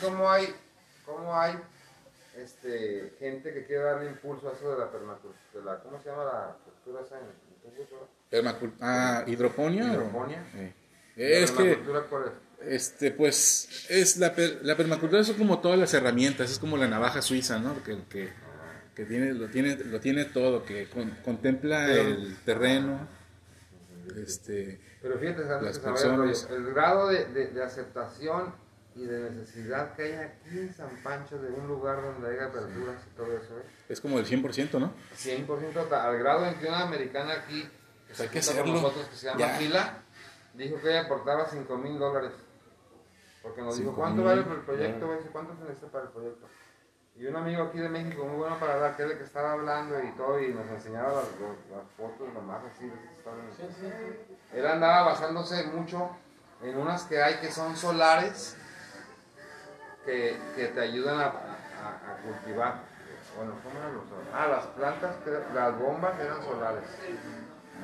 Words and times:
Cómo 0.00 0.30
hay, 0.30 0.54
cómo 1.04 1.38
hay 1.38 1.58
este, 2.36 3.14
gente 3.18 3.52
que 3.52 3.66
quiere 3.66 3.82
darle 3.82 4.10
impulso 4.10 4.48
a 4.48 4.52
eso 4.52 4.72
de 4.72 4.78
la 4.78 4.90
permacultura, 4.90 5.80
¿cómo 5.82 6.00
se 6.02 6.08
llama 6.08 6.24
la 6.24 6.56
cultura 6.64 7.02
esa 7.04 7.18
en, 7.18 7.52
Permacul 8.28 8.72
ah, 8.80 9.24
hidroponía. 9.26 9.92
Hidroponía. 9.92 10.44
Eh. 10.56 10.72
Es 11.16 11.50
que, 11.52 11.78
este, 12.62 13.10
pues, 13.10 13.86
es 13.90 14.16
la, 14.16 14.34
la 14.62 14.76
permacultura 14.76 15.22
son 15.22 15.36
como 15.36 15.60
todas 15.60 15.78
las 15.78 15.92
herramientas, 15.92 16.50
es 16.50 16.58
como 16.58 16.76
la 16.78 16.88
navaja 16.88 17.20
suiza, 17.20 17.58
¿no? 17.58 17.82
Que, 17.84 17.98
que, 18.08 18.32
que 18.94 19.04
tiene, 19.04 19.34
lo, 19.34 19.48
tiene, 19.48 19.76
lo 19.76 20.00
tiene 20.00 20.24
todo, 20.24 20.64
que 20.64 20.88
contempla 21.24 21.92
el 21.92 22.38
terreno, 22.44 23.06
este, 24.16 24.80
pero 25.02 25.18
fíjate, 25.18 25.44
las 25.44 25.78
personas. 25.78 26.48
el, 26.50 26.72
grado 26.72 27.08
de, 27.08 27.26
de, 27.26 27.48
de 27.48 27.62
aceptación 27.62 28.54
y 28.94 29.06
de 29.06 29.30
necesidad 29.30 29.94
que 29.94 30.02
hay 30.02 30.12
aquí 30.12 30.58
en 30.58 30.74
San 30.74 30.90
Pancho 31.02 31.38
de 31.38 31.50
un 31.50 31.66
lugar 31.66 32.02
donde 32.02 32.30
haya 32.30 32.48
verduras 32.48 33.02
y 33.10 33.16
todo 33.16 33.36
eso. 33.36 33.58
¿eh? 33.58 33.64
Es 33.88 34.00
como 34.00 34.18
el 34.18 34.26
100%, 34.26 34.78
¿no? 34.78 34.92
100% 35.16 35.92
al 35.92 36.18
grado 36.18 36.46
en 36.46 36.54
que 36.56 36.66
una 36.66 36.82
americana 36.82 37.34
aquí, 37.34 37.68
pues 38.06 38.20
hay 38.20 38.28
que 38.28 38.38
hacerlo. 38.40 38.74
nosotros, 38.74 39.06
que 39.06 39.16
se 39.16 39.26
llama 39.26 39.46
Fila, 39.54 40.02
dijo 40.54 40.80
que 40.80 40.90
ella 40.90 41.02
aportaba 41.02 41.46
5 41.48 41.78
mil 41.78 41.98
dólares. 41.98 42.32
Porque 43.42 43.62
nos 43.62 43.76
dijo, 43.76 43.94
¿cuánto 43.94 44.22
vale 44.22 44.42
el 44.42 44.60
proyecto? 44.60 45.08
¿Cuánto 45.32 45.54
se 45.56 45.62
necesita 45.62 45.88
para 45.88 46.04
el 46.04 46.10
proyecto? 46.10 46.46
Y 47.16 47.26
un 47.26 47.36
amigo 47.36 47.64
aquí 47.64 47.78
de 47.78 47.88
México, 47.88 48.24
muy 48.24 48.36
bueno 48.36 48.58
para 48.58 48.74
hablar, 48.74 48.96
que 48.96 49.04
es 49.04 49.10
el 49.10 49.18
que 49.18 49.24
estaba 49.24 49.52
hablando 49.52 50.02
y 50.02 50.12
todo, 50.12 50.40
y 50.40 50.48
nos 50.48 50.66
enseñaba 50.68 51.08
las, 51.08 51.24
las 51.70 51.90
fotos 51.96 52.32
nomás 52.32 52.62
así. 52.64 52.90
Sí, 53.56 53.64
sí, 53.68 53.86
sí. 53.86 54.56
Él 54.56 54.66
andaba 54.66 55.12
basándose 55.12 55.66
mucho 55.66 56.10
en 56.62 56.78
unas 56.78 57.04
que 57.04 57.20
hay 57.20 57.34
que 57.40 57.50
son 57.50 57.76
solares 57.76 58.56
que, 60.04 60.36
que 60.56 60.66
te 60.68 60.80
ayudan 60.80 61.20
a, 61.20 61.26
a, 61.26 62.16
cultivar. 62.24 62.80
Bueno, 63.36 63.54
¿cómo 63.62 63.78
eran 63.78 63.94
los? 63.94 64.04
Ah, 64.34 64.46
las 64.48 64.66
plantas, 64.66 65.16
las 65.54 65.78
bombas 65.78 66.20
eran 66.20 66.42
solares. 66.42 66.84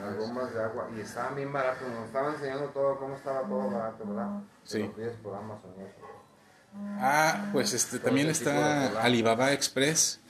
Las 0.03 0.17
bombas 0.17 0.55
de 0.55 0.63
agua. 0.63 0.89
Y 0.97 1.01
estaban 1.01 1.35
bien 1.35 1.53
baratos. 1.53 1.89
Nos 1.89 2.07
estaban 2.07 2.35
enseñando 2.35 2.67
todo, 2.67 2.99
cómo 2.99 3.17
estaba 3.17 3.43
todo 3.43 3.71
barato, 3.71 4.05
¿verdad? 4.07 4.41
Sí. 4.65 4.81
Lo 4.81 4.93
pides 4.93 5.17
por 5.23 5.35
Amazon 5.35 5.73
y 5.79 5.83
eso. 5.83 6.19
Ah, 7.01 7.49
pues 7.53 7.73
este 7.73 7.99
también 7.99 8.29
está 8.29 9.01
Alibaba 9.01 9.53
Express. 9.53 10.21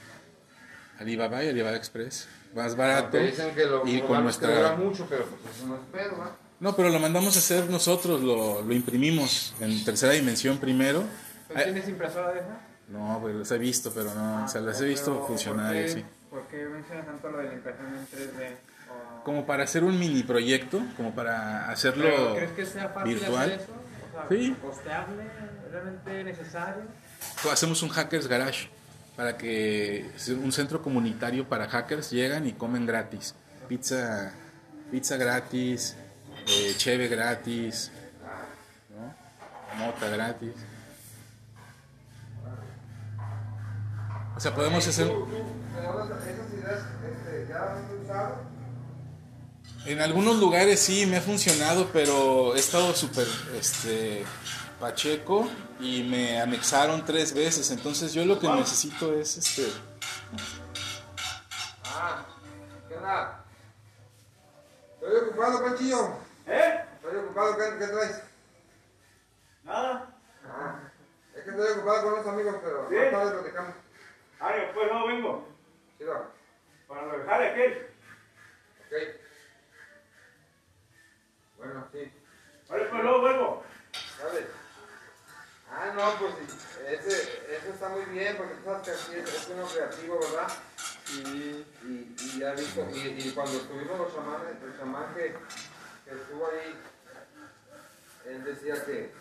Alibaba 0.99 1.43
y 1.45 1.49
Alibaba 1.49 1.77
Express. 1.77 2.29
Más 2.55 2.77
barato. 2.77 3.19
Dicen 3.19 3.55
que 3.55 3.67
lo, 3.67 3.87
y 3.87 4.01
con 4.01 4.23
nuestra... 4.23 4.75
mucho, 4.77 5.07
pero 5.09 5.25
pues 5.25 5.57
eso 5.57 5.67
no 5.67 5.75
es 5.75 5.81
pedo, 5.93 6.17
¿verdad? 6.17 6.33
No, 6.61 6.75
pero 6.75 6.89
lo 6.89 6.99
mandamos 6.99 7.37
a 7.37 7.39
hacer 7.39 7.71
nosotros, 7.71 8.21
lo, 8.21 8.63
lo 8.63 8.75
imprimimos 8.75 9.55
en 9.61 9.85
tercera 9.85 10.13
dimensión 10.13 10.59
primero 10.59 11.05
¿Tienes 11.55 11.89
impresora 11.89 12.33
de 12.33 12.41
esa? 12.41 12.61
No, 12.89 13.19
pues 13.21 13.35
las 13.35 13.51
he 13.51 13.59
visto, 13.59 13.93
pero 13.95 14.15
no, 14.15 14.45
o 14.45 14.49
sea, 14.49 14.61
las 14.61 14.81
he 14.81 14.87
visto 14.87 15.25
funcionar 15.27 15.75
y 15.77 15.85
así. 15.85 16.05
¿Por 16.31 16.47
qué 16.49 16.65
mencionas 16.65 17.07
tanto 17.07 17.31
lo 17.31 17.39
de 17.39 17.49
la 17.49 17.55
impresión 17.55 17.87
en 17.95 18.07
3D? 18.07 18.57
Como 19.25 19.47
para 19.47 19.65
hacer 19.65 19.85
un 19.85 19.99
mini 19.99 20.23
proyecto, 20.23 20.81
como 20.97 21.15
para 21.15 21.71
hacerlo 21.71 22.35
¿Crees 22.35 22.53
que 22.53 22.67
sea 22.67 22.89
fácil 22.89 23.15
virtual. 23.15 23.51
Hacer 23.51 23.61
eso? 23.61 23.73
O 23.73 24.13
sea, 24.13 24.29
sí. 24.29 24.57
¿Costeable? 24.63 25.23
¿Realmente 25.71 26.25
necesario? 26.25 26.83
Hacemos 27.53 27.83
un 27.83 27.91
Hackers 27.91 28.27
Garage 28.27 28.71
para 29.17 29.37
que 29.37 30.09
un 30.29 30.53
centro 30.53 30.81
comunitario 30.81 31.49
para 31.49 31.69
hackers 31.69 32.11
llegan 32.11 32.47
y 32.47 32.53
comen 32.53 32.87
gratis. 32.87 33.35
Pizza, 33.69 34.33
pizza 34.91 35.17
gratis, 35.17 35.97
eh, 36.47 36.75
cheve 36.77 37.09
gratis, 37.09 37.91
¿no? 38.91 39.85
mota 39.85 40.09
gratis. 40.09 40.53
O 44.39 44.41
sea, 44.41 44.55
podemos 44.55 44.87
hacer... 44.87 45.11
En 49.85 50.01
algunos 50.01 50.37
lugares 50.37 50.79
sí 50.79 51.07
me 51.07 51.17
ha 51.17 51.21
funcionado, 51.21 51.89
pero 51.93 52.55
he 52.55 52.61
estado 52.61 52.95
súper 52.95 53.27
este, 53.59 54.25
pacheco 54.79 55.49
y 55.81 56.05
me 56.05 56.41
anexaron 56.41 57.05
tres 57.05 57.35
veces. 57.35 57.73
Entonces 57.73 58.13
yo 58.13 58.25
lo 58.25 58.39
que 58.39 58.49
necesito 58.49 59.13
es 59.13 59.39
este. 59.39 59.73
Ah, 61.87 62.25
¿qué 62.89 62.95
onda? 62.95 63.45
Estoy 65.01 65.17
ocupado, 65.31 65.65
Panchillo. 65.65 66.11
¿Eh? 66.47 66.85
Estoy 66.95 67.17
ocupado, 67.25 67.57
¿qué, 67.57 67.65
qué 67.81 67.87
traes? 67.89 68.23
Nada. 69.65 70.17
Ah, 70.49 70.81
es 71.35 71.43
que 71.43 71.51
estoy 71.51 71.73
ocupado 71.73 72.03
con 72.05 72.13
unos 72.13 72.27
amigos, 72.29 72.55
pero 72.63 72.87
¿Sí? 72.89 72.95
más 72.95 73.11
tarde 73.11 73.33
platicamos. 73.33 73.88
Ah, 74.41 74.53
después 74.53 74.93
no 74.93 75.07
vengo. 75.07 75.49
Sí, 75.99 76.05
va. 76.05 76.31
Para 76.87 77.07
lo 77.07 77.19
dejar 77.19 77.43
aquel. 77.43 77.89
Ok. 78.87 78.93
Bueno, 81.59 81.89
sí. 81.93 82.13
Vale, 82.69 82.85
pues 82.85 83.03
luego 83.03 83.21
vuelvo. 83.21 83.65
Dale. 84.23 84.47
Ah, 85.71 85.93
no, 85.95 86.19
pues 86.19 86.35
ese, 86.89 87.57
eso 87.57 87.69
está 87.75 87.89
muy 87.91 88.05
bien, 88.07 88.37
porque 88.37 88.55
tú 88.55 88.65
sabes 88.65 88.83
que 88.83 88.91
aquí 88.91 89.21
es, 89.21 89.35
es 89.35 89.49
uno 89.49 89.67
creativo, 89.67 90.19
¿verdad? 90.19 90.49
Y, 91.13 91.67
y, 91.85 92.17
y 92.19 92.39
ya 92.39 92.53
visto, 92.53 92.87
y, 92.91 92.99
y 93.19 93.33
cuando 93.35 93.59
estuvimos 93.59 93.99
los 93.99 94.15
chamanes, 94.15 94.63
el 94.63 94.79
chamán 94.79 95.15
que, 95.15 95.35
que 96.05 96.11
estuvo 96.11 96.47
ahí, 96.47 96.81
él 98.27 98.45
decía 98.45 98.85
que, 98.85 99.13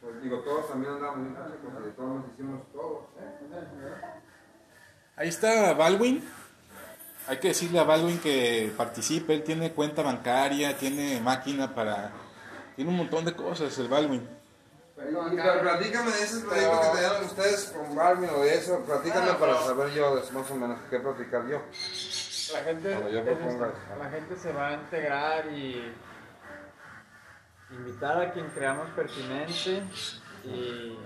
pues 0.00 0.22
digo, 0.22 0.40
todos 0.40 0.68
también 0.68 0.98
porque 0.98 1.90
todos 1.90 2.20
nos 2.20 2.32
hicimos 2.32 2.72
todos. 2.72 3.04
¿eh? 3.18 4.23
Ahí 5.16 5.28
está 5.28 5.72
Baldwin. 5.74 6.22
Hay 7.26 7.38
que 7.38 7.48
decirle 7.48 7.78
a 7.78 7.84
Baldwin 7.84 8.18
que 8.18 8.72
participe. 8.76 9.34
Él 9.34 9.42
tiene 9.44 9.72
cuenta 9.72 10.02
bancaria, 10.02 10.76
tiene 10.76 11.20
máquina 11.20 11.74
para. 11.74 12.10
Tiene 12.76 12.90
un 12.90 12.96
montón 12.96 13.24
de 13.24 13.34
cosas, 13.34 13.76
el 13.78 13.88
Baldwin. 13.88 14.28
Pero, 14.96 15.24
pero 15.30 15.60
platícame 15.60 16.10
de 16.10 16.22
ese 16.22 16.40
proyecto 16.40 16.80
que 16.80 16.88
tenían 16.98 17.24
ustedes 17.24 17.74
con 17.76 17.94
Baldwin 17.94 18.30
o 18.30 18.40
de 18.40 18.54
eso. 18.54 18.80
Platícame 18.84 19.30
Ah, 19.30 19.38
para 19.38 19.58
saber 19.60 19.92
yo 19.92 20.22
más 20.32 20.50
o 20.50 20.54
menos 20.56 20.78
qué 20.90 20.98
platicar 20.98 21.46
yo. 21.48 21.62
La 22.52 22.60
gente, 22.62 22.90
yo 23.10 23.18
es 23.18 23.24
proponga. 23.24 23.68
esto, 23.68 23.78
la 23.98 24.10
gente 24.10 24.36
se 24.36 24.52
va 24.52 24.68
a 24.68 24.72
integrar 24.74 25.46
y 25.46 25.92
invitar 27.70 28.20
a 28.20 28.32
quien 28.32 28.46
creamos 28.50 28.88
pertinente 28.90 29.82
y 30.44 30.98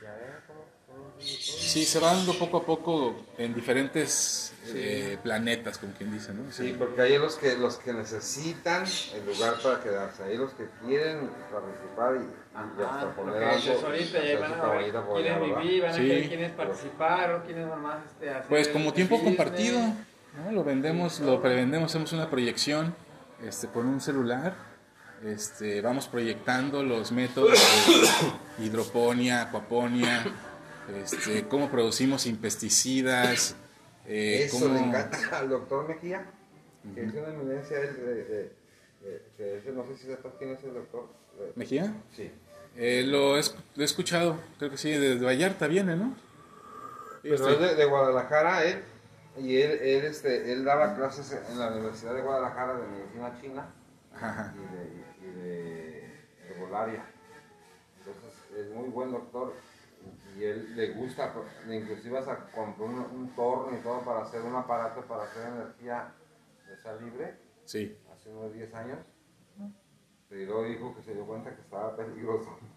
ya 0.00 0.12
ver 0.12 0.42
cómo, 0.46 0.64
cómo 0.86 1.07
sigue 1.07 1.07
todo. 1.07 1.07
Sí, 1.20 1.84
se 1.84 1.98
va 1.98 2.14
dando 2.14 2.32
poco 2.38 2.58
a 2.58 2.64
poco 2.64 3.16
en 3.38 3.52
diferentes 3.54 4.52
eh, 4.68 5.18
planetas, 5.22 5.78
como 5.78 5.92
quien 5.94 6.12
dice, 6.12 6.32
¿no? 6.32 6.50
Sí, 6.52 6.74
porque 6.78 7.00
hay 7.02 7.18
los 7.18 7.34
que, 7.36 7.56
los 7.56 7.76
que 7.78 7.92
necesitan 7.92 8.84
el 9.14 9.26
lugar 9.26 9.54
para 9.62 9.80
quedarse, 9.82 10.22
hay 10.24 10.36
los 10.36 10.52
que 10.52 10.66
quieren 10.86 11.28
participar 11.50 12.16
y, 12.16 12.18
y 12.24 12.82
hasta 12.84 13.02
Ajá, 13.02 13.16
poner 13.16 13.42
algo. 13.42 13.86
ahorita, 13.86 14.24
ya 14.24 14.38
van 14.38 14.52
a 14.60 14.66
ver 14.70 14.92
por 14.92 15.20
quiénes 15.22 15.40
vivir, 15.40 15.82
van 15.82 15.90
a 15.90 15.94
Sí. 15.94 16.08
ver 16.08 16.28
quiénes 16.28 16.52
participar 16.52 17.32
o 17.34 17.44
quiénes 17.44 17.66
nomás 17.66 17.98
este, 18.06 18.30
hacer 18.30 18.48
Pues 18.48 18.68
como 18.68 18.88
el 18.88 18.94
tiempo 18.94 19.16
business. 19.16 19.36
compartido, 19.36 19.78
¿no? 19.80 20.52
Lo 20.52 20.62
vendemos, 20.64 21.20
lo 21.20 21.42
prevendemos, 21.42 21.90
hacemos 21.90 22.12
una 22.12 22.30
proyección 22.30 22.94
este, 23.44 23.66
con 23.68 23.86
un 23.86 24.00
celular. 24.00 24.54
Este, 25.24 25.80
vamos 25.80 26.06
proyectando 26.06 26.84
los 26.84 27.10
métodos 27.10 27.50
de 28.58 28.64
hidroponía, 28.64 29.42
acuaponia, 29.42 30.24
este, 30.96 31.46
cómo 31.48 31.70
producimos 31.70 32.22
sin 32.22 32.36
pesticidas, 32.36 33.56
eh, 34.06 34.44
Eso 34.44 34.60
cómo- 34.60 34.74
le 34.74 34.80
encanta 34.80 35.18
al 35.38 35.48
doctor 35.48 35.88
Mejía, 35.88 36.24
que 36.94 37.04
es 37.04 37.12
una 37.14 37.28
eminencia, 37.28 37.78
él, 37.80 37.96
de, 37.96 38.52
de- 39.38 39.72
no 39.72 39.86
sé 39.86 39.96
si 39.96 40.06
sepas 40.06 40.32
quién 40.38 40.50
es 40.52 40.64
el 40.64 40.74
doctor. 40.74 41.06
Eh, 41.38 41.52
¿Mejía? 41.54 41.92
Sí. 42.16 42.30
Eh, 42.76 43.04
lo, 43.06 43.36
he, 43.36 43.40
esc- 43.40 43.54
lo 43.76 43.82
he 43.82 43.84
escuchado, 43.84 44.38
creo 44.58 44.70
que 44.70 44.76
sí, 44.78 44.90
desde 44.90 45.24
Vallarta 45.24 45.66
viene, 45.66 45.96
¿no? 45.96 46.14
Pero 47.22 47.34
Este, 47.34 47.52
es 47.52 47.60
de, 47.60 47.74
de 47.74 47.84
Guadalajara, 47.84 48.64
él, 48.64 48.82
y 49.38 49.56
él, 49.60 49.72
él, 49.72 50.04
este, 50.04 50.52
él 50.52 50.64
daba 50.64 50.96
clases 50.96 51.36
en 51.50 51.58
la 51.58 51.68
Universidad 51.72 52.14
de 52.14 52.22
Guadalajara 52.22 52.74
de 52.76 52.86
Medicina 52.88 53.38
China 53.40 53.66
ajá. 54.14 54.54
y 54.56 54.74
de, 54.76 55.28
y 55.28 55.32
de 55.40 56.12
herbolaria. 56.48 57.04
Entonces 57.98 58.32
es 58.56 58.70
muy 58.74 58.88
buen 58.88 59.10
doctor 59.12 59.52
y 60.38 60.44
él 60.44 60.76
le 60.76 60.90
gusta, 60.92 61.32
inclusive 61.68 62.18
hasta 62.18 62.46
compró 62.52 62.86
un, 62.86 62.98
un 62.98 63.34
torno 63.34 63.76
y 63.76 63.82
todo 63.82 64.00
para 64.04 64.22
hacer 64.22 64.42
un 64.42 64.54
aparato 64.54 65.02
para 65.02 65.24
hacer 65.24 65.46
energía 65.48 66.12
de 66.68 66.76
sal 66.78 66.98
libre 67.04 67.34
Sí. 67.64 67.96
hace 68.12 68.30
unos 68.30 68.52
10 68.54 68.74
años. 68.74 68.98
Pero 70.28 70.62
dijo 70.64 70.94
que 70.94 71.02
se 71.02 71.14
dio 71.14 71.26
cuenta 71.26 71.54
que 71.54 71.62
estaba 71.62 71.96
peligroso. 71.96 72.58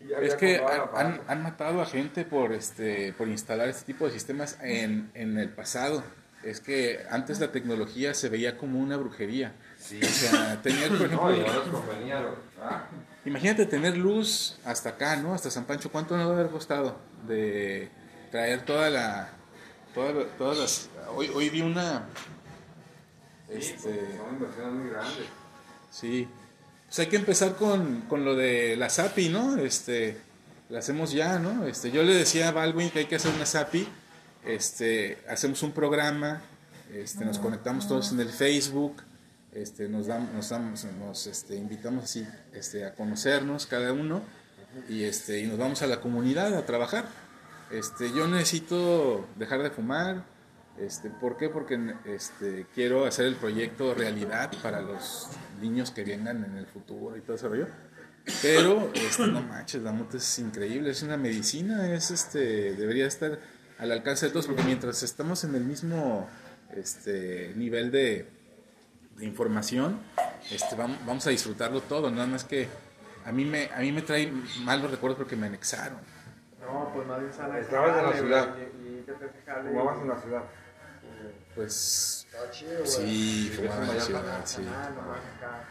Y 0.00 0.12
Es 0.14 0.34
que 0.34 0.60
han, 0.96 1.20
han 1.28 1.42
matado 1.44 1.80
a 1.80 1.86
gente 1.86 2.24
por 2.24 2.52
este 2.52 3.12
por 3.12 3.28
instalar 3.28 3.68
este 3.68 3.92
tipo 3.92 4.04
de 4.04 4.10
sistemas 4.10 4.58
en, 4.60 5.12
en 5.14 5.38
el 5.38 5.50
pasado. 5.50 6.02
Es 6.42 6.60
que 6.60 7.06
antes 7.08 7.38
la 7.38 7.52
tecnología 7.52 8.12
se 8.12 8.28
veía 8.28 8.58
como 8.58 8.80
una 8.80 8.96
brujería. 8.96 9.54
Sí. 9.82 10.00
O 10.02 10.06
sea, 10.06 10.60
tenías, 10.62 10.88
por 10.88 10.96
ejemplo, 11.06 11.18
no 11.22 11.30
les 11.30 11.50
convenía, 11.70 12.20
lo- 12.20 12.36
ah, 12.62 12.84
imagínate 13.24 13.66
tener 13.66 13.96
luz 13.96 14.56
hasta 14.64 14.90
acá, 14.90 15.16
¿no? 15.16 15.34
Hasta 15.34 15.50
San 15.50 15.64
Pancho, 15.64 15.90
¿cuánto 15.90 16.16
nos 16.16 16.26
va 16.28 16.30
a 16.30 16.34
haber 16.38 16.50
costado 16.50 16.96
de 17.26 17.90
traer 18.30 18.64
toda 18.64 18.88
la, 18.90 19.30
toda- 19.94 20.24
todas 20.38 20.58
las, 20.58 20.88
hoy, 21.16 21.28
hoy 21.34 21.50
vi 21.50 21.62
una, 21.62 22.06
este, 23.48 24.16
Son 24.16 24.34
inversiones 24.34 24.72
muy 24.74 24.90
grandes. 24.90 25.26
Sí. 25.90 26.28
Pues 26.86 26.98
hay 27.00 27.06
que 27.06 27.16
empezar 27.16 27.54
con, 27.56 28.02
con 28.02 28.24
lo 28.24 28.34
de 28.34 28.76
la 28.76 28.88
SAPI, 28.88 29.28
¿no? 29.28 29.56
Este, 29.56 30.16
la 30.68 30.78
hacemos 30.78 31.12
ya, 31.12 31.38
¿no? 31.38 31.66
Este, 31.66 31.90
yo 31.90 32.02
le 32.02 32.14
decía 32.14 32.48
a 32.48 32.52
Baldwin 32.52 32.90
que 32.90 33.00
hay 33.00 33.04
que 33.06 33.16
hacer 33.16 33.32
una 33.34 33.46
SAPI. 33.46 33.86
Este, 34.44 35.18
hacemos 35.28 35.62
un 35.62 35.72
programa, 35.72 36.40
este, 36.92 37.24
nos 37.24 37.38
conectamos 37.38 37.86
todos 37.88 38.12
en 38.12 38.20
el 38.20 38.28
Facebook, 38.30 39.02
este, 39.52 39.88
nos 39.88 40.06
damos, 40.06 40.32
nos, 40.32 40.48
damos- 40.48 40.84
nos, 40.98 41.26
este, 41.26 41.56
invitamos 41.56 42.04
así, 42.04 42.26
este, 42.52 42.84
a 42.84 42.94
conocernos 42.94 43.66
cada 43.66 43.92
uno 43.92 44.22
y 44.88 45.04
este, 45.04 45.40
y 45.40 45.46
nos 45.46 45.58
vamos 45.58 45.82
a 45.82 45.86
la 45.86 46.00
comunidad 46.00 46.54
a 46.56 46.64
trabajar. 46.64 47.04
Este, 47.70 48.12
yo 48.12 48.26
necesito 48.28 49.26
dejar 49.36 49.62
de 49.62 49.70
fumar. 49.70 50.24
Este, 50.78 51.10
¿Por 51.10 51.36
qué? 51.36 51.50
Porque 51.50 51.78
este, 52.06 52.66
quiero 52.74 53.04
hacer 53.04 53.26
el 53.26 53.34
proyecto 53.36 53.92
realidad 53.94 54.50
para 54.62 54.80
los 54.80 55.28
niños 55.60 55.90
que 55.90 56.02
vengan 56.02 56.44
en 56.44 56.56
el 56.56 56.66
futuro 56.66 57.16
y 57.16 57.20
todo 57.20 57.36
ese 57.36 57.48
rollo. 57.48 57.66
Pero, 58.40 58.90
este, 58.94 59.26
no 59.26 59.42
manches, 59.42 59.82
la 59.82 59.92
mota 59.92 60.16
es 60.16 60.38
increíble, 60.38 60.90
es 60.90 61.02
una 61.02 61.16
medicina, 61.16 61.92
es 61.92 62.10
este, 62.10 62.74
debería 62.74 63.06
estar 63.06 63.38
al 63.78 63.90
alcance 63.92 64.26
de 64.26 64.32
todos, 64.32 64.46
porque 64.46 64.62
mientras 64.62 65.02
estamos 65.02 65.42
en 65.44 65.54
el 65.56 65.64
mismo 65.64 66.28
este, 66.74 67.52
nivel 67.56 67.90
de, 67.90 68.28
de 69.22 69.28
información, 69.28 70.00
este, 70.50 70.74
vamos, 70.74 70.98
vamos 71.06 71.24
a 71.28 71.30
disfrutarlo 71.30 71.80
todo, 71.82 72.10
nada 72.10 72.26
más 72.26 72.42
que 72.42 72.68
a 73.24 73.30
mí 73.30 73.44
me, 73.44 73.70
a 73.72 73.78
mí 73.78 73.92
me 73.92 74.02
trae 74.02 74.32
malos 74.64 74.90
recuerdos 74.90 75.16
porque 75.16 75.36
me 75.36 75.46
anexaron. 75.46 75.98
No, 76.60 76.90
pues 76.92 77.06
más 77.06 77.20
bien 77.20 77.32
sale. 77.32 77.60
Estabas 77.60 77.98
en 77.98 78.04
la 78.04 78.12
ciudad. 78.12 78.56
Y, 78.84 79.02
que 79.02 79.12
te. 79.12 79.28
Fumabas 79.68 80.02
en 80.02 80.08
la 80.08 80.20
ciudad. 80.20 80.42
Pues 81.54 82.26
Está 82.32 82.50
chido, 82.50 82.84
sí, 82.84 83.50
¿Vives 83.52 83.70
fumaba 83.70 83.82
en 83.84 83.94
la 83.96 84.00
ciudad, 84.00 84.40
sí. 84.44 84.66
Ah. 84.68 85.62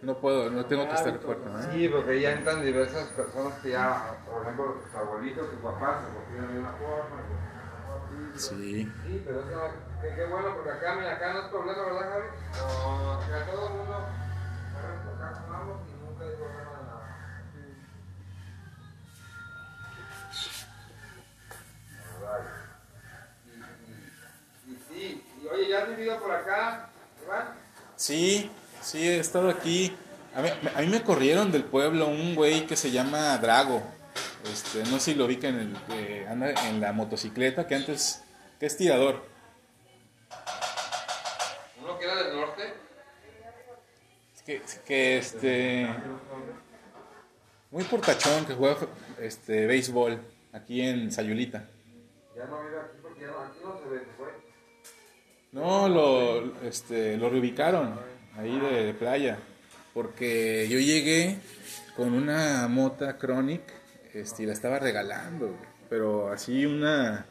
No 0.00 0.18
puedo, 0.18 0.48
no 0.48 0.64
tengo 0.64 0.88
que 0.88 0.94
estar 0.94 1.18
fuerte, 1.18 1.50
¿no? 1.50 1.72
Sí, 1.72 1.88
porque 1.88 2.20
ya 2.22 2.32
entran 2.32 2.64
diversas 2.64 3.08
personas 3.08 3.52
que 3.58 3.70
ya, 3.72 4.16
por 4.24 4.42
ejemplo, 4.42 4.80
tus 4.82 4.94
abuelitos, 4.94 5.50
tus 5.50 5.60
papás, 5.60 6.06
se 6.06 6.14
cocinan 6.14 6.54
de 6.54 6.60
una 6.60 6.72
forma. 6.72 7.16
de 7.20 7.34
otra 7.34 7.86
forma. 7.86 8.38
Sí. 8.38 8.90
Sí, 9.06 9.22
pero 9.26 9.40
eso, 9.40 9.89
qué, 10.00 10.14
qué 10.14 10.24
bueno, 10.26 10.54
porque 10.54 10.70
acá, 10.70 10.94
mira, 10.94 11.12
acá 11.14 11.32
no 11.32 11.40
es 11.40 11.46
problema, 11.46 11.82
¿verdad, 11.82 12.10
Javi? 12.10 12.26
No, 12.58 13.12
acá 13.12 13.46
todo 13.50 13.66
el 13.66 13.74
mundo, 13.74 13.94
acá 13.94 15.42
fumamos 15.44 15.78
y 15.88 15.92
nunca 16.04 16.24
hay 16.24 16.30
problema 16.36 16.70
de 16.70 16.82
nada. 16.86 17.06
Y, 24.66 24.70
y, 24.70 24.72
y 24.72 24.76
sí, 24.88 25.24
y 25.42 25.46
oye, 25.48 25.68
¿ya 25.68 25.82
has 25.82 25.88
vivido 25.88 26.18
por 26.20 26.32
acá, 26.32 26.90
Iván? 27.24 27.54
Sí, 27.96 28.50
sí, 28.82 29.08
he 29.08 29.18
estado 29.18 29.50
aquí. 29.50 29.96
A 30.34 30.42
mí, 30.42 30.48
a 30.76 30.80
mí 30.80 30.86
me 30.86 31.02
corrieron 31.02 31.50
del 31.50 31.64
pueblo 31.64 32.06
un 32.06 32.34
güey 32.36 32.66
que 32.66 32.76
se 32.76 32.90
llama 32.90 33.36
Drago. 33.38 33.82
Este, 34.50 34.84
no 34.84 34.98
sé 34.98 35.12
si 35.12 35.14
lo 35.14 35.26
ubican, 35.26 35.58
el 35.58 35.76
que 35.88 36.26
anda 36.28 36.50
en 36.68 36.80
la 36.80 36.92
motocicleta, 36.92 37.66
que 37.66 37.74
antes, 37.74 38.22
que 38.58 38.66
es 38.66 38.76
tirador. 38.76 39.22
Que, 44.44 44.62
que 44.86 45.18
este, 45.18 45.86
muy 47.70 47.84
portachón, 47.84 48.46
que 48.46 48.54
juega 48.54 48.76
este, 49.20 49.66
béisbol 49.66 50.18
aquí 50.52 50.80
en 50.80 51.12
Sayulita. 51.12 51.68
Ya 52.36 52.46
no 52.46 52.62
vive 52.62 52.78
aquí 52.80 52.98
porque 53.02 53.20
ya 53.20 53.26
no, 53.28 53.40
aquí 53.40 53.58
no 53.62 53.78
se 53.78 53.88
ve. 53.88 54.00
No, 55.52 55.88
lo, 55.88 56.62
este, 56.62 57.16
lo 57.16 57.28
reubicaron 57.28 57.98
ahí 58.36 58.58
de, 58.58 58.86
de 58.86 58.94
playa. 58.94 59.38
Porque 59.94 60.68
yo 60.68 60.78
llegué 60.78 61.38
con 61.96 62.14
una 62.14 62.66
mota 62.68 63.18
Chronic 63.18 63.62
este, 64.14 64.44
y 64.44 64.46
la 64.46 64.52
estaba 64.52 64.78
regalando. 64.78 65.56
Pero 65.88 66.32
así 66.32 66.66
una, 66.66 67.26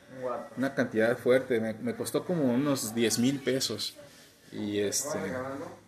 una 0.57 0.75
cantidad 0.75 1.17
fuerte. 1.17 1.59
Me, 1.59 1.73
me 1.73 1.95
costó 1.95 2.25
como 2.25 2.43
unos 2.43 2.93
10 2.93 3.19
mil 3.19 3.39
pesos. 3.39 3.97
Y 4.51 4.79
este, 4.79 5.07
¿Estaba 5.07 5.23
regalando? 5.23 5.78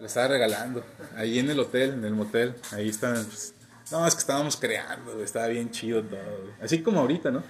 La 0.00 0.06
estaba 0.06 0.28
regalando. 0.28 0.84
Ahí 1.16 1.38
en 1.38 1.50
el 1.50 1.60
hotel, 1.60 1.90
en 1.90 2.04
el 2.04 2.14
motel. 2.14 2.54
Ahí 2.72 2.88
estaban. 2.88 3.24
pues, 3.24 3.54
no, 3.92 4.06
es 4.06 4.14
que 4.14 4.20
estábamos 4.20 4.56
creando. 4.56 5.22
Estaba 5.22 5.46
bien 5.48 5.70
chido 5.70 6.02
todo. 6.02 6.18
Así 6.60 6.82
como 6.82 7.00
ahorita, 7.00 7.30
¿no? 7.30 7.42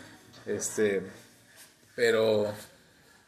Este, 0.47 1.02
pero 1.94 2.49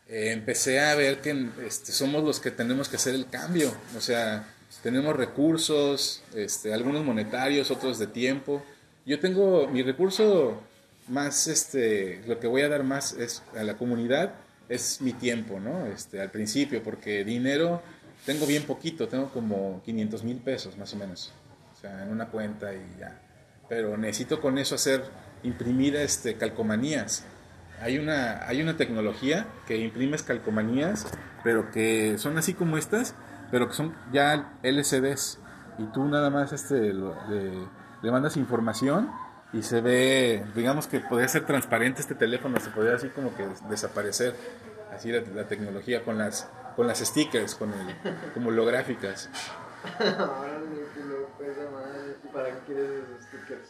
eh, 0.08 0.32
empecé 0.32 0.80
a 0.80 0.94
ver 0.96 1.20
que 1.20 1.48
este, 1.64 1.92
somos 1.92 2.24
los 2.24 2.40
que 2.40 2.50
tenemos 2.50 2.88
que 2.88 2.96
hacer 2.96 3.14
el 3.14 3.28
cambio. 3.28 3.72
O 3.96 4.00
sea, 4.00 4.44
tenemos 4.82 5.14
recursos, 5.14 6.22
este, 6.34 6.74
algunos 6.74 7.04
monetarios, 7.04 7.70
otros 7.70 7.98
de 7.98 8.08
tiempo. 8.08 8.64
Yo 9.06 9.20
tengo 9.20 9.68
mi 9.68 9.82
recurso 9.82 10.60
más, 11.08 11.46
este, 11.46 12.22
lo 12.26 12.40
que 12.40 12.46
voy 12.46 12.62
a 12.62 12.68
dar 12.68 12.82
más 12.82 13.12
es 13.12 13.42
a 13.56 13.62
la 13.62 13.76
comunidad 13.76 14.34
es 14.68 15.00
mi 15.00 15.12
tiempo, 15.12 15.60
¿no? 15.60 15.86
Este, 15.86 16.20
al 16.20 16.30
principio, 16.30 16.82
porque 16.82 17.24
dinero 17.24 17.82
tengo 18.26 18.46
bien 18.46 18.64
poquito, 18.64 19.08
tengo 19.08 19.28
como 19.30 19.82
500 19.84 20.22
mil 20.24 20.38
pesos 20.38 20.76
más 20.78 20.92
o 20.94 20.96
menos, 20.96 21.32
o 21.76 21.80
sea, 21.80 22.02
en 22.02 22.10
una 22.10 22.26
cuenta 22.28 22.72
y 22.74 22.96
ya. 22.98 23.20
Pero 23.68 23.96
necesito 23.96 24.40
con 24.40 24.58
eso 24.58 24.74
hacer, 24.74 25.02
imprimir 25.42 25.96
este, 25.96 26.36
calcomanías. 26.36 27.24
Hay 27.80 27.98
una, 27.98 28.46
hay 28.46 28.62
una 28.62 28.76
tecnología 28.76 29.46
que 29.66 29.76
imprimes 29.78 30.22
calcomanías, 30.22 31.06
pero 31.42 31.70
que 31.70 32.16
son 32.18 32.38
así 32.38 32.54
como 32.54 32.76
estas, 32.76 33.14
pero 33.50 33.68
que 33.68 33.74
son 33.74 33.94
ya 34.12 34.52
LCDs. 34.62 35.38
Y 35.78 35.84
tú 35.86 36.04
nada 36.04 36.30
más 36.30 36.52
este, 36.52 36.92
lo- 36.92 37.16
le, 37.28 37.50
le 38.02 38.10
mandas 38.10 38.36
información 38.36 39.10
y 39.52 39.62
se 39.62 39.80
ve, 39.80 40.44
digamos 40.54 40.86
que 40.86 41.00
podría 41.00 41.26
ser 41.28 41.44
transparente 41.46 42.00
este 42.02 42.14
teléfono, 42.14 42.60
se 42.60 42.70
podría 42.70 42.94
así 42.94 43.08
como 43.08 43.34
que 43.34 43.46
des- 43.46 43.68
desaparecer, 43.68 44.34
así 44.94 45.10
la, 45.10 45.22
la 45.34 45.48
tecnología 45.48 46.04
con 46.04 46.18
las, 46.18 46.48
con 46.76 46.86
las 46.86 46.98
stickers, 46.98 47.54
con 47.54 47.72
el, 47.72 47.96
como 48.34 48.48
holográficas. 48.48 49.28
Órale, 49.98 50.86
qué 50.94 51.00
loco 51.04 51.42
esa 51.42 51.70
madre. 51.70 52.16
¿Y 52.24 52.28
para 52.28 52.46
qué 52.50 52.58
quieres 52.66 52.90
esos 53.04 53.24
stickers? 53.26 53.68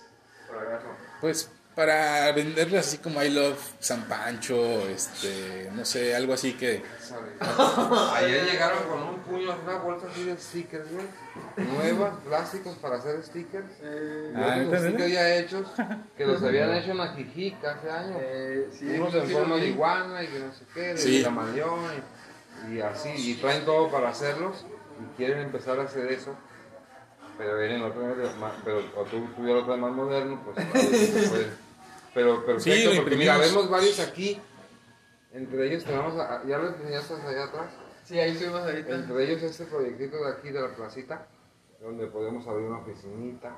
Pues 1.21 1.51
para 1.75 2.31
venderlas 2.33 2.87
así 2.89 2.99
como 2.99 3.23
I 3.23 3.31
Love 3.31 3.59
San 3.81 4.03
Pancho, 4.03 4.87
este, 4.91 5.71
no 5.73 5.87
sé, 5.87 6.15
algo 6.15 6.35
así 6.35 6.53
que... 6.53 6.83
Ayer 8.15 8.45
llegaron 8.45 8.83
con 8.85 9.03
un 9.03 9.19
puño, 9.21 9.57
una 9.65 9.77
bolsa 9.79 10.07
así 10.11 10.25
de 10.25 10.37
stickers, 10.37 10.87
güey. 10.93 11.07
Nuevas, 11.57 12.13
plásticos 12.27 12.77
para 12.77 12.97
hacer 12.97 13.23
stickers. 13.23 13.65
Eh, 13.83 14.35
Ah, 14.37 14.57
¿neta, 14.57 14.79
stickers 14.81 15.13
ya 15.13 15.35
hechos, 15.37 15.67
que 16.15 16.27
los 16.27 16.43
habían 16.43 16.75
hecho 16.75 16.91
en 16.93 17.01
Ajijic 17.01 17.65
hace 17.65 17.91
años. 17.91 18.17
eh, 18.21 18.69
sí, 18.79 18.87
Unos 18.91 19.13
sí, 19.13 19.19
en 19.21 19.31
forma 19.31 19.57
de 19.57 19.69
iguana 19.69 20.23
y 20.23 20.27
que 20.27 20.39
no 20.41 20.53
sé 20.53 20.65
qué, 20.75 20.81
de 20.81 20.99
Sí. 20.99 21.23
camaleón 21.23 21.81
y, 21.97 22.22
y 22.71 22.81
así, 22.81 23.11
y 23.17 23.35
traen 23.37 23.65
todo 23.65 23.91
para 23.91 24.11
hacerlos 24.11 24.65
y 25.01 25.17
quieren 25.17 25.39
empezar 25.41 25.79
a 25.81 25.85
hacer 25.85 26.11
eso. 26.13 26.35
Pero 27.39 27.57
vez, 27.57 28.37
más- 28.37 28.53
pero 28.65 28.79
o 28.97 29.05
tú, 29.05 29.27
tú 29.37 29.47
ya 29.47 29.55
lo 29.55 29.65
traes 29.65 29.81
más 29.81 29.93
moderno, 29.93 30.41
pues 30.45 30.57
ahí 30.75 30.95
se 30.95 31.29
puede. 31.29 31.47
Pero 32.15 32.45
perfecto, 32.45 32.63
Sí, 32.79 32.85
lo 32.97 33.03
porque 33.03 33.17
mira, 33.17 33.35
imprimimos. 33.37 33.63
vemos 33.65 33.71
varios 33.71 34.01
aquí. 34.01 34.41
Entre 35.33 35.67
ellos 35.67 35.85
tenemos, 35.85 36.15
a- 36.21 36.45
ya 36.45 36.59
los 36.59 36.75
enseñaste 36.77 37.15
allá 37.15 37.45
atrás. 37.45 37.73
Sí, 38.05 38.19
ahí 38.19 38.33
estuvimos 38.33 38.61
ahorita. 38.61 38.95
Entre 38.95 39.25
ellos 39.25 39.43
este 39.43 39.65
proyectito 39.65 40.17
de 40.23 40.33
aquí 40.33 40.51
de 40.51 40.61
la 40.61 40.75
placita, 40.75 41.27
donde 41.81 42.07
podemos 42.09 42.47
abrir 42.47 42.67
una 42.67 42.79
oficinita. 42.79 43.57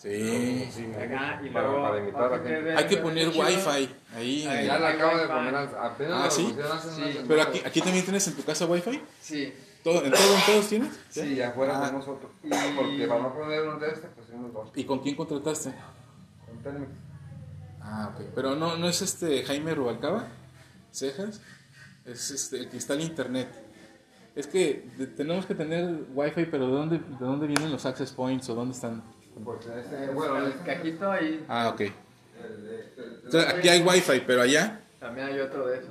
Sí. 0.00 0.66
Sí, 0.72 0.86
Acá, 0.94 1.42
y 1.44 1.50
para, 1.50 1.66
luego, 1.68 1.82
para 1.82 1.98
invitar 1.98 2.22
a 2.22 2.36
la 2.38 2.42
gente. 2.42 2.72
Hay 2.74 2.86
que 2.86 2.96
poner 2.96 3.28
wifi 3.28 3.68
ahí. 3.68 3.94
Ahí 4.14 4.44
Ya 4.66 4.78
la 4.78 4.88
acabo 4.88 5.18
de 5.18 5.26
poner, 5.26 5.54
apenas 5.54 5.74
Ah, 5.76 6.24
la 6.24 6.30
¿sí? 6.30 6.54
Sí. 6.96 7.20
Pero 7.28 7.42
aquí, 7.42 7.60
aquí 7.66 7.80
también 7.82 8.04
tienes 8.04 8.26
en 8.28 8.34
tu 8.34 8.42
casa 8.42 8.64
wifi. 8.64 8.98
Sí. 9.20 9.52
¿Todo, 9.84 10.02
¿En 10.02 10.10
todo, 10.10 10.34
en 10.34 10.46
todos 10.46 10.68
tienes? 10.68 10.98
Sí, 11.10 11.34
y 11.34 11.40
afuera 11.42 11.78
Ah. 11.78 11.86
tenemos 11.86 12.08
otro. 12.08 12.30
Y- 12.42 12.48
Porque 12.48 13.06
para 13.08 13.20
no 13.22 13.34
poner 13.34 13.62
uno 13.68 13.78
de 13.78 13.88
este, 13.88 14.08
pues 14.08 14.26
tenemos 14.26 14.52
dos. 14.54 14.70
¿Y 14.74 14.84
con 14.84 15.00
quién 15.00 15.16
contrataste? 15.16 15.74
Con 16.46 16.58
Telmex. 16.62 16.92
Ah, 17.82 18.14
ok. 18.14 18.24
Pero 18.34 18.56
no, 18.56 18.76
no 18.78 18.88
es 18.88 19.02
este 19.02 19.42
Jaime 19.44 19.74
Rubalcaba, 19.74 20.28
Cejas. 20.90 21.42
Es 22.06 22.30
este, 22.30 22.58
el 22.60 22.68
que 22.70 22.78
está 22.78 22.94
en 22.94 23.02
internet. 23.02 23.48
Es 24.34 24.46
que 24.46 24.88
de- 24.96 25.06
tenemos 25.08 25.44
que 25.44 25.54
tener 25.54 26.04
wifi, 26.14 26.46
pero 26.46 26.66
¿de 26.68 26.72
dónde, 26.72 26.98
¿de 26.98 27.16
dónde 27.26 27.46
vienen 27.46 27.70
los 27.70 27.84
access 27.84 28.12
points 28.12 28.48
o 28.48 28.54
dónde 28.54 28.74
están? 28.74 29.02
Pues 29.44 29.66
este, 29.66 30.04
Eh, 30.04 30.08
bueno, 30.12 30.38
el 30.38 30.52
este- 30.52 30.64
cajito 30.64 31.10
ahí 31.10 31.44
Ah, 31.48 31.68
ok. 31.70 31.80
Entonces, 33.24 33.52
aquí 33.54 33.68
hay 33.68 33.82
wifi, 33.82 34.20
pero 34.26 34.42
allá. 34.42 34.80
también 34.98 35.26
hay 35.28 35.38
otro 35.40 35.66
de 35.68 35.78
esos. 35.78 35.90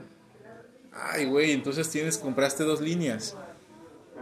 Ay, 0.91 1.25
güey, 1.25 1.51
entonces 1.51 1.89
tienes, 1.89 2.17
compraste 2.17 2.63
dos 2.63 2.81
líneas. 2.81 3.35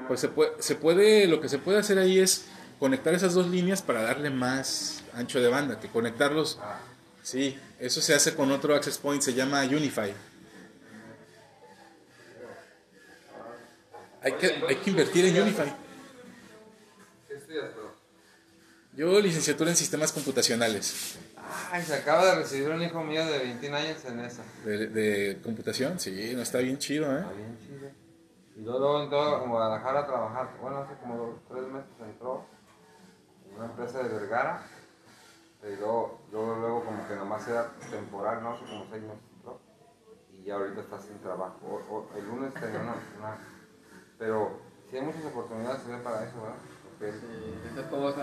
Pues 0.08 0.20
se 0.20 0.28
puede, 0.30 0.52
se 0.60 0.76
puede, 0.76 1.28
lo 1.28 1.42
que 1.42 1.50
se 1.50 1.58
puede 1.58 1.80
hacer 1.80 1.98
ahí 1.98 2.20
es 2.20 2.46
conectar 2.80 3.14
esas 3.14 3.34
dos 3.34 3.48
líneas 3.48 3.82
para 3.82 4.04
darle 4.04 4.30
más 4.30 5.04
ancho 5.14 5.42
de 5.42 5.48
banda, 5.48 5.80
que 5.80 5.88
conectarlos. 5.88 6.60
Ah, 6.62 6.80
Sí, 7.24 7.60
eso 7.80 8.00
se 8.00 8.14
hace 8.14 8.36
con 8.36 8.52
otro 8.54 8.74
access 8.74 8.98
point, 9.00 9.22
se 9.22 9.34
llama 9.34 9.62
Unify. 9.66 10.14
Hay 14.24 14.32
que, 14.34 14.64
hay 14.68 14.76
que 14.78 14.90
invertir 14.92 15.26
en 15.26 15.42
Unify. 15.42 15.74
Yo 18.98 19.20
licenciatura 19.22 19.70
en 19.70 19.76
sistemas 19.78 20.12
computacionales. 20.12 21.20
Ay, 21.72 21.84
se 21.84 21.94
acaba 21.94 22.26
de 22.26 22.36
recibir 22.36 22.68
un 22.70 22.82
hijo 22.82 23.04
mío 23.04 23.24
de 23.28 23.38
21 23.38 23.78
años 23.78 24.04
en 24.06 24.20
esa. 24.22 24.42
De, 24.66 24.88
de 24.88 25.40
computación, 25.44 26.00
sí, 26.00 26.34
no 26.36 26.42
está 26.42 26.58
bien 26.58 26.80
chido, 26.80 27.06
¿eh? 27.16 27.20
Está 27.20 27.32
bien 27.34 27.58
chido. 27.60 27.90
Y 28.56 28.62
luego, 28.62 29.04
entró 29.04 29.44
en 29.44 29.50
Guadalajara 29.52 30.00
a 30.00 30.08
trabajar. 30.08 30.50
Bueno, 30.60 30.78
hace 30.80 30.96
como 31.00 31.40
tres 31.48 31.64
meses 31.68 31.92
entró 32.02 32.44
en 33.48 33.56
una 33.56 33.66
empresa 33.68 34.00
de 34.02 34.10
Vergara. 34.10 34.66
Y 35.62 35.76
luego, 35.80 36.22
luego, 36.32 36.56
luego 36.56 36.86
como 36.86 37.08
que 37.08 37.16
nomás 37.16 37.48
era 37.48 37.72
temporal, 37.92 38.42
no 38.42 38.54
hace 38.54 38.66
como 38.66 38.88
seis 38.90 39.04
meses 39.04 39.22
entró. 39.36 39.62
Y 40.34 40.44
ya 40.44 40.56
ahorita 40.56 40.82
está 40.82 41.00
sin 41.00 41.20
trabajo. 41.20 41.60
O- 41.64 41.94
o- 41.98 42.18
el 42.18 42.26
lunes 42.26 42.52
tenía 42.56 42.80
una, 42.80 42.96
una- 43.20 43.38
Pero 44.18 44.60
sí 44.90 44.98
hay 44.98 45.04
muchas 45.04 45.24
oportunidades 45.26 45.84
se 45.84 45.92
ve 45.92 45.98
para 46.00 46.24
eso, 46.28 46.42
¿verdad? 46.42 46.58
Hace 47.00 47.84
por 47.90 48.14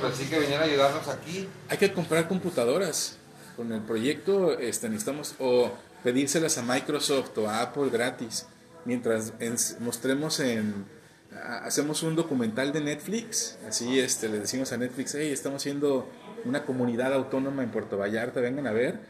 pues 0.00 0.14
que 0.18 0.24
inclusive 0.24 0.40
viniera 0.40 0.62
a 0.62 0.66
ayudarnos 0.66 1.08
aquí. 1.08 1.48
Hay 1.68 1.78
que 1.78 1.92
comprar 1.92 2.28
computadoras. 2.28 3.16
Con 3.56 3.72
el 3.72 3.80
proyecto 3.82 4.56
este, 4.58 4.88
necesitamos 4.88 5.34
o 5.40 5.72
pedírselas 6.04 6.58
a 6.58 6.62
Microsoft 6.62 7.36
o 7.38 7.48
a 7.48 7.60
Apple 7.62 7.90
gratis. 7.90 8.46
Mientras 8.84 9.34
ens- 9.40 9.78
mostremos 9.80 10.38
en... 10.40 10.86
ha- 11.32 11.64
Hacemos 11.64 12.02
un 12.04 12.14
documental 12.14 12.72
de 12.72 12.80
Netflix, 12.80 13.58
así 13.68 13.98
este, 13.98 14.28
le 14.28 14.38
decimos 14.38 14.72
a 14.72 14.76
Netflix, 14.76 15.14
hey, 15.16 15.30
estamos 15.32 15.60
haciendo 15.62 16.08
una 16.44 16.64
comunidad 16.64 17.12
autónoma 17.12 17.64
en 17.64 17.70
Puerto 17.70 17.98
Vallarta, 17.98 18.40
vengan 18.40 18.68
a 18.68 18.72
ver, 18.72 19.00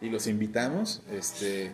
y 0.00 0.08
los 0.08 0.26
invitamos, 0.26 1.02
este, 1.12 1.70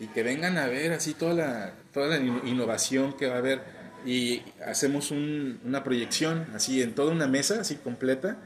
y 0.00 0.06
que 0.06 0.22
vengan 0.22 0.56
a 0.56 0.66
ver 0.66 0.92
así 0.92 1.12
toda 1.12 1.34
la, 1.34 1.74
toda 1.92 2.06
la 2.08 2.16
in- 2.16 2.40
innovación 2.46 3.12
que 3.12 3.26
va 3.28 3.34
a 3.34 3.38
haber, 3.38 3.60
y 4.04 4.42
hacemos 4.66 5.10
un- 5.10 5.60
una 5.64 5.82
proyección, 5.84 6.46
así 6.54 6.82
en 6.82 6.94
toda 6.94 7.12
una 7.12 7.26
mesa, 7.26 7.60
así 7.60 7.76
completa, 7.76 8.36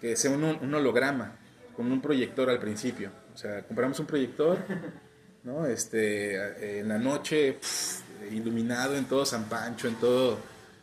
que 0.00 0.16
sea 0.16 0.30
un, 0.30 0.74
holograma 0.74 1.36
con 1.74 1.90
un 1.92 2.00
proyector 2.00 2.48
al 2.50 2.58
principio. 2.58 3.10
O 3.34 3.36
sea, 3.36 3.62
compramos 3.62 3.98
un 4.00 4.06
proyector, 4.06 4.58
¿no? 5.44 5.66
Este, 5.66 6.36
eh, 6.36 6.80
en 6.80 6.88
la 6.88 6.98
noche, 6.98 7.58
iluminado 8.30 8.96
en 8.96 9.04
todo 9.06 9.24
San 9.26 9.48
Pancho, 9.48 9.88
en 9.88 9.94
todo, 9.96 10.38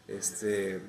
este, 0.08 0.80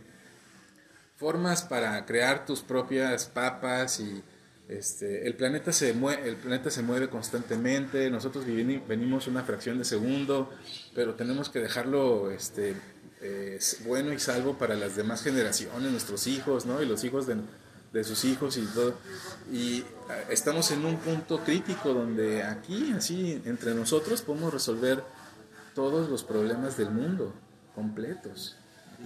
formas 1.16 1.62
para 1.62 2.04
crear 2.04 2.44
tus 2.44 2.60
propias 2.62 3.26
papas 3.26 4.00
y 4.00 4.22
este, 4.68 5.26
el 5.26 5.34
planeta 5.34 5.72
se 5.72 5.92
mueve, 5.92 6.28
el 6.28 6.36
planeta 6.36 6.70
se 6.70 6.82
mueve 6.82 7.08
constantemente. 7.08 8.10
Nosotros 8.10 8.44
venimos 8.46 9.26
una 9.26 9.42
fracción 9.42 9.78
de 9.78 9.84
segundo, 9.84 10.50
pero 10.94 11.14
tenemos 11.14 11.48
que 11.50 11.60
dejarlo, 11.60 12.30
este, 12.30 12.74
eh, 13.26 13.58
bueno 13.86 14.12
y 14.12 14.18
salvo 14.18 14.58
para 14.58 14.74
las 14.74 14.96
demás 14.96 15.22
generaciones, 15.22 15.90
nuestros 15.90 16.26
hijos, 16.26 16.66
¿no? 16.66 16.82
Y 16.82 16.86
los 16.86 17.04
hijos 17.04 17.26
de, 17.26 17.36
de 17.90 18.04
sus 18.04 18.22
hijos 18.26 18.58
y 18.58 18.66
todo. 18.66 18.94
Y 19.50 19.82
ah, 20.10 20.18
estamos 20.28 20.70
en 20.72 20.84
un 20.84 20.98
punto 20.98 21.38
crítico 21.38 21.94
donde 21.94 22.42
aquí, 22.42 22.92
así, 22.92 23.42
entre 23.46 23.74
nosotros 23.74 24.20
podemos 24.20 24.52
resolver 24.52 25.02
todos 25.74 26.10
los 26.10 26.22
problemas 26.22 26.76
del 26.76 26.90
mundo 26.90 27.32
completos. 27.74 28.58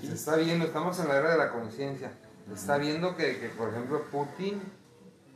Y 0.03 0.09
se 0.09 0.15
está 0.15 0.35
viendo, 0.35 0.65
estamos 0.65 0.99
en 0.99 1.07
la 1.07 1.19
era 1.19 1.31
de 1.31 1.39
la 1.39 1.53
conciencia. 1.53 2.11
Se 2.49 2.55
está 2.55 2.77
viendo 2.77 3.17
que, 3.17 3.39
que, 3.39 3.51
por 3.51 3.69
ejemplo, 3.69 4.03
Putin, 4.11 4.61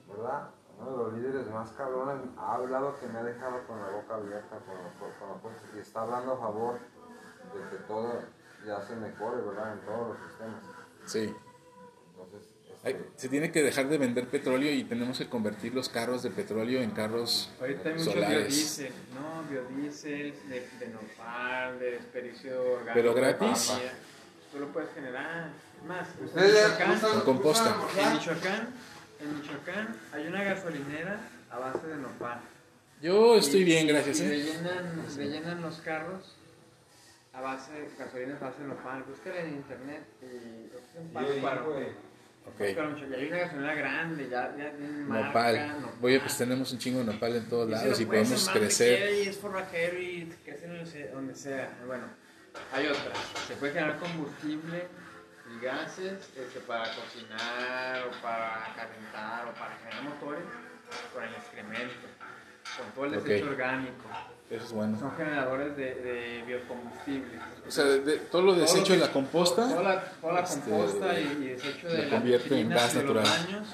¿verdad? 0.08 0.48
Uno 0.80 0.90
de 0.90 0.96
los 0.96 1.12
líderes 1.14 1.50
más 1.52 1.70
cabrones 1.70 2.16
ha 2.36 2.54
hablado 2.56 2.98
que 2.98 3.06
me 3.06 3.20
ha 3.20 3.22
dejado 3.22 3.64
con 3.68 3.78
la 3.78 3.90
boca 3.90 4.16
abierta, 4.16 4.58
con 4.58 5.28
con 5.28 5.40
puestos, 5.40 5.70
y 5.76 5.78
está 5.78 6.02
hablando 6.02 6.32
a 6.32 6.38
favor 6.38 6.78
de 7.54 7.76
que 7.76 7.84
todo 7.84 8.41
ya 8.66 8.80
se 8.86 8.96
mejore, 8.96 9.42
¿verdad? 9.42 9.72
En 9.74 9.80
todos 9.80 10.08
los 10.08 10.28
sistemas. 10.28 10.62
Sí. 11.06 11.34
Entonces, 12.10 12.48
este, 12.84 13.10
se 13.16 13.28
tiene 13.28 13.50
que 13.52 13.62
dejar 13.62 13.88
de 13.88 13.98
vender 13.98 14.28
petróleo 14.28 14.72
y 14.72 14.84
tenemos 14.84 15.18
que 15.18 15.28
convertir 15.28 15.74
los 15.74 15.88
carros 15.88 16.22
de 16.22 16.30
petróleo 16.30 16.80
en 16.80 16.90
carros 16.90 17.50
Ahorita 17.60 17.88
hay 17.90 17.94
mucho 17.96 18.12
solares. 18.12 18.38
biodiesel, 18.48 18.92
¿no? 19.14 19.42
Biodiesel, 19.50 20.34
de, 20.48 20.68
de 20.78 20.88
nopal, 20.88 21.78
de 21.78 21.90
desperdicio 21.92 22.60
orgánico. 22.62 22.92
¿Pero 22.94 23.14
gratis? 23.14 23.72
Tú 24.52 24.58
lo 24.60 24.68
puedes 24.72 24.90
generar. 24.94 25.50
Más, 25.86 26.08
¿Ustedes 26.22 26.54
ya 26.54 26.68
Michoacán, 26.68 26.96
usan- 26.96 27.10
Con 27.12 27.20
composta. 27.22 27.76
usan 27.92 28.06
en? 28.12 28.18
Michoacán, 28.18 28.68
en 29.20 29.38
Michoacán 29.38 29.96
hay 30.12 30.26
una 30.28 30.42
gasolinera 30.44 31.20
a 31.50 31.58
base 31.58 31.86
de 31.88 31.96
nopal. 31.96 32.40
Yo 33.00 33.34
estoy 33.36 33.62
Y- 33.62 33.64
bien, 33.64 33.86
gracias. 33.88 34.20
Y 34.20 34.24
¿eh? 34.24 34.28
rellenan, 34.28 35.04
rellenan 35.16 35.62
los 35.62 35.80
carros 35.80 36.36
a 37.32 37.40
base 37.40 37.72
de 37.72 37.88
gasolina 37.98 38.36
a 38.36 38.44
base 38.44 38.62
de 38.62 38.68
nopal. 38.68 39.02
Búscala 39.04 39.40
en 39.40 39.54
internet 39.54 40.04
y 40.22 40.26
es 40.26 40.98
un 40.98 41.08
Yo 41.08 41.14
pásparo. 41.14 41.60
digo, 41.60 41.72
güey, 41.74 42.12
Ok. 42.44 42.56
Pero 42.58 42.98
y 42.98 43.14
hay 43.14 43.28
una 43.28 43.38
gasolinera 43.38 43.74
grande, 43.74 44.28
ya, 44.28 44.56
ya 44.56 44.72
tiene 44.72 45.04
marca, 45.04 45.26
Nopal. 45.28 45.90
Oye, 46.02 46.18
pues 46.20 46.36
tenemos 46.36 46.72
un 46.72 46.78
chingo 46.78 46.98
de 46.98 47.04
nopal 47.04 47.36
en 47.36 47.48
todos 47.48 47.68
Y 47.68 47.70
lados 47.70 48.00
y 48.00 48.06
podemos 48.06 48.48
crecer. 48.48 49.14
Y 49.14 49.28
es 49.28 49.38
forrajero 49.38 50.00
y 50.00 50.26
crece 50.44 51.08
donde 51.14 51.34
sea-. 51.36 51.70
Bueno, 51.86 52.06
hay 52.72 52.88
otras. 52.88 53.16
Se 53.46 53.54
puede 53.54 53.74
generar 53.74 53.96
combustible 54.00 54.88
y 55.54 55.64
gases 55.64 56.32
este, 56.36 56.60
para 56.66 56.84
cocinar 56.96 58.08
o 58.08 58.22
para 58.22 58.74
calentar 58.74 59.46
o 59.46 59.52
para 59.52 59.76
generar 59.76 60.02
motores 60.02 60.44
con 61.14 61.22
el 61.22 61.34
excremento, 61.34 62.08
con 62.76 62.90
todo 62.92 63.04
el 63.04 63.12
desecho 63.12 63.50
orgánico. 63.50 64.08
Eso 64.52 64.64
es 64.66 64.72
bueno. 64.72 64.98
Son 64.98 65.16
generadores 65.16 65.76
de, 65.76 65.94
de 65.94 66.42
biocombustible. 66.46 67.38
O 67.66 67.70
sea, 67.70 67.84
de, 67.84 68.00
de- 68.00 68.16
todo 68.18 68.42
lo 68.42 68.54
desecho 68.54 68.92
de 68.92 68.98
la 68.98 69.10
composta. 69.10 69.66
Toda 69.68 69.82
la, 69.82 70.04
toda 70.20 70.32
la 70.34 70.40
este, 70.40 70.70
composta 70.70 71.18
y, 71.18 71.22
y 71.22 71.48
desecho 71.48 71.86
lo 71.88 71.92
de 71.94 71.98
las 72.02 72.08
convierte 72.10 72.60
en 72.60 72.68
gas 72.68 72.94
de 72.94 73.02
los 73.02 73.14
natural. 73.14 73.46
baños 73.46 73.68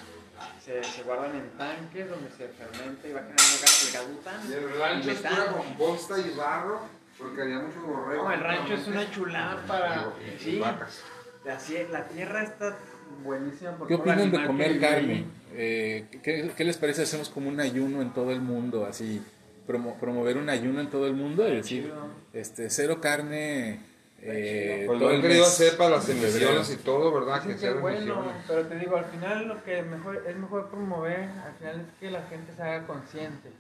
se, 0.64 0.85
se 0.85 1.02
guardan 1.02 1.35
en 1.35 1.49
tanques 1.58 2.08
donde 2.08 2.30
se 2.30 2.49
fermenta 2.49 3.08
y 3.08 3.12
va 3.12 3.20
generando 3.20 3.56
gas, 3.61 3.87
el 3.87 3.92
gas 3.92 4.08
butano. 4.08 4.40
Y 4.49 4.52
el 4.52 4.78
rancho 4.78 5.08
y 5.08 5.12
es 5.12 5.18
pura 5.18 5.47
composta 5.47 6.14
y 6.20 6.37
barro, 6.37 6.80
porque 7.18 7.42
había 7.42 7.58
muchos 7.58 7.82
borregos. 7.82 8.25
No, 8.25 8.32
el 8.35 8.40
rancho 8.40 8.75
es 8.75 8.87
una 8.87 9.11
chulada 9.11 9.62
para. 9.66 10.12
Y 10.38 10.38
Sí, 10.44 10.58
vacas. 10.61 11.02
la, 11.44 11.58
la 11.90 12.04
tierra 12.08 12.42
está 12.44 12.76
buenísima. 13.25 13.73
por 13.76 13.88
¿Qué 13.88 13.94
todo 13.94 14.02
opinan 14.04 14.30
de 14.30 14.38
que 14.38 14.47
comer 14.47 14.78
carne? 14.80 15.25
Eh, 15.54 16.06
¿qué, 16.23 16.52
qué 16.56 16.64
les 16.64 16.76
parece 16.76 17.02
hacemos 17.02 17.30
como 17.30 17.49
un 17.49 17.58
ayuno 17.58 18.00
en 18.02 18.12
todo 18.12 18.30
el 18.30 18.40
mundo? 18.42 18.87
Así, 18.87 19.20
promo- 19.68 19.96
promover 20.00 20.37
un 20.38 20.48
ayuno 20.48 20.80
en 20.80 20.88
todo 20.90 21.06
el 21.06 21.12
mundo 21.12 21.46
y 21.46 21.56
decir, 21.56 21.92
este, 22.32 22.70
cero 22.70 22.98
carne. 23.00 23.80
eh, 24.20 24.82
Pues 24.87 24.98
todo 24.98 25.08
lo 25.08 25.10
el 25.10 25.16
han 25.16 25.22
querido 25.22 25.44
mes 25.44 25.48
hacer 25.52 25.76
para 25.76 25.90
las 25.90 26.08
emisiones 26.08 26.70
y 26.72 26.76
todo, 26.78 27.12
¿verdad? 27.12 27.42
Dicen 27.42 27.60
que 27.60 27.68
es 27.68 27.80
bueno, 27.80 27.98
emisiones. 27.98 28.44
pero 28.48 28.66
te 28.66 28.75
digo, 28.78 28.96
al 28.96 29.04
final 29.04 29.46
lo 29.46 29.62
que 29.62 29.82
mejor, 29.82 30.25
es 30.26 30.37
mejor 30.37 30.68
promover, 30.70 31.20
al 31.20 31.54
final 31.58 31.80
es 31.82 31.87
que 32.00 32.10
la 32.10 32.22
gente 32.22 32.52
se 32.56 32.62
haga 32.62 32.87
consciente. 32.87 33.50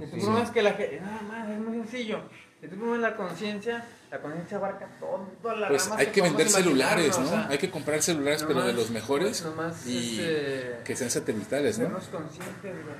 Si 0.00 0.06
tú 0.06 0.18
promueves 0.18 0.50
que 0.50 0.62
la 0.62 0.72
gente, 0.72 1.00
nada 1.00 1.22
más, 1.22 1.48
es 1.48 1.58
muy 1.60 1.74
sencillo. 1.78 2.20
Si 2.60 2.66
tú 2.66 2.74
promueves 2.76 3.02
la 3.02 3.16
conciencia, 3.16 3.84
la 4.10 4.18
conciencia 4.20 4.56
abarca 4.58 4.88
toda 4.98 5.54
la 5.56 5.68
Pues 5.68 5.88
hay 5.92 6.06
que 6.08 6.22
vender 6.22 6.48
celulares, 6.50 7.16
¿no? 7.18 7.24
o 7.24 7.28
sea, 7.28 7.48
hay 7.48 7.58
que 7.58 7.70
comprar 7.70 8.02
celulares, 8.02 8.42
pero 8.46 8.62
de 8.64 8.72
los 8.72 8.90
mejores 8.90 9.44
nomás, 9.44 9.86
y 9.86 10.18
este, 10.20 10.76
que 10.84 10.96
sean 10.96 11.10
satelitales, 11.10 11.78
¿no? 11.78 11.84
Sernos 11.84 12.08
conscientes, 12.08 12.74
güey. 12.84 12.96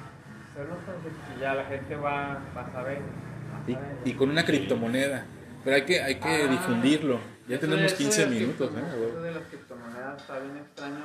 Conscientes 0.67 1.13
y 1.37 1.41
ya 1.41 1.55
la 1.55 1.65
gente 1.67 1.95
va, 1.97 2.43
va 2.57 2.63
a 2.63 2.73
saber. 2.73 2.99
va 3.01 3.59
a 3.67 3.71
Y, 3.71 3.75
saber. 3.75 3.97
y 4.05 4.13
con 4.15 4.31
una 4.31 4.45
criptomoneda. 4.45 5.25
Pero 5.65 5.77
hay 5.77 5.83
que, 5.85 6.01
hay 6.03 6.15
que 6.17 6.29
Ah, 6.45 6.47
difundirlo. 6.49 7.21
Ya 7.49 7.59
tenemos 7.59 7.91
de- 7.93 7.97
15 7.97 8.23
eso 8.23 8.31
de 8.31 8.37
las 8.37 8.41
minutos, 8.47 8.71
¿eh? 8.77 9.09
Eso 9.09 9.23
de 9.23 9.33
las 9.33 9.43
criptomonedas 9.45 10.21
está 10.21 10.39
bien 10.39 10.57
extraño. 10.57 11.05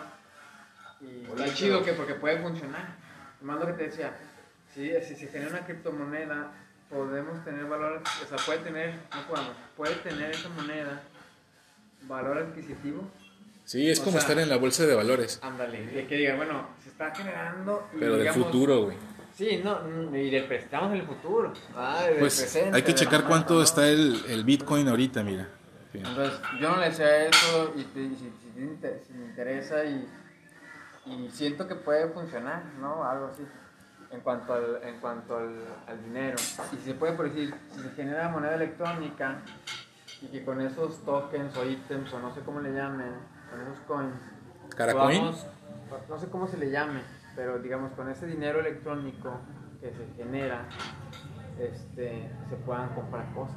Y 1.01 1.25
está 1.25 1.53
chido 1.53 1.83
que 1.83 1.93
porque 1.93 2.15
puede 2.15 2.39
funcionar. 2.41 2.95
Más 3.41 3.60
lo 3.60 3.67
que 3.67 3.74
te 3.74 3.83
decía, 3.86 4.15
si, 4.74 4.89
si 5.01 5.15
se 5.15 5.27
genera 5.27 5.51
una 5.51 5.65
criptomoneda, 5.65 6.51
podemos 6.89 7.43
tener 7.43 7.65
valor, 7.65 8.01
o 8.24 8.27
sea, 8.27 8.38
puede 8.45 8.60
tener, 8.60 8.93
no 9.13 9.27
podemos, 9.27 9.51
puede 9.75 9.95
tener 9.95 10.31
esa 10.31 10.50
moneda 10.50 11.01
valor 12.03 12.38
adquisitivo. 12.38 13.10
Sí, 13.65 13.89
es 13.89 14.00
O 14.00 14.05
como 14.05 14.13
sea, 14.19 14.22
estar 14.29 14.39
en 14.43 14.50
la 14.50 14.57
bolsa 14.57 14.86
de 14.86 14.93
valores. 14.95 15.39
Ándale, 15.41 15.86
de 15.88 16.05
que 16.07 16.15
digan, 16.17 16.38
bueno, 16.38 16.67
se 16.83 16.89
está 16.89 17.13
generando. 17.15 17.88
y 17.93 17.98
Pero 18.00 18.13
del 18.13 18.22
digamos- 18.22 18.45
futuro, 18.45 18.83
güey. 18.83 18.98
Sí, 19.35 19.61
no, 19.63 19.79
mm, 19.81 20.15
y 20.15 20.29
del, 20.29 20.45
pre- 20.45 20.57
estamos 20.59 20.91
en 20.91 20.99
el 20.99 21.07
futuro. 21.07 21.53
Ah, 21.75 22.05
Pues 22.19 22.39
presente, 22.39 22.75
hay 22.75 22.83
que 22.83 22.93
checar 22.93 23.23
cuánto 23.25 23.55
¿no? 23.55 23.63
está 23.63 23.87
el, 23.87 24.23
el 24.27 24.43
Bitcoin 24.43 24.87
ahorita, 24.87 25.23
mira. 25.23 25.47
Fíjate. 25.91 26.09
Entonces, 26.09 26.39
yo 26.59 26.69
no 26.69 26.77
le 26.77 26.91
sé 26.91 27.27
eso 27.29 27.73
y, 27.75 27.83
te- 27.83 28.01
y 28.01 28.15
si, 28.15 28.31
si 29.07 29.13
me 29.13 29.25
interesa 29.25 29.83
y, 29.85 30.07
y 31.07 31.29
siento 31.31 31.67
que 31.67 31.75
puede 31.75 32.09
funcionar, 32.09 32.63
¿no? 32.79 33.03
Algo 33.03 33.27
así. 33.27 33.43
En 34.11 34.19
cuanto 34.21 34.53
al, 34.53 34.79
en 34.83 34.99
cuanto 34.99 35.35
al, 35.37 35.55
al 35.87 36.03
dinero. 36.03 36.35
Y 36.71 36.75
si 36.77 36.83
se 36.83 36.93
puede, 36.93 37.13
por 37.13 37.25
decir, 37.31 37.53
si 37.73 37.81
se 37.81 37.89
genera 37.95 38.29
moneda 38.29 38.53
electrónica 38.53 39.41
y 40.21 40.27
que 40.27 40.45
con 40.45 40.61
esos 40.61 41.03
tokens 41.03 41.57
o 41.57 41.65
ítems 41.67 42.13
o 42.13 42.19
no 42.19 42.31
sé 42.35 42.41
cómo 42.41 42.59
le 42.61 42.71
llamen, 42.71 43.11
con 43.49 43.59
esos 43.61 43.79
coins, 43.87 44.13
¿Caracoin? 44.75 45.17
podamos- 45.19 45.45
no 46.09 46.17
sé 46.19 46.27
cómo 46.29 46.47
se 46.47 46.57
le 46.57 46.69
llame, 46.71 47.01
pero 47.35 47.59
digamos 47.59 47.91
con 47.93 48.09
ese 48.09 48.25
dinero 48.27 48.59
electrónico 48.59 49.31
que 49.81 49.91
se 49.91 50.05
genera, 50.15 50.65
este, 51.59 52.29
se 52.50 52.55
puedan 52.65 52.89
comprar 52.89 53.25
cosas 53.33 53.55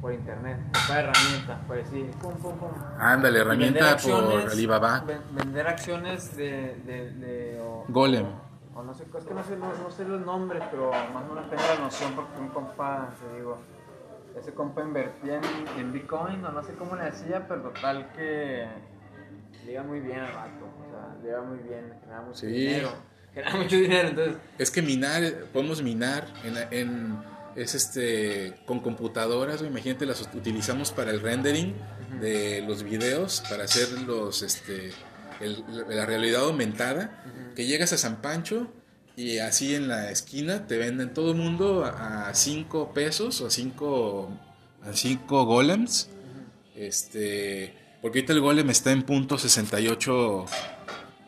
por 0.00 0.12
internet, 0.12 0.58
comprar 0.74 1.04
herramientas, 1.06 1.58
por 1.66 1.76
decir, 1.76 2.10
pum, 2.20 2.34
pum, 2.34 2.56
pum. 2.58 2.68
Ándale, 2.98 3.40
herramienta 3.40 3.96
por 3.96 4.50
Alibaba. 4.50 5.00
ven- 5.06 5.20
Vender 5.32 5.66
acciones 5.66 6.36
de, 6.36 6.76
de, 6.84 7.10
de- 7.12 7.60
o, 7.60 7.84
Golem. 7.88 8.26
o 8.74 8.82
no 8.82 8.94
sé, 8.94 9.04
es 9.04 9.24
que 9.24 9.34
no 9.34 9.42
sé, 9.42 9.56
no, 9.56 9.72
no 9.82 9.90
sé 9.90 10.04
los 10.04 10.20
nombres, 10.20 10.62
pero 10.70 10.90
más 10.90 11.24
o 11.24 11.34
menos 11.34 11.48
tengo 11.50 11.62
la 11.74 11.84
noción 11.84 12.12
porque 12.14 12.38
un 12.40 12.48
compa, 12.48 13.08
te 13.20 13.36
digo, 13.38 13.58
ese 14.38 14.52
compa 14.52 14.82
invertía 14.82 15.36
en, 15.38 15.78
en 15.80 15.92
Bitcoin, 15.92 16.44
o 16.44 16.52
no 16.52 16.62
sé 16.62 16.74
cómo 16.74 16.94
le 16.94 17.04
hacía, 17.04 17.46
pero 17.48 17.62
total 17.62 18.10
que 18.14 18.66
le 19.64 19.72
iba 19.72 19.82
muy 19.82 20.00
bien 20.00 20.20
al 20.20 20.28
rato, 20.28 20.65
o 20.65 20.65
sea, 20.65 20.65
le 21.22 21.28
iba 21.30 21.42
muy 21.42 21.58
bien, 21.58 21.92
generaba 22.00 22.26
mucho 22.26 22.40
Sí. 22.40 22.46
dinero, 22.46 22.92
generaba 23.34 23.62
mucho 23.62 23.76
dinero, 23.76 24.08
entonces, 24.08 24.36
Es 24.58 24.70
que 24.70 24.82
minar, 24.82 25.22
podemos 25.52 25.82
minar 25.82 26.26
en, 26.44 26.56
en- 26.78 27.36
es 27.56 27.74
este 27.74 28.52
con 28.66 28.80
computadoras, 28.80 29.62
imagínate 29.62 30.04
las 30.06 30.22
ut- 30.22 30.34
utilizamos 30.34 30.92
para 30.92 31.10
el 31.10 31.20
rendering 31.20 31.74
de 32.20 32.62
los 32.66 32.82
videos, 32.82 33.42
para 33.48 33.64
hacer 33.64 33.90
los 34.02 34.42
este 34.42 34.92
el- 35.40 35.64
la 35.88 36.04
realidad 36.06 36.42
aumentada, 36.44 37.22
que 37.54 37.64
llegas 37.66 37.92
a 37.94 37.96
San 37.98 38.20
Pancho 38.22 38.70
y 39.16 39.38
así 39.38 39.74
en 39.74 39.88
la 39.88 40.10
esquina 40.10 40.66
te 40.66 40.76
venden 40.76 41.14
todo 41.14 41.30
el 41.32 41.36
mundo 41.38 41.84
a 41.86 42.30
5 42.34 42.92
pesos 42.92 43.40
o 43.40 43.46
a 43.46 43.50
5 43.50 44.30
a 44.82 44.92
cinco 44.92 45.44
golems. 45.46 46.10
Este, 46.76 47.74
porque 48.02 48.18
ahorita 48.20 48.32
el 48.34 48.40
golem 48.40 48.68
está 48.70 48.92
en 48.92 49.02
punto 49.02 49.38
68 49.38 50.44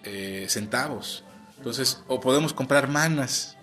eh, 0.04 0.46
centavos. 0.48 1.24
Entonces, 1.56 2.02
o 2.06 2.20
podemos 2.20 2.52
comprar 2.52 2.88
manas. 2.88 3.56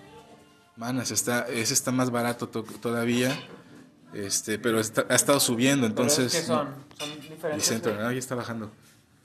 Manas, 0.75 1.11
está, 1.11 1.47
ese 1.47 1.73
está 1.73 1.91
más 1.91 2.09
barato 2.11 2.49
to- 2.49 2.63
todavía. 2.63 3.37
Este, 4.13 4.59
pero 4.59 4.79
está- 4.79 5.05
ha 5.09 5.15
estado 5.15 5.39
subiendo, 5.39 5.87
entonces. 5.87 6.33
¿qué 6.33 6.41
son? 6.41 6.73
Son 6.97 7.19
diferentes. 7.21 7.83
¿no? 7.85 8.11
ya 8.11 8.19
está 8.19 8.35
bajando. 8.35 8.71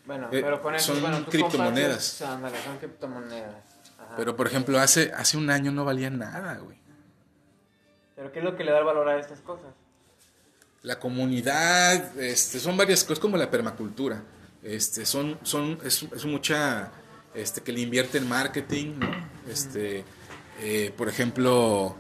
Bueno, 0.07 0.26
Eh, 0.33 0.40
pero 0.43 0.61
con 0.62 0.75
eso, 0.75 0.93
son 0.93 1.02
bueno, 1.02 1.25
criptomonedas. 1.26 2.17
compras, 2.19 2.31
ándale, 2.37 2.64
son 2.64 2.79
criptomonedas. 2.79 3.55
Ajá. 3.99 4.14
Pero 4.17 4.35
por 4.37 4.47
ejemplo, 4.47 4.79
hace, 4.81 5.12
hace 5.12 5.37
un 5.37 5.50
año 5.50 5.71
no 5.71 5.85
valía 5.85 6.11
nada, 6.11 6.55
güey. 6.59 6.79
Pero 8.17 8.33
¿qué 8.33 8.38
es 8.40 8.45
lo 8.45 8.57
que 8.57 8.64
le 8.64 8.73
da 8.73 8.79
el 8.81 8.85
valor 8.85 9.09
a 9.09 9.19
estas 9.19 9.40
cosas? 9.40 9.73
La 10.83 10.99
comunidad, 10.99 12.19
este, 12.19 12.59
son 12.59 12.76
varias 12.76 13.05
cosas, 13.05 13.19
como 13.21 13.37
la 13.37 13.50
permacultura. 13.50 14.23
Este, 14.62 15.07
son, 15.07 15.38
son, 15.43 15.79
es, 15.85 16.02
es 16.02 16.25
mucha, 16.25 16.90
este, 17.35 17.63
que 17.63 17.73
le 17.73 17.81
invierte 17.81 18.19
en 18.19 18.29
marketing, 18.29 18.99
¿no? 18.99 19.09
Este, 19.49 20.05
eh, 20.61 20.93
por 20.97 21.09
ejemplo, 21.09 21.97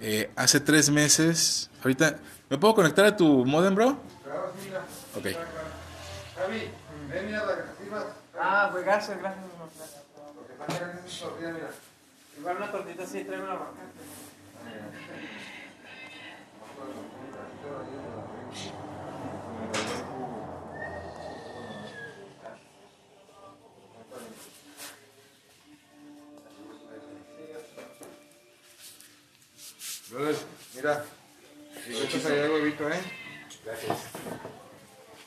eh, 0.00 0.30
hace 0.36 0.60
tres 0.60 0.90
meses, 0.90 1.70
ahorita, 1.82 2.18
¿me 2.48 2.58
puedo 2.58 2.74
conectar 2.74 3.04
a 3.04 3.16
tu 3.16 3.44
modem, 3.44 3.74
bro? 3.74 3.98
Claro, 4.24 4.52
sí, 4.60 4.68
mira. 4.68 4.84
Ok. 5.16 5.38
Javi, 6.36 6.70
ven, 7.08 7.26
mira 7.26 7.46
las 7.46 7.56
que 7.56 7.84
sirvas. 7.84 8.04
Ah, 8.38 8.68
pues 8.72 8.84
gracias, 8.84 9.18
gracias. 9.18 9.44
Lo 9.44 10.46
que 10.46 10.72
llegando 10.72 11.00
es 11.06 11.20
tortilla, 11.20 11.52
mira. 11.52 11.70
Igual 12.38 12.56
una 12.56 12.72
tortita 12.72 13.02
así, 13.02 13.24
tráeme 13.24 13.44
una 13.44 13.54
vaca. 13.54 13.82
Entonces, 30.12 30.44
mira, 30.74 31.04
si 31.86 31.92
gustas 31.94 32.26
allá 32.26 32.44
el 32.44 32.50
huevito, 32.52 32.86
¿eh? 32.90 33.00
Gracias. 33.64 33.98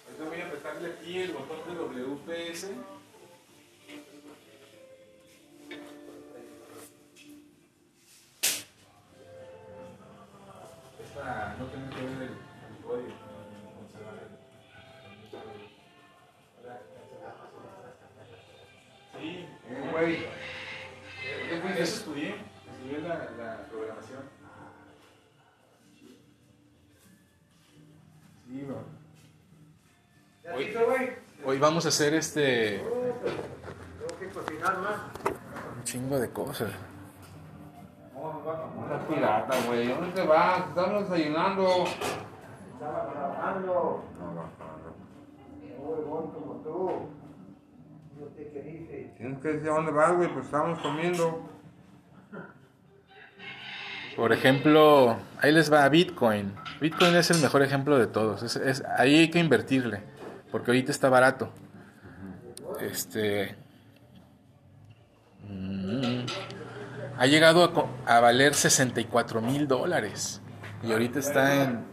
Ahorita 0.05 0.29
voy 0.29 0.41
a 0.41 0.45
apretarle 0.45 0.93
aquí 0.93 1.17
el 1.17 1.31
botón 1.33 1.57
de 1.67 2.03
WPS. 2.03 2.67
Es 11.03 11.09
para 11.11 11.55
no 11.57 11.65
tener 11.65 11.89
que 11.89 12.01
ver 12.01 12.11
el, 12.11 12.21
el 12.23 12.83
código, 12.83 13.13
conservar 13.77 14.15
el, 14.21 14.35
Sí, 19.19 19.45
huevito. 19.93 20.27
eso 21.73 21.95
estudié, 21.97 22.35
estudié 22.69 22.99
la, 23.01 23.15
la 23.37 23.67
programación. 23.69 24.23
Sí, 28.47 28.61
bro. 28.61 28.83
Hoy 31.45 31.59
vamos 31.59 31.85
a 31.85 31.89
hacer 31.89 32.13
este 32.13 32.79
Tengo 32.79 34.19
que 34.19 34.29
cocinar 34.29 34.77
más. 34.79 34.95
un 35.77 35.83
chingo 35.83 36.17
de 36.19 36.29
cosas. 36.29 36.71
Una 38.15 38.99
pirata, 39.07 39.53
güey. 39.67 39.87
¿Dónde 39.89 40.11
te 40.13 40.23
vas? 40.25 40.69
Estamos 40.69 41.09
desayunando. 41.09 41.67
Estaba 42.73 43.11
trabajando. 43.11 44.03
No, 44.17 44.49
como 46.33 46.53
tú. 46.63 46.89
No 48.19 48.29
sé 48.35 48.49
qué 48.53 48.61
dice. 48.61 49.13
Tienes 49.17 49.39
que 49.41 49.47
decir 49.49 49.69
a 49.69 49.73
dónde 49.73 49.91
vas, 49.91 50.15
güey. 50.15 50.31
Pues 50.33 50.45
estamos 50.45 50.79
comiendo. 50.79 51.49
Por 54.15 54.31
ejemplo, 54.31 55.17
ahí 55.41 55.51
les 55.51 55.71
va 55.71 55.87
Bitcoin. 55.89 56.55
Bitcoin 56.79 57.13
es 57.15 57.29
el 57.31 57.41
mejor 57.41 57.61
ejemplo 57.61 57.97
de 57.99 58.07
todos. 58.07 58.41
Es, 58.43 58.55
es- 58.55 58.83
ahí 58.97 59.19
hay 59.19 59.29
que 59.29 59.39
invertirle, 59.39 60.01
porque 60.51 60.71
ahorita 60.71 60.91
está 60.91 61.09
barato. 61.09 61.51
Este 62.81 63.55
mm, 65.47 66.25
ha 67.17 67.25
llegado 67.27 67.89
a, 68.05 68.15
a 68.17 68.19
valer 68.19 68.53
64 68.53 69.41
mil 69.41 69.67
dólares 69.67 70.41
y 70.83 70.91
ahorita 70.91 71.19
está 71.19 71.63
en 71.63 71.85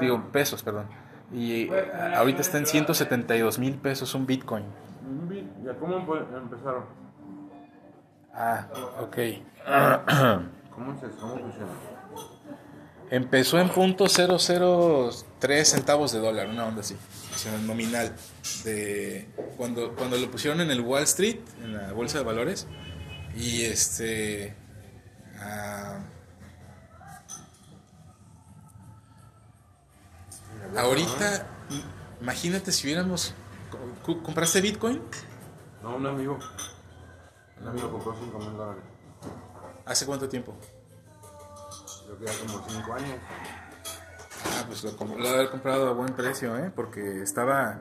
digo 0.00 0.22
pesos, 0.32 0.62
perdón. 0.62 0.86
Y 1.32 1.68
ahorita 2.14 2.42
está 2.42 2.58
en 2.58 2.66
172 2.66 3.58
mil 3.58 3.74
pesos 3.76 4.14
un 4.14 4.26
Bitcoin. 4.26 4.64
¿Ya 5.64 5.74
cómo 5.74 5.96
empezaron? 5.96 6.84
Ah, 8.32 8.66
ok. 9.00 9.16
¿Cómo 10.74 11.00
se 11.00 11.08
cómo 11.20 11.38
funciona? 11.38 11.72
Empezó 13.10 13.60
en 13.60 13.68
punto 13.68 14.06
003 14.06 15.68
centavos 15.68 16.12
de 16.12 16.18
dólar, 16.20 16.48
una 16.48 16.66
onda 16.66 16.80
así, 16.80 16.96
o 17.34 17.38
sea, 17.38 17.56
nominal. 17.58 18.14
De 18.64 19.28
cuando, 19.56 19.94
cuando 19.94 20.16
lo 20.16 20.30
pusieron 20.30 20.60
en 20.60 20.70
el 20.70 20.80
Wall 20.80 21.02
Street, 21.04 21.38
en 21.62 21.76
la 21.76 21.92
bolsa 21.92 22.18
de 22.18 22.24
valores, 22.24 22.66
y 23.36 23.62
este. 23.62 24.54
ah, 25.38 25.98
ahorita, 30.76 31.46
imagínate 32.20 32.72
si 32.72 32.86
hubiéramos. 32.86 33.34
co- 34.04 34.22
¿Compraste 34.22 34.60
Bitcoin? 34.60 35.02
No, 35.82 35.96
un 35.96 36.06
amigo. 36.06 36.38
Un 37.60 37.68
amigo 37.68 37.90
compró 37.92 38.14
5 38.18 38.38
mil 38.38 38.56
dólares. 38.56 38.82
¿Hace 39.86 40.06
cuánto 40.06 40.28
tiempo? 40.28 40.56
Yo 42.08 42.18
que 42.18 42.24
ya 42.26 42.32
como 42.46 42.64
5 42.68 42.92
años. 42.94 43.18
Ah, 44.44 44.64
pues 44.66 44.84
lo, 44.84 44.92
lo 45.16 45.28
haber 45.28 45.50
comprado 45.50 45.88
a 45.88 45.92
buen 45.92 46.14
precio, 46.14 46.56
¿eh? 46.56 46.70
Porque 46.74 47.22
estaba, 47.22 47.80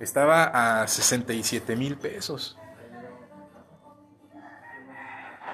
estaba 0.00 0.82
a 0.82 0.86
67 0.86 1.76
mil 1.76 1.96
pesos. 1.96 2.56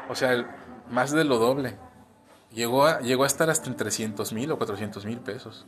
O 0.08 0.14
sea, 0.14 0.44
más 0.90 1.12
de 1.12 1.24
lo 1.24 1.38
doble. 1.38 1.76
Llegó 2.52 2.84
a, 2.84 3.00
llegó 3.00 3.22
a 3.22 3.28
estar 3.28 3.48
hasta 3.48 3.68
en 3.68 3.76
300 3.76 4.32
mil 4.32 4.50
o 4.50 4.58
400 4.58 5.04
mil 5.06 5.20
pesos. 5.20 5.66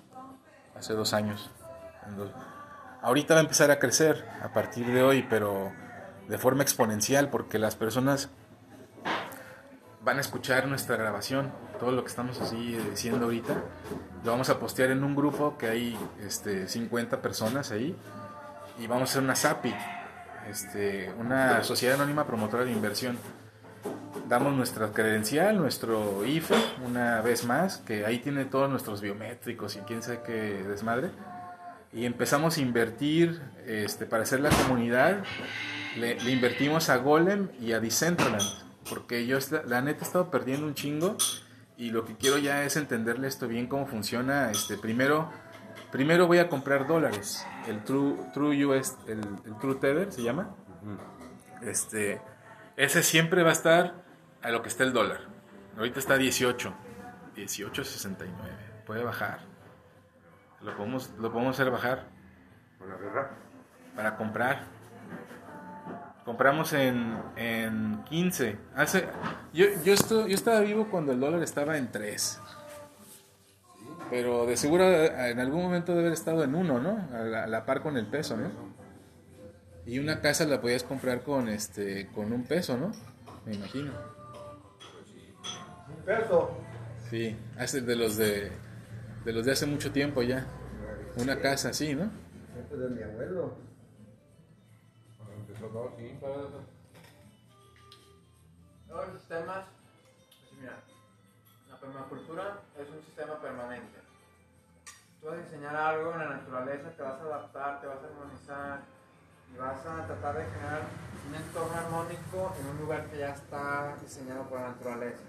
Hace 0.76 0.94
dos 0.94 1.12
años. 1.14 1.50
Ahorita 3.02 3.34
va 3.34 3.40
a 3.40 3.42
empezar 3.44 3.70
a 3.70 3.78
crecer 3.78 4.28
a 4.42 4.52
partir 4.52 4.86
de 4.86 5.02
hoy, 5.02 5.24
pero 5.30 5.70
de 6.28 6.38
forma 6.38 6.62
exponencial, 6.62 7.30
porque 7.30 7.58
las 7.58 7.76
personas 7.76 8.30
van 10.04 10.18
a 10.18 10.20
escuchar 10.20 10.66
nuestra 10.66 10.96
grabación, 10.96 11.52
todo 11.78 11.92
lo 11.92 12.02
que 12.02 12.08
estamos 12.08 12.40
así 12.40 12.74
eh, 12.74 12.90
diciendo 12.90 13.26
ahorita, 13.26 13.54
lo 14.24 14.30
vamos 14.30 14.48
a 14.50 14.58
postear 14.58 14.90
en 14.90 15.04
un 15.04 15.14
grupo 15.14 15.56
que 15.56 15.66
hay 15.66 15.98
este, 16.20 16.68
50 16.68 17.22
personas 17.22 17.70
ahí 17.70 17.96
y 18.78 18.86
vamos 18.86 19.08
a 19.08 19.12
hacer 19.12 19.22
una 19.22 19.36
SAPI, 19.36 19.74
este, 20.48 21.12
una 21.18 21.62
sociedad 21.62 21.96
anónima 21.96 22.26
promotora 22.26 22.64
de 22.64 22.72
inversión. 22.72 23.16
Damos 24.28 24.54
nuestra 24.54 24.92
credencial, 24.92 25.58
nuestro 25.58 26.24
IFE, 26.24 26.54
una 26.86 27.20
vez 27.20 27.44
más, 27.44 27.78
que 27.78 28.06
ahí 28.06 28.18
tiene 28.18 28.44
todos 28.44 28.70
nuestros 28.70 29.00
biométricos 29.00 29.76
y 29.76 29.80
quién 29.80 30.02
sabe 30.02 30.20
qué 30.24 30.64
desmadre. 30.66 31.10
y 31.92 32.06
empezamos 32.06 32.56
a 32.56 32.60
invertir 32.60 33.42
este, 33.66 34.06
para 34.06 34.22
hacer 34.22 34.40
la 34.40 34.48
comunidad. 34.48 35.22
Le, 35.96 36.18
le 36.18 36.30
invertimos 36.30 36.88
a 36.88 36.96
Golem 36.96 37.48
y 37.60 37.72
a 37.72 37.80
Decentraland, 37.80 38.61
porque 38.88 39.26
yo 39.26 39.38
la 39.66 39.82
neta 39.82 40.00
he 40.00 40.06
estado 40.06 40.30
perdiendo 40.30 40.66
un 40.66 40.74
chingo 40.74 41.16
y 41.76 41.90
lo 41.90 42.04
que 42.04 42.16
quiero 42.16 42.38
ya 42.38 42.64
es 42.64 42.76
entenderle 42.76 43.28
esto 43.28 43.48
bien 43.48 43.66
cómo 43.66 43.86
funciona. 43.86 44.50
Este, 44.50 44.76
primero, 44.76 45.30
primero 45.90 46.26
voy 46.26 46.38
a 46.38 46.48
comprar 46.48 46.86
dólares, 46.86 47.46
el 47.66 47.82
True, 47.84 48.16
True 48.34 48.66
US, 48.66 48.96
el, 49.06 49.20
el 49.44 49.58
True 49.60 49.76
Tether 49.76 50.12
se 50.12 50.22
llama. 50.22 50.54
Este, 51.62 52.20
ese 52.76 53.02
siempre 53.02 53.42
va 53.42 53.50
a 53.50 53.52
estar 53.52 54.02
a 54.42 54.50
lo 54.50 54.62
que 54.62 54.68
está 54.68 54.84
el 54.84 54.92
dólar. 54.92 55.20
Ahorita 55.76 55.98
está 55.98 56.18
18, 56.18 56.74
18.69. 57.36 58.26
Puede 58.84 59.04
bajar. 59.04 59.40
Lo 60.60 60.76
podemos, 60.76 61.10
lo 61.18 61.32
podemos 61.32 61.58
hacer 61.58 61.72
bajar 61.72 62.08
Con 62.78 62.88
la 62.88 62.96
guerra. 62.96 63.30
para 63.96 64.16
comprar. 64.16 64.64
Compramos 66.24 66.72
en, 66.72 67.16
en 67.36 68.04
15. 68.04 68.56
Hace, 68.76 69.06
yo, 69.52 69.66
yo, 69.84 69.92
esto- 69.92 70.26
yo 70.28 70.34
estaba 70.34 70.60
vivo 70.60 70.88
cuando 70.90 71.12
el 71.12 71.20
dólar 71.20 71.42
estaba 71.42 71.76
en 71.78 71.90
3. 71.90 72.40
Pero 74.10 74.46
de 74.46 74.56
seguro 74.56 74.84
eh, 74.84 75.30
en 75.30 75.40
algún 75.40 75.62
momento 75.62 75.92
debe 75.92 76.04
haber 76.04 76.12
estado 76.12 76.44
en 76.44 76.54
1, 76.54 76.80
¿no? 76.80 77.08
A 77.12 77.18
la, 77.24 77.44
a 77.44 77.46
la 77.46 77.64
par 77.64 77.82
con 77.82 77.96
el 77.96 78.06
peso, 78.06 78.36
¿no? 78.36 78.50
Y 79.84 79.98
una 79.98 80.20
casa 80.20 80.44
la 80.44 80.60
podías 80.60 80.84
comprar 80.84 81.22
con 81.22 81.48
este 81.48 82.08
con 82.14 82.32
un 82.32 82.44
peso, 82.44 82.76
¿no? 82.76 82.92
Me 83.44 83.54
imagino. 83.54 83.90
Un 85.88 86.04
peso. 86.04 86.56
Sí, 87.10 87.36
hace 87.58 87.80
de 87.80 87.96
los 87.96 88.16
de 88.16 88.52
de 89.24 89.32
los 89.32 89.44
de 89.44 89.52
hace 89.52 89.66
mucho 89.66 89.90
tiempo 89.90 90.22
ya. 90.22 90.46
Una 91.16 91.40
casa 91.40 91.70
así, 91.70 91.94
¿no? 91.94 92.10
De 92.70 92.88
mi 92.90 93.02
abuelo. 93.02 93.56
Empezó 95.62 95.78
todo, 95.78 95.92
sí. 95.96 96.18
Los 98.88 99.12
sistemas, 99.12 99.64
pues 100.48 100.60
mira, 100.60 100.82
la 101.70 101.76
permacultura 101.76 102.58
es 102.76 102.90
un 102.90 103.00
sistema 103.02 103.40
permanente. 103.40 104.00
Tú 105.20 105.28
vas 105.28 105.36
a 105.36 105.42
diseñar 105.42 105.76
algo 105.76 106.12
en 106.14 106.18
la 106.18 106.28
naturaleza, 106.30 106.90
te 106.90 107.02
vas 107.02 107.20
a 107.20 107.24
adaptar, 107.24 107.80
te 107.80 107.86
vas 107.86 107.98
a 108.02 108.06
armonizar 108.06 108.80
y 109.54 109.56
vas 109.56 109.86
a 109.86 110.06
tratar 110.06 110.38
de 110.38 110.44
generar 110.46 110.82
un 111.28 111.34
entorno 111.36 111.76
armónico 111.76 112.54
en 112.58 112.66
un 112.66 112.78
lugar 112.78 113.06
que 113.06 113.18
ya 113.18 113.30
está 113.32 113.96
diseñado 114.02 114.48
por 114.48 114.60
la 114.60 114.70
naturaleza. 114.70 115.22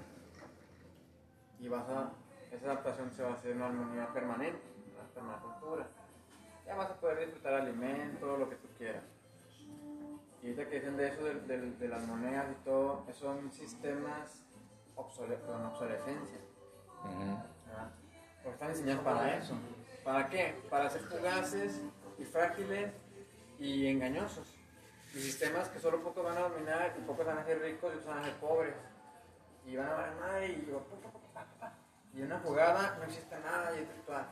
Y 1.59 1.67
vas 1.67 1.87
a, 1.89 2.11
esa 2.51 2.65
adaptación 2.65 3.11
se 3.11 3.21
va 3.21 3.29
a 3.29 3.33
hacer 3.33 3.51
en 3.51 3.57
una 3.57 3.67
armonía 3.67 4.11
permanente, 4.11 4.63
la 4.97 5.03
permacultura. 5.13 5.85
Ya 6.65 6.75
vas 6.75 6.89
a 6.89 6.95
poder 6.95 7.19
disfrutar 7.19 7.53
alimento, 7.53 8.35
lo 8.35 8.49
que 8.49 8.55
tú 8.55 8.67
quieras. 8.79 9.12
Y 10.43 10.47
ahorita 10.47 10.69
que 10.69 10.75
dicen 10.75 10.97
de 10.97 11.07
eso, 11.07 11.23
de, 11.23 11.33
de- 11.35 11.71
de 11.71 11.87
las 11.87 12.05
monedas 12.05 12.45
y 12.51 12.63
todo, 12.65 13.05
son 13.13 13.51
sistemas 13.51 14.43
obsole- 14.95 15.39
con 15.45 15.65
obsolescencia. 15.65 16.37
¿verdad? 17.67 17.89
Porque 18.43 18.53
están 18.53 18.69
diseñados 18.73 19.03
para 19.03 19.37
eso. 19.37 19.53
¿Para 20.03 20.27
qué? 20.29 20.61
Para 20.69 20.89
ser 20.89 21.01
fugaces 21.03 21.81
y 22.17 22.25
frágiles 22.25 22.91
y 23.57 23.87
engañosos. 23.87 24.53
Y 25.13 25.19
sistemas 25.19 25.69
que 25.69 25.79
solo 25.79 26.01
pocos 26.03 26.23
van 26.25 26.37
a 26.37 26.41
dominar 26.41 26.93
y 26.97 27.01
pocos 27.03 27.25
van 27.25 27.37
a 27.37 27.45
ser 27.45 27.61
ricos 27.61 27.93
y 27.93 27.97
otros 27.97 28.07
van 28.13 28.19
a 28.19 28.25
ser 28.25 28.33
pobres. 28.35 28.75
Y 29.65 29.75
van 29.77 29.87
a 29.87 30.13
madre 30.19 30.47
y, 30.49 30.69
y 32.17 32.21
una 32.21 32.39
jugada 32.39 32.97
no 32.97 33.03
existe 33.05 33.39
nada 33.39 33.73
y 33.75 33.79
es 33.83 33.87
virtual. 33.87 34.27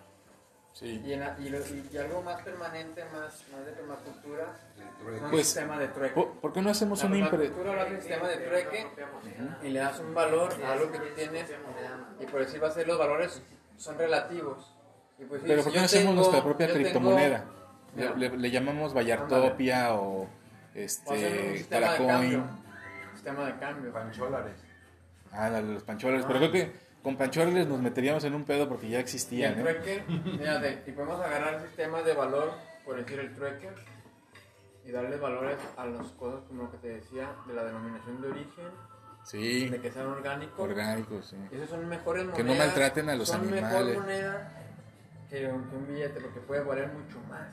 Sí. 0.73 1.01
Y, 1.05 1.13
en 1.13 1.19
la- 1.19 1.36
y 1.39 1.49
lo- 1.49 1.60
y- 1.60 1.89
y 1.91 1.97
algo 1.97 2.21
más 2.21 2.41
permanente, 2.43 3.03
más, 3.05 3.43
más 3.51 3.65
de 3.65 3.71
permacultura, 3.73 4.45
son 5.19 5.29
Pues, 5.29 5.45
sistemas 5.47 5.79
de 5.79 5.88
trueque. 5.89 6.15
¿Por, 6.15 6.31
por 6.39 6.53
qué 6.53 6.62
no 6.62 6.69
hacemos 6.71 6.99
La 6.99 7.05
un 7.05 7.12
permacultura 7.12 7.73
lo 7.75 7.81
hace 7.81 7.91
un 7.93 7.99
sistema 8.01 8.27
de 8.29 8.38
trueque 8.38 8.88
y 9.63 9.69
le 9.69 9.79
das 9.79 9.99
un 9.99 10.13
valor 10.13 10.53
a 10.65 10.71
algo 10.71 10.91
que 10.91 10.97
tú 10.99 11.05
tienes 11.15 11.49
y 12.19 12.25
por 12.25 12.39
decir 12.39 12.63
va 12.63 12.69
a 12.69 12.71
ser 12.71 12.88
los 12.88 12.97
valores 12.97 13.41
son 13.77 13.97
relativos. 13.97 14.73
Y 15.19 15.23
decir, 15.25 15.41
Pero 15.45 15.62
si 15.62 15.63
¿por 15.65 15.73
qué 15.73 15.79
no 15.79 15.86
hacemos 15.86 16.05
tengo- 16.05 16.15
nuestra 16.15 16.43
propia 16.43 16.67
yo 16.67 16.73
tengo- 16.73 16.84
criptomoneda? 16.89 17.45
Le, 17.95 18.15
le- 18.15 18.38
le 18.38 18.51
llamamos 18.51 18.93
Vallartopia 18.95 19.93
o 19.95 20.21
un 20.21 20.29
este 20.73 21.57
sistema 21.57 21.97
cambio. 21.97 22.43
Sistema 23.13 23.45
de 23.45 23.55
cambio. 23.60 23.91
Pancholares. 23.93 24.55
Ah, 25.34 25.49
la 25.49 25.62
de 25.62 25.73
los 25.73 25.84
pancholes. 25.84 26.25
Pero 26.25 26.39
creo 26.39 26.51
que 26.51 26.71
con 27.03 27.17
pancholes 27.17 27.67
nos 27.67 27.79
meteríamos 27.81 28.23
en 28.23 28.33
un 28.35 28.43
pedo 28.43 28.67
porque 28.69 28.89
ya 28.89 28.99
Y 28.99 29.43
el 29.43 29.53
¿eh? 29.53 29.61
trueque, 29.61 30.03
fíjate, 30.37 30.83
y 30.87 30.91
podemos 30.91 31.19
agarrar 31.21 31.61
sistemas 31.67 32.05
de 32.05 32.13
valor, 32.13 32.51
por 32.85 32.95
decir 32.97 33.19
el 33.19 33.33
trueque, 33.33 33.69
y 34.85 34.91
darle 34.91 35.17
valores 35.17 35.57
a 35.77 35.85
las 35.85 36.07
cosas 36.13 36.41
como 36.47 36.63
lo 36.63 36.71
que 36.71 36.77
te 36.77 36.87
decía, 36.89 37.29
de 37.47 37.53
la 37.53 37.63
denominación 37.63 38.21
de 38.21 38.27
origen, 38.29 38.65
Sí, 39.23 39.69
de 39.69 39.79
que 39.79 39.91
sean 39.91 40.07
orgánicos. 40.07 40.59
orgánicos, 40.59 41.27
sí. 41.27 41.35
Esas 41.51 41.69
son 41.69 41.87
mejores 41.87 42.23
monedas. 42.25 42.37
Que 42.37 42.43
no 42.43 42.55
maltraten 42.55 43.07
a 43.09 43.15
los 43.15 43.27
son 43.27 43.41
animales. 43.41 43.85
mejor 43.89 44.01
moneda 44.01 44.51
que 45.29 45.47
un, 45.47 45.63
que 45.69 45.75
un 45.75 45.87
billete, 45.87 46.19
porque 46.21 46.39
puede 46.39 46.63
valer 46.63 46.87
mucho 46.91 47.19
más. 47.29 47.47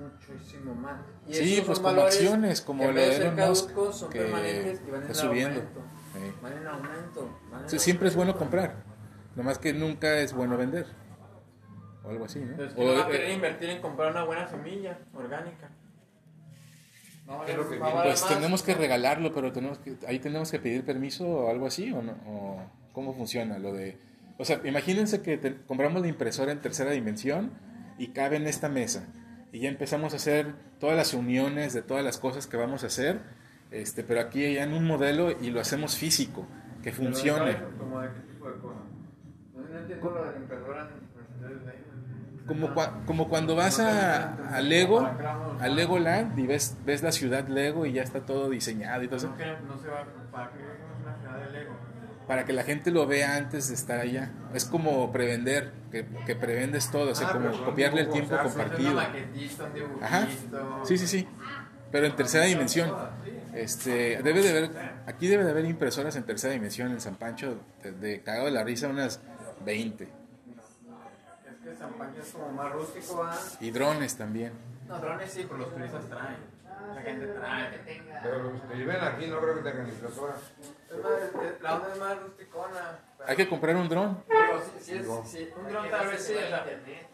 Muchísimo 0.00 0.74
más. 0.74 1.00
Y 1.28 1.34
Sí, 1.34 1.54
esos 1.54 1.66
pues 1.66 1.78
son 1.78 1.86
como 1.86 2.02
acciones, 2.02 2.60
como 2.60 2.84
lo 2.88 2.92
de 2.94 3.16
Elon 3.16 3.36
Musk, 3.36 3.70
son 3.92 4.10
que 4.10 4.18
permanentes 4.20 4.80
y 4.84 4.90
van 4.90 5.02
en 5.04 5.14
subiendo. 5.14 5.60
aumento. 5.60 5.80
Sí. 6.12 6.34
Van 6.42 6.52
en 6.54 6.66
aumento. 6.66 7.38
van 7.52 7.62
en 7.62 7.68
Sí, 7.70 7.78
siempre 7.78 8.08
es 8.08 8.16
bueno 8.16 8.32
aumento. 8.32 8.38
comprar. 8.44 8.91
Nomás 9.36 9.58
que 9.58 9.72
nunca 9.72 10.18
es 10.18 10.32
bueno 10.32 10.56
vender. 10.56 10.86
O 12.04 12.10
algo 12.10 12.24
así, 12.24 12.40
¿no? 12.40 12.50
Entonces, 12.52 12.72
O, 12.76 12.82
¿quién 12.82 12.98
va 12.98 13.04
a 13.04 13.08
eh, 13.08 13.12
querer 13.12 13.30
invertir 13.32 13.70
en 13.70 13.80
comprar 13.80 14.10
una 14.10 14.24
buena 14.24 14.46
semilla 14.48 14.98
orgánica? 15.14 15.70
No, 17.26 17.44
Es 17.44 17.56
lo 17.56 17.68
que 17.70 17.76
Pues 17.76 18.22
más. 18.22 18.28
tenemos 18.28 18.62
que 18.62 18.74
regalarlo, 18.74 19.32
pero 19.32 19.52
tenemos 19.52 19.78
que, 19.78 19.96
ahí 20.08 20.18
tenemos 20.18 20.50
que 20.50 20.58
pedir 20.58 20.84
permiso 20.84 21.26
o 21.28 21.50
algo 21.50 21.66
así, 21.66 21.92
o 21.92 22.02
no, 22.02 22.12
o 22.26 22.60
cómo 22.92 23.14
funciona 23.14 23.58
lo 23.58 23.72
de, 23.72 23.96
o 24.38 24.44
sea, 24.44 24.60
imagínense 24.64 25.22
que 25.22 25.38
te- 25.38 25.56
compramos 25.66 26.02
la 26.02 26.08
impresora 26.08 26.50
en 26.50 26.60
tercera 26.60 26.90
dimensión 26.90 27.52
y 27.96 28.08
cabe 28.08 28.36
en 28.36 28.46
esta 28.48 28.68
mesa 28.68 29.06
y 29.52 29.60
ya 29.60 29.68
empezamos 29.68 30.12
a 30.14 30.16
hacer 30.16 30.52
todas 30.80 30.96
las 30.96 31.14
uniones 31.14 31.72
de 31.74 31.82
todas 31.82 32.02
las 32.04 32.18
cosas 32.18 32.48
que 32.48 32.56
vamos 32.56 32.82
a 32.82 32.88
hacer, 32.88 33.20
este, 33.70 34.02
pero 34.02 34.20
aquí 34.20 34.54
ya 34.54 34.64
en 34.64 34.72
un 34.72 34.84
modelo 34.84 35.30
y 35.30 35.50
lo 35.50 35.60
hacemos 35.60 35.96
físico, 35.96 36.44
que 36.82 36.90
funcione. 36.90 37.52
¿sabes 37.52 37.74
¿Como 37.78 38.00
de 38.00 38.08
qué 38.08 38.20
tipo 38.32 38.48
de 38.50 38.58
cosas? 38.58 38.81
No, 39.82 39.88
no 39.88 39.94
entiendo 39.94 40.10
lo 40.10 40.24
de 40.24 40.30
la 40.32 40.38
impresora 40.38 40.88
en 40.88 41.46
3D. 41.48 41.72
Como, 42.46 42.74
cua- 42.74 43.04
como 43.06 43.28
cuando 43.28 43.54
vas 43.54 43.78
a, 43.78 44.34
a 44.56 44.60
Lego, 44.60 45.08
a 45.60 45.68
Legoland 45.68 46.38
y 46.38 46.46
ves, 46.46 46.76
ves 46.84 47.02
la 47.02 47.12
ciudad 47.12 47.46
Lego 47.48 47.86
y 47.86 47.92
ya 47.92 48.02
está 48.02 48.20
todo 48.26 48.50
diseñado 48.50 49.02
y 49.02 49.06
todo 49.06 49.16
eso. 49.18 49.28
No, 49.28 49.78
se 49.78 49.88
va, 49.88 50.04
¿Para 50.32 50.50
qué 50.50 50.58
una 51.02 51.16
ciudad 51.20 51.46
de 51.46 51.52
Lego? 51.52 51.72
para 52.26 52.44
que 52.44 52.52
la 52.52 52.62
gente 52.62 52.90
lo 52.90 53.06
vea 53.06 53.36
antes 53.36 53.68
de 53.68 53.74
estar 53.74 53.98
allá. 54.00 54.30
Es 54.54 54.64
como 54.64 55.12
prevender, 55.12 55.72
que, 55.90 56.06
que 56.24 56.34
prevendes 56.36 56.90
todo, 56.90 57.10
o 57.10 57.14
sea, 57.14 57.28
Ah, 57.28 57.32
como 57.32 57.64
copiarle 57.64 58.02
el 58.02 58.08
tiempo 58.10 58.34
o 58.34 58.38
sea, 58.38 58.46
hacer 58.46 58.62
compartido. 58.68 58.98
Un. 59.96 60.02
Ajá. 60.04 60.28
Sí, 60.84 60.98
sí, 60.98 61.06
sí. 61.06 61.28
Pero 61.90 62.06
en 62.06 62.16
tercera 62.16 62.44
dimensión. 62.44 62.90
Este, 63.54 64.22
debe 64.22 64.40
de 64.40 64.48
haber, 64.50 64.70
aquí 65.06 65.26
debe 65.28 65.44
de 65.44 65.50
haber 65.50 65.66
impresoras 65.66 66.16
en 66.16 66.22
tercera 66.22 66.54
dimensión 66.54 66.90
en 66.90 67.00
San 67.00 67.16
Pancho, 67.16 67.60
de, 67.82 67.92
de 67.92 68.22
cagado 68.22 68.46
de 68.46 68.52
la 68.52 68.64
risa, 68.64 68.88
unas 68.88 69.20
20. 69.64 70.04
Es 70.04 70.10
que 71.64 71.76
San 71.76 71.92
Pancho 71.94 72.20
es 72.22 72.32
como 72.32 72.52
más 72.52 72.72
rústico, 72.72 73.16
¿va? 73.18 73.38
Y 73.60 73.70
drones 73.70 74.16
también. 74.16 74.52
No, 74.88 74.98
drones 74.98 75.30
sí, 75.30 75.44
pero 75.46 75.58
los 75.58 75.74
turistas 75.74 76.04
traen. 76.08 76.52
La 76.94 77.00
gente 77.02 77.26
trae. 77.28 78.02
Pero 78.22 78.42
los 78.42 78.60
que 78.62 78.74
viven 78.74 79.00
aquí 79.00 79.26
no 79.28 79.38
creo 79.40 79.54
que 79.56 79.60
tengan 79.62 79.88
impresora. 79.88 80.34
La 81.60 81.76
onda 81.76 81.92
es 81.92 81.98
más 81.98 82.18
rusticona. 82.22 82.98
Hay 83.26 83.36
que 83.36 83.48
comprar 83.48 83.76
un 83.76 83.88
dron. 83.88 84.24
Digo, 84.28 84.62
si, 84.78 84.84
si 84.84 84.92
es, 84.96 85.06
si 85.28 85.52
un 85.56 85.68
dron 85.68 85.88
tal 85.90 86.06
vez 86.08 86.24
sí, 86.24 86.34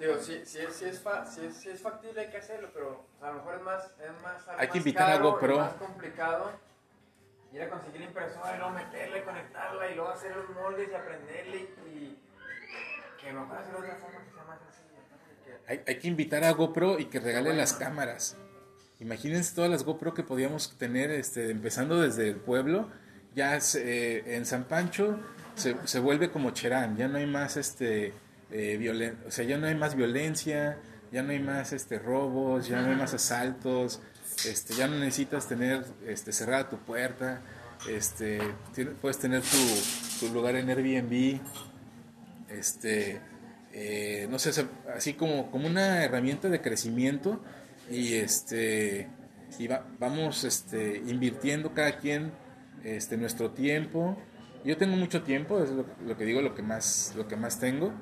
digo, 0.01 0.17
si, 0.19 0.45
si, 0.47 0.59
es, 0.61 0.75
si, 0.75 0.85
es 0.87 1.01
fa- 1.01 1.27
si, 1.27 1.45
es, 1.45 1.55
si 1.57 1.69
es 1.69 1.83
factible 1.83 2.23
hay 2.23 2.31
que 2.31 2.39
hacerlo, 2.39 2.71
pero 2.73 3.05
a 3.21 3.27
lo 3.29 3.35
mejor 3.35 3.55
es 3.57 3.63
más, 3.63 3.85
es 3.85 4.23
más, 4.23 4.49
algo 4.49 4.61
Hay 4.61 4.69
que 4.69 4.79
más 4.79 4.87
invitar 4.87 5.11
a 5.11 5.17
caro, 5.17 5.33
GoPro. 5.33 5.53
es 5.55 5.59
más 5.61 5.73
complicado 5.75 6.51
ir 7.53 7.63
a 7.63 7.69
conseguir 7.69 8.01
impresora 8.03 8.55
y 8.55 8.59
luego 8.59 8.73
meterla 8.73 9.19
y 9.19 9.23
conectarla 9.23 9.91
y 9.91 9.95
luego 9.95 10.11
hacer 10.11 10.35
los 10.37 10.49
moldes 10.51 10.89
y 10.91 10.95
aprenderle 10.95 11.57
y, 11.59 11.89
y 11.91 12.23
que 13.29 13.35
mejor 13.41 13.57
hacerlo 13.59 13.81
de 13.83 13.87
otra 13.89 13.99
forma 14.01 14.19
que 14.25 14.31
sea 14.33 14.45
más 14.45 14.59
sencilla. 14.61 15.01
¿no? 15.11 15.17
Y 15.33 15.45
que- 15.45 15.73
Hay, 15.73 15.81
hay 15.87 15.99
que 16.01 16.09
invitar 16.09 16.45
a 16.45 16.51
GoPro 16.53 16.99
y 16.99 17.07
que 17.07 17.21
regale 17.21 17.55
las 17.55 17.73
cámaras. 17.75 18.37
Imagínense 19.01 19.55
todas 19.55 19.71
las 19.71 19.85
GoPro 19.85 20.13
que 20.15 20.23
podíamos 20.25 20.77
tener, 20.77 21.11
este, 21.11 21.51
empezando 21.51 22.01
desde 22.01 22.29
el 22.29 22.37
pueblo. 22.37 22.89
Ya 23.35 23.61
se- 23.61 24.17
eh, 24.19 24.37
en 24.37 24.45
San 24.47 24.65
Pancho 24.65 25.21
se, 25.55 25.77
se 25.85 26.01
vuelve 26.01 26.31
como 26.31 26.51
Cherán, 26.51 26.97
ya 26.97 27.07
no 27.09 27.19
hay 27.19 27.27
más 27.27 27.57
este, 27.57 28.13
eh, 28.51 28.77
violen- 28.81 29.17
o 29.27 29.31
sea, 29.31 29.45
ya 29.45 29.59
no 29.59 29.67
hay 29.67 29.75
más 29.77 29.95
violencia, 29.95 30.79
ya 31.13 31.23
no 31.23 31.31
hay 31.31 31.39
más 31.39 31.73
este, 31.73 31.99
robos, 31.99 32.67
ya 32.69 32.81
no 32.81 32.91
hay 32.91 32.97
más 32.97 33.15
asaltos, 33.15 34.01
este, 34.47 34.75
ya 34.75 34.89
no 34.89 34.97
necesitas 34.99 35.47
tener 35.49 35.85
este, 36.07 36.33
cerrada 36.33 36.69
tu 36.69 36.79
puerta, 36.79 37.41
este, 37.89 38.41
puedes 39.01 39.19
tener 39.19 39.43
tu, 39.43 40.27
tu 40.27 40.33
lugar 40.35 40.57
en 40.57 40.69
Airbnb, 40.71 41.41
este, 42.51 43.21
eh, 43.73 44.27
no 44.31 44.39
sé, 44.39 44.51
así 44.95 45.15
como, 45.15 45.51
como 45.51 45.67
una 45.67 46.05
herramienta 46.05 46.49
de 46.49 46.61
crecimiento 46.61 47.43
y 47.91 48.15
este 48.15 49.09
y 49.59 49.69
vamos 49.99 50.45
este, 50.45 50.99
invirtiendo 51.07 51.73
cada 51.73 51.99
quien 51.99 52.33
este, 52.85 53.17
nuestro 53.17 53.53
tiempo. 53.53 54.17
Yo 54.65 54.77
tengo 54.77 54.97
mucho 54.97 55.23
tiempo, 55.23 55.63
es 55.63 55.71
lo, 55.71 56.17
que 56.17 56.25
digo, 56.25 56.43
lo 56.43 56.55
que 56.55 56.63
más, 56.63 57.15
lo 57.17 57.27
que 57.27 57.37
más 57.37 57.59
tengo, 57.59 57.93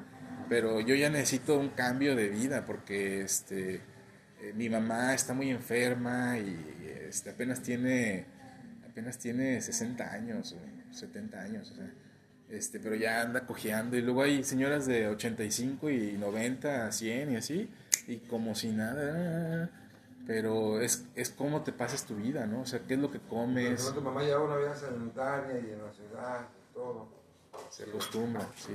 pero 0.48 0.80
yo 0.80 0.94
ya 0.94 1.10
necesito 1.10 1.58
un 1.58 1.68
cambio 1.70 2.16
de 2.16 2.28
vida 2.28 2.64
porque 2.66 3.22
este, 3.22 3.76
eh, 4.40 4.52
mi 4.54 4.68
mamá 4.68 5.14
está 5.14 5.34
muy 5.34 5.50
enferma 5.50 6.38
y 6.38 6.58
este, 7.08 7.30
apenas 7.30 7.62
tiene 7.62 8.26
apenas 8.88 9.18
tiene 9.18 9.60
60 9.60 10.10
años 10.10 10.52
o 10.54 10.94
70 10.94 11.40
años, 11.40 11.74
este, 12.50 12.80
pero 12.80 12.94
ya 12.94 13.22
anda 13.22 13.46
cojeando 13.46 13.96
y 13.96 14.02
luego 14.02 14.22
hay 14.22 14.44
señoras 14.44 14.86
de 14.86 15.08
85 15.08 15.90
y 15.90 16.12
90, 16.12 16.92
100 16.92 17.32
y 17.32 17.36
así 17.36 17.68
y 18.06 18.18
como 18.18 18.54
si 18.54 18.68
nada 18.68 19.70
pero 20.26 20.80
es, 20.80 21.04
es 21.14 21.30
cómo 21.30 21.62
te 21.62 21.72
pasas 21.72 22.04
tu 22.04 22.16
vida, 22.16 22.46
¿no? 22.46 22.62
O 22.62 22.66
sea, 22.66 22.80
qué 22.80 22.94
es 22.94 23.00
lo 23.00 23.10
que 23.10 23.20
comes. 23.20 23.80
Pero 23.80 23.94
tu 23.94 24.02
mamá 24.02 24.22
lleva 24.22 24.42
una 24.42 24.56
vida 24.56 24.74
sedentaria 24.74 25.54
y 25.54 25.72
en 25.72 25.82
la 25.82 25.92
ciudad 25.92 26.40
y 26.40 26.74
todo. 26.74 27.08
Se 27.70 27.84
acostumbra, 27.84 28.46
sí. 28.56 28.72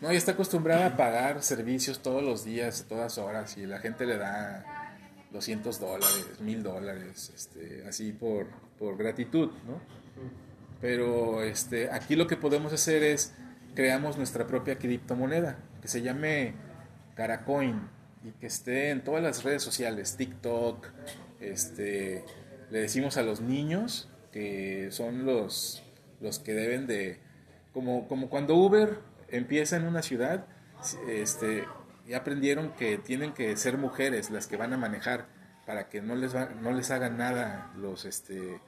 No, 0.00 0.12
y 0.12 0.16
está 0.16 0.32
acostumbrada 0.32 0.86
a 0.86 0.96
pagar 0.96 1.42
servicios 1.42 2.00
todos 2.00 2.22
los 2.22 2.44
días, 2.44 2.84
todas 2.86 3.16
horas, 3.16 3.56
y 3.56 3.64
la 3.64 3.78
gente 3.78 4.04
le 4.04 4.18
da 4.18 4.92
200 5.32 5.80
dólares, 5.80 6.40
1000 6.40 6.62
dólares, 6.62 7.32
este, 7.34 7.86
así 7.88 8.12
por, 8.12 8.46
por 8.78 8.98
gratitud, 8.98 9.50
¿no? 9.66 9.80
Pero 10.84 11.42
este, 11.42 11.90
aquí 11.90 12.14
lo 12.14 12.26
que 12.26 12.36
podemos 12.36 12.70
hacer 12.74 13.02
es 13.02 13.32
creamos 13.74 14.18
nuestra 14.18 14.46
propia 14.46 14.78
criptomoneda, 14.78 15.56
que 15.80 15.88
se 15.88 16.02
llame 16.02 16.52
Caracoin 17.14 17.88
y 18.22 18.32
que 18.32 18.48
esté 18.48 18.90
en 18.90 19.02
todas 19.02 19.22
las 19.22 19.44
redes 19.44 19.62
sociales, 19.62 20.18
TikTok, 20.18 20.86
este, 21.40 22.22
le 22.70 22.80
decimos 22.80 23.16
a 23.16 23.22
los 23.22 23.40
niños 23.40 24.10
que 24.30 24.88
son 24.90 25.24
los, 25.24 25.82
los 26.20 26.38
que 26.38 26.52
deben 26.52 26.86
de, 26.86 27.18
como, 27.72 28.06
como 28.06 28.28
cuando 28.28 28.54
Uber 28.54 28.98
empieza 29.30 29.78
en 29.78 29.84
una 29.84 30.02
ciudad, 30.02 30.44
este, 31.08 31.64
ya 32.06 32.18
aprendieron 32.18 32.72
que 32.74 32.98
tienen 32.98 33.32
que 33.32 33.56
ser 33.56 33.78
mujeres 33.78 34.28
las 34.28 34.46
que 34.46 34.58
van 34.58 34.74
a 34.74 34.76
manejar 34.76 35.28
para 35.64 35.88
que 35.88 36.02
no 36.02 36.14
les, 36.14 36.36
va, 36.36 36.50
no 36.60 36.72
les 36.72 36.90
hagan 36.90 37.16
nada 37.16 37.72
los, 37.74 38.04
este, 38.04 38.60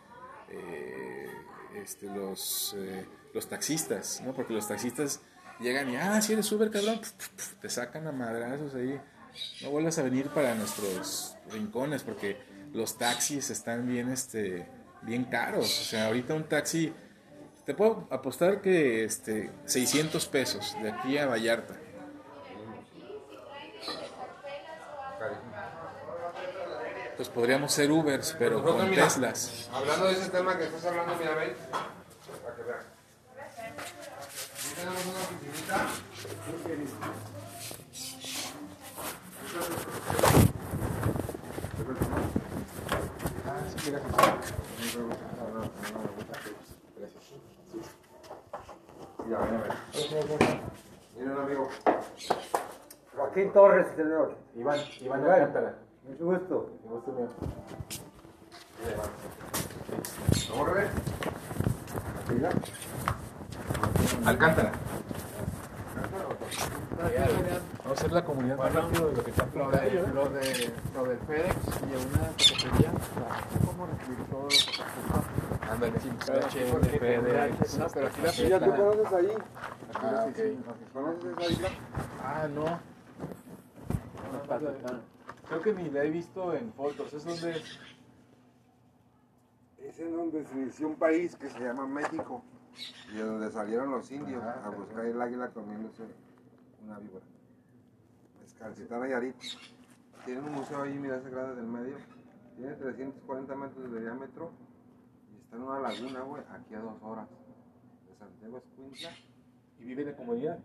eh, 0.51 1.27
este, 1.83 2.07
los, 2.07 2.75
eh, 2.79 3.07
los 3.35 3.49
taxistas, 3.49 4.23
¿no? 4.25 4.35
porque 4.35 4.53
los 4.53 4.67
taxistas 4.69 5.21
llegan 5.61 5.91
y, 5.91 5.97
ah, 5.97 6.21
si 6.21 6.33
eres 6.33 6.51
Uber, 6.53 6.71
cabrón, 6.71 7.01
te 7.61 7.71
sacan 7.71 8.07
a 8.07 8.13
madrazos 8.13 8.75
ahí 8.75 9.01
no 9.63 9.71
vuelvas 9.71 9.99
a 9.99 10.03
venir 10.03 10.29
para 10.29 10.55
nuestros 10.55 11.37
rincones 11.51 12.03
porque 12.03 12.37
los 12.73 12.99
taxis 12.99 13.51
están 13.51 13.87
bien, 13.87 14.11
este, 14.11 14.67
bien 15.03 15.25
caros. 15.25 15.65
O 15.65 15.85
sea, 15.85 16.07
ahorita 16.07 16.35
un 16.35 16.45
taxi, 16.45 16.93
te 17.65 17.75
puedo 17.75 18.07
apostar 18.11 18.61
que 18.61 19.05
este, 19.05 19.51
600 19.65 20.27
pesos 20.27 20.77
de 20.83 20.91
aquí 20.91 21.19
a 21.19 21.27
Vallarta. 21.27 21.79
Pues 27.17 27.29
podríamos 27.31 27.73
ser 27.73 27.91
Ubers, 27.91 28.37
pero 28.39 28.63
con 28.63 28.91
Teslas. 28.91 29.71
Hablando 29.73 30.07
de 30.07 30.13
ese 30.13 30.29
tema 30.31 30.59
que 30.59 30.65
estás 30.65 30.85
hablando, 30.85 31.17
mira, 31.17 31.35
ven, 31.35 31.57
para 32.43 32.57
que 32.57 32.63
vean. 32.63 32.81
tenemos 34.77 35.07
una 35.07 35.21
oficinita 35.21 35.87
Miren 51.17 51.39
amigo. 51.39 51.71
Joaquín 53.17 53.53
Torres, 53.53 53.87
señor. 53.97 54.37
Iván, 54.55 54.81
Iván 55.01 55.25
Alcántara. 55.25 55.86
Mucho 56.09 56.25
gusto. 56.25 56.71
Mucho 56.85 56.95
gusto 56.95 57.13
mío. 57.13 57.29
Alcántara. 64.25 64.73
Vamos 67.85 67.99
a 67.99 68.03
ser 68.03 68.13
la 68.13 68.25
comunidad 68.25 68.59
más 68.59 68.73
rápido 68.73 69.09
de 69.09 69.17
lo 69.17 69.25
que 69.25 69.31
está 69.31 69.47
lo 69.55 69.71
de, 69.71 70.07
lo 70.13 70.29
de, 70.29 70.73
lo 70.95 71.05
de 71.05 71.17
FedEx 71.19 71.57
y 71.83 71.95
una 71.95 72.29
cafetería, 72.37 72.91
¿cómo 73.65 73.87
recibir 73.87 74.25
todo 74.29 74.43
lo 74.43 74.49
que 74.49 74.57
está 74.57 75.73
Ándale, 75.73 76.01
sí, 76.01 76.11
FedEx. 76.99 77.79
No, 77.79 77.87
pero 77.93 78.07
aquí 78.07 78.21
la 78.23 78.31
¿Ya 78.33 78.61
tú 78.61 78.71
conoces 78.71 79.13
ahí? 79.13 79.33
Ah. 79.95 80.27
¿Conoces 80.93 81.25
esa 81.39 81.53
isla? 81.53 81.69
Ah, 82.23 82.49
no. 82.49 82.65
Creo 85.49 85.63
que 85.63 85.75
ni 85.75 85.91
la 85.91 86.05
he 86.05 86.11
visto 86.11 86.55
en 86.55 86.73
fotos. 86.73 87.13
¿Es 87.13 87.25
donde 87.25 87.59
es? 87.59 87.79
Es 89.79 90.01
en 90.01 90.17
donde 90.17 90.45
se 90.45 90.55
inició 90.57 90.89
un 90.89 90.97
país 90.97 91.37
que 91.37 91.49
se 91.49 91.61
llama 91.61 91.87
México 91.87 92.43
y 93.11 93.17
de 93.17 93.23
donde 93.23 93.51
salieron 93.51 93.91
los 93.91 94.11
indios 94.11 94.43
a 94.43 94.69
buscar 94.71 95.07
el 95.07 95.21
águila 95.21 95.49
comiéndose 95.51 96.05
una 96.85 96.99
víbora. 96.99 97.25
Escalcitana 98.45 99.09
Yarit. 99.09 99.37
Tiene 100.25 100.41
un 100.41 100.53
museo 100.53 100.83
ahí, 100.83 100.99
mira 100.99 101.19
ese 101.19 101.31
grande 101.31 101.55
del 101.55 101.67
medio. 101.67 101.97
Tiene 102.57 102.75
340 102.75 103.55
metros 103.55 103.93
de 103.93 104.01
diámetro 104.01 104.51
y 105.31 105.37
está 105.37 105.57
en 105.57 105.63
una 105.63 105.79
laguna, 105.79 106.21
güey, 106.23 106.43
aquí 106.51 106.75
a 106.75 106.81
dos 106.81 107.01
horas. 107.03 107.29
De 108.09 108.15
Santiago 108.17 108.59
Escuintla. 108.59 109.11
¿Y 109.79 109.85
vive 109.85 110.03
en 110.03 110.09
la 110.09 110.17
comunidad? 110.17 110.59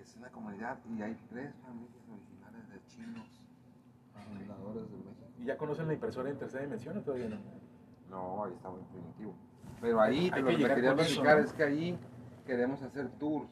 Es 0.00 0.16
una 0.16 0.30
comunidad 0.30 0.78
y 0.88 1.02
hay 1.02 1.14
tres 1.28 1.54
familias 1.56 2.08
originales 2.08 2.68
de 2.70 2.86
chinos, 2.86 3.35
fundadores 4.26 4.90
de 4.90 4.96
México. 4.98 5.26
¿Y 5.38 5.44
ya 5.44 5.56
conocen 5.56 5.86
la 5.86 5.94
impresora 5.94 6.30
en 6.30 6.38
tercera 6.38 6.62
dimensión 6.64 6.98
o 6.98 7.02
todavía 7.02 7.28
no? 7.28 7.38
No, 8.10 8.44
ahí 8.44 8.52
está 8.52 8.70
muy 8.70 8.82
primitivo. 8.92 9.34
Pero 9.80 10.00
ahí, 10.00 10.30
lo 10.30 10.46
que 10.46 10.56
quería 10.56 10.94
platicar 10.94 11.40
es 11.40 11.52
que 11.52 11.62
ahí 11.62 11.98
queremos 12.46 12.82
hacer 12.82 13.08
tours. 13.18 13.48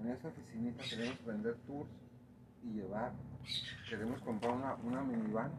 En 0.00 0.08
esa 0.08 0.28
oficinita 0.28 0.82
queremos 0.88 1.24
vender 1.24 1.56
tours 1.66 1.90
y 2.62 2.72
llevar. 2.72 3.12
Queremos 3.88 4.20
comprar 4.22 4.54
una, 4.54 4.74
una 4.76 5.02
minivan. 5.02 5.50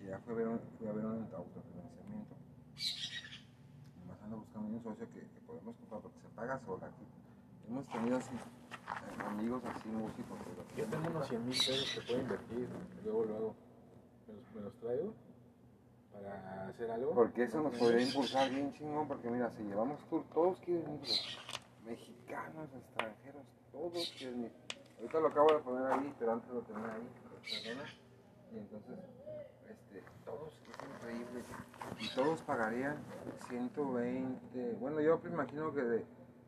Y 0.00 0.06
ya 0.06 0.18
fui 0.18 0.34
a 0.34 0.36
ver 0.36 0.48
un, 0.48 0.60
fui 0.78 0.88
a 0.88 0.92
ver 0.92 1.04
un 1.04 1.28
autofinanciamiento. 1.34 2.36
Nomás 4.00 4.22
ando 4.22 4.36
buscando 4.38 4.68
un 4.68 4.82
socio 4.82 5.08
que, 5.10 5.20
que, 5.20 5.40
podemos 5.46 5.76
comprar 5.76 6.00
porque 6.00 6.20
se 6.20 6.28
paga 6.28 6.58
sola 6.60 6.86
aquí. 6.86 7.04
Hemos 7.68 7.86
tenido 7.88 8.16
así 8.16 8.30
amigos 9.26 9.62
así 9.64 9.88
músicos. 9.88 10.38
Yo 10.76 10.86
tengo 10.86 11.08
unos 11.08 11.28
100 11.28 11.46
mil 11.46 11.56
pesos 11.56 11.92
que 11.94 12.06
puedo 12.06 12.20
invertir. 12.20 12.68
Luego, 13.04 13.24
luego. 13.24 13.54
¿Me 14.26 14.34
los, 14.34 14.54
me 14.54 14.60
los 14.62 14.74
traigo? 14.80 15.14
para 16.12 16.68
hacer 16.68 16.90
algo. 16.90 17.14
Porque 17.14 17.44
eso 17.44 17.60
nos 17.60 17.76
podría 17.76 18.06
impulsar 18.06 18.50
bien 18.50 18.72
chingón, 18.72 19.08
porque 19.08 19.28
mira, 19.30 19.50
si 19.50 19.62
llevamos 19.62 20.00
tour, 20.08 20.24
todos 20.32 20.58
quieren 20.60 20.94
ir, 20.94 21.00
mexicanos, 21.84 22.68
extranjeros, 22.74 23.42
todos 23.72 24.14
quieren 24.18 24.44
ir. 24.44 24.52
Ahorita 24.98 25.20
lo 25.20 25.28
acabo 25.28 25.52
de 25.52 25.58
poner 25.60 25.92
ahí, 25.92 26.14
pero 26.18 26.32
antes 26.32 26.50
lo 26.50 26.60
tenía 26.62 26.92
ahí, 26.92 27.08
y 28.52 28.58
entonces, 28.58 28.98
este, 29.68 30.02
todos, 30.24 30.52
es 30.52 30.88
increíble, 30.96 31.44
y 31.98 32.14
todos 32.14 32.42
pagarían 32.42 33.02
120, 33.48 34.72
bueno, 34.74 35.00
yo 35.00 35.18
me 35.22 35.30
imagino 35.30 35.72
que, 35.72 35.82
de, 35.82 36.04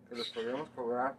que 0.08 0.16
los 0.16 0.28
podríamos 0.30 0.68
cobrar 0.70 1.14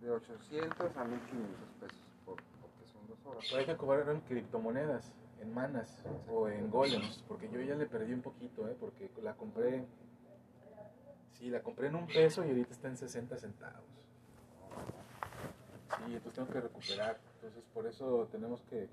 de 0.00 0.10
800 0.10 0.96
a 0.96 1.04
1500 1.04 1.68
pesos, 1.80 1.98
por, 2.24 2.36
porque 2.60 2.86
son 2.92 3.06
dos 3.08 3.18
horas. 3.26 3.44
hay 3.54 3.66
que 3.66 3.76
cobrar 3.76 4.08
en 4.08 4.20
criptomonedas 4.20 5.12
en 5.40 5.54
manas 5.54 6.02
o 6.28 6.48
en 6.48 6.70
golems, 6.70 7.24
porque 7.28 7.48
yo 7.50 7.60
ya 7.60 7.74
le 7.74 7.86
perdí 7.86 8.12
un 8.12 8.22
poquito, 8.22 8.68
¿eh? 8.68 8.76
porque 8.78 9.10
la 9.22 9.34
compré, 9.34 9.86
sí, 11.32 11.50
la 11.50 11.62
compré 11.62 11.88
en 11.88 11.96
un 11.96 12.06
peso 12.06 12.44
y 12.44 12.48
ahorita 12.48 12.72
está 12.72 12.88
en 12.88 12.96
60 12.96 13.36
centavos. 13.38 13.84
Sí, 15.96 16.14
entonces 16.14 16.34
tengo 16.34 16.48
que 16.48 16.60
recuperar, 16.60 17.18
entonces 17.36 17.64
por 17.72 17.86
eso 17.86 18.28
tenemos 18.30 18.62
que 18.62 18.88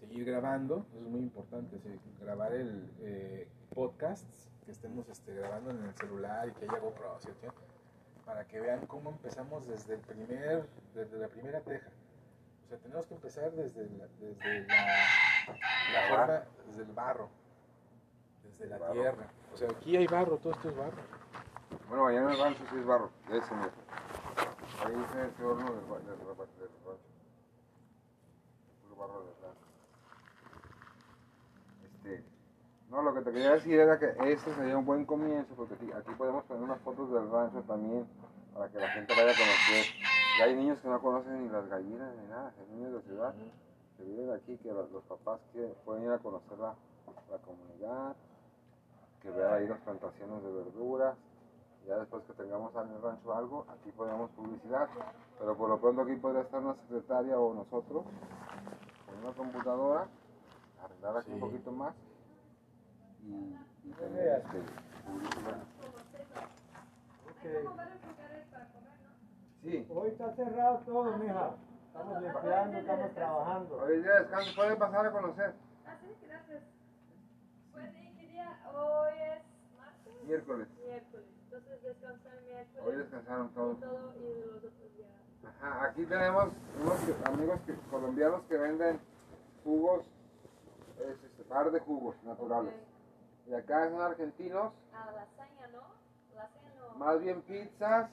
seguir 0.00 0.24
grabando, 0.24 0.86
eso 0.90 1.04
es 1.04 1.10
muy 1.10 1.20
importante, 1.20 1.78
grabar 2.20 2.52
el 2.54 2.90
eh, 3.00 3.48
podcast, 3.74 4.26
que 4.64 4.72
estemos 4.72 5.08
este, 5.08 5.34
grabando 5.34 5.70
en 5.70 5.84
el 5.84 5.94
celular 5.94 6.48
y 6.48 6.52
que 6.52 6.64
haya 6.64 6.78
GoPro, 6.78 7.18
para 8.30 8.44
que 8.46 8.60
vean 8.60 8.86
cómo 8.86 9.10
empezamos 9.10 9.66
desde 9.66 9.94
el 9.94 10.00
primer, 10.02 10.64
desde 10.94 11.18
la 11.18 11.26
primera 11.26 11.60
teja. 11.62 11.88
O 12.64 12.68
sea, 12.68 12.78
tenemos 12.78 13.04
que 13.08 13.14
empezar 13.14 13.50
desde 13.50 13.90
la, 13.90 14.06
desde 14.20 14.66
la 14.68 14.76
la 15.92 16.08
forma 16.08 16.44
desde 16.68 16.82
el 16.84 16.92
barro, 16.92 17.28
desde 18.44 18.66
la 18.68 18.92
tierra. 18.92 19.26
O 19.52 19.56
sea, 19.56 19.68
aquí 19.68 19.96
hay 19.96 20.06
barro, 20.06 20.36
todo 20.36 20.52
esto 20.52 20.68
es 20.68 20.76
barro. 20.76 21.02
Bueno, 21.88 22.06
allá 22.06 22.20
en 22.20 22.28
el 22.30 22.38
rancho 22.38 22.62
sí 22.70 22.76
es 22.78 22.86
barro, 22.86 23.10
ese 23.30 23.52
mismo. 23.52 23.72
Ahí 24.84 24.94
es 24.94 25.32
ese 25.34 25.44
horno 25.44 25.72
del, 25.72 25.88
del, 26.06 26.18
del 26.18 26.36
rancho. 26.36 27.10
No, 32.90 33.02
lo 33.02 33.14
que 33.14 33.20
te 33.20 33.30
quería 33.30 33.52
decir 33.52 33.78
era 33.78 33.98
que 33.98 34.06
este 34.32 34.52
sería 34.54 34.76
un 34.76 34.84
buen 34.84 35.06
comienzo, 35.06 35.54
porque 35.54 35.74
aquí, 35.74 35.90
aquí 35.92 36.12
podemos 36.18 36.44
poner 36.44 36.64
unas 36.64 36.80
fotos 36.80 37.10
del 37.12 37.30
rancho 37.30 37.62
también, 37.62 38.06
para 38.52 38.68
que 38.68 38.78
la 38.78 38.88
gente 38.88 39.14
vaya 39.14 39.30
a 39.30 39.34
conocer. 39.34 39.84
Y 40.38 40.42
hay 40.42 40.56
niños 40.56 40.78
que 40.80 40.88
no 40.88 41.00
conocen 41.00 41.44
ni 41.44 41.48
las 41.50 41.68
gallinas 41.68 42.16
ni 42.16 42.26
nada, 42.28 42.52
hay 42.58 42.74
niños 42.74 42.92
de 42.94 43.02
ciudad 43.02 43.34
que 43.96 44.04
viven 44.04 44.32
aquí, 44.32 44.56
que 44.58 44.72
los, 44.72 44.90
los 44.90 45.04
papás 45.04 45.40
que 45.52 45.74
pueden 45.84 46.04
ir 46.04 46.10
a 46.10 46.18
conocer 46.18 46.58
la, 46.58 46.74
la 47.30 47.38
comunidad, 47.38 48.16
que 49.22 49.30
vean 49.30 49.54
ahí 49.54 49.68
las 49.68 49.80
plantaciones 49.80 50.42
de 50.42 50.50
verduras. 50.50 51.16
Ya 51.86 51.96
después 51.96 52.22
que 52.24 52.32
tengamos 52.34 52.74
en 52.74 52.90
el 52.92 53.02
rancho 53.02 53.34
algo, 53.34 53.66
aquí 53.70 53.90
ponemos 53.92 54.30
publicidad. 54.32 54.88
Pero 55.38 55.56
por 55.56 55.68
lo 55.68 55.80
pronto 55.80 56.02
aquí 56.02 56.14
podría 56.16 56.42
estar 56.42 56.60
una 56.60 56.74
secretaria 56.74 57.38
o 57.38 57.54
nosotros 57.54 58.04
con 59.06 59.24
una 59.24 59.32
computadora, 59.34 60.08
arreglar 60.82 61.16
aquí 61.18 61.32
un 61.32 61.40
poquito 61.40 61.72
más 61.72 61.94
y, 61.94 62.02
y 62.02 62.02
tener 62.02 62.02
este, 62.02 62.08
publicidad. 62.10 63.09
Sí. 69.62 69.86
Hoy 69.90 70.08
está 70.08 70.34
cerrado 70.34 70.78
todo, 70.86 71.16
mija. 71.18 71.54
Estamos 71.86 72.22
limpiando, 72.22 72.78
estamos 72.78 73.14
trabajando. 73.14 73.76
Hoy 73.76 74.00
día 74.02 74.12
de 74.12 74.20
descanso, 74.20 74.50
pueden 74.56 74.78
pasar 74.78 75.06
a 75.06 75.12
conocer. 75.12 75.54
Ah, 75.86 75.96
sí, 76.00 76.26
gracias. 76.26 76.62
¿y 77.74 78.16
qué 78.16 78.26
día? 78.28 78.58
Hoy 78.72 79.12
es 79.18 79.42
martes. 79.78 80.24
Miércoles. 80.24 80.68
Miércoles. 80.78 81.26
Entonces 81.44 81.82
descansan 81.82 82.44
miércoles. 82.46 82.84
Hoy 82.86 82.96
descansaron 82.96 83.46
y 83.46 83.54
todos. 83.54 83.80
todo 83.80 84.14
y 84.16 84.40
los 84.46 84.56
otros 84.56 84.72
días. 84.96 85.10
Ajá, 85.44 85.84
aquí 85.90 86.06
tenemos 86.06 86.48
unos 86.80 87.26
amigos 87.26 87.60
que- 87.66 87.74
colombianos 87.90 88.42
que 88.44 88.56
venden 88.56 89.00
jugos, 89.64 90.06
es 90.98 91.24
este, 91.24 91.42
bar 91.48 91.70
de 91.70 91.80
jugos 91.80 92.16
naturales. 92.24 92.74
Y 93.50 93.54
acá 93.54 93.88
son 93.90 94.00
argentinos, 94.00 94.72
Ah, 94.94 95.10
lasaña, 95.12 95.66
¿no? 95.72 95.82
Lasaña 96.36 96.72
no. 96.78 96.94
más 96.98 97.20
bien 97.20 97.42
pizzas 97.42 98.08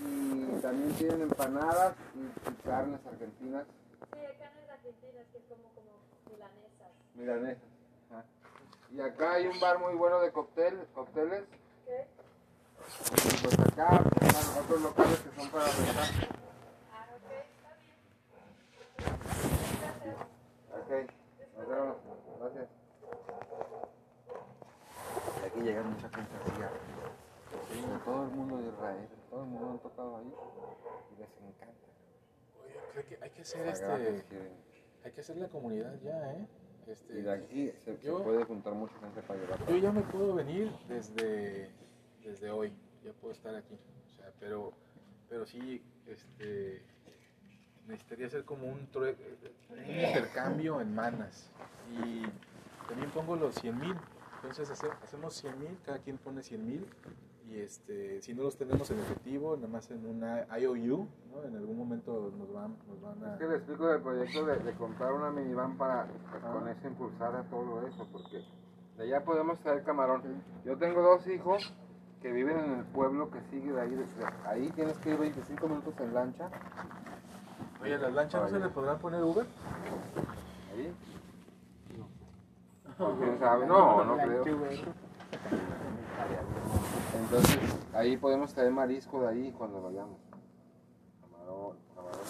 y 0.00 0.60
también 0.62 0.94
tienen 0.96 1.22
empanadas 1.22 1.94
y, 2.14 2.20
y 2.50 2.54
carnes 2.64 3.00
argentinas 3.06 3.66
Sí, 3.66 4.20
carnes 4.38 4.70
argentinas 4.70 5.26
que 5.32 5.38
es 5.38 5.44
como, 5.44 5.68
como 5.74 5.92
milanesas. 6.30 6.92
milanesas. 7.14 7.62
Ajá. 8.10 8.24
Y 8.92 9.00
acá 9.00 9.32
hay 9.34 9.46
un 9.46 9.60
bar 9.60 9.78
muy 9.78 9.94
bueno 9.94 10.20
de 10.20 10.32
cóctel, 10.32 10.86
cócteles. 10.94 11.44
¿Qué? 11.84 12.06
Y 13.12 13.42
pues 13.42 13.58
acá 13.60 14.02
están 14.20 14.64
otros 14.64 14.80
locales 14.80 15.18
que 15.20 15.40
son 15.40 15.50
para 15.50 15.64
rentar. 15.66 16.04
Ah, 16.92 17.06
ok, 17.14 17.30
está 17.52 17.70
bien. 17.82 17.96
Gracias. 19.82 20.16
Ok, 20.72 20.90
nos 21.58 21.68
vemos. 21.68 21.96
Gracias. 22.40 22.68
Y 25.56 25.60
llega 25.62 25.82
mucha 25.82 26.08
gente 26.10 26.30
así 26.44 26.62
a- 26.62 26.70
de 27.96 27.98
todo 28.04 28.24
el 28.24 28.30
mundo 28.30 28.58
de 28.58 28.68
Israel, 28.68 29.08
todo 29.30 29.42
el 29.42 29.48
mundo 29.48 29.70
han 29.70 29.78
tocado 29.78 30.16
ahí 30.18 30.32
y 31.16 31.20
les 31.20 31.28
encanta. 31.40 31.86
Oye, 32.62 32.74
creo 32.92 33.04
que 33.06 33.18
hay 33.24 33.30
que 33.30 33.42
hacer 33.42 33.66
este, 33.68 34.52
hay 35.04 35.12
que 35.12 35.20
hacer 35.20 35.36
la 35.36 35.48
comunidad 35.48 35.94
ya, 36.02 36.32
¿eh? 36.34 36.46
Este, 36.86 37.18
Y 37.18 37.22
de 37.22 37.32
aquí 37.32 37.72
se, 37.84 37.96
se 37.96 38.06
yo- 38.06 38.22
puede 38.22 38.44
juntar 38.44 38.74
mucha 38.74 38.94
gente 39.00 39.22
para 39.22 39.40
llevar. 39.40 39.66
Yo 39.66 39.76
ya 39.76 39.90
me 39.92 40.02
puedo 40.02 40.34
venir 40.34 40.70
desde, 40.88 41.70
desde 42.22 42.50
hoy, 42.50 42.72
ya 43.04 43.12
puedo 43.14 43.32
estar 43.32 43.54
aquí. 43.54 43.74
O 43.74 44.16
sea, 44.16 44.32
pero, 44.38 44.72
pero 45.28 45.46
sí, 45.46 45.82
este, 46.06 46.82
necesitaría 47.86 48.26
hacer 48.26 48.44
como 48.44 48.66
un, 48.68 48.88
un 48.94 49.78
intercambio 49.78 50.80
en 50.80 50.94
manas. 50.94 51.50
Y 52.02 52.22
también 52.88 53.10
pongo 53.12 53.34
los 53.36 53.54
100 53.56 53.78
mil. 53.78 53.94
Entonces 54.48 54.70
hace- 54.70 54.92
hacemos 55.02 55.34
100 55.34 55.58
mil, 55.58 55.76
cada 55.84 55.98
quien 55.98 56.18
pone 56.18 56.40
100 56.40 56.64
mil. 56.64 56.86
Y 57.48 57.58
este, 57.58 58.22
si 58.22 58.32
no 58.32 58.44
los 58.44 58.56
tenemos 58.56 58.88
en 58.92 59.00
efectivo, 59.00 59.56
nada 59.56 59.68
más 59.68 59.90
en 59.90 60.06
una 60.06 60.46
IOU, 60.58 61.08
¿no? 61.32 61.42
en 61.44 61.56
algún 61.56 61.76
momento 61.76 62.32
nos 62.36 62.52
van, 62.52 62.76
nos 62.88 63.00
van 63.00 63.24
a... 63.24 63.32
Es 63.34 63.38
que 63.40 63.46
le 63.48 63.56
explico 63.56 63.86
del 63.88 64.02
proyecto 64.02 64.46
de, 64.46 64.56
de 64.58 64.72
comprar 64.74 65.12
una 65.12 65.30
minivan 65.30 65.76
para 65.76 66.06
pues, 66.30 66.42
con 66.44 66.68
eso 66.68 66.86
impulsar 66.86 67.34
a 67.34 67.42
todo 67.44 67.86
eso, 67.86 68.06
porque 68.12 68.44
de 68.96 69.02
allá 69.04 69.24
podemos 69.24 69.58
traer 69.60 69.82
camarón. 69.82 70.22
Yo 70.64 70.76
tengo 70.78 71.02
dos 71.02 71.26
hijos 71.26 71.72
que 72.22 72.30
viven 72.32 72.56
en 72.56 72.72
el 72.78 72.84
pueblo 72.86 73.30
que 73.30 73.40
sigue 73.50 73.72
de 73.72 73.80
ahí. 73.80 73.90
de- 73.90 74.04
de- 74.04 74.26
ahí 74.44 74.70
tienes 74.70 74.96
que 74.98 75.10
ir 75.10 75.18
25 75.18 75.68
minutos 75.68 75.94
en 76.00 76.14
lancha. 76.14 76.48
Oye, 77.82 77.98
¿las 77.98 78.12
lanchas 78.12 78.40
no 78.42 78.48
se 78.48 78.58
le 78.58 78.68
podrán 78.70 78.98
poner 79.00 79.22
Uber? 79.22 79.46
Ahí. 80.72 80.94
¿Quién 82.96 83.38
sabe? 83.38 83.66
No, 83.66 84.02
no 84.04 84.16
creo. 84.16 84.42
Entonces, 87.14 87.78
ahí 87.92 88.16
podemos 88.16 88.54
traer 88.54 88.72
marisco 88.72 89.20
de 89.20 89.28
ahí 89.28 89.52
cuando 89.52 89.82
vayamos. 89.82 90.18
Camarón, 91.20 91.76
camarón. 91.94 92.20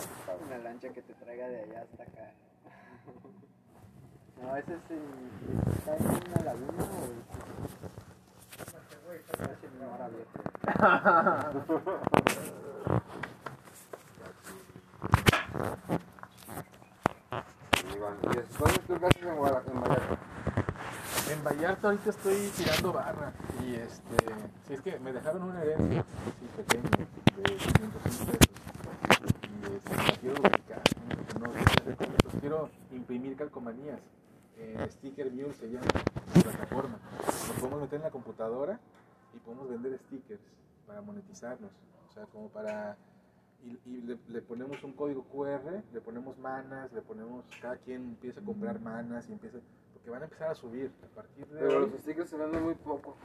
Una 0.47 0.59
lancha 0.59 0.89
que 0.89 1.03
te 1.03 1.15
traiga 1.15 1.47
de 1.49 1.63
allá 1.63 1.83
hasta 1.83 2.03
acá. 2.03 2.33
No, 4.43 4.57
ese 4.57 4.75
es 4.75 4.91
en, 4.91 5.03
está 5.77 5.97
en 5.97 6.05
una 6.05 6.43
laguna 6.45 6.85
o 6.85 7.07
después 18.35 18.81
tú 18.87 18.99
qué 18.99 19.07
haces 19.07 19.23
en 19.23 19.37
Guadalajara? 19.37 20.19
En 21.31 21.45
Vallarta? 21.45 21.89
Ahorita 21.89 22.11
estoy 22.11 22.51
tirando 22.57 22.93
barra 22.93 23.33
y 23.65 23.75
este, 23.75 24.17
si 24.67 24.75
es 24.75 24.81
que 24.81 24.99
me 24.99 25.13
dejaron 25.13 25.43
una 25.43 25.63
herencia 25.63 26.01
así 26.01 26.47
pequeña 26.57 26.91
de 26.91 27.57
500 27.57 27.81
mil 27.81 27.93
pesos 27.93 28.49
y 29.43 29.75
este, 29.75 29.97
la 29.97 30.19
quiero 30.21 30.41
ubicar, 30.41 30.83
no, 31.41 31.47
no 31.47 32.41
quiero 32.41 32.71
imprimir 32.93 33.37
calcomanías, 33.37 34.01
en 34.59 34.91
Sticker 34.91 35.31
Mule 35.33 35.55
se 35.55 35.71
llama 35.71 35.87
la 36.35 36.43
plataforma, 36.43 36.99
nos 37.23 37.59
podemos 37.59 37.81
meter 37.83 37.97
en 37.97 38.03
la 38.03 38.11
computadora 38.11 38.81
y 39.35 39.39
podemos 39.39 39.69
vender 39.69 39.99
stickers 40.07 40.41
para 40.87 41.01
monetizarnos, 41.03 41.73
o 42.09 42.13
sea 42.13 42.25
como 42.27 42.49
para 42.49 42.97
y, 43.63 43.79
y 43.85 44.01
le, 44.03 44.19
le 44.29 44.43
ponemos 44.43 44.83
un 44.85 44.93
código 44.93 45.25
QR, 45.25 45.83
le 45.93 46.01
ponemos 46.01 46.39
manas, 46.39 46.93
le 46.93 47.03
ponemos, 47.03 47.45
cada 47.61 47.77
quien 47.79 48.03
empieza 48.03 48.41
a 48.41 48.45
comprar 48.45 48.81
manas 48.81 49.29
y 49.29 49.33
empieza, 49.33 49.59
porque 50.07 50.11
van 50.11 50.23
a 50.23 50.25
empezar 50.27 50.51
a 50.51 50.55
subir 50.55 50.91
a 51.03 51.15
partir 51.17 51.47
de 51.49 51.59
Pero 51.59 51.79
hoy. 51.85 51.91
los 51.91 52.01
stickers 52.01 52.31
se 52.31 52.37
venden 52.37 52.63
muy 52.63 52.75
poco. 52.77 53.17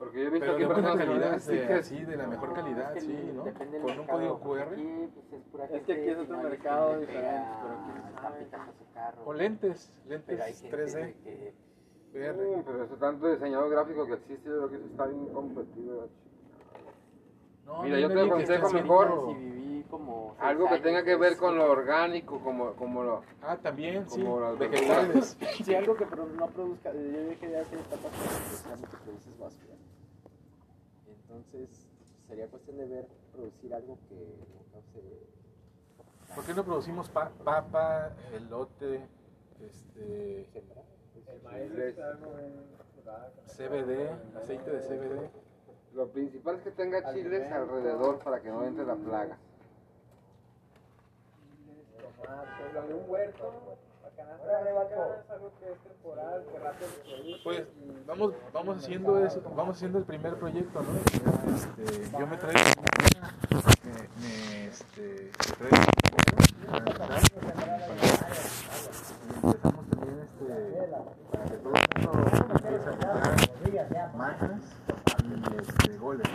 Porque 0.00 0.20
yo 0.20 0.26
he 0.26 0.30
visto 0.30 0.46
Pero 0.46 0.56
que 0.56 0.62
de 0.62 0.66
buena 0.66 0.82
personas 0.94 1.06
calidad, 1.06 1.32
de, 1.32 1.40
stickers. 1.40 1.86
sí, 1.86 2.04
de 2.04 2.16
la 2.16 2.26
mejor 2.26 2.54
calidad, 2.54 2.96
Es 2.96 3.04
que 3.04 3.10
sí, 3.12 3.32
¿no? 3.32 3.44
Con 3.82 3.98
un 4.00 4.06
código 4.08 4.40
QR. 4.40 4.62
Aquí, 4.72 5.08
pues, 5.14 5.32
es 5.32 5.48
pura 5.48 5.64
Es 5.66 5.82
que 5.84 5.92
aquí 5.92 6.08
es 6.08 6.18
otro 6.18 6.36
no 6.36 6.42
mercado 6.42 6.98
diferente, 6.98 7.48
pero 7.62 8.84
carro. 8.94 9.22
O 9.24 9.32
lentes, 9.32 9.92
Pero 10.08 10.14
hay 10.16 10.18
lentes 10.26 10.60
gente 10.60 10.76
3D, 10.76 11.14
que- 11.22 11.54
VR. 12.14 12.56
Mm, 12.56 12.62
pero 12.64 12.82
eso 12.84 12.96
tanto 12.96 13.28
diseñador 13.28 13.70
gráfico 13.70 14.04
que 14.06 14.14
existe, 14.14 14.48
yo 14.48 14.56
creo 14.56 14.68
que 14.70 14.76
eso 14.76 14.86
está 14.86 15.06
bien 15.06 15.26
competido. 15.28 16.08
No, 17.64 17.82
Mira, 17.84 17.96
no 17.96 18.00
yo 18.02 18.08
te 18.12 18.20
aconsejo 18.22 18.70
mejor- 18.72 19.08
como 20.34 20.48
Algo 20.48 20.68
que 20.68 20.78
tenga 20.80 21.02
que 21.04 21.16
ver 21.16 21.36
con 21.36 21.56
lo 21.56 21.70
orgánico, 21.70 22.40
como, 22.40 22.72
como 22.74 23.02
lo... 23.02 23.22
Ah, 23.42 23.56
también, 23.56 24.08
sí, 24.08 24.20
Como 24.22 24.40
las 24.40 24.58
vegetales. 24.58 25.36
Si 25.64 25.74
algo 25.74 25.94
que 25.96 26.06
no 26.06 26.46
produzca, 26.48 26.92
yo 26.92 27.00
dije 27.00 27.46
etapas 27.60 28.12
que 28.12 28.86
que 28.86 28.96
produces 29.04 29.38
basura. 29.38 29.74
Entonces, 31.06 31.86
sería 32.28 32.46
cuestión 32.48 32.78
de 32.78 32.86
ver, 32.86 33.08
producir 33.32 33.74
algo 33.74 33.98
que 34.08 34.14
no 34.14 34.72
cause 34.72 35.02
¿Por 36.34 36.44
qué 36.44 36.54
no 36.54 36.64
producimos 36.64 37.08
pa- 37.10 37.30
papa, 37.44 38.10
elote, 38.34 39.06
este, 39.60 40.46
sembrar. 40.52 40.84
chiles. 41.52 41.96
CBD, 43.56 44.10
aceite 44.36 44.70
de 44.70 44.80
CBD? 44.80 45.30
Lo 45.94 46.08
principal 46.08 46.56
es 46.56 46.62
que 46.62 46.70
tenga 46.70 47.12
chiles 47.12 47.52
alrededor 47.52 48.18
para 48.20 48.40
que 48.40 48.48
no 48.48 48.64
entre 48.64 48.86
la 48.86 48.94
plaga. 48.96 49.36
Tomate, 49.36 49.42
lo 51.42 51.98
de 51.98 51.98
un 51.98 52.02
huerto, 52.02 52.02
la 52.02 52.02
canasta 52.02 52.02
básica 52.02 52.02
es 52.02 52.02
algo 52.02 52.02
que 52.02 52.02
es 52.02 52.02
temporal, 52.02 52.21
que 56.50 56.58
rápido 56.58 56.88
se 56.90 57.00
produce. 57.00 57.40
Pues 57.44 57.62
vamos, 58.06 58.34
vamos 58.52 58.76
haciendo 58.78 59.24
eso, 59.24 59.42
vamos 59.54 59.76
haciendo 59.76 59.98
el 59.98 60.04
primer 60.04 60.34
proyecto, 60.36 60.82
¿no? 60.82 60.92
Este, 61.54 62.10
yo 62.18 62.26
me 62.26 62.36
traigo 62.36 62.58
me, 63.84 63.92
me, 64.20 64.66
este, 64.66 65.30
me 65.38 65.54
traigo 65.56 65.76
y 69.32 69.46
empezamos 69.46 69.84
también 69.90 70.18
este, 70.20 70.46
para 71.30 71.44
que 71.44 71.56
todo 71.56 71.74
el 71.74 72.08
mundo 72.08 72.54
empiece 72.54 72.88
a 72.88 72.90
comprar 72.90 74.16
matas 74.16 74.60
y 75.24 75.26
este, 75.60 75.96
goles 75.98 76.28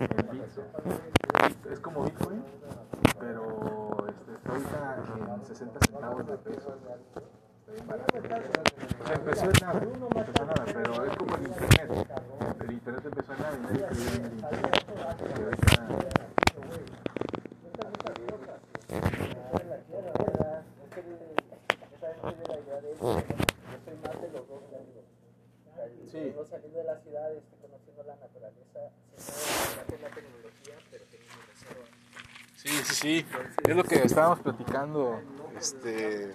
en 0.00 0.30
Bitso. 0.30 0.62
Es 1.70 1.80
como 1.80 2.04
Bitcoin, 2.04 2.42
pero 3.18 4.06
este, 4.08 4.32
está 4.58 4.94
ahorita 4.96 5.34
en 5.34 5.44
60 5.46 5.78
centavos 5.86 6.26
de 6.26 6.36
peso. 6.38 6.74
Está 6.74 7.20
Empezó 9.14 9.44
en 9.44 9.52
nada, 9.60 9.80
empezó 9.82 10.42
en 10.42 10.48
nada, 10.48 10.64
pero 10.66 11.04
es 11.04 11.16
como 11.16 11.36
el 11.36 11.42
internet. 11.46 11.90
El 12.60 12.72
internet 12.72 13.04
empezó 13.06 13.32
en 13.32 13.38
nada 13.40 13.56
y 13.56 13.60
nadie 13.60 13.86
creía 13.86 14.14
en 14.16 14.24
el 14.24 14.32
internet. 14.32 14.74
Y 15.20 15.42
ahorita- 15.42 16.90
Sí. 26.10 26.32
No 26.36 26.44
saliendo 26.44 26.78
de 26.78 26.84
la 26.84 26.98
ciudad, 27.00 27.32
estoy 27.32 27.58
conociendo 27.60 28.02
la 28.02 28.16
naturaleza, 28.16 28.90
sino 29.16 29.36
gracias 29.76 30.00
a 30.00 30.02
la 30.02 30.10
tecnología, 30.14 30.74
pero 30.90 31.04
tengo 31.04 31.24
mi 31.24 31.42
reserva. 31.46 31.86
Sí. 33.00 33.24
Es 33.66 33.76
lo 33.76 33.84
que 33.84 33.96
estábamos 34.02 34.40
platicando, 34.40 35.20
este, 35.58 36.32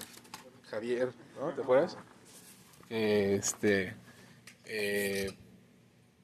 Javier, 0.69 1.09
¿no? 1.39 1.51
¿Te 1.53 1.61
acuerdas? 1.61 1.97
Este, 2.89 3.93
eh, 4.65 5.31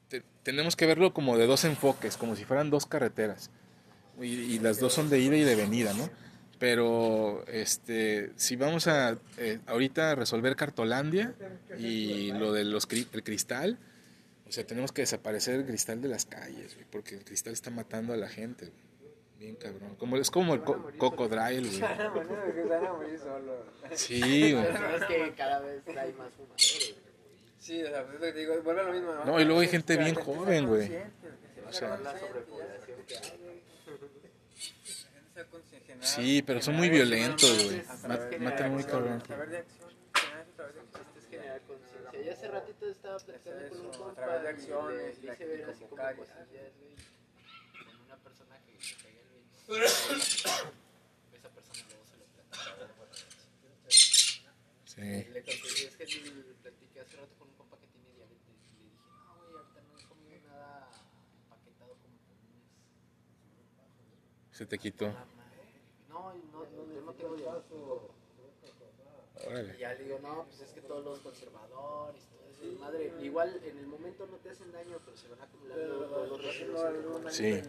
te- 0.08 0.22
tenemos 0.42 0.74
que 0.74 0.86
verlo 0.86 1.12
como 1.14 1.36
de 1.38 1.46
dos 1.46 1.64
enfoques, 1.64 2.16
como 2.16 2.34
si 2.34 2.44
fueran 2.44 2.70
dos 2.70 2.86
carreteras. 2.86 3.50
Y, 4.20 4.58
las 4.58 4.78
dos 4.78 4.92
son 4.92 5.08
de 5.08 5.20
ida 5.20 5.36
y 5.36 5.42
de 5.42 5.54
venida, 5.54 5.94
¿no? 5.94 6.08
Pero, 6.58 7.44
este, 7.46 8.30
si 8.36 8.56
vamos 8.56 8.86
a, 8.86 9.16
eh, 9.38 9.58
ahorita 9.66 10.14
resolver 10.14 10.54
Cartolandia 10.54 11.34
y 11.78 12.30
lo 12.32 12.52
del 12.52 12.76
el 12.76 13.22
cristal, 13.24 13.78
o 14.46 14.52
sea, 14.52 14.64
tenemos 14.66 14.92
que 14.92 15.02
desaparecer 15.02 15.54
el 15.56 15.66
cristal 15.66 16.02
de 16.02 16.08
las 16.08 16.26
calles, 16.26 16.76
porque 16.90 17.16
el 17.16 17.24
cristal 17.24 17.52
está 17.54 17.70
matando 17.70 18.12
a 18.12 18.16
la 18.16 18.28
gente. 18.28 18.70
Bien 19.42 19.56
cabrón. 19.56 19.96
Como, 19.96 20.16
es 20.18 20.30
como 20.30 20.54
el 20.54 20.62
co 20.62 20.88
cocodrilo, 20.98 21.68
güey. 21.68 21.80
Van 21.80 22.86
a 22.86 22.92
morir 22.92 23.18
solo. 23.18 23.64
Sí, 23.92 24.20
güey. 24.52 24.66
Es 24.94 25.04
que 25.06 25.34
cada 25.36 25.58
vez 25.58 25.82
hay 25.88 26.12
más 26.12 26.32
fumadores. 26.32 26.94
Sí, 27.58 27.82
o 27.82 27.88
sea, 27.88 28.06
pues 28.06 28.34
digo, 28.36 28.54
vuelve 28.62 28.80
a 28.82 28.84
lo 28.84 28.92
mismo. 28.92 29.14
No, 29.24 29.40
y 29.40 29.44
luego 29.44 29.60
hay 29.60 29.66
gente 29.68 29.96
bien 29.96 30.14
joven, 30.14 30.66
güey. 30.68 30.96
O 31.68 31.72
se 31.72 31.78
sea, 31.80 31.96
la 31.98 32.16
sobrepoblación 32.20 32.98
que 33.06 33.16
hay, 33.16 33.62
generar- 35.80 36.06
Sí, 36.06 36.42
pero 36.42 36.62
son 36.62 36.76
muy 36.76 36.88
violentos, 36.88 37.64
güey. 37.64 37.82
matan 38.40 38.72
muy 38.74 38.84
cabrón. 38.84 39.22
Saber 39.26 39.48
de 39.48 39.58
acción. 39.58 39.90
generar 40.14 40.40
a 40.42 40.56
través 40.56 40.74
de 40.74 40.80
acción. 40.80 41.04
Es 41.18 41.26
generar 41.28 41.60
conciencia. 41.62 42.22
Y 42.24 42.28
hace 42.28 42.48
ratito 42.48 42.88
estaba 42.88 43.18
platicando 43.18 43.60
Es 43.64 43.70
con 43.72 43.80
un 43.86 43.92
compa 43.92 44.14
través 44.14 44.42
de 44.42 44.48
y 44.48 44.52
acciones, 44.52 45.22
le 45.24 45.32
hice 45.32 45.46
ver 45.46 45.64
así 45.70 45.84
como 45.84 45.96
cosillas, 46.02 46.72
güey, 46.78 46.94
con 47.86 48.04
una 48.06 48.16
persona 48.16 48.58
que 48.66 48.72
le 48.72 48.78
pega 49.02 49.20
el 49.22 49.28
20. 49.32 49.61
Esa 49.76 51.48
persona 51.50 51.80
luego 51.88 52.04
se 52.04 52.16
lo 52.18 52.24
platica. 52.26 52.52
Sí. 54.84 55.00
Le 55.00 55.42
conté, 55.42 55.86
es 55.86 55.96
que 55.96 56.04
le 56.04 56.54
platiqué 56.62 57.00
hace 57.00 57.16
rato 57.16 57.34
con 57.38 57.48
un 57.48 57.54
compa 57.54 57.78
que 57.78 57.86
tiene 57.86 58.12
diabetes 58.14 58.52
y 58.52 58.76
le 58.76 58.84
dije, 58.84 58.98
no, 59.08 59.36
güey, 59.38 59.54
ahorita 59.56 59.80
no 59.82 59.98
he 59.98 60.04
comido 60.04 60.40
nada 60.48 60.90
empaquetado 61.44 61.92
como 62.02 62.16
por 62.18 62.36
un 62.36 62.44
mes. 62.52 62.68
Se 64.50 64.66
te 64.66 64.78
quitó. 64.78 65.06
No, 66.08 66.34
no, 66.34 66.34
no, 66.52 66.66
yo 66.92 67.00
no 67.00 67.12
tengo 67.14 67.36
diabetes. 67.36 67.80
Y 69.74 69.78
ya 69.80 69.94
le 69.94 70.04
digo, 70.04 70.18
no, 70.22 70.44
pues 70.44 70.60
es 70.60 70.70
que 70.70 70.82
todos 70.82 71.04
los 71.04 71.18
conservadores, 71.20 72.22
todo 72.26 72.42
eso, 72.48 72.62
madre, 72.78 73.12
igual 73.22 73.60
en 73.64 73.76
el 73.78 73.86
momento 73.86 74.26
no 74.26 74.36
te 74.36 74.50
hacen 74.50 74.70
daño, 74.70 75.00
pero 75.04 75.16
se 75.16 75.26
van 75.28 75.40
acumulando 75.40 76.06
todos 76.06 76.28
los 76.28 76.44
residuos. 76.44 77.34
Sí. 77.34 77.60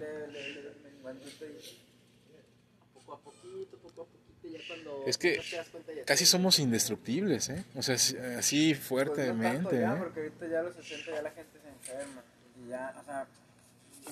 Poco 3.17 3.29
a 3.29 3.33
poquito, 3.33 3.77
poco 3.77 4.01
a 4.01 4.05
poquito, 4.05 4.47
ya 4.57 4.59
cuando 4.67 5.03
Es 5.07 5.17
que 5.17 5.39
te 5.49 5.55
das 5.57 5.69
cuenta 5.69 5.93
ya 5.93 6.05
Casi 6.05 6.25
somos 6.25 6.59
indestructibles, 6.59 7.49
¿eh? 7.49 7.63
O 7.75 7.81
sea, 7.81 7.95
así- 8.37 8.73
fuertemente, 8.75 9.33
Pues 9.43 9.61
no 9.63 9.69
tanto 9.69 9.81
ya, 9.81 9.93
¿eh? 9.93 9.99
porque 9.99 10.19
ahorita 10.21 10.47
ya 10.47 10.59
a 10.59 10.63
los 10.63 10.75
60 10.75 11.11
ya 11.11 11.21
la 11.21 11.31
gente 11.31 11.59
se 11.59 11.67
enferma. 11.69 12.23
Y 12.63 12.67
ya, 12.69 12.95
o 12.99 13.03
sea, 13.05 13.27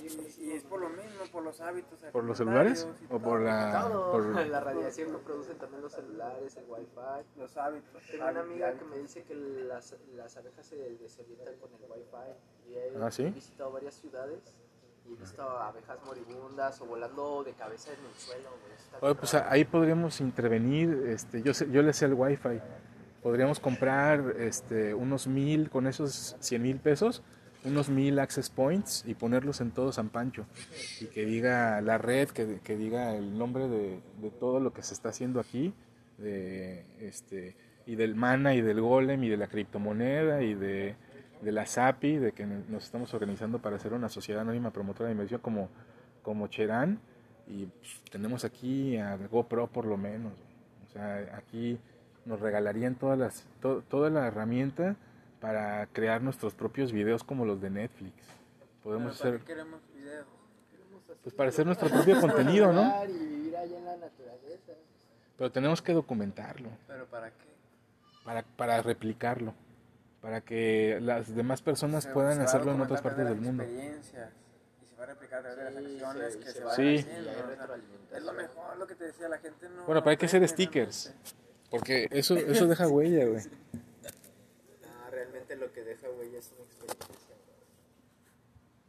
y, 0.01 0.41
y 0.45 0.51
es 0.53 0.63
por 0.63 0.79
lo 0.79 0.89
mismo, 0.89 1.25
por 1.33 1.43
los 1.43 1.59
hábitos. 1.59 1.99
¿Por 2.13 2.23
los 2.23 2.37
celulares? 2.37 2.87
¿O 3.09 3.19
por 3.19 3.41
la...? 3.41 3.81
Todo, 3.89 4.11
por- 4.13 4.45
la 4.47 4.59
radiación 4.61 5.11
que 5.11 5.17
producen 5.17 5.57
también 5.57 5.81
los 5.81 5.91
celulares, 5.91 6.55
el 6.55 6.63
wifi. 6.65 7.27
Los 7.37 7.57
hábitos. 7.57 8.01
Tengo 8.09 8.25
una 8.29 8.39
amiga 8.39 8.73
que 8.73 8.85
me 8.85 8.97
dice 8.99 9.23
que 9.23 9.35
las, 9.35 9.95
las 10.15 10.37
abejas 10.37 10.65
se 10.65 10.77
desorientan 10.77 11.55
con 11.57 11.69
el 11.73 11.91
wifi. 11.91 12.69
Y 12.69 12.75
he 12.75 13.03
¿Ah, 13.03 13.11
sí? 13.11 13.23
visitado 13.25 13.71
varias 13.73 13.95
ciudades 13.95 14.39
y 15.09 15.13
he 15.13 15.15
visto 15.17 15.41
abejas 15.43 15.97
moribundas 16.05 16.79
o 16.81 16.85
volando 16.85 17.43
de 17.43 17.53
cabeza 17.53 17.91
en 17.91 17.99
el 18.05 18.19
suelo. 18.19 18.49
Oye, 19.01 19.15
pues 19.15 19.33
ahí 19.33 19.65
podríamos 19.65 20.19
intervenir, 20.21 21.05
este, 21.07 21.41
yo, 21.41 21.53
sé- 21.53 21.69
yo 21.71 21.81
le 21.81 21.93
sé 21.93 22.05
el 22.05 22.13
wifi. 22.13 22.59
Podríamos 23.23 23.59
comprar 23.59 24.35
este, 24.39 24.93
unos 24.93 25.27
mil, 25.27 25.69
con 25.69 25.85
esos 25.87 26.35
100 26.39 26.61
mil 26.61 26.79
pesos, 26.79 27.21
unos 27.63 27.89
mil 27.89 28.17
access 28.17 28.49
points 28.49 29.03
y 29.05 29.13
ponerlos 29.13 29.61
en 29.61 29.71
todo 29.71 29.91
San 29.91 30.09
Pancho. 30.09 30.45
Y 30.99 31.05
que 31.05 31.25
diga 31.25 31.79
la 31.81 31.97
red, 31.99 32.29
que, 32.29 32.59
que 32.63 32.75
diga 32.75 33.15
el 33.15 33.37
nombre 33.37 33.67
de, 33.67 34.01
de 34.19 34.29
todo 34.31 34.59
lo 34.59 34.73
que 34.73 34.81
se 34.81 34.93
está 34.95 35.09
haciendo 35.09 35.39
aquí, 35.39 35.73
de, 36.17 36.83
este, 36.99 37.55
y 37.85 37.95
del 37.95 38.15
mana 38.15 38.55
y 38.55 38.61
del 38.61 38.81
golem 38.81 39.23
y 39.23 39.29
de 39.29 39.37
la 39.37 39.47
criptomoneda 39.47 40.41
y 40.41 40.53
de, 40.55 40.95
de 41.41 41.51
la 41.51 41.65
SAPI, 41.65 42.17
de 42.17 42.31
que 42.33 42.45
nos 42.45 42.83
estamos 42.83 43.13
organizando 43.13 43.59
para 43.59 43.75
hacer 43.75 43.93
una 43.93 44.09
sociedad 44.09 44.41
anónima 44.41 44.71
promotora 44.71 45.07
de 45.07 45.13
inversión 45.13 45.41
como, 45.41 45.69
como 46.21 46.47
Cherán. 46.47 46.99
Y 47.47 47.65
pues, 47.65 48.01
tenemos 48.11 48.45
aquí 48.45 48.97
a 48.97 49.15
GoPro 49.17 49.67
por 49.67 49.85
lo 49.85 49.97
menos. 49.97 50.33
O 50.87 50.91
sea, 50.91 51.35
aquí 51.35 51.79
nos 52.25 52.39
regalarían 52.39 52.95
todas 52.95 53.17
las, 53.17 53.45
to- 53.61 53.81
toda 53.89 54.09
la 54.09 54.27
herramienta 54.27 54.95
para 55.39 55.87
crear 55.87 56.21
nuestros 56.21 56.53
propios 56.53 56.91
videos 56.91 57.23
como 57.23 57.45
los 57.45 57.59
de 57.61 57.69
Netflix. 57.71 58.13
Podemos 58.83 59.17
Pero 59.17 59.23
¿para 59.23 59.35
hacer, 59.35 59.39
qué 59.47 59.53
queremos 59.53 59.79
videos? 59.95 60.25
pues 61.23 61.35
para 61.35 61.49
hacer 61.49 61.65
nuestro 61.65 61.89
propio 61.89 62.19
contenido, 62.21 62.71
¿no? 62.71 63.03
Y 63.05 63.11
vivir 63.17 63.57
allá 63.57 63.77
en 63.77 63.85
la 63.85 63.97
naturaleza. 63.97 64.73
Pero 65.37 65.51
tenemos 65.51 65.81
que 65.81 65.93
documentarlo, 65.93 66.69
¿Pero 66.87 67.05
para 67.07 67.29
qué? 67.31 67.51
para, 68.23 68.43
para 68.43 68.81
replicarlo, 68.83 69.53
para 70.21 70.41
que 70.41 70.99
las 71.01 71.35
demás 71.35 71.61
personas 71.61 72.03
Se- 72.03 72.11
puedan 72.11 72.35
se 72.37 72.43
hacerlo 72.43 72.73
en 72.73 72.81
otras 72.81 73.01
partes 73.01 73.25
a 73.25 73.29
del 73.29 73.39
de 73.41 73.45
mundo. 73.51 73.63
Y 73.63 74.03
se 74.03 74.95
va 74.97 75.03
a 75.03 75.05
replicar 75.07 75.39
a 75.45 75.53
través 75.55 75.75
de 75.75 75.81
las 75.81 75.91
Sí, 75.91 76.03
acciones 76.03 76.33
se- 76.33 76.39
que 76.39 76.45
se 76.45 76.51
se 76.53 76.59
va- 76.59 76.65
van 76.67 76.75
Sí. 76.75 76.97
haciendo. 76.99 77.31
Es 78.15 78.23
lo 78.23 78.33
mejor 78.33 78.77
lo 78.77 78.87
que 78.87 78.95
te 78.95 79.03
decía 79.05 79.29
la 79.29 79.37
gente 79.39 79.69
no. 79.69 79.85
Bueno, 79.85 80.01
pero 80.01 80.11
hay 80.11 80.17
que 80.17 80.25
hacer 80.27 80.47
stickers, 80.47 81.13
porque 81.69 82.07
eso, 82.11 82.35
eso 82.35 82.67
deja 82.67 82.87
huella, 82.87 83.25
güey. 83.25 83.43
No, 83.43 85.09
realmente 85.11 85.55
lo 85.55 85.71
que 85.73 85.83
deja 85.83 86.07
huella 86.09 86.37
es 86.37 86.51
una 86.51 86.63
experiencia. 86.65 87.35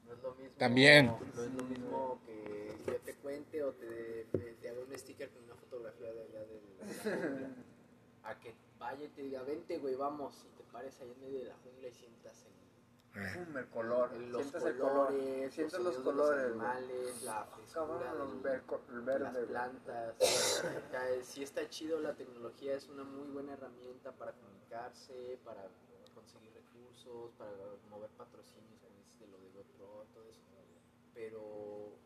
No 0.07 0.13
es 0.15 0.23
lo 0.23 0.35
mismo. 0.35 0.55
También. 0.59 1.07
No 1.07 1.19
es 1.45 1.53
lo 1.55 1.65
mismo 1.65 2.21
que 2.27 2.77
yo 2.87 2.97
te 2.99 3.15
cuente 3.15 3.63
o 3.63 3.73
te, 3.73 4.27
te, 4.33 4.39
te 4.61 4.69
haga 4.69 4.81
un 4.81 4.99
sticker 4.99 5.31
con 5.31 5.45
una 5.45 5.55
fotografía 5.55 6.13
de 6.13 6.23
allá 6.23 6.41
del. 6.41 7.47
a 8.25 8.39
que 8.39 8.55
vaya 8.79 9.05
y 9.05 9.09
te 9.09 9.23
diga, 9.23 9.43
vente, 9.45 9.79
güey, 9.79 9.95
vamos. 9.95 10.45
Y 10.45 10.57
te 10.57 10.62
pares 10.73 10.99
ahí 11.01 11.11
en 11.13 11.21
medio 11.21 11.39
de 11.41 11.45
la 11.47 11.57
jungla 11.57 11.89
y 11.89 11.93
sientas 11.93 12.45
el, 12.47 12.53
Pum, 13.45 13.57
el 13.59 13.67
color. 13.69 14.11
el- 14.15 14.33
los 14.33 14.41
Sientes 14.43 14.65
el 14.65 14.79
color. 14.79 15.07
colores, 15.09 15.55
Sientes 15.55 15.79
los, 15.81 15.95
los 15.97 16.03
colores. 16.05 16.43
los 16.45 16.51
animales, 16.65 17.23
la 17.25 17.45
frescura 17.45 17.75
Cabrón, 17.75 18.43
del- 18.43 19.03
ver- 19.05 19.17
el 19.17 19.23
las 19.23 19.37
plantas. 19.37 20.17
Sea, 20.19 21.11
eh, 21.11 21.23
sí 21.23 21.43
está 21.43 21.69
chido, 21.69 22.01
la 22.01 22.15
tecnología 22.15 22.75
es 22.75 22.89
una 22.89 23.05
muy 23.05 23.29
buena 23.29 23.53
herramienta 23.53 24.13
para 24.13 24.33
comunicarse, 24.33 25.39
para 25.45 25.69
conseguir 26.15 26.53
recursos, 26.55 27.33
para 27.37 27.51
mover 27.91 28.09
patrocinios, 28.17 28.81
como 28.81 28.97
dices, 28.97 29.19
de 29.21 29.27
lo 29.27 29.39
de 29.39 29.51
GoPro, 29.51 30.07
todo 30.15 30.25
eso. 30.31 30.41
Pero, 31.13 31.43
o 31.43 31.99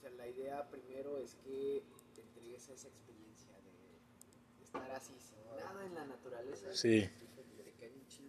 sea, 0.00 0.10
la 0.12 0.26
idea 0.26 0.66
primero 0.70 1.18
es 1.18 1.34
que 1.44 1.82
te 2.14 2.22
entregues 2.22 2.66
a 2.70 2.72
esa 2.72 2.88
experiencia 2.88 3.52
de 3.60 4.64
estar 4.64 4.90
así, 4.92 5.12
sin 5.20 5.38
nada 5.58 5.84
en 5.84 5.94
la 5.94 6.06
naturaleza. 6.06 6.72
Sí. 6.72 7.10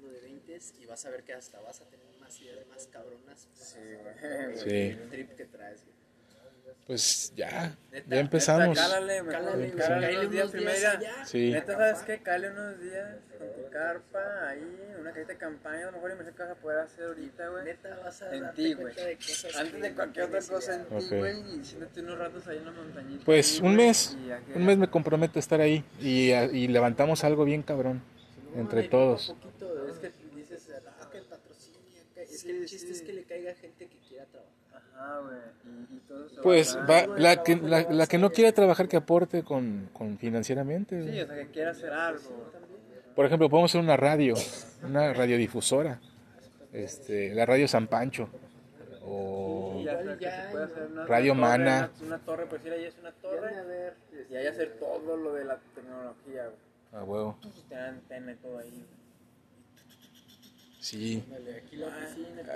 Un 0.03 0.11
de 0.13 0.21
20 0.21 0.59
y 0.79 0.85
vas 0.85 1.05
a 1.05 1.09
ver 1.09 1.23
que 1.23 1.33
hasta 1.33 1.59
vas 1.61 1.81
a 1.81 1.85
tener 1.85 2.05
más 2.19 2.39
ideas 2.41 2.65
más 2.67 2.87
cabronas. 2.87 3.47
Sí, 3.53 3.77
güey. 3.79 4.57
Sí. 4.57 4.69
El 4.99 5.09
trip 5.09 5.35
que 5.35 5.45
traes, 5.45 5.83
güey. 5.83 5.99
Pues 6.85 7.31
ya, 7.35 7.75
Neta, 7.91 8.15
ya 8.15 8.19
empezamos. 8.19 8.69
Neta, 8.69 8.81
cálale, 8.81 9.17
Cálale, 9.25 9.57
güey, 9.57 9.71
cálale 9.77 10.17
unos 10.19 10.31
días 10.31 10.49
primero. 10.49 10.89
Sí. 11.25 11.51
Neta, 11.51 11.73
¿sabes 11.73 11.99
qué? 12.01 12.17
Cale 12.23 12.49
unos 12.49 12.79
días 12.79 13.15
con 13.37 13.47
tu 13.63 13.69
carpa 13.69 14.47
ahí, 14.49 14.93
una 14.99 15.11
carita 15.11 15.33
de 15.33 15.37
campaña, 15.37 15.83
a 15.83 15.85
lo 15.87 15.91
mejor 15.93 16.11
inversión 16.11 16.35
que 16.35 16.41
vas 16.43 16.51
a 16.51 16.55
poder 16.55 16.79
hacer 16.79 17.05
ahorita, 17.05 17.47
güey. 17.49 17.65
Neta, 17.65 17.99
vas 18.03 18.21
a 18.23 18.35
En 18.35 18.53
ti, 18.55 18.73
cuenta 18.73 19.01
güey. 19.03 19.05
de 19.07 19.15
cosas 19.17 19.55
Antes 19.55 19.81
de 19.81 19.93
cualquier 19.93 20.25
otra 20.25 20.41
cosa 20.41 20.75
en 20.75 20.85
ti, 20.85 20.95
Ok. 20.95 21.09
güey, 21.19 21.55
y 21.57 21.59
haciéndote 21.61 22.01
unos 22.01 22.17
ratos 22.17 22.47
ahí 22.47 22.57
en 22.57 22.65
la 22.65 22.71
montañita. 22.71 23.25
Pues 23.25 23.51
ahí, 23.53 23.67
un 23.67 23.75
güey, 23.75 23.87
mes, 23.87 24.17
un 24.55 24.65
mes 24.65 24.77
me 24.79 24.89
comprometo 24.89 25.37
a 25.37 25.41
estar 25.41 25.61
ahí 25.61 25.83
y, 25.99 26.31
y 26.31 26.67
levantamos 26.69 27.23
algo 27.23 27.45
bien 27.45 27.61
cabrón 27.61 28.01
No, 28.55 28.61
entre 28.61 28.87
todos. 28.89 29.35
poquito, 29.39 29.87
es 29.89 29.99
que 29.99 30.11
dices, 30.35 30.67
ah, 30.87 31.07
que 31.11 31.19
el 31.19 31.25
patrocinio, 31.25 31.79
que- 32.15 32.25
es 32.39 32.43
que 32.45 32.51
el 32.57 32.65
chiste 32.65 32.91
es 32.91 33.01
que 33.01 33.13
le 33.13 33.23
caiga 33.23 33.53
gente 33.55 33.87
que 33.87 33.97
quiera 34.07 34.25
trabajar. 34.25 34.55
Ajá, 34.73 35.19
güey. 35.19 36.41
Pues 36.43 36.77
va- 36.77 37.05
va, 37.07 37.17
la, 37.17 37.43
que, 37.43 37.55
la, 37.55 37.81
la 37.91 38.07
que 38.07 38.17
no 38.17 38.31
quiera 38.31 38.51
trabajar 38.51 38.87
que 38.87 38.97
aporte 38.97 39.43
con, 39.43 39.89
con 39.93 40.17
financieramente. 40.17 41.01
Sí, 41.11 41.19
o 41.21 41.27
sea, 41.27 41.35
que 41.35 41.47
quiera 41.51 41.71
hacer 41.71 41.91
algo. 41.91 42.51
Por 43.15 43.25
ejemplo, 43.25 43.49
podemos 43.49 43.71
hacer 43.71 43.81
una 43.81 43.97
radio, 43.97 44.35
una 44.83 45.13
radiodifusora, 45.13 45.99
este, 46.71 47.33
la 47.35 47.45
radio 47.45 47.67
San 47.67 47.87
Pancho, 47.87 48.29
o 49.03 49.81
Ya, 49.83 49.99
creo 49.99 50.17
que 50.17 50.25
se 50.31 50.41
puede 50.51 50.63
hacer 50.65 50.87
una, 50.91 51.05
Radio 51.05 51.35
Mana. 51.35 51.91
Una, 51.99 52.07
una 52.07 52.17
torre, 52.19 52.45
pues 52.45 52.63
ahí 52.65 52.85
es 52.85 52.97
una 52.99 53.11
torre. 53.11 53.55
a 53.55 53.63
ver, 53.63 53.93
Y 54.29 54.35
ahí 54.35 54.47
hacer 54.47 54.77
todo 54.79 55.17
lo 55.17 55.33
de 55.33 55.45
la 55.45 55.57
tecnología, 55.75 56.43
güey. 56.45 57.01
a 57.01 57.03
huevo, 57.03 57.37
y 57.41 58.35
todo 58.35 58.57
ahí. 58.59 58.85
Sí. 60.79 61.23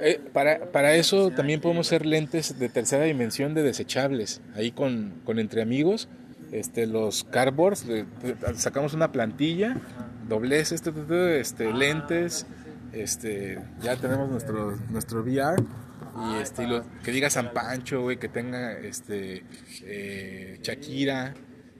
Eh, 0.01 0.19
para, 0.33 0.71
para 0.71 0.95
eso 0.95 1.31
también 1.31 1.61
podemos 1.61 1.87
hacer 1.87 2.05
lentes 2.05 2.57
de 2.57 2.69
tercera 2.69 3.03
dimensión 3.03 3.53
de 3.53 3.63
desechables, 3.63 4.41
ahí 4.55 4.71
con, 4.71 5.21
con 5.23 5.39
entre 5.39 5.61
amigos, 5.61 6.07
este, 6.51 6.87
los 6.87 7.23
cardboards, 7.23 7.85
sacamos 8.55 8.93
una 8.93 9.11
plantilla, 9.11 9.77
dobleces, 10.27 10.81
tu, 10.81 10.91
tu, 10.91 11.05
tu, 11.05 11.13
este, 11.13 11.71
lentes, 11.73 12.45
este, 12.91 13.59
ya 13.81 13.95
tenemos 13.95 14.29
nuestro, 14.29 14.75
nuestro 14.89 15.21
VR 15.21 15.63
y 16.15 16.41
este, 16.41 16.67
que 17.03 17.11
diga 17.11 17.29
San 17.29 17.53
Pancho, 17.53 18.01
güey, 18.01 18.17
que 18.17 18.29
tenga 18.29 18.77
este, 18.77 19.43
eh, 19.83 20.59
Shakira, 20.61 21.33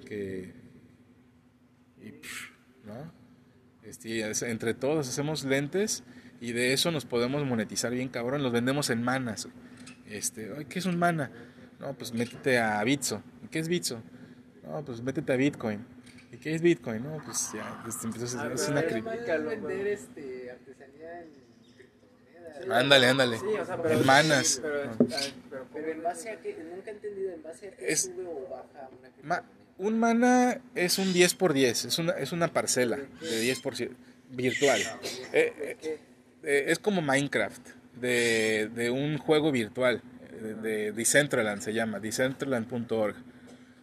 que... 0.05 0.53
y, 2.01 2.13
¿no? 2.85 3.13
Este, 3.83 4.49
entre 4.49 4.73
todos 4.73 5.07
hacemos 5.07 5.43
lentes 5.43 6.03
y 6.43 6.51
de 6.51 6.73
eso 6.73 6.91
nos 6.91 7.05
podemos 7.05 7.45
monetizar 7.45 7.91
bien 7.91 8.09
cabrón. 8.09 8.43
Los 8.43 8.51
vendemos 8.51 8.89
en 8.89 9.01
manas. 9.01 9.47
Este, 10.09 10.51
"Ay, 10.57 10.65
¿qué 10.65 10.79
es 10.79 10.85
un 10.85 10.97
mana? 10.99 11.31
No, 11.79 11.93
pues 11.93 12.13
métete 12.13 12.59
a 12.59 12.83
Bitso. 12.83 13.23
¿Y 13.43 13.47
qué 13.47 13.59
es 13.59 13.67
Bitso? 13.67 14.01
No, 14.63 14.83
pues 14.85 15.01
métete 15.01 15.33
a 15.33 15.35
Bitcoin. 15.35 15.85
¿Y 16.31 16.37
qué 16.37 16.55
es 16.55 16.61
Bitcoin? 16.61 17.03
No, 17.03 17.21
pues 17.25 17.51
ya, 17.53 17.83
este, 17.87 18.07
empiezas 18.07 18.35
a- 18.35 18.51
es 18.53 18.67
una 18.69 18.81
vender 18.81 19.87
este, 19.87 20.51
artesanía 20.51 21.21
en 21.21 21.27
criptomonedas. 21.75 22.81
Ándale, 22.81 23.07
ándale. 23.07 23.37
Sí, 23.39 23.45
o 23.61 23.65
sea, 23.65 23.81
pero. 23.81 23.99
En 23.99 24.05
manas. 24.05 24.59
Pero, 24.61 24.83
Ah. 24.91 24.95
pero, 25.49 25.65
Pero 25.73 25.91
en 25.91 26.03
base 26.03 26.29
a 26.29 26.39
que, 26.41 26.55
nunca 26.75 26.91
he 26.91 26.93
entendido, 26.93 27.33
en 27.33 27.43
base 27.43 27.67
a 27.67 27.71
que 27.71 27.91
Es- 27.91 28.01
sube 28.03 28.25
o 28.27 28.47
baja 28.49 28.89
una 28.99 29.09
Ma- 29.23 29.43
un 29.77 29.99
mana 29.99 30.61
es 30.75 30.97
un 30.99 31.13
10 31.13 31.33
por 31.35 31.53
10, 31.53 31.85
es 31.85 31.97
una, 31.99 32.13
es 32.13 32.31
una 32.31 32.47
parcela 32.49 32.97
de 33.21 33.39
10 33.41 33.59
por 33.59 33.75
100 33.75 33.95
virtual. 34.29 34.79
Eh, 35.33 35.77
eh, 35.83 35.99
eh, 36.43 36.65
es 36.67 36.79
como 36.79 37.01
Minecraft, 37.01 37.61
de, 37.99 38.69
de 38.73 38.89
un 38.89 39.17
juego 39.17 39.51
virtual, 39.51 40.01
de, 40.41 40.55
de 40.55 40.91
Decentraland 40.91 41.61
se 41.61 41.73
llama, 41.73 41.99
decentraland.org. 41.99 43.15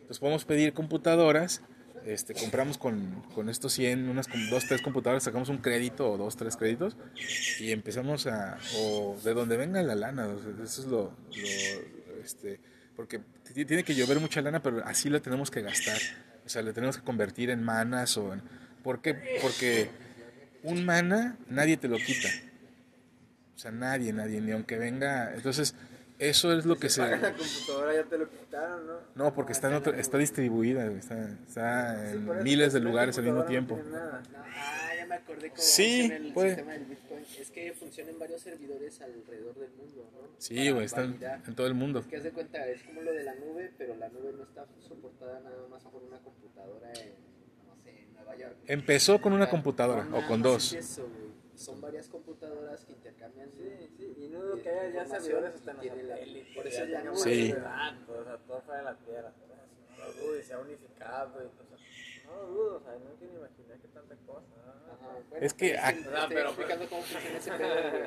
Entonces 0.01 0.19
podemos 0.19 0.45
pedir 0.45 0.73
computadoras, 0.73 1.63
este, 2.05 2.35
compramos 2.35 2.79
con, 2.79 3.23
con 3.35 3.49
estos 3.49 3.73
100, 3.75 4.09
unas 4.09 4.27
dos, 4.49 4.67
tres 4.67 4.81
computadoras, 4.81 5.23
sacamos 5.23 5.49
un 5.49 5.59
crédito 5.59 6.11
o 6.11 6.17
dos, 6.17 6.37
tres 6.37 6.57
créditos 6.57 6.97
y 7.61 7.73
empezamos 7.73 8.27
a, 8.27 8.59
o 8.77 9.19
de 9.23 9.35
donde 9.35 9.57
venga 9.57 9.83
la 9.83 9.95
lana, 9.95 10.29
eso 10.63 10.83
es 10.83 10.87
lo, 10.87 11.13
este, 12.25 12.59
porque 12.97 13.21
tiene 13.55 13.85
que 13.85 13.95
llover 13.95 14.19
mucha 14.19 14.41
lana, 14.41 14.63
pero 14.63 14.85
así 14.85 15.11
la 15.11 15.21
tenemos 15.21 15.51
que 15.51 15.61
gastar, 15.63 15.99
o 16.45 16.49
sea, 16.49 16.63
le 16.63 16.73
tenemos 16.73 16.97
que 16.97 17.05
convertir 17.05 17.51
en 17.51 17.63
manas 17.63 18.17
o 18.17 18.33
en, 18.33 18.43
¿por 18.83 19.03
qué? 19.03 19.39
Porque 19.43 19.91
un 20.63 20.85
mana 20.85 21.37
nadie 21.49 21.77
te 21.77 21.89
lo 21.89 21.99
quita, 21.99 22.29
o 23.61 23.63
sea, 23.63 23.71
nadie, 23.73 24.11
nadie, 24.15 24.41
ni 24.41 24.53
aunque 24.53 24.79
venga, 24.79 25.35
entonces 25.35 25.75
eso 26.19 26.51
es 26.57 26.65
lo 26.65 26.77
que 26.79 26.89
se... 26.89 27.03
la 27.07 27.35
computadora 27.35 27.95
ya 27.95 28.05
te 28.05 28.17
lo 28.17 28.27
quitaron, 28.31 28.87
¿no? 28.87 28.95
No, 29.15 29.35
porque 29.35 29.53
está, 29.53 29.69
en 29.69 29.75
otro- 29.75 29.93
está 29.95 30.17
distribuida, 30.17 30.87
está, 30.87 31.29
está 31.47 31.95
Sí, 32.11 32.17
en 32.17 32.23
eso, 32.25 32.35
miles 32.43 32.73
de 32.73 32.81
lugares 32.81 33.19
al 33.19 33.25
mismo 33.25 33.41
no 33.41 33.45
tiempo. 33.45 33.75
tiene 33.75 33.91
nada. 33.91 34.23
No, 34.33 34.39
ah, 34.39 34.91
ya 34.97 35.05
me 35.07 35.15
acordé 35.17 35.51
cómo 35.51 35.61
Sí, 35.63 36.01
funciona 36.09 36.17
el 36.27 36.33
puede. 36.33 36.49
sistema 36.51 36.73
del 36.73 36.85
Bitcoin. 36.87 37.25
Es 37.39 37.51
que 37.51 37.73
funciona 37.75 38.11
en 38.11 38.19
varios 38.19 38.41
servidores 38.41 39.01
alrededor 39.03 39.55
del 39.59 39.71
mundo, 39.73 40.11
¿no? 40.15 40.29
Sí, 40.39 40.71
güey, 40.71 40.87
está 40.87 41.03
en, 41.03 41.11
validar. 41.13 41.43
en 41.47 41.55
todo 41.55 41.67
el 41.67 41.75
mundo. 41.75 41.99
Es 42.01 42.07
que 42.07 42.17
haz 42.17 42.23
de 42.23 42.31
cuenta, 42.33 42.67
es 42.67 42.83
como 42.83 43.03
lo 43.03 43.13
de 43.13 43.25
la 43.25 43.35
nube, 43.35 43.73
pero 43.77 43.95
la 43.97 44.09
nube 44.09 44.33
no 44.39 44.43
está 44.45 44.65
soportada 44.89 45.41
nada 45.41 45.69
más 45.71 45.83
por 45.83 46.03
una 46.03 46.17
computadora 46.19 46.89
en, 46.95 47.13
no 47.67 47.77
sé, 47.83 47.91
en 47.91 48.15
Nueva 48.15 48.37
York. 48.39 48.57
Empezó 48.67 49.21
con 49.21 49.35
una 49.35 49.51
computadora 49.51 50.05
no, 50.05 50.17
o 50.19 50.27
con 50.27 50.41
dos. 50.41 50.73
es 50.73 50.85
eso, 50.93 51.03
güey. 51.03 51.30
Son 51.61 51.81
varias 51.81 52.09
computadoras 52.09 52.85
que 52.87 52.93
intercambian. 52.93 53.51
Sí, 53.53 53.91
sí, 53.99 54.15
y 54.17 54.29
no 54.29 54.41
dudo 54.41 54.63
que 54.63 54.71
haya 54.71 55.05
ya 55.05 55.07
servidores 55.07 55.55
hasta 55.57 55.71
en 55.73 55.77
la- 56.09 56.17
satélites. 56.17 56.57
por 56.57 56.67
eso 56.67 56.85
ya 56.87 56.99
es 57.01 57.05
nube. 57.05 57.17
Sí. 57.19 57.53
o 57.53 58.25
sea, 58.25 58.39
todo 58.47 58.61
fuera 58.63 58.79
de 58.79 58.85
la 58.85 58.95
Tierra. 58.97 59.33
No 59.99 60.05
lo 60.07 60.13
dudo, 60.15 60.39
y 60.39 60.43
se 60.43 60.55
ha 60.55 60.59
unificado 60.59 61.43
y 61.45 61.49
cosas. 61.59 61.81
No 62.25 62.37
lo 62.37 62.47
dudo, 62.49 62.77
o 62.77 62.81
sea, 62.81 62.93
no 62.95 63.11
quiero 63.19 63.35
imaginar 63.35 63.79
que 63.79 63.89
tanta 63.89 64.15
cosa. 64.27 64.47
¿no? 65.31 65.37
Es 65.39 65.53
que 65.53 65.71
pero 65.71 65.83
ac- 65.83 66.03
te 66.03 66.09
Ah, 66.17 66.21
estoy 66.23 66.35
pero- 66.37 66.49
explicando 66.49 66.89
cómo 66.89 67.03
funciona 67.03 67.37
ese 67.39 67.51
pedo, 67.53 67.91
güey. 67.91 68.03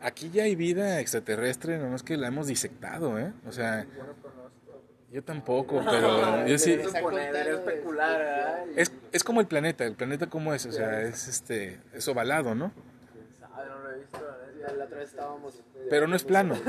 Aquí 0.00 0.30
ya 0.30 0.42
hay 0.44 0.54
vida 0.54 1.00
extraterrestre, 1.00 1.78
nomás 1.78 2.02
que 2.02 2.16
la 2.18 2.28
hemos 2.28 2.46
disectado, 2.46 3.18
¿eh? 3.18 3.32
O 3.46 3.52
sea, 3.52 3.84
Yo 3.84 4.04
no 4.04 4.12
conozco. 4.22 4.82
yo 5.10 5.24
tampoco, 5.24 5.82
pero 5.90 6.46
yo 6.46 6.58
sí... 6.58 6.72
Es, 8.76 8.92
es 9.12 9.24
como 9.24 9.40
el 9.40 9.46
planeta, 9.46 9.84
el 9.84 9.94
planeta 9.94 10.26
cómo 10.28 10.52
es, 10.54 10.66
o 10.66 10.72
sea, 10.72 11.00
es 11.02 11.26
este, 11.28 11.80
es 11.94 12.06
ovalado, 12.08 12.54
¿no? 12.54 12.72
quién 13.12 13.26
sabe, 13.34 13.68
no 13.68 13.78
lo 13.80 13.90
he 13.90 13.98
visto, 13.98 14.18
la 14.72 14.72
neta. 14.72 14.76
Ya 14.76 14.78
La 14.78 14.84
otra 14.86 14.98
vez 14.98 15.08
estábamos. 15.10 15.62
Pero 15.90 16.06
no 16.08 16.16
es 16.16 16.24
plano. 16.24 16.54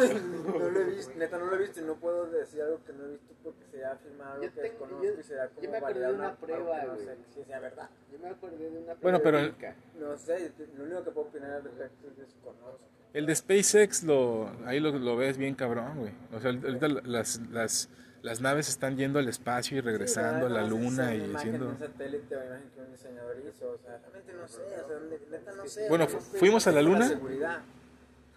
No 0.59 0.69
lo 0.69 0.79
he 0.81 0.83
visto, 0.85 1.13
neta, 1.17 1.37
no 1.37 1.45
lo 1.45 1.55
he 1.55 1.59
visto 1.59 1.79
y 1.79 1.83
no 1.83 1.95
puedo 1.95 2.25
decir 2.27 2.61
algo 2.61 2.83
que 2.85 2.93
no 2.93 3.05
he 3.05 3.09
visto 3.11 3.33
porque 3.43 3.65
sería 3.71 3.91
afirmar 3.91 4.27
algo 4.33 4.43
Yo 4.43 4.49
que 4.53 4.61
tengo- 4.61 4.71
desconozco 4.71 5.03
yo- 5.05 5.19
y 5.19 5.23
será 5.23 5.45
yo 5.47 5.55
como 5.55 5.71
me 5.71 5.77
acordé 5.77 5.99
de 5.99 6.13
una 6.13 6.25
algo 6.29 6.37
prueba, 6.45 6.79
que 6.81 6.87
no 6.87 6.93
güey. 6.93 7.05
sé 7.05 7.17
si 7.33 7.43
sea 7.43 7.59
verdad. 7.59 7.89
Yo 8.11 8.19
me 8.19 8.29
acordé 8.29 8.69
de 8.69 8.77
una 8.79 8.93
Bueno, 8.95 9.19
pero- 9.23 9.37
periódica. 9.37 9.75
No 9.99 10.17
sé, 10.17 10.51
lo 10.77 10.83
único 10.83 11.03
que 11.03 11.11
puedo 11.11 11.27
opinar 11.27 11.51
al 11.51 11.63
respecto 11.63 12.07
es 12.07 12.17
desconozco. 12.17 12.79
El 13.13 13.25
de 13.25 13.35
SpaceX, 13.35 14.03
lo, 14.03 14.49
ahí 14.65 14.79
lo, 14.79 14.91
lo 14.91 15.15
ves 15.17 15.37
bien 15.37 15.55
cabrón, 15.55 15.97
güey. 15.99 16.13
O 16.33 16.39
sea, 16.39 16.51
ahorita 16.51 16.87
las, 16.87 17.39
las, 17.51 17.89
las 18.21 18.39
naves 18.41 18.69
están 18.69 18.97
yendo 18.97 19.17
al 19.19 19.27
espacio 19.27 19.77
y 19.77 19.81
regresando 19.81 20.45
a 20.45 20.49
la 20.49 20.61
luna 20.63 21.15
y 21.15 21.33
haciendo... 21.33 21.69
un 21.69 21.79
satélite 21.79 22.35
o 22.35 22.43
imagen 22.45 22.69
que 22.75 22.81
un 22.81 22.91
diseñador 22.91 23.35
hizo, 23.47 23.71
o 23.71 23.77
sea, 23.79 23.97
realmente 23.97 24.33
no 24.33 24.47
sé, 24.47 24.61
o 24.61 24.69
sea, 24.69 24.99
neta 25.31 25.51
no 25.53 25.65
sé. 25.67 25.89
Bueno, 25.89 26.07
fuimos 26.07 26.67
a 26.67 26.71
la 26.71 26.81
luna. 26.83 27.07
seguridad, 27.07 27.61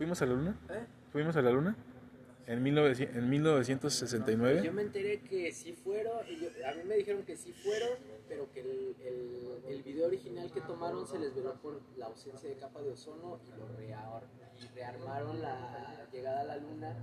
¿Fuimos 0.02 0.20
a 0.20 0.26
la 0.26 0.32
luna? 0.34 0.56
¿eh? 0.68 0.84
¿Fuimos 1.12 1.36
a 1.36 1.42
la 1.42 1.50
luna? 1.52 1.76
En, 2.48 2.60
1900 2.60 3.16
en 3.16 3.30
1969. 3.30 4.62
Yo 4.64 4.72
me 4.72 4.82
enteré 4.82 5.20
que 5.20 5.52
sí 5.52 5.74
fueron, 5.74 6.26
yo- 6.26 6.48
a 6.68 6.72
mí 6.74 6.82
me 6.84 6.96
dijeron 6.96 7.22
que 7.24 7.36
sí 7.36 7.52
fueron, 7.52 7.90
pero 8.28 8.50
que 8.50 8.62
el, 8.62 8.96
el, 9.00 9.62
el 9.72 9.82
video 9.84 10.08
original 10.08 10.50
que 10.52 10.60
tomaron 10.62 11.06
se 11.06 11.20
les 11.20 11.32
veló 11.36 11.54
por 11.62 11.80
la 11.96 12.06
ausencia 12.06 12.48
de 12.48 12.56
capa 12.56 12.82
de 12.82 12.90
ozono 12.90 13.38
y 13.46 13.56
lo 13.56 13.68
rear- 13.78 14.24
y 14.60 14.74
rearmaron 14.74 15.40
la 15.40 16.04
llegada 16.12 16.40
a 16.40 16.44
la 16.46 16.56
luna 16.56 16.96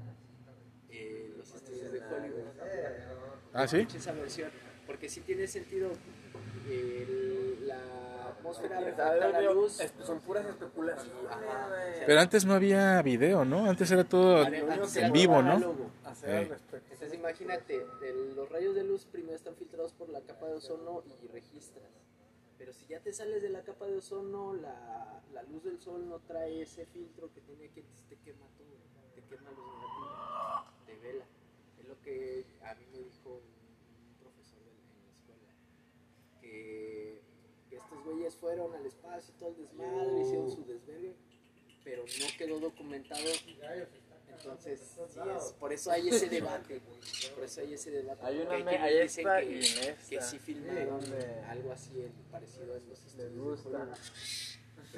eh, 0.89 1.34
los 1.38 1.56
estudios 1.56 1.93
de 1.93 2.00
Hollywood. 2.00 2.43
Ah, 3.54 3.66
¿sí? 3.66 3.88
Esa 3.95 4.12
versión, 4.12 4.52
porque 4.86 5.08
sí 5.08 5.22
tiene 5.22 5.47
sentido 5.47 5.91
el- 6.70 7.39
la 7.39 7.39
atmósfera 8.40 8.78
¿Quién 8.78 8.86
refleja 8.90 9.08
sabe, 9.20 9.44
la 9.44 9.52
luz. 9.54 9.78
Son 10.04 10.20
puras 10.22 10.46
especulaciones. 10.46 11.14
Pero 12.06 12.20
antes 12.20 12.46
no 12.46 12.54
había 12.54 13.02
video, 13.02 13.46
¿no? 13.46 13.66
Antes 13.70 13.92
era 13.92 14.04
todo 14.04 14.46
en 14.48 15.12
vivo, 15.14 15.42
¿no? 15.42 15.56
Entonces 15.56 17.14
imagínate, 17.14 17.86
los 18.36 18.50
rayos 18.50 18.76
de 18.76 18.84
luz 18.84 19.06
primero 19.06 19.36
están 19.36 19.56
filtrados 19.56 19.94
por 19.94 20.10
la 20.10 20.22
capa 20.22 20.48
de 20.48 20.54
ozono 20.56 21.04
y 21.24 21.28
registras. 21.28 21.86
Pero 22.58 22.74
si 22.74 22.88
ya 22.88 23.00
te 23.00 23.14
sales 23.14 23.42
de 23.42 23.50
la 23.50 23.62
capa 23.62 23.86
de 23.86 23.98
ozono, 23.98 24.54
la, 24.54 25.22
la 25.34 25.44
luz 25.44 25.64
del 25.64 25.80
sol 25.80 26.08
no 26.10 26.20
trae 26.20 26.62
ese 26.62 26.86
filtro 26.88 27.32
que 27.34 27.40
tiene 27.42 27.70
que 27.70 27.84
te 28.10 28.18
quema 28.18 28.46
todo, 28.58 28.68
te 29.16 29.22
quema 29.22 29.50
los 29.52 29.66
negativos, 29.66 30.86
te 30.86 30.96
vela. 30.98 31.26
Es 31.80 31.88
lo 31.88 32.02
que 32.02 32.46
a 32.66 32.76
mí 32.76 32.86
me 32.92 32.98
dijo 33.00 33.30
un 33.30 34.16
profesor 34.20 34.60
de- 34.60 34.76
en 34.92 35.06
la 35.06 35.12
escuela, 35.14 35.54
que, 36.42 37.22
que 37.70 37.80
estos 38.00 38.14
güeyes 38.14 38.36
fueron 38.36 38.74
al 38.76 38.86
espacio 38.86 39.34
y 39.36 39.39
todo 39.39 39.50
el 39.50 39.58
desmadre, 39.58 40.22
hicieron 40.22 40.50
su 40.52 40.66
desvergue, 40.66 41.16
pero 41.84 42.04
no 42.04 42.26
quedó 42.38 42.60
documentado 42.60 43.22
entonces, 44.32 44.80
sí 45.10 45.20
es, 45.36 45.54
por 45.60 45.74
eso 45.74 45.91
hay 45.91 46.08
ese 46.08 46.30
debate, 46.30 46.80
por 47.36 47.43
eso 47.43 47.60
hay 47.60 47.74
ese 47.74 47.91
debate. 47.91 48.26
Hay 48.26 48.38
una 48.39 48.58
me- 48.60 48.78
hay 48.78 49.02
dicen 49.02 49.28
esta 49.28 49.41
que, 49.41 49.60
esta. 49.60 49.95
que 50.10 50.22
sí 50.22 50.39
filmaron 50.39 51.02
Sí, 51.02 51.12
algo 51.50 51.74
así 51.74 51.91
el- 52.02 52.12
parecido 52.32 52.74
a 52.74 52.78
los 52.78 53.16
les 53.18 53.38
gusta. 53.38 53.89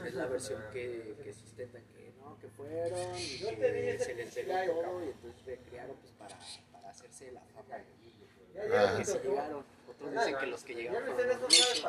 Es 0.06 0.14
la 0.14 0.28
versión 0.28 0.62
que, 0.72 1.16
que 1.24 1.34
sustentan 1.34 1.82
que 1.88 2.14
no, 2.20 2.38
que 2.40 2.50
fueron 2.50 3.18
y 3.18 3.40
que 3.40 4.00
se 4.00 4.14
les 4.14 4.36
veló 4.36 4.74
todo 4.74 5.04
y 5.06 5.08
entonces 5.10 5.46
recrearon 5.46 5.96
pues 5.98 6.12
para, 6.20 6.38
para 6.72 6.90
hacerse 6.92 7.32
la 7.32 7.42
fama. 7.42 7.78
Ah. 7.78 8.96
Que 9.00 9.06
sí 9.06 9.18
llegaron. 9.24 9.66
Otros 9.90 10.12
dicen 10.12 10.36
que 10.40 10.46
los 10.46 10.64
que 10.64 10.76
llegaron 10.76 11.16
fueron 11.16 11.42
los 11.42 11.42
rusos. 11.42 11.84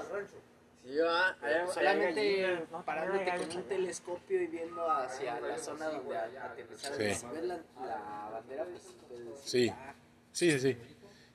Sí, 0.85 0.97
va, 0.99 1.37
Solamente 1.73 2.67
¿no? 2.73 2.85
parándote 2.85 3.25
con 3.37 3.57
un 3.57 3.63
telescopio 3.69 4.43
y 4.43 4.47
viendo 4.49 4.91
hacia 4.91 5.41
la 5.41 5.57
zona 5.59 5.87
donde 5.87 6.17
a- 6.17 6.45
aterrizaron. 6.47 6.99
Sí. 6.99 7.15
Si 7.15 7.27
ves 7.27 7.45
la, 7.45 7.57
la 7.87 8.31
bandera, 8.33 8.65
pues 8.65 8.83
sí 8.83 8.97
puedes 9.09 9.41
Sí. 9.45 9.69
"Ah, 9.73 9.95
Sí, 10.33 10.51
sí, 10.53 10.59
sí. 10.59 10.77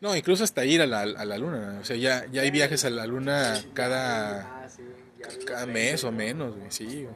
No, 0.02 0.16
incluso 0.16 0.44
hasta 0.44 0.66
ir 0.66 0.82
a 0.82 0.86
la, 0.86 1.02
a 1.02 1.26
la 1.26 1.38
luna. 1.38 1.78
O 1.82 1.86
sea, 1.86 1.96
ya, 1.96 2.26
ya 2.32 2.42
hay 2.42 2.52
viajes 2.52 2.84
a 2.86 2.90
la 2.90 3.06
luna 3.08 3.56
cada... 3.74 4.64
ah, 4.64 4.70
sí". 4.70 4.84
ya 5.20 5.28
Cada 5.46 5.66
mes 5.66 6.04
o 6.04 6.12
menos, 6.12 6.56
güey, 6.56 6.70
sí, 6.72 7.04
güey. 7.04 7.16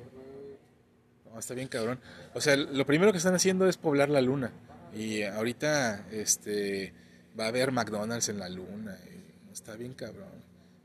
No, 1.32 1.40
está 1.40 1.54
bien 1.54 1.68
cabrón. 1.68 2.00
O 2.34 2.42
sea, 2.42 2.56
lo 2.56 2.86
primero 2.86 3.12
que 3.12 3.18
están 3.18 3.36
haciendo 3.36 3.68
es 3.68 3.78
poblar 3.78 4.10
la 4.10 4.22
luna. 4.22 4.52
Y 4.94 5.24
ahorita 5.24 6.06
este 6.12 6.94
va 7.40 7.46
a 7.46 7.48
haber 7.48 7.72
McDonald's 7.72 8.30
en 8.30 8.40
la 8.40 8.50
luna. 8.50 8.98
y 9.10 9.52
está 9.54 9.76
bien 9.76 9.94
cabrón. 9.94 10.30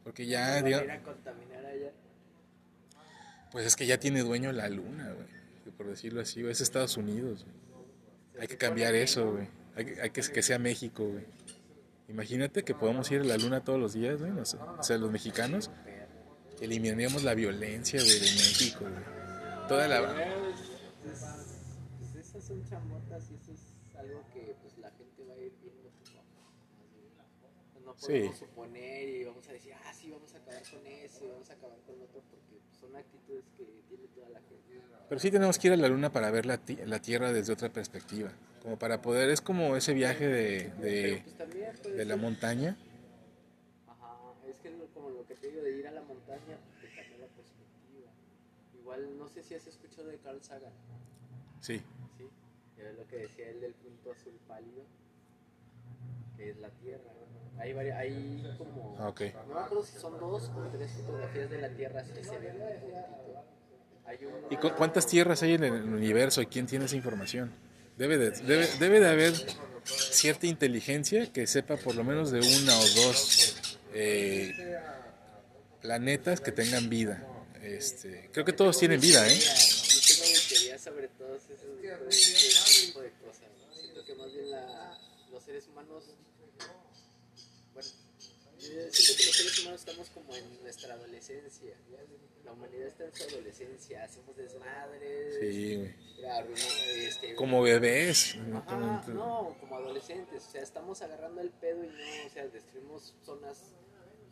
Porque 0.07 0.25
ya, 0.27 0.41
van 0.55 0.65
a 0.65 0.69
diga- 0.69 0.85
ir 0.85 0.91
a 0.93 1.03
contaminar 1.03 1.67
allá. 1.67 1.91
pues 3.51 3.67
es 3.67 3.75
que 3.75 3.87
ya 3.87 3.99
tiene 3.99 4.23
dueño 4.23 4.53
la 4.53 4.69
luna, 4.69 5.13
güey. 5.13 5.27
Por 5.77 5.89
decirlo 5.89 6.21
así, 6.21 6.41
güey. 6.43 6.53
Es 6.53 6.61
Estados 6.61 6.97
Unidos, 6.97 7.45
güey. 7.45 7.57
Hay 8.43 8.47
que 8.47 8.57
cambiar 8.57 8.95
eso, 8.95 9.33
güey. 9.33 9.49
Hay, 9.75 9.85
que- 9.85 10.01
hay 10.01 10.11
que 10.11 10.23
que 10.23 10.43
sea 10.43 10.59
México, 10.61 11.05
güey. 11.09 11.25
Imagínate 12.09 12.63
que 12.63 12.73
podamos 12.75 13.11
ir 13.11 13.23
a 13.23 13.25
la 13.25 13.37
luna 13.37 13.65
todos 13.65 13.81
los 13.81 13.95
días, 13.95 14.21
güey. 14.21 14.31
no 14.31 14.45
sé, 14.45 14.59
O 14.79 14.83
sea, 14.85 14.97
los 14.97 15.11
mexicanos 15.11 15.71
eliminaríamos 16.61 17.25
la 17.25 17.35
violencia, 17.35 17.99
güey, 18.01 18.15
de 18.15 18.21
México, 18.21 18.81
güey. 18.83 19.67
Toda 19.69 19.89
la... 19.89 20.01
Pues, 20.03 21.19
pues, 21.19 21.21
pues 21.99 22.27
esas 22.27 22.45
son 22.45 22.65
chamotas 22.65 23.29
y 23.31 23.35
eso 23.35 23.53
es 23.53 23.97
algo 23.99 24.23
que 24.33 24.55
pues 24.63 24.79
la 24.79 24.91
gente 24.93 25.25
va 25.29 25.35
a 25.35 25.39
ir 25.39 25.53
viendo 25.61 25.91
poco 25.91 26.21
a 26.21 27.83
poco. 27.83 27.86
Pues, 27.99 28.03
No 28.03 28.07
Sí. 28.09 28.13
podemos 28.21 28.39
suponer 28.39 29.09
y 29.09 29.25
vamos 29.25 29.49
a 29.49 29.53
decir, 29.53 29.73
ah, 29.75 29.93
sí, 29.95 30.11
vamos 30.11 30.35
a 30.35 30.37
acabar 30.39 30.63
con 30.71 30.87
eso 30.87 31.25
y 31.25 31.29
vamos 31.29 31.51
a 31.51 31.53
acabar 31.55 31.79
con 31.87 31.95
otro 32.03 32.23
porque 32.31 32.61
son 32.79 32.95
actitudes 32.95 33.45
que 33.57 33.65
tiene 33.89 34.07
toda 34.15 34.29
la 34.29 34.41
gente. 34.41 34.57
Pero 35.09 35.19
sí 35.21 35.31
tenemos 35.31 35.59
que 35.59 35.69
ir 35.69 35.73
a 35.73 35.77
la 35.77 35.89
luna 35.89 36.13
para 36.13 36.31
ver 36.31 36.45
la, 36.47 36.61
la 36.85 37.01
Tierra 37.01 37.33
desde 37.33 37.53
otra 37.53 37.71
perspectiva. 37.73 38.31
Como 38.63 38.79
para 38.79 39.01
poder, 39.01 39.31
es 39.31 39.41
como 39.41 39.77
ese 39.77 39.95
viaje 39.95 40.27
de, 40.27 40.71
de, 40.81 41.23
pues 41.25 41.49
puede 41.83 41.97
de 41.97 42.05
la 42.05 42.17
montaña. 42.17 42.77
Ajá, 43.87 44.19
es 44.49 44.57
que 44.59 44.71
como 44.93 45.11
lo 45.11 45.25
que 45.27 45.35
te 45.37 45.49
digo 45.49 45.63
de 45.63 45.79
ir 45.79 45.87
a 45.87 45.93
la 45.93 46.03
montaña, 46.03 46.59
pues, 46.81 46.93
te 46.93 46.97
cambia 47.01 47.19
la 47.19 47.27
perspectiva. 47.29 48.11
Igual, 48.79 49.17
no 49.17 49.29
sé 49.29 49.43
si 49.45 49.55
has 49.55 49.67
escuchado 49.67 50.09
de 50.09 50.19
Carl 50.19 50.43
Sagan, 50.43 50.73
Sí. 51.61 51.81
¿sí? 52.19 52.29
Ves 52.77 52.95
lo 52.97 53.07
que 53.07 53.17
decía 53.19 53.49
él 53.49 53.61
del 53.61 53.73
punto 53.75 54.11
azul 54.13 54.35
pálido, 54.49 54.83
que 56.37 56.51
es 56.51 56.57
la 56.59 56.69
Tierra. 56.71 57.13
Hay, 57.59 57.73
vari- 57.73 57.97
hay 57.97 58.55
como... 58.59 58.97
Ah, 58.99 59.09
ok. 59.09 59.21
No 59.49 59.55
me 59.55 59.61
acuerdo 59.61 59.85
si 59.85 59.99
son 59.99 60.19
dos 60.21 60.45
o 60.55 60.69
tres 60.77 60.91
fotografías 60.93 61.51
de 61.51 61.59
la 61.61 61.69
Tierra 61.71 62.01
así 62.01 62.13
se 62.23 62.39
ven. 62.39 62.57
¿Y 64.51 64.57
cu- 64.57 64.73
cuántas 64.77 65.07
tierras 65.07 65.43
hay 65.43 65.55
en 65.55 65.65
el 65.65 65.73
universo 65.83 66.41
y 66.43 66.47
quién 66.47 66.67
tiene 66.67 66.85
esa 66.85 66.97
información? 66.97 67.53
Debe 67.97 68.19
de, 68.19 68.31
debe, 68.31 68.69
debe 68.79 69.01
de 69.01 69.09
haber 69.09 69.35
cierta 69.85 70.47
inteligencia 70.47 71.33
que 71.33 71.47
sepa 71.47 71.77
por 71.77 71.95
lo 71.97 72.05
menos 72.05 72.31
de 72.31 72.39
una 72.41 72.79
o 72.79 72.85
dos 73.05 73.79
eh, 73.95 74.53
planetas 75.83 76.41
que 76.41 76.53
tengan 76.53 76.89
vida. 76.89 77.27
Este, 77.63 78.29
creo 78.33 78.45
que 78.45 78.53
todos 78.53 78.79
tienen 78.79 79.01
vida, 79.01 79.27
¿eh? 79.27 79.37
Yo 79.39 80.15
tengo 80.15 80.29
mi 80.31 80.49
teoría 80.49 80.79
sobre 80.79 81.09
todos 81.09 81.43
esos 81.51 81.67
ese 82.09 82.87
tipo 82.87 83.01
de 83.01 83.11
cosas. 83.25 83.43
¿no? 83.69 83.75
Siento 83.75 84.05
que 84.05 84.15
más 84.15 84.33
bien 84.33 84.51
la, 84.53 84.99
los 85.33 85.43
seres 85.43 85.67
humanos, 85.67 86.05
siento 88.91 89.21
que 89.21 89.27
los 89.27 89.37
seres 89.37 89.59
humanos 89.63 89.81
estamos 89.81 90.11
como 90.11 90.35
en 90.35 90.63
nuestra 90.63 90.95
adolescencia. 90.95 91.75
La 92.45 92.53
humanidad 92.53 92.87
está 92.89 93.05
en 93.07 93.15
su 93.15 93.25
adolescencia, 93.25 94.05
hacemos 94.05 94.37
desmadres, 94.37 95.37
Sí, 95.41 95.77
güey. 95.77 95.95
este, 97.07 97.35
Como 97.35 97.63
bebés. 97.63 98.37
Ajá, 98.55 99.05
no, 99.09 99.57
como 99.59 99.77
adolescentes, 99.77 100.47
o 100.47 100.51
sea, 100.51 100.63
estamos 100.63 101.03
agarrando 101.03 101.41
el 101.41 101.51
pedo 101.51 101.83
y 101.85 101.89
no, 101.89 102.27
o 102.27 102.31
sea, 102.31 102.47
destruimos 102.49 103.15
zonas 103.25 103.75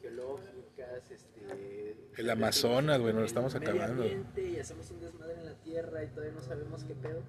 geológicas, 0.00 1.02
este... 1.10 1.96
El 2.16 2.30
Amazonas, 2.30 3.00
güey, 3.00 3.12
nos 3.12 3.20
lo 3.22 3.26
estamos 3.26 3.54
acabando. 3.54 4.04
Y 4.36 4.58
hacemos 4.60 4.90
un 4.90 5.00
desmadre 5.00 5.34
en 5.34 5.46
la 5.46 5.54
Tierra 5.62 6.04
y 6.04 6.08
todavía 6.08 6.34
no 6.34 6.42
sabemos 6.42 6.84
qué 6.84 6.94
pedo. 6.94 7.22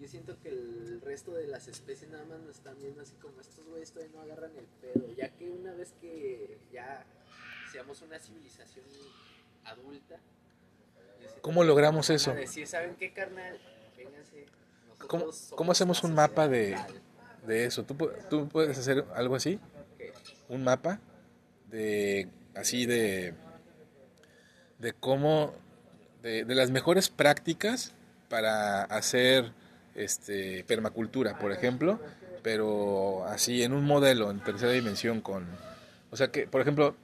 Yo 0.00 0.08
siento 0.08 0.38
que 0.40 0.50
el 0.50 1.00
resto 1.02 1.32
de 1.32 1.46
las 1.46 1.68
especies 1.68 2.10
nada 2.10 2.24
más 2.26 2.38
nos 2.40 2.56
están 2.56 2.76
viendo 2.78 3.00
así 3.00 3.14
como 3.16 3.40
estos 3.40 3.64
güeyes 3.66 3.92
todavía 3.92 4.14
no 4.14 4.22
agarran 4.22 4.50
el 4.56 4.66
pedo, 4.66 5.10
ya 5.16 5.30
que 5.30 5.50
una 5.50 5.72
vez 5.72 5.94
que 6.00 6.58
ya 6.70 7.04
seamos 7.72 8.02
una 8.02 8.18
civilización 8.18 8.84
adulta... 9.64 10.18
¿Cómo 11.40 11.64
logramos 11.64 12.10
eso? 12.10 12.34
decir, 12.34 12.66
¿saben 12.66 12.96
qué, 12.96 13.12
carnal? 13.12 13.58
Vénganse. 13.96 14.46
¿Cómo, 15.06 15.30
cómo 15.54 15.72
hacemos 15.72 16.02
un 16.04 16.14
mapa 16.14 16.46
de, 16.48 16.76
de 17.46 17.64
eso? 17.64 17.84
¿Tú, 17.84 17.96
¿Tú 18.28 18.48
puedes 18.48 18.76
hacer 18.78 19.04
algo 19.14 19.34
así? 19.34 19.58
Un 20.48 20.62
mapa 20.62 21.00
de 21.68 22.28
así 22.54 22.86
de 22.86 23.34
de 24.78 24.92
cómo 24.92 25.54
de, 26.22 26.44
de 26.44 26.54
las 26.54 26.70
mejores 26.70 27.08
prácticas 27.08 27.92
para 28.28 28.84
hacer 28.84 29.52
este 29.96 30.64
permacultura 30.64 31.38
por 31.38 31.52
ejemplo 31.52 32.00
pero 32.42 33.24
así 33.26 33.62
en 33.62 33.72
un 33.72 33.84
modelo 33.84 34.30
en 34.30 34.40
tercera 34.40 34.72
dimensión 34.72 35.20
con 35.20 35.46
o 36.10 36.16
sea 36.16 36.28
que 36.28 36.46
por 36.46 36.60
ejemplo 36.60 36.94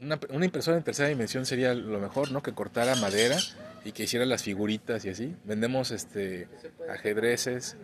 una, 0.00 0.18
una 0.30 0.44
impresora 0.44 0.76
en 0.76 0.82
tercera 0.82 1.08
dimensión 1.08 1.46
sería 1.46 1.72
lo 1.74 1.98
mejor 2.00 2.30
no 2.32 2.42
que 2.42 2.52
cortara 2.52 2.94
madera 2.96 3.38
y 3.84 3.92
que 3.92 4.04
hiciera 4.04 4.24
las 4.24 4.42
figuritas 4.42 5.04
y 5.04 5.10
así. 5.10 5.36
Vendemos 5.44 5.90
este 5.90 6.48
ajedrezes. 6.88 7.76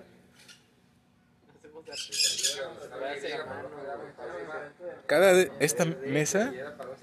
Cada 5.07 5.43
esta 5.61 5.85
mesa 5.85 6.53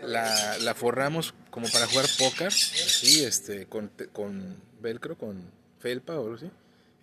la, 0.02 0.58
la 0.60 0.74
forramos 0.74 1.34
como 1.52 1.68
para 1.70 1.88
jugar 1.88 2.06
póker, 2.18 2.48
así, 2.48 3.24
este, 3.24 3.68
con, 3.68 3.92
con 4.14 4.56
velcro, 4.80 5.18
con 5.18 5.44
felpa 5.80 6.14
o 6.14 6.24
algo 6.24 6.36
así. 6.36 6.50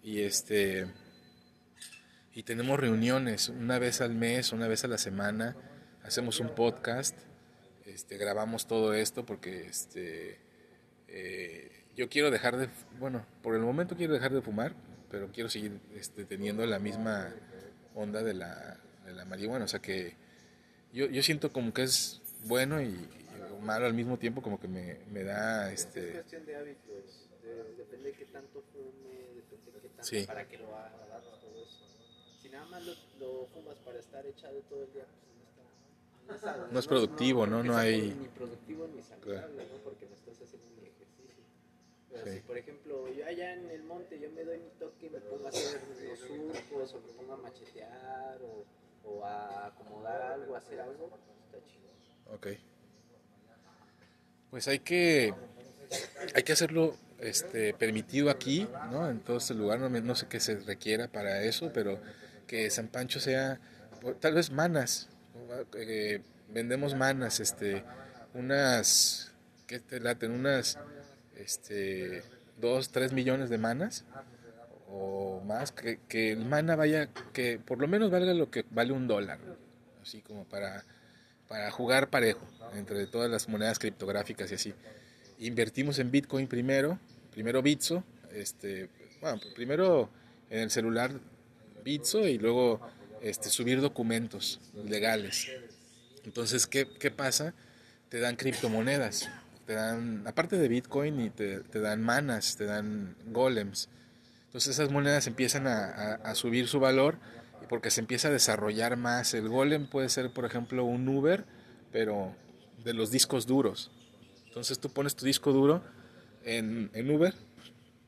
Y 0.04 0.20
este 0.20 0.86
y 2.34 2.42
tenemos 2.42 2.78
reuniones 2.78 3.48
una 3.48 3.78
vez 3.78 4.00
al 4.00 4.14
mes, 4.14 4.52
una 4.52 4.68
vez 4.68 4.84
a 4.84 4.88
la 4.88 4.98
semana, 4.98 5.56
hacemos 6.02 6.40
un 6.40 6.54
podcast, 6.54 7.16
este, 7.86 8.16
grabamos 8.18 8.66
todo 8.66 8.92
esto 8.92 9.24
porque 9.24 9.66
este 9.66 10.38
eh, 11.08 11.84
yo 11.96 12.08
quiero 12.08 12.30
dejar 12.30 12.56
de, 12.56 12.68
bueno, 12.98 13.24
por 13.42 13.54
el 13.54 13.62
momento 13.62 13.96
quiero 13.96 14.12
dejar 14.12 14.32
de 14.32 14.42
fumar, 14.42 14.74
pero 15.10 15.30
quiero 15.32 15.48
seguir 15.48 15.80
este, 15.94 16.24
teniendo 16.24 16.66
la 16.66 16.78
misma 16.78 17.32
onda 17.94 18.22
de 18.22 18.34
la, 18.34 18.80
de 19.06 19.12
la 19.14 19.24
marihuana, 19.24 19.64
o 19.64 19.68
sea 19.68 19.80
que 19.80 20.16
yo, 20.92 21.06
yo 21.06 21.22
siento 21.22 21.52
como 21.52 21.72
que 21.72 21.84
es 21.84 22.20
bueno 22.44 22.82
y, 22.82 23.08
malo 23.62 23.86
al 23.86 23.94
mismo 23.94 24.18
tiempo, 24.18 24.42
como 24.42 24.60
que 24.60 24.68
me, 24.68 24.98
me 25.10 25.22
da 25.22 25.72
Es 25.72 25.86
este... 25.86 26.12
cuestión 26.12 26.44
de 26.44 26.56
hábitos, 26.56 27.28
de- 27.42 27.74
depende 27.78 28.10
de 28.10 28.14
qué 28.14 28.24
tanto 28.26 28.62
fume, 28.72 29.34
depende 29.36 29.70
de 29.72 29.80
qué 29.80 29.88
tanto 29.88 29.93
Sí. 30.04 30.24
para 30.26 30.46
que 30.46 30.58
lo 30.58 30.74
haga, 30.76 31.20
todo 31.40 31.62
eso. 31.62 31.84
Si 32.42 32.48
nada 32.48 32.66
más 32.66 32.82
lo, 32.84 32.92
lo 33.18 33.46
fumas 33.46 33.78
para 33.78 33.98
estar 33.98 34.24
echado 34.26 34.60
todo 34.68 34.84
el 34.84 34.92
día, 34.92 35.04
pues 35.06 36.28
no 36.28 36.34
está... 36.34 36.68
No 36.70 36.78
es 36.78 36.86
productivo, 36.86 37.46
¿no? 37.46 37.62
No 37.62 37.72
es 37.72 37.78
hay- 37.78 38.10
Ni 38.18 38.28
productivo 38.28 38.86
ni 38.94 39.02
saludable, 39.02 39.66
¿no? 39.66 39.76
Porque 39.84 40.06
no 40.06 40.14
estás 40.14 40.34
haciendo 40.42 40.68
ni 40.80 40.88
ejercicio. 40.88 41.44
Pero 42.10 42.24
Sí. 42.26 42.32
si, 42.34 42.40
por 42.40 42.58
ejemplo, 42.58 43.08
yo 43.12 43.26
allá 43.26 43.54
en 43.54 43.70
el 43.70 43.82
monte, 43.82 44.18
yo 44.20 44.30
me 44.30 44.44
doy 44.44 44.58
mi 44.58 44.70
toque 44.78 45.06
y 45.06 45.10
me 45.10 45.20
pongo 45.20 45.46
a 45.46 45.48
hacer 45.48 45.80
los 45.88 46.18
surcos, 46.20 46.94
o 46.94 47.00
me 47.00 47.12
pongo 47.14 47.32
a 47.34 47.36
machetear, 47.38 48.38
o, 48.42 48.64
o 49.08 49.24
a 49.24 49.66
acomodar 49.66 50.20
algo, 50.22 50.54
a 50.54 50.58
hacer 50.58 50.80
algo, 50.80 51.10
está 51.46 51.58
chido. 51.66 51.88
Ok. 52.34 52.46
Pues 54.50 54.68
hay 54.68 54.78
que, 54.78 55.34
hay 56.34 56.42
que 56.42 56.52
hacerlo 56.52 56.94
este, 57.24 57.74
permitido 57.74 58.30
aquí, 58.30 58.68
¿no? 58.90 59.08
En 59.08 59.20
todo 59.20 59.38
este 59.38 59.54
lugar, 59.54 59.80
no, 59.80 59.88
no 59.88 60.14
sé 60.14 60.26
qué 60.28 60.40
se 60.40 60.56
requiera 60.60 61.08
para 61.08 61.42
eso, 61.42 61.72
pero 61.72 62.00
que 62.46 62.70
San 62.70 62.88
Pancho 62.88 63.20
sea, 63.20 63.60
tal 64.20 64.34
vez 64.34 64.50
manas, 64.50 65.08
eh, 65.76 66.20
vendemos 66.48 66.94
manas, 66.94 67.40
este, 67.40 67.84
unas, 68.34 69.32
¿qué 69.66 69.80
te 69.80 70.00
laten? 70.00 70.32
Unas, 70.32 70.78
este, 71.36 72.22
dos, 72.60 72.90
tres 72.90 73.12
millones 73.12 73.50
de 73.50 73.58
manas 73.58 74.04
o 74.88 75.40
más, 75.44 75.72
que, 75.72 75.98
que 76.08 76.32
el 76.32 76.44
mana 76.44 76.76
vaya, 76.76 77.08
que 77.32 77.58
por 77.58 77.80
lo 77.80 77.88
menos 77.88 78.10
valga 78.10 78.32
lo 78.34 78.50
que 78.50 78.64
vale 78.70 78.92
un 78.92 79.08
dólar, 79.08 79.38
así 80.02 80.20
como 80.20 80.44
para, 80.44 80.84
para 81.48 81.70
jugar 81.70 82.10
parejo 82.10 82.46
entre 82.74 83.06
todas 83.06 83.30
las 83.30 83.48
monedas 83.48 83.78
criptográficas 83.78 84.50
y 84.50 84.54
así. 84.54 84.74
Invertimos 85.38 85.98
en 85.98 86.10
Bitcoin 86.10 86.46
primero, 86.46 86.98
primero 87.34 87.60
Bitso, 87.62 88.04
este, 88.32 88.88
bueno, 89.20 89.40
primero 89.54 90.08
en 90.50 90.60
el 90.60 90.70
celular 90.70 91.10
Bitso 91.84 92.26
y 92.26 92.38
luego 92.38 92.80
este, 93.22 93.50
subir 93.50 93.80
documentos 93.80 94.60
legales. 94.86 95.50
Entonces, 96.24 96.66
¿qué, 96.66 96.86
qué 96.98 97.10
pasa? 97.10 97.52
Te 98.08 98.20
dan 98.20 98.36
criptomonedas, 98.36 99.28
te 99.66 99.74
dan, 99.74 100.26
aparte 100.26 100.56
de 100.56 100.68
Bitcoin, 100.68 101.20
y 101.20 101.30
te, 101.30 101.60
te 101.60 101.80
dan 101.80 102.02
manas, 102.02 102.56
te 102.56 102.64
dan 102.64 103.16
golems. 103.26 103.88
Entonces 104.46 104.78
esas 104.78 104.90
monedas 104.90 105.26
empiezan 105.26 105.66
a, 105.66 105.84
a- 105.86 106.14
a 106.14 106.34
subir 106.34 106.68
su 106.68 106.78
valor 106.80 107.18
porque 107.68 107.90
se 107.90 108.00
empieza 108.00 108.28
a 108.28 108.30
desarrollar 108.30 108.96
más. 108.96 109.34
El 109.34 109.48
golem 109.48 109.86
puede 109.88 110.08
ser, 110.08 110.30
por 110.30 110.44
ejemplo, 110.44 110.84
un 110.84 111.08
Uber, 111.08 111.44
pero 111.92 112.34
de 112.84 112.94
los 112.94 113.10
discos 113.10 113.46
duros. 113.46 113.90
Entonces 114.46 114.78
tú 114.78 114.90
pones 114.90 115.16
tu 115.16 115.26
disco 115.26 115.52
duro 115.52 115.82
en, 116.44 117.10
Uber 117.10 117.34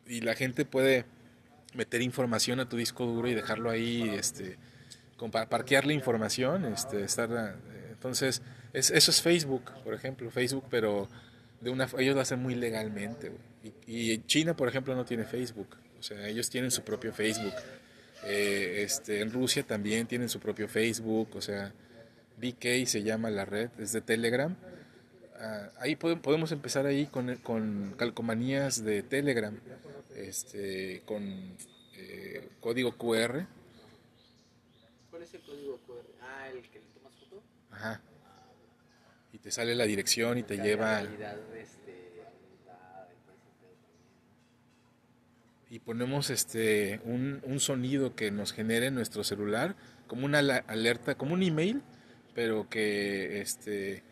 y 0.07 0.21
la 0.21 0.35
gente 0.35 0.65
puede 0.65 1.05
meter 1.75 2.03
información 2.03 2.61
a 2.61 2.69
tu 2.69 2.77
disco 2.77 3.07
duro 3.07 3.29
y 3.29 3.35
dejarlo 3.35 3.71
ahí, 3.71 4.09
este, 4.11 4.57
parquear 5.49 5.87
la 5.87 5.93
información, 5.93 6.65
este, 6.67 7.03
estar, 7.03 7.31
eh, 7.31 7.89
entonces 7.91 8.43
es, 8.73 8.91
eso 8.91 9.11
es 9.11 9.23
Facebook, 9.23 9.73
por 9.85 9.95
ejemplo, 9.95 10.31
Facebook, 10.31 10.65
pero 10.71 11.09
de 11.61 11.71
una, 11.71 11.89
ellos 11.99 12.15
lo 12.15 12.21
hacen 12.21 12.41
muy 12.41 12.55
legalmente. 12.55 13.33
Y, 13.87 14.19
China, 14.27 14.55
por 14.57 14.69
ejemplo, 14.69 14.95
no 14.95 15.05
tiene 15.05 15.25
Facebook, 15.25 15.77
o 15.99 16.03
sea, 16.03 16.29
ellos 16.29 16.49
tienen 16.51 16.71
su 16.71 16.83
propio 16.83 17.13
Facebook. 17.13 17.55
Eh, 18.25 18.83
este, 18.85 19.21
en 19.21 19.33
Rusia 19.33 19.63
también 19.63 20.07
tienen 20.07 20.29
su 20.29 20.41
propio 20.41 20.69
Facebook, 20.69 21.31
o 21.35 21.41
sea, 21.41 21.73
VK 22.39 22.87
se 22.87 23.03
llama 23.03 23.31
la 23.31 23.45
red, 23.45 23.71
es 23.79 23.93
de 23.93 24.01
Telegram. 24.01 24.57
Ah, 25.39 25.71
ahí 25.81 25.97
pode- 25.97 26.17
podemos 26.17 26.51
empezar 26.53 26.87
ahí 26.87 27.07
con, 27.07 27.37
con 27.37 27.95
calcomanías 27.99 28.83
de 28.85 29.03
Telegram, 29.03 29.55
este, 30.15 31.03
con 31.05 31.23
eh, 31.95 32.49
código 32.61 32.93
QR. 32.97 33.47
¿Cuál 35.11 35.23
es 35.23 35.35
el 35.35 35.41
código 35.43 35.79
QR? 35.87 36.05
Ah, 36.23 36.49
el 36.49 36.63
que 36.63 36.79
le 36.79 36.85
tomas 36.95 37.13
foto. 37.15 37.43
Ajá. 37.71 38.01
Y 39.33 39.39
te 39.39 39.51
sale 39.51 39.75
la 39.75 39.85
dirección 39.85 40.39
y 40.39 40.43
te 40.43 40.57
lleva 40.57 41.01
Realidad, 41.03 41.37
este, 41.55 42.23
y 45.69 45.79
ponemos 45.81 46.31
este 46.31 47.01
un, 47.05 47.41
un 47.45 47.61
sonido 47.61 48.15
que 48.15 48.31
nos 48.31 48.53
genere 48.53 48.87
en 48.87 48.95
nuestro 48.95 49.25
celular 49.25 49.75
como 50.07 50.25
una 50.25 50.39
alerta, 50.39 51.17
como 51.17 51.35
un 51.35 51.43
email, 51.43 51.83
pero 52.35 52.69
que 52.71 53.41
este 53.41 54.03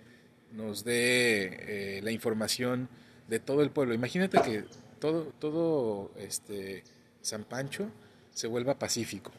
nos 0.55 0.85
dé 0.85 1.99
eh, 1.99 2.03
la 2.03 2.11
información 2.11 2.89
de 3.29 3.41
todo 3.41 3.63
el 3.63 3.71
pueblo. 3.71 3.95
Imagínate 3.95 4.41
que 4.43 4.65
todo 5.01 5.33
todo 5.39 6.13
este 6.17 6.85
San 7.23 7.45
Pancho 7.45 7.91
se 8.33 8.47
vuelva 8.47 8.79
pacífico. 8.79 9.33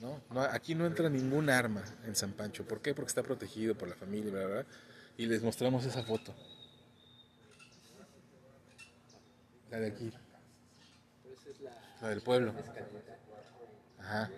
¿no? 0.00 0.20
No, 0.30 0.40
aquí 0.42 0.74
no 0.74 0.86
entra 0.86 1.08
ningún 1.08 1.48
arma 1.48 1.82
en 2.06 2.14
San 2.16 2.32
Pancho. 2.32 2.64
¿Por 2.64 2.80
qué? 2.80 2.94
Porque 2.94 3.08
está 3.08 3.22
protegido 3.22 3.74
por 3.76 3.88
la 3.88 3.94
familia, 3.94 4.32
bla. 4.46 4.66
Y 5.16 5.26
les 5.26 5.42
mostramos 5.42 5.84
esa 5.84 6.02
foto. 6.02 6.34
La 9.70 9.78
de 9.78 9.88
aquí, 9.88 10.12
la 12.02 12.08
del 12.08 12.20
pueblo. 12.20 12.52
Ajá. 13.98 14.30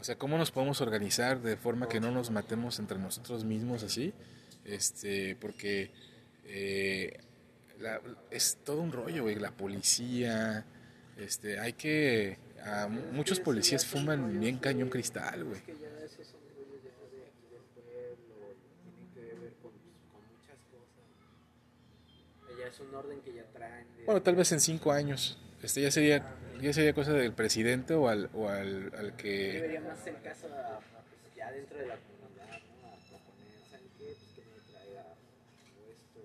O 0.00 0.04
sea, 0.04 0.16
¿cómo 0.16 0.36
nos 0.38 0.50
podemos 0.50 0.80
organizar 0.80 1.40
de 1.40 1.56
forma 1.56 1.88
que 1.88 2.00
no 2.00 2.10
nos 2.10 2.30
matemos 2.30 2.78
entre 2.78 2.98
nosotros 2.98 3.44
mismos 3.44 3.82
así? 3.82 4.12
Este, 4.64 5.36
porque 5.36 5.90
eh, 6.44 7.18
la- 7.80 8.00
es 8.30 8.58
todo 8.64 8.80
un 8.80 8.92
rollo, 8.92 9.22
güey. 9.24 9.34
La 9.36 9.50
policía, 9.50 10.64
este, 11.18 11.58
hay 11.58 11.74
que... 11.74 12.38
a 12.64 12.88
muchos 12.88 13.40
policías 13.40 13.84
fuman 13.86 14.40
bien 14.40 14.58
cañón 14.58 14.88
cristal, 14.88 15.44
güey. 15.44 15.60
Es 22.68 22.80
un 22.80 22.94
orden 22.94 23.20
que 23.20 23.32
ya 23.34 23.44
traen. 23.52 23.86
de- 23.96 24.04
Bueno, 24.04 24.22
tal 24.22 24.34
vez 24.36 24.50
en 24.52 24.60
cinco 24.60 24.90
años. 24.92 25.38
Este 25.62 25.80
ya 25.82 25.90
sería, 25.90 26.34
ya 26.60 26.72
sería 26.72 26.92
cosa 26.92 27.12
del 27.12 27.32
presidente 27.32 27.94
o 27.94 28.08
al, 28.08 28.30
o 28.34 28.48
al, 28.48 28.92
al 28.96 29.16
que... 29.16 29.52
debería 29.54 29.80
más 29.80 29.98
hacer 29.98 30.20
caso 30.22 30.46
a, 30.48 30.80
pues, 30.80 31.36
ya 31.36 31.50
dentro 31.52 31.78
de 31.78 31.86
la 31.86 31.96
comunidad, 31.96 32.60
¿no? 32.82 32.88
A 32.88 32.96
proponer, 33.08 33.60
¿saben 33.70 33.86
qué? 33.98 34.04
Pues 34.18 34.32
que 34.34 34.42
me 34.42 34.72
traiga 34.72 35.04
esto. 35.88 36.20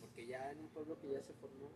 Porque 0.00 0.26
ya 0.26 0.50
en 0.52 0.58
un 0.60 0.68
pueblo 0.68 0.98
que 1.00 1.08
ya 1.12 1.20
se 1.22 1.32
formó, 1.34 1.70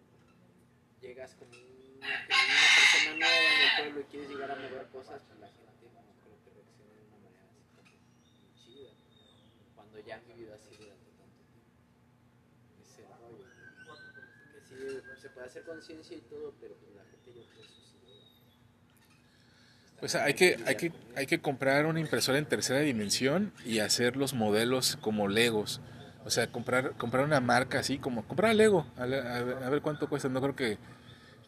llegas 1.21 1.35
como 1.37 1.51
como 1.53 1.61
una 1.61 2.69
persona 2.81 3.13
nueva 3.21 3.49
en 3.53 3.61
el 3.61 3.73
pueblo 3.77 4.01
y 4.01 4.05
quieres 4.11 4.29
llegar 4.31 4.51
a 4.51 4.55
mover 4.57 4.87
cosas, 4.89 5.21
pues 5.29 5.37
la 5.41 5.49
gente 5.49 5.85
no 5.93 6.01
creo 6.25 6.37
que 6.41 6.49
reaccione 6.57 6.97
de 6.97 7.05
una 7.05 7.19
manera 7.21 7.45
así 7.45 7.61
como 7.77 7.93
chida. 8.57 8.91
Cuando 9.77 10.01
ya 10.01 10.17
han 10.17 10.25
vivido 10.27 10.55
así 10.57 10.73
durante 10.81 11.11
tanto 11.21 11.45
tiempo. 11.45 11.69
Que 14.49 14.61
sí, 14.65 15.21
se 15.21 15.29
puede 15.29 15.47
hacer 15.47 15.63
conciencia 15.65 16.17
y 16.17 16.21
todo, 16.23 16.55
pero 16.61 16.75
pues 16.77 16.95
la 16.97 17.05
gente 17.05 17.29
yo 17.37 17.45
creo 17.53 17.67
que. 17.69 17.81
Pues 20.01 20.15
hay 20.15 20.33
que, 20.33 20.57
hay 20.65 20.77
que, 20.77 20.93
hay 21.17 21.27
que 21.27 21.41
comprar 21.43 21.85
una 21.85 22.01
impresora 22.01 22.39
en 22.39 22.47
tercera 22.47 22.81
dimensión 22.81 23.53
y 23.67 23.81
hacer 23.81 24.17
los 24.17 24.33
modelos 24.33 24.97
como 25.03 25.29
Legos. 25.29 25.83
O 26.25 26.31
sea, 26.31 26.51
comprar, 26.51 26.93
comprar 26.97 27.25
una 27.25 27.41
marca 27.41 27.79
así 27.81 27.99
como, 27.99 28.27
comprar 28.27 28.55
Lego, 28.55 28.87
a, 28.97 29.05
le- 29.07 29.21
a 29.21 29.43
ver, 29.43 29.63
a 29.63 29.69
ver 29.71 29.83
cuánto 29.83 30.09
cuesta. 30.09 30.29
No 30.31 30.41
creo 30.41 30.57
que 30.57 30.79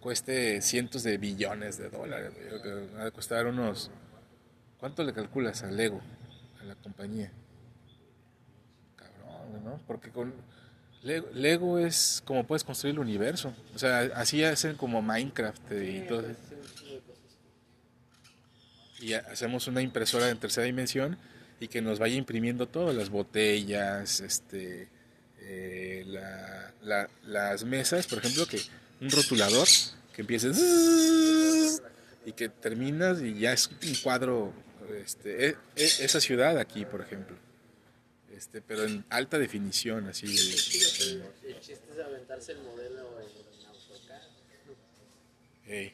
cueste 0.03 0.61
cientos 0.61 1.03
de 1.05 1.17
billones 1.17 1.79
de 1.79 1.89
dólares. 1.89 2.33
va 2.99 3.07
a 3.07 3.11
costar 3.11 3.47
unos, 3.47 3.91
¿cuánto 4.79 5.03
le 5.05 5.13
calculas 5.15 5.63
al 5.63 5.77
Lego, 5.77 6.01
a 6.61 6.65
la 6.65 6.75
compañía? 6.75 7.31
Cabrón, 8.97 9.65
¿no? 9.65 9.81
Porque 9.87 10.11
con 10.11 10.35
Lego, 11.03 11.29
Lego 11.33 11.79
es 11.79 12.23
como 12.27 12.45
puedes 12.47 12.65
construir 12.65 12.95
el 12.95 12.99
universo. 13.01 13.55
O 13.75 13.79
sea, 13.79 14.01
así 14.15 14.43
hacen 14.45 14.77
como 14.77 15.01
Minecraft 15.03 15.73
y 15.73 16.01
todo. 16.09 16.25
y 19.01 19.15
ha- 19.15 19.25
hacemos 19.33 19.67
una 19.67 19.83
impresora 19.83 20.29
en 20.31 20.39
tercera 20.39 20.65
dimensión 20.65 21.19
y 21.59 21.67
que 21.69 21.83
nos 21.83 21.99
vaya 21.99 22.15
imprimiendo 22.15 22.69
todo, 22.69 22.93
las 22.93 23.11
botellas, 23.11 24.21
este, 24.21 24.89
eh, 25.41 26.05
la- 26.07 26.73
la- 26.83 27.09
las 27.25 27.65
mesas, 27.65 28.07
por 28.07 28.19
ejemplo, 28.19 28.47
que 28.47 28.61
un 29.03 29.11
rotulador 29.11 29.69
que 30.15 30.23
empiece 30.23 30.53
zzzz, 30.55 31.83
y 32.25 32.33
que 32.33 32.49
terminas 32.49 33.21
y 33.21 33.39
ya 33.39 33.53
es 33.53 33.67
un 33.69 33.95
cuadro, 34.03 34.53
este, 35.05 35.49
e- 35.49 35.57
e- 35.77 36.05
esa 36.05 36.21
ciudad 36.21 36.59
aquí, 36.59 36.85
por 36.85 37.01
ejemplo, 37.01 37.37
este, 38.37 38.61
pero 38.63 38.85
en 38.85 39.05
alta 39.11 39.39
definición, 39.39 40.09
así. 40.09 40.27
El 40.27 40.33
chiste 41.61 41.81
es 41.93 41.99
aventarse 42.05 42.53
el 42.53 42.63
modelo 42.63 43.21
en 43.21 43.67
AutoCAD. 43.67 44.23
eh. 45.67 45.93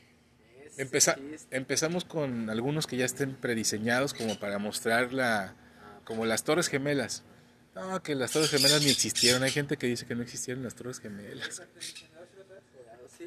Ese 0.66 0.82
Empeza- 0.82 1.16
empezamos 1.50 2.04
con 2.04 2.50
algunos 2.50 2.86
que 2.86 2.96
ya 2.96 3.04
estén 3.04 3.34
prediseñados 3.34 4.14
como 4.14 4.38
para 4.38 4.59
mostrar 4.59 5.12
la, 5.12 5.54
como 6.04 6.24
las 6.26 6.44
Torres 6.44 6.68
Gemelas. 6.68 7.22
No, 7.74 8.00
que 8.02 8.14
las 8.14 8.30
Torres 8.32 8.50
Gemelas 8.50 8.82
ni 8.82 8.90
existieron. 8.90 9.42
Hay 9.42 9.50
gente 9.50 9.76
que 9.76 9.86
dice 9.88 10.06
que 10.06 10.14
no 10.14 10.22
existieron 10.22 10.62
las 10.62 10.74
Torres 10.76 11.00
Gemelas. 11.00 11.56
Claro, 11.59 13.09
sí. 13.16 13.24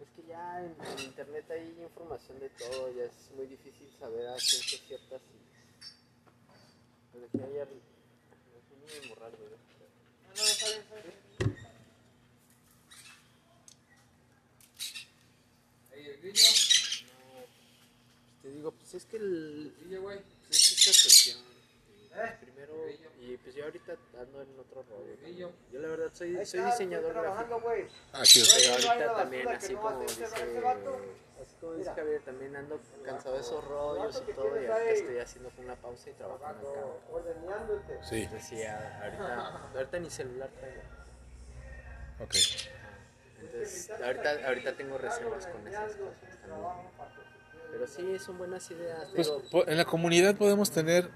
Es 0.00 0.08
que 0.14 0.22
ya 0.54 0.64
en, 0.64 0.76
en 0.98 1.04
internet 1.04 1.50
hay 1.50 1.82
información 1.82 2.38
de 2.38 2.48
todo, 2.50 2.92
ya 2.94 3.04
es 3.04 3.30
muy 3.36 3.46
difícil 3.46 3.90
saber 3.98 4.26
a 4.28 4.38
ciencia 4.38 4.78
cierta 4.86 5.18
si. 5.18 5.24
Pero 7.12 7.26
aquí 7.26 7.38
hay 7.38 7.60
arriba. 7.60 7.80
Es 8.56 9.02
un 9.02 9.08
morral, 9.08 9.32
güey. 9.36 9.50
Ey, 15.92 16.06
el 16.06 16.20
grillo, 16.20 16.44
Te 18.42 18.50
digo, 18.50 18.72
pues 18.72 18.94
es 18.94 19.04
que 19.04 19.16
el. 19.16 19.74
grillo, 19.80 20.02
güey. 20.02 20.20
Pues 20.46 20.72
es 20.72 20.84
que 20.84 20.90
esta 20.90 21.02
cuestión. 21.04 21.53
Y 23.20 23.36
pues 23.38 23.54
yo 23.54 23.64
ahorita 23.64 23.96
ando 24.20 24.42
en 24.42 24.58
otro 24.58 24.82
rollo. 24.88 25.16
Grillo. 25.22 25.50
Yo 25.72 25.80
la 25.80 25.88
verdad 25.88 26.10
soy, 26.12 26.34
soy 26.46 26.60
diseñador 26.60 27.10
estoy 27.10 27.22
trabajando, 27.22 27.56
gráfico. 27.60 27.60
güey. 27.60 27.86
Ah, 28.12 28.22
chido. 28.24 28.46
Pero 28.54 28.68
no 28.68 28.74
hay 28.74 28.82
ahorita 29.02 29.16
también, 29.16 29.48
así 29.48 29.74
como 29.74 30.00
dice, 30.00 30.24
así 30.24 31.56
como 31.60 31.74
dice 31.74 31.90
Javier, 31.94 32.22
también 32.22 32.56
ando 32.56 32.80
cansado 33.04 33.34
de 33.34 33.40
esos 33.40 33.64
rollos 33.64 34.22
y 34.28 34.32
todo, 34.32 34.46
y 34.46 34.66
ahorita 34.66 34.90
estoy 34.90 35.18
haciendo 35.18 35.50
una 35.58 35.76
pausa 35.76 36.10
y 36.10 36.12
trabajando 36.14 36.70
acá. 36.70 38.04
Sí, 38.04 38.22
Entonces 38.22 38.48
sí, 38.48 38.62
ahorita, 38.64 39.70
ahorita 39.74 39.98
ni 39.98 40.10
celular 40.10 40.50
traigo. 40.50 40.82
ok. 42.20 42.34
Entonces, 43.40 43.90
ahorita, 43.90 44.46
ahorita 44.46 44.76
tengo 44.76 44.98
reservas 44.98 45.46
con 45.46 45.68
esas 45.68 45.92
cosas 45.96 46.38
también. 46.40 46.70
Pero 47.70 47.86
sí, 47.86 48.18
son 48.18 48.38
buenas 48.38 48.70
ideas. 48.70 49.08
Pues 49.14 49.26
Digo, 49.50 49.66
en 49.66 49.76
la 49.76 49.84
comunidad 49.84 50.36
podemos 50.36 50.70
tener 50.70 51.10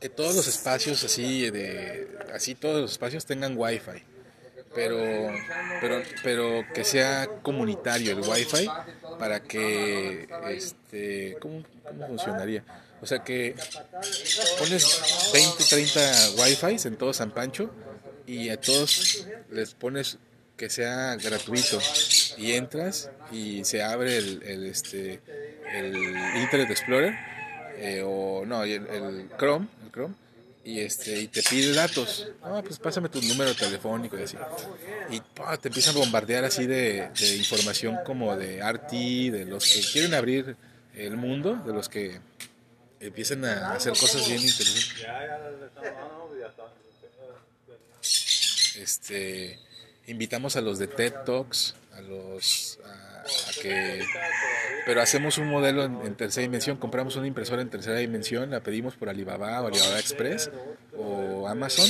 que 0.00 0.08
todos 0.08 0.34
los 0.34 0.48
espacios 0.48 1.04
así 1.04 1.50
de 1.50 2.08
así 2.32 2.54
todos 2.54 2.80
los 2.80 2.92
espacios 2.92 3.26
tengan 3.26 3.54
wifi 3.56 4.02
pero 4.74 5.30
pero 5.80 6.02
pero 6.22 6.64
que 6.72 6.84
sea 6.84 7.28
comunitario 7.42 8.12
el 8.12 8.20
wifi 8.20 8.68
para 9.18 9.42
que 9.42 10.26
este 10.48 11.36
cómo, 11.40 11.62
cómo 11.86 12.06
funcionaría 12.06 12.64
o 13.02 13.06
sea 13.06 13.22
que 13.22 13.54
pones 14.58 15.30
20 15.32 15.64
30 15.64 16.00
wifi 16.38 16.88
en 16.88 16.96
todo 16.96 17.12
San 17.12 17.32
Pancho 17.32 17.70
y 18.26 18.48
a 18.48 18.58
todos 18.58 19.26
les 19.50 19.74
pones 19.74 20.18
que 20.56 20.70
sea 20.70 21.16
gratuito 21.16 21.78
y 22.38 22.52
entras 22.52 23.10
y 23.32 23.64
se 23.64 23.82
abre 23.82 24.18
el, 24.18 24.42
el, 24.44 24.66
este 24.66 25.20
el 25.72 25.96
Internet 26.36 26.70
Explorer 26.70 27.14
eh, 27.76 28.02
o 28.04 28.44
no 28.46 28.62
el, 28.62 28.86
el 28.86 29.30
Chrome 29.38 29.66
Chrome 29.90 30.14
y 30.64 30.80
este 30.80 31.20
y 31.20 31.28
te 31.28 31.42
pide 31.42 31.72
datos. 31.74 32.28
No, 32.42 32.62
pues 32.62 32.78
pásame 32.78 33.08
tu 33.08 33.20
número 33.22 33.54
telefónico 33.54 34.18
y 34.18 34.22
así. 34.22 34.36
Y 35.10 35.20
te 35.20 35.68
empiezan 35.68 35.96
a 35.96 35.98
bombardear 35.98 36.44
así 36.44 36.66
de, 36.66 37.10
de 37.18 37.36
información 37.36 37.98
como 38.04 38.36
de 38.36 38.60
RT, 38.62 38.92
de 39.32 39.44
los 39.46 39.64
que 39.64 39.80
quieren 39.92 40.14
abrir 40.14 40.56
el 40.94 41.16
mundo, 41.16 41.54
de 41.66 41.72
los 41.72 41.88
que 41.88 42.20
empiezan 43.00 43.44
a 43.44 43.72
hacer 43.72 43.92
cosas 43.92 44.26
bien 44.28 44.40
interesantes. 44.40 45.06
Este, 48.76 49.58
invitamos 50.06 50.56
a 50.56 50.60
los 50.60 50.78
de 50.78 50.86
TED 50.86 51.14
Talks, 51.24 51.74
los 52.02 52.78
a, 52.84 53.24
que 53.60 54.02
pero 54.86 55.02
hacemos 55.02 55.38
un 55.38 55.48
modelo 55.48 55.84
en, 55.84 56.00
en 56.04 56.14
tercera 56.14 56.42
dimensión, 56.42 56.76
compramos 56.76 57.16
una 57.16 57.26
impresora 57.26 57.62
en 57.62 57.70
tercera 57.70 57.98
dimensión, 57.98 58.50
la 58.50 58.60
pedimos 58.60 58.96
por 58.96 59.08
Alibaba 59.08 59.60
o 59.62 59.66
Alibaba 59.68 59.98
Express 59.98 60.50
o 60.96 61.46
Amazon, 61.46 61.88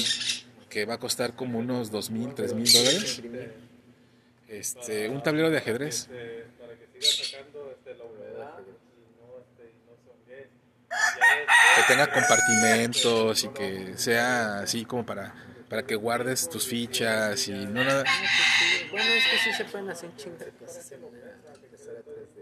que 0.69 0.85
va 0.85 0.95
a 0.95 0.99
costar 0.99 1.35
como 1.35 1.59
unos 1.59 1.91
dos 1.91 2.11
mil, 2.11 2.35
tres 2.35 2.55
mil 2.55 2.71
dólares. 2.73 3.23
Este, 4.49 5.09
un 5.09 5.23
tablero 5.23 5.49
de 5.49 5.59
ajedrez. 5.59 6.09
Que 10.91 11.83
tenga 11.87 12.13
compartimentos 12.13 13.45
y 13.45 13.49
que 13.49 13.93
sea 13.97 14.61
así 14.61 14.85
como 14.85 15.07
para, 15.07 15.35
para 15.71 15.87
que 15.87 15.95
guardes 15.95 16.49
tus 16.49 16.67
fichas 16.67 17.47
y 17.47 17.53
no 17.53 17.85
nada. 17.85 18.05
Bueno, 18.91 19.13
es 19.13 19.25
que 19.25 19.39
sí 19.39 19.53
se 19.57 19.65
pueden 19.67 19.89
hacer 19.89 20.11
un 20.11 20.17
chingo 20.17 20.37
de 20.37 20.51
cosas 20.51 20.91
en 20.91 21.05
una 21.05 21.19
impresora 21.63 22.01
3D. 22.01 22.41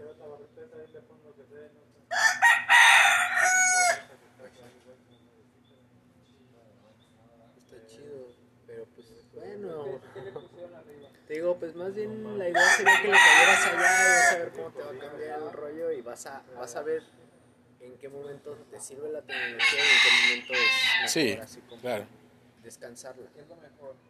Está 7.57 7.85
chido, 7.85 8.33
pero 8.65 8.85
pues 8.95 9.05
bueno. 9.33 10.01
Te 11.27 11.33
digo, 11.35 11.55
pues 11.59 11.75
más 11.75 11.93
bien 11.93 12.39
la 12.39 12.49
idea 12.49 12.69
sería 12.75 13.01
que 13.01 13.07
le 13.09 13.13
cayeras 13.13 13.67
allá 13.67 13.75
y 13.75 13.77
vas 13.77 14.33
a 14.33 14.37
ver 14.39 14.51
cómo 14.51 14.71
te 14.71 14.81
va 14.81 14.89
a 14.89 15.09
cambiar 15.09 15.39
el 15.39 15.51
rollo 15.51 15.91
y 15.91 16.01
vas 16.01 16.25
a, 16.25 16.41
vas 16.57 16.75
a 16.75 16.81
ver 16.81 17.03
en 17.79 17.95
qué 17.99 18.09
momento 18.09 18.57
te 18.71 18.79
sirve 18.79 19.11
la 19.11 19.21
tecnología 19.21 19.79
y 19.79 20.33
en 20.33 20.41
qué 20.41 20.53
momento 20.53 20.53
es 21.03 21.11
Sí, 21.11 21.37
así 21.39 21.61
como 21.61 21.79
claro. 21.79 22.07
Descansarla. 22.63 23.23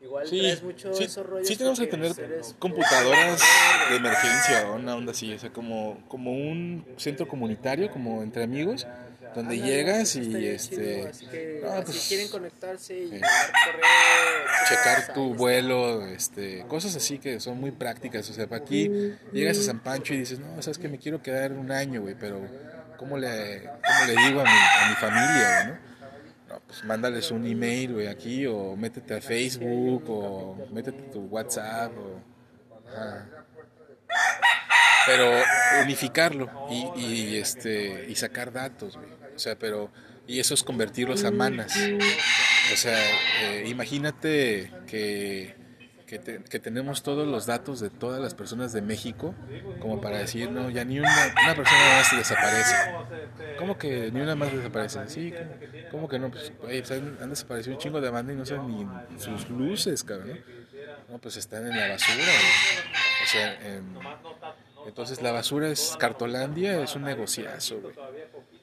Igual 0.01 0.27
Sí, 0.27 0.39
traes 0.39 0.63
mucho 0.63 0.93
sí, 0.93 1.03
esos 1.03 1.25
rollos 1.25 1.47
sí 1.47 1.55
tenemos 1.57 1.79
que 1.79 1.87
tener 1.87 2.11
eres- 2.19 2.55
computadoras 2.59 3.41
de 3.89 3.95
emergencia 3.97 4.69
o 4.69 4.75
una 4.75 4.95
onda 4.95 5.11
así, 5.11 5.33
o 5.33 5.39
sea, 5.39 5.51
como, 5.51 6.01
como 6.07 6.31
un 6.31 6.85
centro 6.97 7.27
comunitario, 7.27 7.89
como 7.91 8.23
entre 8.23 8.43
amigos, 8.43 8.87
donde 9.35 9.59
llegas 9.59 10.15
y 10.15 10.47
este 10.47 10.97
chido, 11.01 11.07
así 11.09 11.25
que 11.27 11.61
no, 11.63 11.83
pues, 11.83 12.07
quieren 12.07 12.29
conectarse 12.29 12.97
y 12.97 13.11
mandar 13.11 13.51
correo, 13.65 14.47
checar 14.67 15.13
tu 15.13 15.35
vuelo, 15.35 16.05
este, 16.07 16.65
cosas 16.67 16.95
así 16.95 17.19
que 17.19 17.39
son 17.39 17.59
muy 17.59 17.71
prácticas, 17.71 18.27
o 18.29 18.33
sea, 18.33 18.47
para 18.47 18.63
aquí 18.63 18.89
llegas 19.31 19.59
a 19.59 19.63
San 19.63 19.79
Pancho 19.81 20.13
y 20.13 20.17
dices, 20.19 20.39
no, 20.39 20.61
sabes 20.61 20.77
que 20.79 20.87
me 20.87 20.97
quiero 20.97 21.21
quedar 21.21 21.51
un 21.51 21.71
año, 21.71 22.01
güey, 22.01 22.15
pero 22.19 22.41
¿cómo 22.97 23.17
le, 23.17 23.63
cómo 23.85 24.05
le 24.07 24.21
digo 24.27 24.39
a 24.41 24.43
mi, 24.43 24.49
a 24.49 24.89
mi 24.89 24.95
familia, 24.95 25.61
güey, 25.65 25.73
no? 25.73 25.88
No, 26.49 26.59
pues 26.65 26.83
mándales 26.83 27.29
un 27.29 27.45
email, 27.45 27.93
güey, 27.93 28.07
aquí, 28.07 28.47
o 28.47 28.75
métete 28.75 29.15
a 29.15 29.21
Facebook, 29.21 30.03
o 30.07 30.67
métete 30.71 31.03
a 31.07 31.11
tu 31.11 31.19
WhatsApp, 31.27 31.91
o... 31.95 32.19
Pero 35.05 35.31
unificarlo 35.83 36.49
y, 36.69 36.99
y, 36.99 37.35
este, 37.37 38.05
y 38.09 38.15
sacar 38.15 38.51
datos, 38.51 38.97
güey. 38.97 39.09
O 39.35 39.39
sea, 39.39 39.57
pero... 39.57 39.91
Y 40.27 40.39
eso 40.39 40.53
es 40.53 40.63
convertirlos 40.63 41.23
a 41.23 41.31
manas. 41.31 41.75
O 42.73 42.77
sea, 42.77 42.99
eh, 43.41 43.63
imagínate 43.67 44.71
que, 44.85 45.55
que, 46.09 46.17
te- 46.19 46.43
que 46.43 46.59
tenemos 46.59 47.03
todos 47.03 47.27
los 47.27 47.45
datos 47.45 47.79
de 47.79 47.89
todas 47.91 48.19
las 48.19 48.33
personas 48.33 48.73
de 48.73 48.81
México, 48.81 49.35
como 49.79 50.01
para 50.01 50.17
decir, 50.17 50.49
no, 50.49 50.69
ya 50.71 50.83
ni 50.83 50.99
una, 50.99 51.09
una 51.43 51.55
persona 51.55 51.81
más 51.97 52.17
desaparece. 52.17 52.75
¿Cómo 53.59 53.77
que 53.77 54.11
ni 54.11 54.19
una 54.19 54.35
más 54.35 54.51
desaparece? 54.51 55.07
Sí, 55.07 55.31
¿cómo, 55.91 56.09
que 56.09 56.17
no? 56.17 56.31
Pues, 56.31 56.51
pues 56.59 56.91
han, 56.91 57.29
desaparecido 57.29 57.75
un 57.75 57.79
chingo 57.81 58.01
de 58.01 58.09
banda 58.09 58.33
y 58.33 58.35
no 58.35 58.45
saben 58.45 58.67
ni 58.75 59.19
sus 59.19 59.47
luces, 59.49 60.03
cabrón. 60.03 60.39
No, 61.09 61.19
pues 61.19 61.37
están 61.37 61.65
en 61.67 61.77
la 61.77 61.87
basura. 61.89 62.23
O 63.23 63.27
sea, 63.27 63.53
en- 63.75 63.97
entonces 64.87 65.21
la 65.21 65.31
basura 65.31 65.69
es 65.69 65.95
Cartolandia, 65.99 66.81
es 66.81 66.95
un 66.95 67.03
negociazo. 67.03 67.79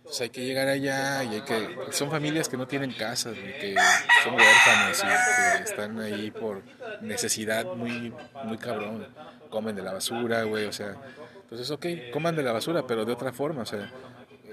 Entonces 0.06 0.20
hay 0.20 0.30
que 0.30 0.44
llegar 0.44 0.68
allá 0.68 1.24
y 1.24 1.34
hay 1.34 1.40
que... 1.42 1.76
Son 1.90 2.08
familias 2.10 2.48
que 2.48 2.56
no 2.56 2.68
tienen 2.68 2.92
casas, 2.92 3.34
que 3.34 3.74
son 4.22 4.34
huérfanos 4.34 5.02
y 5.02 5.58
que 5.58 5.64
están 5.64 5.98
ahí 5.98 6.30
por 6.30 6.62
necesidad 7.00 7.64
muy, 7.74 8.14
muy 8.44 8.56
cabrón. 8.56 9.08
Comen 9.50 9.74
de 9.74 9.82
la 9.82 9.92
basura, 9.92 10.44
güey, 10.44 10.66
o 10.66 10.72
sea... 10.72 10.94
Entonces, 11.42 11.70
ok, 11.70 11.86
coman 12.12 12.36
de 12.36 12.42
la 12.44 12.52
basura, 12.52 12.86
pero 12.86 13.04
de 13.04 13.12
otra 13.12 13.32
forma, 13.32 13.62
o 13.62 13.66
sea, 13.66 13.90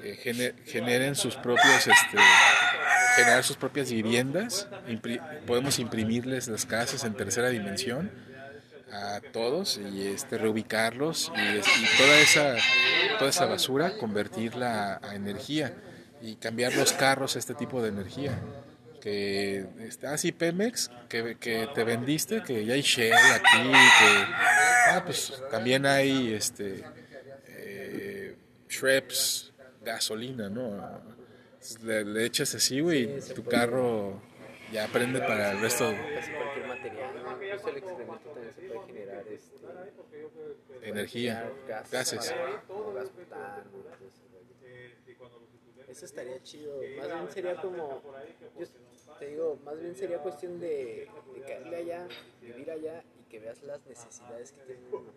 eh, 0.04 0.18
gene- 0.22 0.54
generen 0.66 1.16
sus 1.16 1.36
propios, 1.36 1.88
este, 1.88 2.18
generar 3.16 3.43
sus 3.43 3.56
propias 3.58 3.91
viviendas, 3.91 4.68
podemos 5.47 5.78
imprimirles 5.80 6.47
las 6.47 6.66
casas 6.66 7.04
en 7.04 7.14
tercera 7.16 7.49
dimensión 7.49 8.12
a 8.94 9.22
todos 9.32 9.80
y 9.80 10.08
este 10.08 10.38
reubicarlos 10.38 11.32
y, 11.36 11.98
toda 11.98 12.20
esa 12.20 12.56
toda 13.18 13.30
esa 13.30 13.46
basura 13.46 13.98
convertirla 13.98 15.00
a, 15.02 15.16
energía 15.16 15.76
y 16.22 16.36
cambiar 16.36 16.76
los 16.76 16.94
carros 16.94 17.36
este 17.36 17.56
tipo 17.56 17.82
de 17.82 17.89
energía 17.89 18.39
que 19.02 19.66
está 19.80 20.14
así 20.14 20.32
Pemex 20.32 20.91
que, 21.10 21.38
que 21.39 21.68
te 21.74 21.84
vendiste 21.84 22.44
que 22.44 22.66
ya 22.66 22.76
hay 22.76 22.82
Shell 22.82 23.14
aquí 23.14 23.72
que 23.72 24.26
ah 24.89 25.02
pues 25.06 25.34
también 25.50 25.86
hay 25.86 26.34
este 26.34 26.84
eh, 27.48 28.36
Schweppes 28.70 29.52
gasolina 29.84 30.50
no 30.50 31.02
le, 31.84 32.06
le 32.06 32.26
echas 32.26 32.54
así 32.54 32.80
güey 32.80 33.20
tu 33.34 33.44
carro 33.44 34.22
ya 34.74 34.88
prende 34.88 35.20
para 35.20 35.52
el 35.52 35.62
resto 35.62 35.94
Casi 36.16 36.32
cualquier 36.32 36.68
material, 36.68 37.16
incluso 37.44 37.70
el 37.70 37.78
excremento 37.78 38.30
también 38.30 38.54
se 38.54 38.62
puede 38.62 38.86
generar 38.88 39.28
este, 39.28 40.90
energía 40.90 41.54
gas, 41.68 41.92
gases 41.92 42.34
como 42.68 42.94
gas 42.94 43.14
butano. 43.16 43.64
Eso 45.88 46.06
estaría 46.06 46.42
chido. 46.42 46.82
Más 46.98 47.08
bien 47.08 47.32
sería 47.32 47.56
como, 47.62 48.02
yo 48.58 48.66
te 49.20 49.28
digo, 49.28 49.60
más 49.64 49.80
bien 49.80 49.96
sería 49.96 50.18
cuestión 50.18 50.60
de, 50.60 51.08
de 51.36 51.42
caerle 51.42 51.78
allá, 51.78 52.08
vivir 52.42 52.72
allá 52.72 53.04
y 53.20 53.30
que 53.30 53.40
veas 53.40 53.62
las 53.62 53.86
necesidades 53.86 54.54
que 54.54 54.62
tiene 54.62 54.82
uno. 54.92 55.14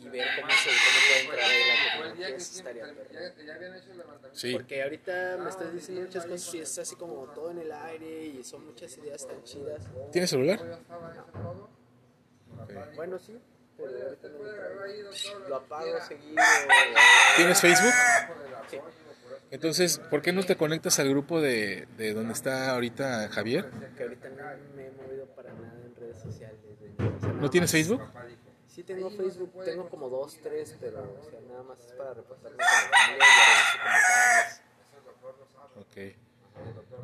Y 0.00 0.08
ver 0.08 0.26
cómo, 0.40 0.50
se, 0.52 0.70
cómo 0.70 0.98
puede 1.08 1.20
entrar 1.24 1.50
ahí 1.50 1.58
la 1.58 1.74
día 1.74 1.92
tecnología. 1.92 2.26
que 2.28 2.34
Eso 2.36 2.56
estaría 2.58 2.86
levantamiento. 2.86 4.28
sí 4.32 4.52
Porque 4.52 4.82
ahorita 4.82 5.36
me 5.38 5.48
estás 5.50 5.72
diciendo 5.72 6.02
muchas 6.02 6.26
cosas 6.26 6.54
y 6.54 6.58
es 6.60 6.78
así 6.78 6.96
como 6.96 7.24
todo 7.34 7.50
en 7.50 7.58
el 7.58 7.72
aire 7.72 8.24
y 8.26 8.44
son 8.44 8.66
muchas 8.66 8.96
ideas 8.98 9.26
tan 9.26 9.42
chidas. 9.44 9.82
¿Tienes 10.12 10.30
celular? 10.30 10.60
Bueno, 12.96 13.18
sí, 13.18 13.38
pero 13.76 13.90
no 13.90 13.98
lo 13.98 14.50
haber 14.50 14.76
traigo. 14.78 14.94
ido 15.00 15.10
todo 15.10 15.38
lo 15.40 15.48
Lo 15.48 15.58
que 15.58 15.64
apago 15.64 16.00
seguido. 16.06 16.42
¿Tienes 17.36 17.60
Facebook? 17.60 17.92
Sí. 18.70 18.78
Entonces, 19.50 19.98
¿por 20.10 20.22
qué 20.22 20.32
no 20.32 20.42
te 20.42 20.56
conectas 20.56 20.98
al 20.98 21.08
grupo 21.10 21.40
de, 21.40 21.86
de 21.96 22.12
donde 22.14 22.32
está 22.32 22.70
ahorita 22.70 23.28
Javier? 23.28 23.70
Que 23.96 24.02
ahorita 24.04 24.28
no 24.30 24.42
me 24.74 24.86
he 24.86 24.90
movido 24.92 25.26
para 25.26 25.52
nada 25.52 25.80
en 25.84 25.94
redes 25.96 26.18
sociales. 26.20 26.58
¿No 27.40 27.50
tienes 27.50 27.70
Facebook? 27.70 28.00
Sí 28.74 28.82
tengo 28.82 29.08
Facebook, 29.08 29.52
tengo 29.64 29.88
como 29.88 30.08
dos, 30.08 30.36
tres, 30.42 30.76
pero 30.80 30.98
o 30.98 31.30
sea, 31.30 31.40
nada 31.48 31.62
más 31.62 31.78
es 31.78 31.92
para 31.92 32.14
reportarme. 32.14 32.58
Ok. 35.76 36.14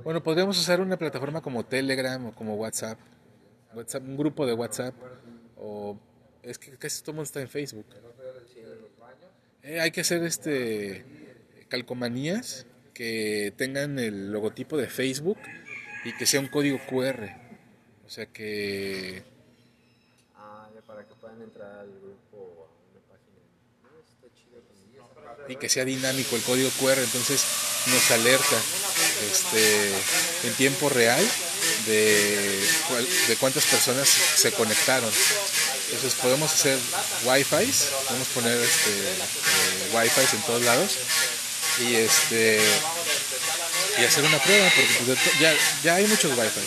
Bueno, 0.05 0.23
podríamos 0.23 0.57
usar 0.59 0.81
una 0.81 0.97
plataforma 0.97 1.41
como 1.41 1.65
Telegram 1.65 2.27
o 2.27 2.35
como 2.35 2.55
WhatsApp. 2.55 2.99
WhatsApp 3.75 4.03
un 4.05 4.17
grupo 4.17 4.47
de 4.47 4.53
WhatsApp. 4.53 4.95
O 5.59 5.99
es 6.43 6.59
que 6.59 6.77
casi 6.77 7.03
todo 7.03 7.13
el 7.13 7.17
mundo 7.17 7.25
está 7.25 7.41
en 7.41 7.49
Facebook. 7.49 7.87
Eh, 9.63 9.81
hay 9.81 9.91
que 9.91 10.03
hacer 10.03 10.23
este 10.23 11.05
calcomanías 11.69 12.67
que 12.95 13.53
tengan 13.57 13.99
el 13.99 14.31
logotipo 14.33 14.77
de 14.77 14.87
Facebook 14.89 15.39
y 16.05 16.17
que 16.17 16.27
sea 16.27 16.41
un 16.41 16.49
código 16.49 16.79
QR. 16.89 17.29
O 18.07 18.09
sea 18.09 18.27
que 18.27 19.23
Ah, 20.37 20.69
ya 20.75 20.81
para 20.83 21.05
que 21.07 21.15
puedan 21.31 21.43
entrar 21.43 21.71
al 21.81 21.89
grupo 21.89 22.37
o 22.37 22.67
a 22.67 22.71
una 22.91 23.01
página. 23.07 23.39
No, 23.85 23.91
está 24.03 24.27
chido 24.35 24.59
y 25.49 25.57
que 25.57 25.69
sea 25.69 25.85
dinámico 25.85 26.37
el 26.37 26.43
código 26.43 26.71
QR, 26.79 26.99
entonces 26.99 27.41
nos 27.87 28.11
alerta 28.13 28.57
este, 29.33 29.89
en 30.45 30.55
tiempo 30.57 30.89
real 30.89 31.25
de, 31.87 32.61
cuál- 32.89 33.09
de 33.29 33.37
cuántas 33.37 33.65
personas 33.65 34.09
se 34.09 34.53
conectaron. 34.53 35.11
Entonces 35.93 36.15
podemos 36.21 36.53
hacer 36.53 36.79
wifi, 37.25 37.73
podemos 38.07 38.29
poner 38.35 38.59
este, 38.61 38.91
eh, 38.91 39.91
wifi 39.93 40.37
en 40.37 40.43
todos 40.43 40.63
lados 40.63 40.91
y 41.81 41.95
este 41.97 42.61
y 43.99 44.05
hacer 44.05 44.25
una 44.25 44.39
prueba, 44.43 44.71
porque 44.77 44.95
pues, 45.07 45.41
ya, 45.41 45.53
ya 45.83 45.95
hay 45.97 46.07
muchos 46.07 46.31
wifi 46.37 46.61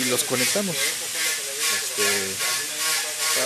y 0.00 0.04
los 0.04 0.24
conectamos 0.24 0.74
este, 0.76 2.04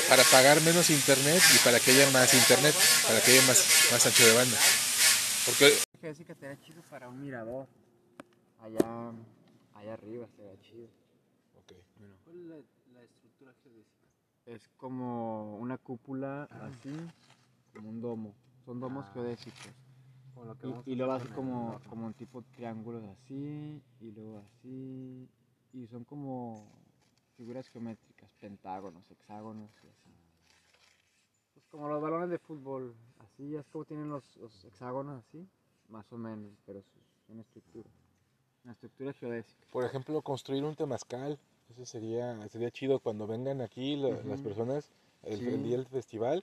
para 0.09 0.23
pagar 0.25 0.61
menos 0.63 0.91
internet 0.91 1.43
y 1.55 1.59
para 1.65 1.81
que 1.81 1.91
haya 1.93 2.11
más 2.11 2.33
internet, 2.35 2.75
para 3.07 3.21
que 3.21 3.33
haya 3.33 3.47
más, 3.47 3.89
más 3.93 4.07
ancho 4.07 4.25
de 4.27 4.35
banda. 4.35 4.57
Porque 5.47 5.79
Geodésica 6.01 6.33
estaría 6.33 6.61
chido 6.61 6.83
para 6.91 7.09
un 7.09 7.21
mirador. 7.21 7.67
Allá, 8.61 9.13
allá 9.75 9.93
arriba 9.95 10.27
chido. 10.63 10.89
¿Cuál 12.25 12.37
es 12.37 12.47
la, 12.47 12.57
la 12.95 13.03
estructura 13.03 13.53
geodésica? 13.63 14.07
Es 14.47 14.69
como 14.77 15.57
una 15.59 15.79
cúpula 15.79 16.45
así, 16.45 16.95
como 17.75 17.89
un 17.89 18.01
domo. 18.01 18.35
Son 18.65 18.81
domos 18.81 19.07
geodésicos. 19.13 19.73
Lo 20.37 20.57
que 20.59 20.67
vamos 20.67 20.87
Y, 20.87 20.93
y 20.93 20.95
luego 20.97 21.13
así 21.13 21.29
como, 21.29 21.81
como 21.89 22.07
un 22.07 22.15
tipo 22.15 22.43
triángulos 22.57 23.05
así, 23.05 23.83
y 24.01 24.11
luego 24.11 24.39
así. 24.39 25.29
Y 25.73 25.87
son 25.87 26.05
como 26.05 26.69
figuras 27.37 27.69
geométricas, 27.69 28.12
pentágonos, 28.43 29.09
hexágonos 29.09 29.71
y 29.85 29.87
así. 29.87 30.11
Pues 31.55 31.65
como 31.71 31.89
los 31.89 32.03
balones 32.03 32.29
de 32.29 32.39
fútbol, 32.41 32.93
así 33.21 33.55
es 33.55 33.65
como 33.69 33.85
tienen 33.85 34.09
los, 34.11 34.37
los 34.39 34.65
hexágonos 34.65 35.25
así, 35.25 35.47
más 35.89 36.13
o 36.13 36.19
menos, 36.19 36.51
pero 36.67 36.81
es 36.81 36.87
una 37.29 37.43
estructura. 37.43 37.89
Una 38.65 38.73
estructura 38.73 39.13
geodésica. 39.13 39.65
Por 39.71 39.85
ejemplo, 39.85 40.21
construir 40.23 40.65
un 40.65 40.75
temazcal, 40.75 41.39
eso 41.71 41.87
sería, 41.87 42.49
sería 42.49 42.71
chido 42.73 42.99
cuando 42.99 43.27
vengan 43.29 43.61
aquí 43.61 43.95
la- 43.97 44.23
las 44.25 44.41
personas 44.41 44.91
el, 45.23 45.39
Sí. 45.39 45.47
el 45.49 45.63
día 45.63 45.77
del 45.77 45.87
festival. 45.87 46.43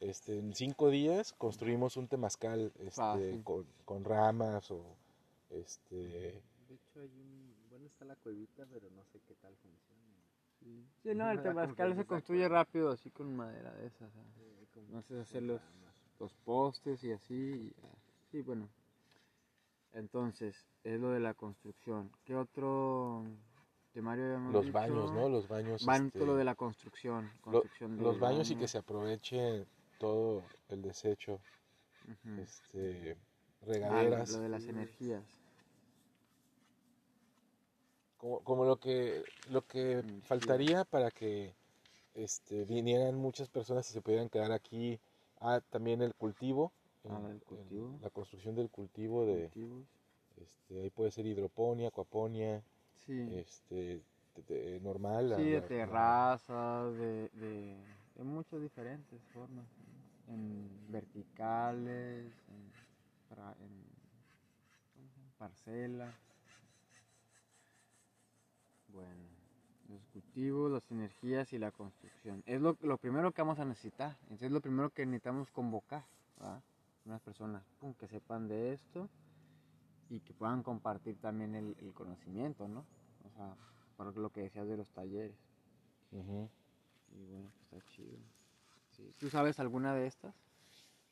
Este, 0.00 0.38
en 0.38 0.54
cinco 0.54 0.90
días 0.90 1.32
construimos 1.32 1.96
un 1.96 2.06
temazcal 2.08 2.70
este, 2.78 3.40
con, 3.42 3.66
con 3.86 4.04
ramas 4.04 4.70
o 4.70 4.84
este, 5.50 5.96
De 6.68 6.74
hecho, 6.74 7.00
hay 7.00 7.08
un. 7.18 7.56
Bueno, 7.70 7.86
está 7.86 8.04
la 8.04 8.14
cuevita, 8.16 8.64
pero 8.70 8.88
no 8.90 9.02
sé 9.06 9.18
qué 9.26 9.34
tal 9.36 9.56
funciona. 9.56 9.87
Sí, 11.02 11.14
no, 11.14 11.30
el 11.30 11.42
temazcal 11.42 11.94
se 11.94 12.04
construye 12.04 12.48
rápido 12.48 12.90
así 12.90 13.10
con 13.10 13.34
madera 13.34 13.72
de 13.74 13.86
esas. 13.86 14.12
¿sabes? 14.12 14.68
Como- 14.74 14.86
No 14.88 15.02
sé 15.02 15.20
hacer 15.20 15.42
los, 15.42 15.60
los 16.18 16.34
postes 16.44 17.02
y 17.04 17.12
así. 17.12 17.34
y, 17.34 17.74
ah, 17.84 17.96
sí, 18.30 18.42
bueno. 18.42 18.68
Entonces, 19.92 20.66
es 20.84 21.00
lo 21.00 21.10
de 21.10 21.20
la 21.20 21.34
construcción. 21.34 22.10
¿Qué 22.24 22.34
otro 22.36 23.24
temario 23.92 24.24
habíamos 24.26 24.52
los 24.52 24.66
dicho? 24.66 24.78
baños, 24.78 25.12
¿no? 25.12 25.28
Los 25.28 25.48
baños. 25.48 25.84
Van 25.86 26.06
este, 26.06 26.18
todo 26.18 26.28
lo 26.28 26.36
de 26.36 26.44
la 26.44 26.54
construcción. 26.54 27.24
lo- 27.24 27.40
construcción 27.40 27.96
de 27.96 28.02
los 28.02 28.18
baños 28.20 28.50
y 28.50 28.56
que 28.56 28.68
se 28.68 28.78
aproveche 28.78 29.66
todo 29.98 30.42
el 30.68 30.82
desecho, 30.82 31.40
Ujú. 32.06 32.40
este, 32.40 33.16
Ah, 33.60 33.64
regaderas, 33.66 34.30
lo 34.30 34.40
de 34.40 34.48
las 34.48 34.64
energías. 34.68 35.37
Como, 38.18 38.40
como 38.40 38.64
lo 38.64 38.76
que 38.76 39.22
lo 39.50 39.62
que 39.66 40.02
faltaría 40.24 40.84
para 40.84 41.10
que 41.10 41.54
este, 42.14 42.64
vinieran 42.64 43.14
muchas 43.16 43.48
personas 43.48 43.88
y 43.90 43.92
se 43.92 44.00
pudieran 44.02 44.28
quedar 44.28 44.52
aquí. 44.52 44.98
Ah, 45.40 45.60
también 45.70 46.02
el 46.02 46.14
cultivo, 46.14 46.72
Ah, 47.08 47.20
el- 47.50 48.00
la 48.02 48.10
construcción 48.10 48.56
del 48.56 48.68
cultivo 48.70 49.24
de, 49.24 49.48
cultivos. 49.50 49.84
este, 50.36 50.82
ahí 50.82 50.90
puede 50.90 51.10
ser 51.10 51.26
hidroponía, 51.26 51.88
acuaponía, 51.88 52.62
Sí. 53.06 53.28
este, 53.34 53.74
de- 53.74 54.42
de- 54.48 54.80
normal. 54.80 55.32
Sí, 55.36 55.44
de 55.44 55.62
terrazas, 55.62 56.92
de, 56.98 57.28
de, 57.28 57.76
de 58.16 58.24
muchas 58.24 58.60
diferentes 58.60 59.20
formas. 59.32 59.64
¿no? 60.28 60.34
En 60.34 60.92
verticales, 60.92 62.32
en, 62.48 62.68
parcelas. 65.38 66.27
Bueno, 68.98 69.28
los 69.88 70.04
cultivos, 70.06 70.72
las 70.72 70.90
energías 70.90 71.52
y 71.52 71.58
la 71.58 71.70
construcción. 71.70 72.42
Es 72.46 72.60
lo, 72.60 72.76
lo 72.80 72.98
primero 72.98 73.30
que 73.30 73.42
vamos 73.42 73.60
a 73.60 73.64
necesitar. 73.64 74.16
Entonces 74.22 74.46
es 74.46 74.52
lo 74.52 74.60
primero 74.60 74.90
que 74.90 75.06
necesitamos 75.06 75.50
convocar. 75.52 76.04
¿verdad? 76.36 76.62
Unas 77.04 77.20
personas 77.22 77.62
pum, 77.78 77.94
que 77.94 78.08
sepan 78.08 78.48
de 78.48 78.72
esto 78.72 79.08
y 80.10 80.18
que 80.20 80.34
puedan 80.34 80.64
compartir 80.64 81.16
también 81.20 81.54
el, 81.54 81.76
el 81.80 81.92
conocimiento, 81.94 82.66
¿no? 82.66 82.84
O 83.24 83.30
sea, 83.36 83.54
por 83.96 84.16
lo 84.16 84.30
que 84.30 84.42
decías 84.42 84.66
de 84.66 84.76
los 84.76 84.88
talleres. 84.88 85.38
Ujú. 86.10 86.48
Y 87.12 87.24
bueno, 87.26 87.50
pues 87.70 87.82
está 87.82 87.92
chido. 87.92 88.18
Sí. 88.96 89.14
¿Tú 89.18 89.30
sabes 89.30 89.60
alguna 89.60 89.94
de 89.94 90.06
estas? 90.06 90.34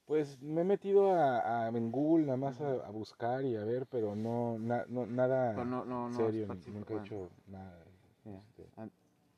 Pues 0.07 0.40
me 0.40 0.61
he 0.61 0.64
metido 0.64 1.12
a, 1.12 1.66
a- 1.66 1.68
en 1.68 1.90
Google 1.90 2.26
nada 2.26 2.36
más 2.36 2.61
a, 2.61 2.86
a 2.86 2.90
buscar 2.90 3.44
y 3.44 3.57
a 3.57 3.64
ver, 3.64 3.86
pero 3.86 4.14
no, 4.14 4.59
na- 4.59 4.84
no 4.88 5.04
nada 5.07 5.52
no, 5.64 5.84
no, 5.84 6.09
no 6.09 6.12
serio, 6.16 6.46
nunca 6.46 6.94
he 6.94 6.98
hecho 6.98 7.28
nada. 7.48 7.84
este, 8.24 8.66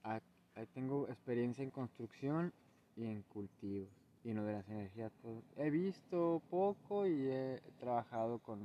a- 0.04 0.20
tengo 0.74 1.08
experiencia 1.08 1.62
en 1.62 1.70
construcción 1.70 2.52
y 2.96 3.04
en 3.04 3.22
cultivos. 3.22 3.88
Y 4.24 4.30
en 4.30 4.36
lo 4.36 4.44
de 4.44 4.54
las 4.54 4.68
energías, 4.68 5.12
pues, 5.22 5.36
he 5.56 5.70
visto 5.70 6.42
poco 6.50 7.06
y 7.06 7.28
he 7.30 7.60
trabajado 7.78 8.38
con 8.40 8.58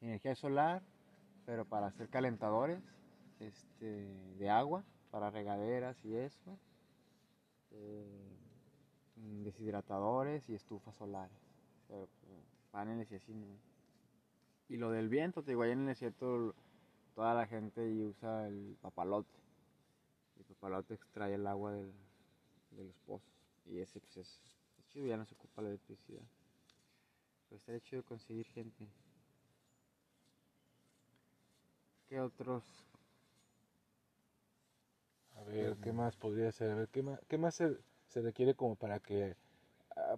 energía 0.00 0.34
solar, 0.34 0.82
pero 1.46 1.64
para 1.64 1.88
hacer 1.88 2.08
calentadores 2.08 2.80
este, 3.40 3.86
de 4.38 4.50
agua, 4.50 4.82
para 5.10 5.30
regaderas 5.30 5.96
y 6.04 6.16
eso. 6.16 6.58
eh, 7.70 8.43
deshidratadores 9.16 10.48
y 10.48 10.54
estufas 10.54 10.96
solares. 10.96 11.36
Pero, 11.88 12.08
pues, 12.26 12.40
paneles 12.70 13.10
y 13.12 13.16
así 13.16 13.32
no. 13.34 13.46
Y 14.68 14.76
lo 14.76 14.90
del 14.90 15.08
viento, 15.08 15.42
te 15.42 15.52
digo, 15.52 15.62
allá 15.62 15.72
en 15.72 15.80
el 15.82 15.86
desierto 15.86 16.54
toda 17.14 17.34
la 17.34 17.46
gente 17.46 17.82
usa 18.04 18.46
el 18.48 18.76
papalote. 18.80 19.38
El 20.38 20.44
papalote 20.44 20.94
extrae 20.94 21.34
el 21.34 21.46
agua 21.46 21.72
del- 21.72 21.92
de 22.72 22.84
los 22.84 22.96
pozos. 23.06 23.32
Y 23.66 23.78
ese 23.80 24.00
pues 24.00 24.16
es, 24.18 24.40
es 24.78 24.88
chido, 24.88 25.06
ya 25.06 25.16
no 25.16 25.24
se 25.24 25.34
ocupa 25.34 25.62
la 25.62 25.68
electricidad. 25.68 26.22
Pero 27.48 27.56
estaría 27.58 27.80
chido 27.80 28.02
conseguir 28.04 28.46
gente. 28.46 28.86
¿Qué 32.08 32.20
otros? 32.20 32.64
A 35.36 35.42
ver, 35.44 35.76
¿qué 35.82 35.92
más 35.92 36.16
podría 36.16 36.50
ser? 36.52 36.70
A 36.70 36.74
ver, 36.76 36.88
¿qué 36.88 37.02
más, 37.02 37.20
qué 37.28 37.36
más 37.38 37.60
se 38.14 38.20
requiere 38.22 38.54
como 38.54 38.76
para 38.76 39.00
que 39.00 39.36
ah, 39.96 40.16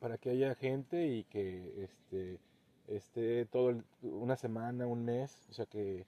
para 0.00 0.18
que 0.18 0.30
haya 0.30 0.54
gente 0.54 1.06
y 1.08 1.24
que 1.24 1.82
este 1.84 2.38
esté 2.86 3.46
todo 3.46 3.70
el- 3.70 3.84
una 4.02 4.36
semana, 4.36 4.86
un 4.86 5.04
mes, 5.04 5.46
o 5.50 5.54
sea 5.54 5.66
que, 5.66 6.06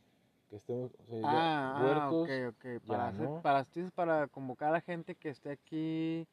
que 0.51 0.57
estemos 0.57 0.93
o 0.99 1.05
sea, 1.07 1.19
ya 1.23 1.29
Ah, 1.33 2.03
ah, 2.05 2.11
ok, 2.11 2.29
ok. 2.49 2.65
Para, 2.87 3.05
ya, 3.05 3.09
hacer- 3.09 3.29
¿no? 3.29 3.43
para, 3.43 3.67
para 3.95 4.27
convocar 4.29 4.69
a 4.69 4.73
la 4.73 4.81
gente 4.83 5.15
que 5.15 5.31
esté 5.31 5.51
aquí 5.51 6.27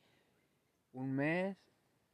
un 0.94 1.14
mes 1.16 1.58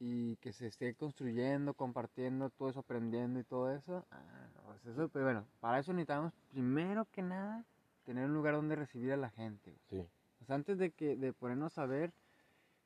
y 0.00 0.36
que 0.36 0.52
se 0.52 0.66
esté 0.66 0.94
construyendo, 0.94 1.74
compartiendo, 1.74 2.50
todo 2.50 2.68
eso, 2.70 2.80
aprendiendo 2.80 3.40
y 3.40 3.44
todo 3.44 3.72
eso. 3.72 4.04
Ah, 4.10 4.48
pues 4.66 4.84
eso, 4.86 5.08
pero 5.08 5.24
bueno, 5.24 5.46
para 5.60 5.78
eso 5.80 5.92
necesitamos 5.92 6.32
primero 6.50 7.06
que 7.10 7.22
nada 7.22 7.64
tener 8.04 8.26
un 8.26 8.34
lugar 8.34 8.54
donde 8.54 8.76
recibir 8.76 9.12
a 9.12 9.16
la 9.16 9.30
gente. 9.30 9.74
Sí. 9.88 10.06
O 10.42 10.44
sea, 10.44 10.56
antes 10.56 10.76
de 10.78 10.90
que 10.90 11.16
de 11.16 11.32
ponernos 11.32 11.78
a 11.78 11.86
ver 11.86 12.12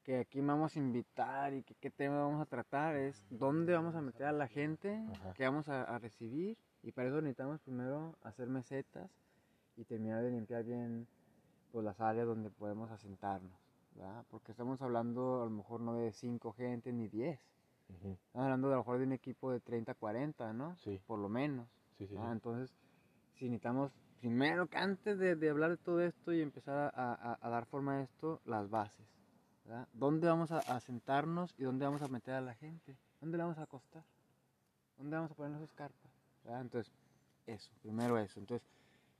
que 0.08 0.16
aquí 0.20 0.40
vamos 0.40 0.74
a 0.74 0.78
invitar 0.78 1.52
y 1.52 1.62
que 1.62 1.74
qué 1.74 1.90
tema 1.90 2.16
vamos 2.22 2.40
a 2.40 2.46
tratar, 2.46 2.96
es 2.96 3.22
dónde 3.28 3.74
vamos 3.74 3.94
a 3.94 4.00
meter 4.00 4.24
a 4.24 4.32
la 4.32 4.48
gente, 4.48 5.04
Ajá. 5.12 5.34
que 5.34 5.44
vamos 5.44 5.68
a, 5.68 5.82
a 5.82 5.98
recibir. 5.98 6.56
Y 6.82 6.92
para 6.92 7.08
eso 7.08 7.20
necesitamos 7.20 7.60
primero 7.60 8.16
hacer 8.22 8.48
mesetas 8.48 9.10
y 9.76 9.84
terminar 9.84 10.22
de 10.22 10.30
limpiar 10.30 10.64
bien 10.64 11.06
pues, 11.72 11.84
las 11.84 12.00
áreas 12.00 12.26
donde 12.26 12.48
podemos 12.48 12.90
asentarnos. 12.90 13.52
¿verdad? 13.96 14.24
Porque 14.30 14.52
estamos 14.52 14.80
hablando 14.80 15.42
a 15.42 15.44
lo 15.44 15.50
mejor 15.50 15.82
no 15.82 15.92
de 15.96 16.10
5 16.14 16.54
gente 16.54 16.90
ni 16.90 17.08
10. 17.08 17.38
Ujú, 17.90 18.12
Estamos 18.28 18.44
hablando 18.46 18.68
a 18.68 18.70
lo 18.70 18.76
mejor 18.78 18.98
de 19.00 19.04
un 19.04 19.12
equipo 19.12 19.52
de 19.52 19.60
30, 19.60 19.92
40, 19.94 20.54
¿no? 20.54 20.74
Sí. 20.76 21.02
Por 21.06 21.18
lo 21.18 21.28
menos. 21.28 21.68
Sí, 21.98 22.06
sí, 22.06 22.14
Ah, 22.16 22.28
sí. 22.28 22.32
Entonces, 22.32 22.74
si 23.34 23.44
necesitamos, 23.44 23.92
primero 24.20 24.68
que 24.68 24.78
antes 24.78 25.18
de, 25.18 25.36
de 25.36 25.50
hablar 25.50 25.72
de 25.72 25.76
todo 25.76 26.00
esto 26.00 26.32
y 26.32 26.40
empezar 26.40 26.92
a, 26.94 27.12
a- 27.12 27.38
a 27.42 27.50
dar 27.50 27.66
forma 27.66 27.98
a 27.98 28.02
esto, 28.04 28.40
las 28.46 28.70
bases. 28.70 29.17
¿Dónde 29.92 30.26
vamos 30.28 30.50
a, 30.50 30.58
a 30.60 30.80
sentarnos 30.80 31.54
y 31.58 31.64
dónde 31.64 31.84
vamos 31.84 32.02
a 32.02 32.08
meter 32.08 32.34
a 32.34 32.40
la 32.40 32.54
gente? 32.54 32.96
¿Dónde 33.20 33.36
la 33.38 33.44
vamos 33.44 33.58
a 33.58 33.62
acostar? 33.62 34.02
¿Dónde 34.96 35.16
vamos 35.16 35.30
a 35.30 35.34
poner 35.34 35.52
nuestras 35.52 35.72
carpas? 35.76 36.10
¿verdad? 36.44 36.60
Entonces, 36.62 36.92
eso, 37.46 37.70
primero 37.82 38.18
eso. 38.18 38.40
Entonces, 38.40 38.66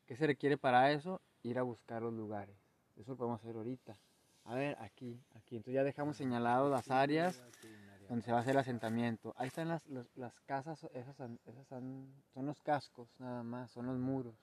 ¿qué 0.07 0.17
se 0.17 0.27
requiere 0.27 0.57
para 0.57 0.91
eso? 0.93 1.21
Ir 1.43 1.59
a 1.59 1.63
buscar 1.63 2.03
los 2.03 2.13
lugares. 2.15 2.57
Eso 2.97 3.13
lo 3.13 3.17
podemos 3.17 3.41
hacer 3.41 3.57
ahorita. 3.57 3.97
A 4.45 4.55
ver, 4.55 4.77
aquí, 4.81 5.21
aquí. 5.35 5.57
Entonces 5.57 5.75
ya 5.75 5.85
dejamos 5.85 6.17
señaladas 6.17 6.71
las 6.71 6.85
áreas 6.91 7.37
donde 8.09 8.25
se 8.25 8.33
va 8.33 8.39
a 8.39 8.41
hacer 8.41 8.53
el 8.53 8.59
asentamiento. 8.61 9.35
Ahí 9.37 9.49
están 9.49 9.69
las, 9.69 9.87
las, 10.17 10.41
casas, 10.47 10.85
esas, 10.95 11.21
han- 11.21 11.39
esas 11.45 11.67
son 11.67 12.47
los 12.47 12.61
cascos 12.63 13.09
nada 13.19 13.43
más, 13.43 13.71
son 13.71 13.87
los 13.87 13.99
muros. 13.99 14.35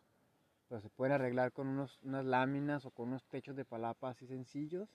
Pero 0.69 0.81
se 0.81 0.89
pueden 0.89 1.13
arreglar 1.13 1.51
con 1.51 1.67
unos, 1.67 1.99
unas 2.03 2.25
láminas 2.25 2.85
o 2.85 2.91
con 2.91 3.07
unos 3.09 3.25
techos 3.25 3.55
de 3.55 3.65
palapa 3.65 4.09
así 4.09 4.27
sencillos. 4.27 4.87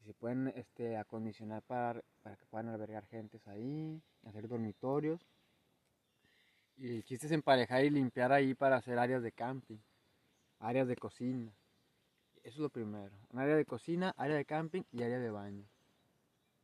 Y 0.00 0.04
se 0.04 0.14
pueden 0.14 0.48
este, 0.56 0.96
acondicionar 0.96 1.62
para, 1.62 2.00
para 2.22 2.36
que 2.36 2.46
puedan 2.46 2.68
albergar 2.68 3.06
gentes 3.06 3.46
ahí, 3.48 4.00
hacer 4.24 4.48
dormitorios. 4.48 5.20
Y 6.76 6.96
el 6.96 7.04
chiste 7.04 7.26
es 7.26 7.32
emparejar 7.32 7.84
y 7.84 7.90
limpiar 7.90 8.32
ahí 8.32 8.54
para 8.54 8.76
hacer 8.76 8.98
áreas 8.98 9.22
de 9.22 9.32
camping, 9.32 9.78
áreas 10.60 10.88
de 10.88 10.96
cocina. 10.96 11.52
Eso 12.42 12.54
es 12.54 12.58
lo 12.58 12.70
primero. 12.70 13.14
Un 13.32 13.38
área 13.40 13.54
de 13.54 13.66
cocina, 13.66 14.14
área 14.16 14.36
de 14.36 14.46
camping 14.46 14.82
y 14.90 15.02
área 15.02 15.18
de 15.18 15.30
baño. 15.30 15.64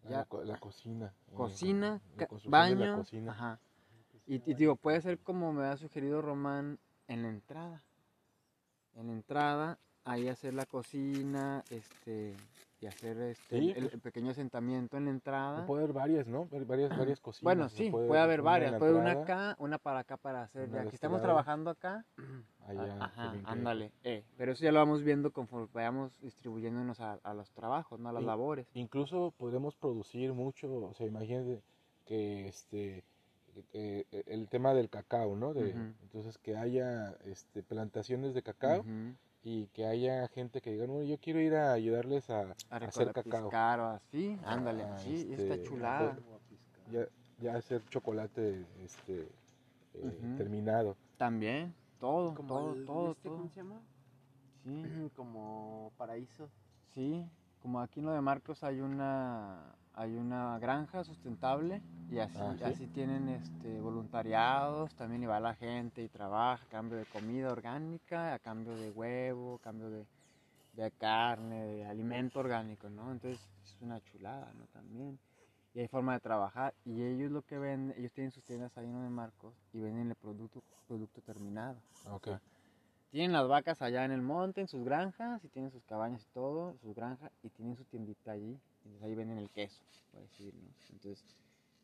Ah, 0.04 0.08
Ya. 0.08 0.16
la, 0.18 0.24
co- 0.24 0.42
la 0.44 0.58
cocina. 0.58 1.12
eh, 1.28 1.34
Cocina, 1.34 2.00
la 2.16 2.26
la 2.30 2.50
baño, 2.50 2.96
cocina. 2.96 3.32
ajá. 3.32 3.60
Y, 4.26 4.36
y 4.50 4.54
digo, 4.54 4.76
puede 4.76 5.02
ser 5.02 5.18
como 5.18 5.52
me 5.52 5.66
ha 5.66 5.76
sugerido 5.76 6.22
Román 6.22 6.78
en 7.08 7.22
la 7.22 7.28
entrada. 7.28 7.82
En 8.94 9.08
la 9.08 9.12
entrada, 9.12 9.78
ahí 10.04 10.28
hacer 10.28 10.54
la 10.54 10.64
cocina, 10.64 11.62
este, 11.68 12.34
y 12.80 12.86
hacer 12.86 13.16
este, 13.18 13.58
Sí, 13.58 13.70
el, 13.70 13.82
pues. 13.84 13.94
el 13.94 14.00
pequeño 14.00 14.30
asentamiento 14.32 14.96
en 14.96 15.06
la 15.06 15.10
entrada. 15.10 15.64
Puede 15.66 15.84
haber 15.84 15.94
varias, 15.94 16.26
¿no? 16.26 16.46
Varias, 16.66 16.96
varias 16.96 17.20
cocinas. 17.20 17.42
Bueno, 17.42 17.68
sí, 17.70 17.90
puede, 17.90 18.18
haber 18.20 18.40
una 18.42 18.50
varias. 18.50 18.74
Puede 18.78 18.94
una 18.94 19.12
entrada, 19.12 19.50
acá, 19.52 19.62
una 19.62 19.78
para 19.78 20.00
acá 20.00 20.16
para 20.18 20.42
hacer. 20.42 20.68
una 20.68 20.82
este 20.82 20.94
estamos 20.96 21.22
trabajando 21.22 21.70
acá, 21.70 22.04
Allá, 22.66 22.96
Ajá, 23.00 23.34
ándale. 23.44 23.92
Eh, 24.02 24.24
pero 24.36 24.52
eso 24.52 24.64
ya 24.64 24.72
lo 24.72 24.80
vamos 24.80 25.02
viendo 25.02 25.30
conforme 25.32 25.68
vayamos 25.72 26.20
distribuyéndonos 26.20 27.00
a, 27.00 27.14
a 27.22 27.32
los 27.32 27.50
trabajos, 27.52 27.98
¿no? 28.00 28.08
A 28.08 28.12
las 28.12 28.22
Y- 28.22 28.26
labores. 28.26 28.66
Incluso 28.74 29.32
podremos 29.38 29.74
producir 29.76 30.32
mucho, 30.32 30.70
o 30.86 30.94
sea, 30.94 31.06
imagínate 31.06 31.62
que 32.04 32.48
este 32.48 33.04
que 33.72 34.04
el 34.26 34.48
tema 34.50 34.74
del 34.74 34.90
cacao, 34.90 35.34
¿no? 35.34 35.54
De. 35.54 35.70
Entonces 36.02 36.36
que 36.36 36.56
haya 36.58 37.12
este, 37.24 37.62
plantaciones 37.62 38.34
de 38.34 38.42
cacao. 38.42 38.84
Y 39.48 39.68
que 39.68 39.86
haya 39.86 40.26
gente 40.26 40.60
que 40.60 40.72
diga, 40.72 40.88
no, 40.88 41.00
yo 41.04 41.16
quiero 41.18 41.40
ir 41.40 41.54
a 41.54 41.72
ayudarles 41.72 42.28
a, 42.30 42.40
A 42.40 42.46
a 42.70 42.76
hacer 42.78 43.12
cacao, 43.12 43.42
piscar 43.44 43.78
o 43.78 43.86
así, 43.86 44.36
ándale, 44.44 44.82
Ah, 44.82 44.98
sí, 44.98 45.28
este, 45.30 45.52
está 45.52 45.62
chulada. 45.62 46.16
ya, 46.90 47.06
ya 47.38 47.54
hacer 47.54 47.80
chocolate 47.88 48.64
este, 48.82 49.28
eh, 49.94 50.34
terminado. 50.36 50.96
También, 51.16 51.72
todo, 52.00 52.34
Como 52.34 52.48
todo, 52.48 52.74
el- 52.74 52.86
todo, 52.86 53.10
este, 53.12 53.28
todo. 53.28 53.36
¿Cómo 53.36 53.48
se 53.50 53.56
llama? 53.60 53.80
Sí, 54.64 55.10
Como 55.16 55.92
paraíso. 55.96 56.48
sí, 56.92 57.24
como 57.62 57.80
aquí 57.80 58.00
en 58.00 58.06
lo 58.06 58.12
de 58.12 58.20
Marcos 58.20 58.64
hay 58.64 58.80
una 58.80 59.76
hay 59.96 60.14
una 60.14 60.58
granja 60.58 61.02
sustentable 61.04 61.82
y 62.10 62.18
así, 62.18 62.36
Ah, 62.38 62.54
¿sí? 62.58 62.64
así 62.64 62.86
tienen 62.88 63.28
este 63.30 63.80
voluntariados, 63.80 64.94
también 64.94 65.22
y 65.22 65.26
va 65.26 65.40
la 65.40 65.54
gente 65.54 66.02
y 66.02 66.08
trabaja 66.08 66.62
a 66.62 66.68
cambio 66.68 66.98
de 66.98 67.06
comida 67.06 67.50
orgánica, 67.50 68.34
a 68.34 68.38
cambio 68.38 68.76
de 68.76 68.90
huevo, 68.90 69.56
a 69.56 69.58
cambio 69.60 69.88
de, 69.90 70.06
de 70.74 70.90
carne, 70.92 71.64
de 71.64 71.86
alimento 71.86 72.40
orgánico, 72.40 72.88
¿no? 72.90 73.10
Entonces 73.10 73.40
es 73.64 73.76
una 73.80 74.00
chulada, 74.02 74.52
¿no? 74.58 74.66
También. 74.66 75.18
Y 75.74 75.80
hay 75.80 75.88
forma 75.88 76.14
de 76.14 76.20
trabajar 76.20 76.74
y 76.84 77.02
ellos 77.02 77.30
lo 77.30 77.42
que 77.42 77.58
venden, 77.58 77.98
ellos 77.98 78.12
tienen 78.12 78.30
sus 78.30 78.44
tiendas 78.44 78.76
ahí 78.78 78.86
en 78.86 79.02
de 79.02 79.10
Marcos 79.10 79.54
y 79.72 79.80
venden 79.80 80.08
el 80.10 80.14
producto, 80.14 80.62
producto 80.86 81.20
terminado. 81.22 81.76
Ok. 82.10 82.28
Tienen 83.10 83.32
las 83.32 83.48
vacas 83.48 83.80
allá 83.80 84.04
en 84.04 84.10
el 84.12 84.20
monte, 84.20 84.60
en 84.60 84.68
sus 84.68 84.84
granjas, 84.84 85.42
y 85.44 85.48
tienen 85.48 85.70
sus 85.70 85.82
cabañas 85.84 86.22
y 86.22 86.34
todo, 86.34 86.76
sus 86.82 86.94
granjas, 86.94 87.30
y 87.42 87.48
tienen 87.48 87.76
su 87.76 87.84
tiendita 87.84 88.32
allí. 88.32 88.58
Entonces 88.86 89.02
ahí 89.02 89.14
venden 89.14 89.38
el 89.38 89.50
queso, 89.50 89.82
por 90.12 90.22
decir, 90.22 90.54
¿no? 90.54 90.68
Entonces, 90.92 91.24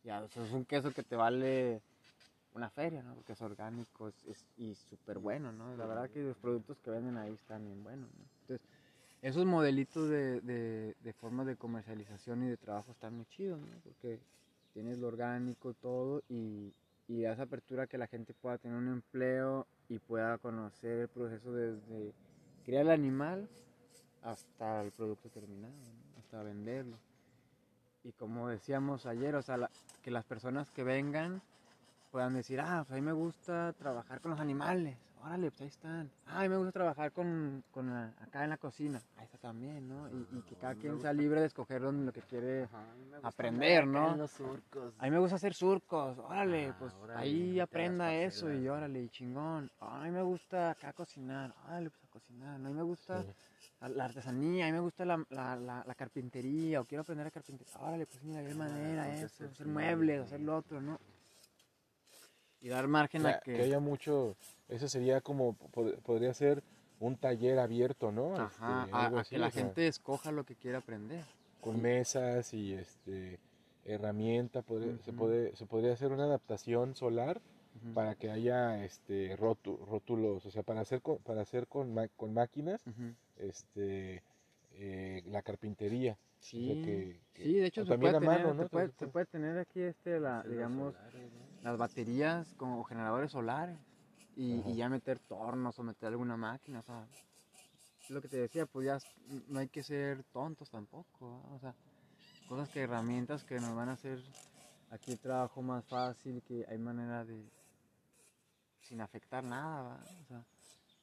ya, 0.05 0.23
o 0.23 0.25
es 0.25 0.53
un 0.53 0.65
queso 0.65 0.93
que 0.93 1.03
te 1.03 1.17
vale 1.17 1.83
una 2.55 2.71
feria, 2.71 3.03
¿no? 3.03 3.15
Porque 3.15 3.33
es 3.33 3.43
orgánico 3.43 4.13
y 4.57 4.75
súper 4.75 5.19
bueno, 5.19 5.53
¿no? 5.53 5.77
La 5.77 5.87
verdad 5.87 6.11
que 6.11 6.23
los 6.23 6.37
productos 6.37 6.79
que 6.79 6.91
venden 6.91 7.17
ahí 7.17 7.33
están 7.33 7.65
bien 7.65 7.83
buenos, 7.83 8.09
¿no? 8.15 8.25
Entonces, 8.43 8.67
esos 9.23 9.47
modelitos 9.47 10.09
de, 10.09 10.41
de, 10.41 10.97
de 11.01 11.13
formas 11.13 11.47
de 11.47 11.57
comercialización 11.57 12.45
y 12.45 12.49
de 12.49 12.57
trabajo 12.57 12.93
están 12.93 13.15
muy 13.17 13.27
chidos, 13.27 13.61
¿no? 13.61 13.67
Porque 13.85 14.21
tienes 14.73 14.99
lo 14.99 15.09
orgánico, 15.09 15.75
todo, 15.75 16.23
y, 16.29 16.73
y 17.09 17.25
esa 17.25 17.43
apertura 17.43 17.87
que 17.87 17.99
la 17.99 18.07
gente 18.07 18.35
pueda 18.35 18.59
tener 18.59 18.77
un 18.77 18.89
empleo 18.89 19.67
y 19.89 19.99
pueda 19.99 20.39
conocer 20.39 21.01
el 21.01 21.09
proceso 21.09 21.53
desde 21.53 22.13
criar 22.65 22.83
el 22.83 22.91
animal 22.91 23.49
hasta 24.23 24.83
el 24.83 24.93
producto 24.93 25.29
terminado. 25.29 25.75
Hasta 26.33 26.43
venderlo. 26.45 26.97
Y 28.05 28.13
como 28.13 28.49
decíamos 28.49 29.05
ayer, 29.05 29.35
o 29.35 29.43
sea, 29.43 29.59
la- 29.59 29.71
que 30.03 30.11
las 30.11 30.25
personas 30.25 30.71
que 30.71 30.83
vengan 30.83 31.43
puedan 32.11 32.33
decir, 32.35 32.59
ah, 32.61 32.85
pues 32.87 32.93
a 32.93 32.95
mí 32.95 33.03
me 33.03 33.13
gusta 33.13 33.75
trabajar 33.75 34.21
con 34.23 34.31
los 34.33 34.41
animales, 34.41 34.97
órale, 35.23 35.51
pues 35.51 35.61
ahí 35.61 35.67
están. 35.69 36.11
Ah, 36.27 36.41
a 36.41 36.43
mí 36.43 36.49
me 36.49 36.57
gusta 36.57 36.73
trabajar 36.73 37.13
con, 37.13 37.63
con 37.71 37.91
la- 37.91 38.15
acá 38.23 38.45
en 38.45 38.51
la 38.51 38.57
cocina, 38.57 39.01
ahí 39.19 39.25
está 39.27 39.37
también, 39.39 39.87
¿no? 39.89 40.09
Y, 40.09 40.27
y 40.39 40.43
que 40.43 40.57
cada 40.57 40.75
quien 40.75 40.99
sea 41.01 41.13
libre 41.13 41.41
de 41.41 41.47
escoger 41.49 41.83
donde 41.83 42.07
lo 42.07 42.13
que 42.15 42.23
quiere 42.23 42.67
aprender, 43.23 43.87
¿no? 43.87 44.17
los 44.17 44.31
surcos. 44.31 44.95
A 44.99 45.05
mí 45.05 45.11
me 45.11 45.19
gusta 45.19 45.37
hacer 45.37 45.53
surcos, 45.55 46.19
órale, 46.19 46.69
Ah, 46.71 46.77
pues 46.79 46.95
órale, 46.95 47.21
ahí 47.21 47.61
aprenda 47.61 48.15
eso 48.15 48.51
y 48.53 48.69
órale, 48.69 49.03
y 49.03 49.09
chingón. 49.11 49.71
A 49.81 50.01
mí 50.05 50.11
me 50.11 50.23
gusta 50.23 50.71
acá 50.71 50.93
cocinar, 50.95 51.55
órale, 51.67 51.91
pues 51.91 52.03
a 52.05 52.09
cocinar. 52.09 52.59
No, 52.59 52.67
a 52.69 52.71
mí 52.71 52.75
me 52.75 52.83
gusta 52.83 53.23
Sí. 53.23 53.29
La, 53.83 53.89
la 53.89 54.05
artesanía, 54.07 54.65
a 54.67 54.69
mí 54.69 54.73
me 54.73 54.81
gusta 54.81 55.05
la, 55.05 55.25
la, 55.31 55.57
la, 55.57 55.85
la 55.87 55.95
carpintería, 55.95 56.81
o 56.81 56.85
quiero 56.85 57.03
aprender 57.03 57.27
a 57.27 57.31
carpintería. 57.31 57.75
Órale, 57.79 58.07
pues 58.07 58.23
mira, 58.23 58.43
qué 58.47 58.55
manera 58.55 59.05
pues, 59.07 59.23
eso, 59.33 59.45
hacer 59.47 59.67
muebles, 59.67 60.23
hacer 60.23 60.41
lo 60.41 60.57
otro, 60.57 60.81
¿no? 60.81 60.99
Y 62.61 62.69
dar 62.69 62.87
margen 62.87 63.27
a 63.27 63.31
La- 63.33 63.41
que... 63.41 63.55
que 63.55 63.63
haya 63.63 63.81
mucho, 63.81 64.37
eso 64.69 64.89
sería 64.89 65.21
como, 65.21 65.57
pod- 65.57 65.99
podría 66.03 66.33
ser 66.33 66.63
un 67.01 67.17
taller 67.17 67.59
abierto, 67.59 68.13
¿no? 68.13 68.37
Ajá, 68.37 68.85
Este, 68.85 68.97
a, 68.97 69.05
algo 69.07 69.19
a 69.19 69.21
así, 69.23 69.31
que 69.35 69.39
la 69.41 69.49
o 69.49 69.51
sea, 69.51 69.63
gente 69.65 69.89
escoja 69.89 70.31
lo 70.31 70.45
que 70.45 70.55
quiere 70.55 70.77
aprender. 70.77 71.25
con 71.61 71.81
mesas 71.83 72.55
y 72.55 72.75
este 72.75 73.39
herramienta 73.85 74.63
podría- 74.63 74.97
se 74.99 75.11
Ujú. 75.11 75.19
puede 75.19 75.57
se 75.57 75.67
podría 75.67 75.93
hacer 75.93 76.13
una 76.13 76.25
adaptación 76.25 76.95
solar 76.95 77.41
Para 77.95 78.15
que 78.15 78.31
haya 78.31 78.85
este 78.85 79.37
rótu- 79.37 79.79
rótulos 79.87 80.47
o 80.47 80.51
sea 80.51 80.63
para 80.63 80.81
hacer 80.81 81.03
con, 81.03 81.19
para 81.19 81.43
hacer 81.43 81.67
con, 81.67 81.93
ma- 81.93 82.09
con 82.09 82.33
máquinas 82.33 82.83
este 83.37 84.23
eh, 84.75 85.23
la 85.27 85.43
carpintería. 85.43 86.17
Sí, 86.39 86.67
que- 86.83 87.21
que- 87.35 87.45
sí, 87.45 87.55
de 87.55 87.67
hecho 87.67 87.85
se 87.85 87.91
también 87.91 88.13
puede, 88.13 88.27
tener, 88.27 88.43
mano, 88.45 88.55
¿no? 88.55 88.63
se, 88.63 88.69
puede, 88.69 88.91
se 88.99 89.27
tener 89.27 89.59
aquí 89.59 89.81
este, 89.81 90.19
la, 90.19 90.43
digamos, 90.43 90.95
las 91.63 91.79
baterías 91.79 92.53
como 92.57 92.83
generadores 92.85 93.31
solares 93.31 93.77
y, 94.37 94.75
ya 94.75 94.89
meter 94.89 95.19
tornos 95.29 95.79
o 95.79 95.83
meter 95.83 96.09
alguna 96.09 96.37
máquina, 96.37 96.81
o 96.81 96.83
sea, 96.83 97.07
es 98.05 98.11
lo 98.11 98.21
que 98.21 98.29
te 98.29 98.39
decía, 98.39 98.67
pues 98.67 98.87
ya 98.87 98.99
no 99.49 99.61
hay 99.61 99.69
que 99.69 99.83
ser 99.83 100.25
tontos 100.33 100.69
tampoco, 100.71 101.43
o 101.55 101.59
sea, 101.61 101.75
cosas 102.49 102.69
que 102.71 102.81
herramientas 102.81 103.45
que 103.45 103.61
nos 103.61 103.77
van 103.77 103.91
a 103.91 103.93
hacer 103.93 104.19
aquí 104.91 105.13
el 105.13 105.19
trabajo 105.19 105.63
más 105.63 105.85
fácil, 105.87 106.43
que 106.43 106.65
hay 106.69 106.79
manera 106.79 107.25
de, 107.25 107.45
sin 108.83 109.01
afectar 109.01 109.43
nada, 109.45 109.83
¿va? 109.83 110.01
o 110.23 110.25
sea, 110.27 110.45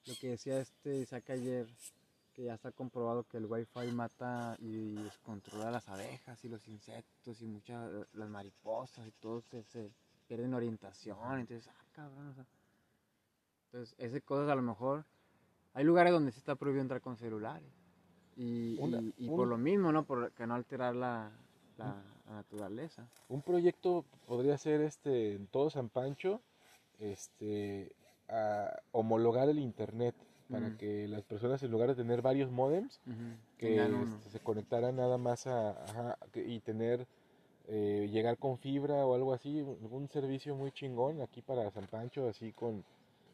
lo 0.06 0.16
que 0.16 0.30
decía 0.30 0.60
este 0.60 0.98
Isaac 0.98 1.30
ayer, 1.32 1.68
que 2.34 2.44
ya 2.46 2.54
está 2.56 2.72
comprobado 2.72 3.24
que 3.24 3.38
el 3.38 3.46
wifi 3.46 3.92
mata 3.92 4.56
y 4.60 4.96
descontrola 4.96 5.72
las 5.72 5.88
abejas 5.90 6.44
y 6.46 6.50
los 6.50 6.68
insectos 6.68 7.42
y 7.42 7.46
muchas, 7.46 7.92
las 8.14 8.30
mariposas 8.30 9.08
y 9.08 9.12
todo 9.12 9.42
se, 9.42 9.64
se 9.64 9.92
pierden 10.28 10.54
orientación, 10.54 11.40
entonces, 11.40 11.68
ah, 11.68 11.86
cabrón, 11.94 12.28
o 12.30 12.34
sea, 12.34 12.46
entonces, 13.72 13.96
esas 14.00 14.22
cosas 14.24 14.50
a 14.50 14.56
lo 14.56 14.62
mejor, 14.62 15.06
hay 15.74 15.84
lugares 15.84 16.12
donde 16.14 16.32
sí 16.32 16.40
está 16.40 16.56
prohibido 16.56 16.82
entrar 16.82 17.02
con 17.02 17.18
celulares 17.18 17.70
y, 18.36 18.78
Una- 18.80 19.00
y- 19.02 19.14
y 19.18 19.30
un- 19.30 19.36
por 19.36 19.48
lo 19.48 19.58
mismo, 19.58 19.92
¿no? 19.92 20.04
Por 20.06 20.32
que 20.32 20.48
no 20.48 20.56
alterar 20.56 20.96
la, 20.96 21.32
la- 21.78 22.02
la 22.26 22.34
naturaleza. 22.34 23.08
un 23.28 23.42
proyecto 23.42 24.06
podría 24.28 24.58
ser 24.58 24.82
este 24.82 25.36
en 25.36 25.48
todo 25.48 25.70
San 25.70 25.90
Pancho 25.90 26.42
este 27.00 27.92
a 28.28 28.80
homologar 28.92 29.50
el 29.50 29.60
internet 29.60 30.16
para 30.50 30.70
Mm. 30.70 30.78
que 30.78 31.08
las 31.08 31.24
personas 31.24 31.62
en 31.64 31.72
lugar 31.72 31.90
de 31.90 31.96
tener 31.96 32.22
varios 32.22 32.52
modems 32.52 33.00
que 33.58 33.78
este, 33.78 34.30
se 34.30 34.40
conectara 34.40 34.92
nada 34.92 35.18
más 35.18 35.48
a, 35.48 35.72
ajá, 35.84 36.18
y 36.34 36.60
tener 36.62 37.08
eh, 37.68 38.10
llegar 38.12 38.38
con 38.38 38.58
fibra 38.58 39.06
o 39.06 39.14
algo 39.14 39.34
así 39.34 39.62
un, 39.62 40.10
servicio 40.10 40.56
muy 40.56 40.72
chingón 40.72 41.22
aquí 41.22 41.42
para 41.42 41.70
San 41.70 41.86
Pancho 41.86 42.28
así 42.28 42.52
con 42.52 42.84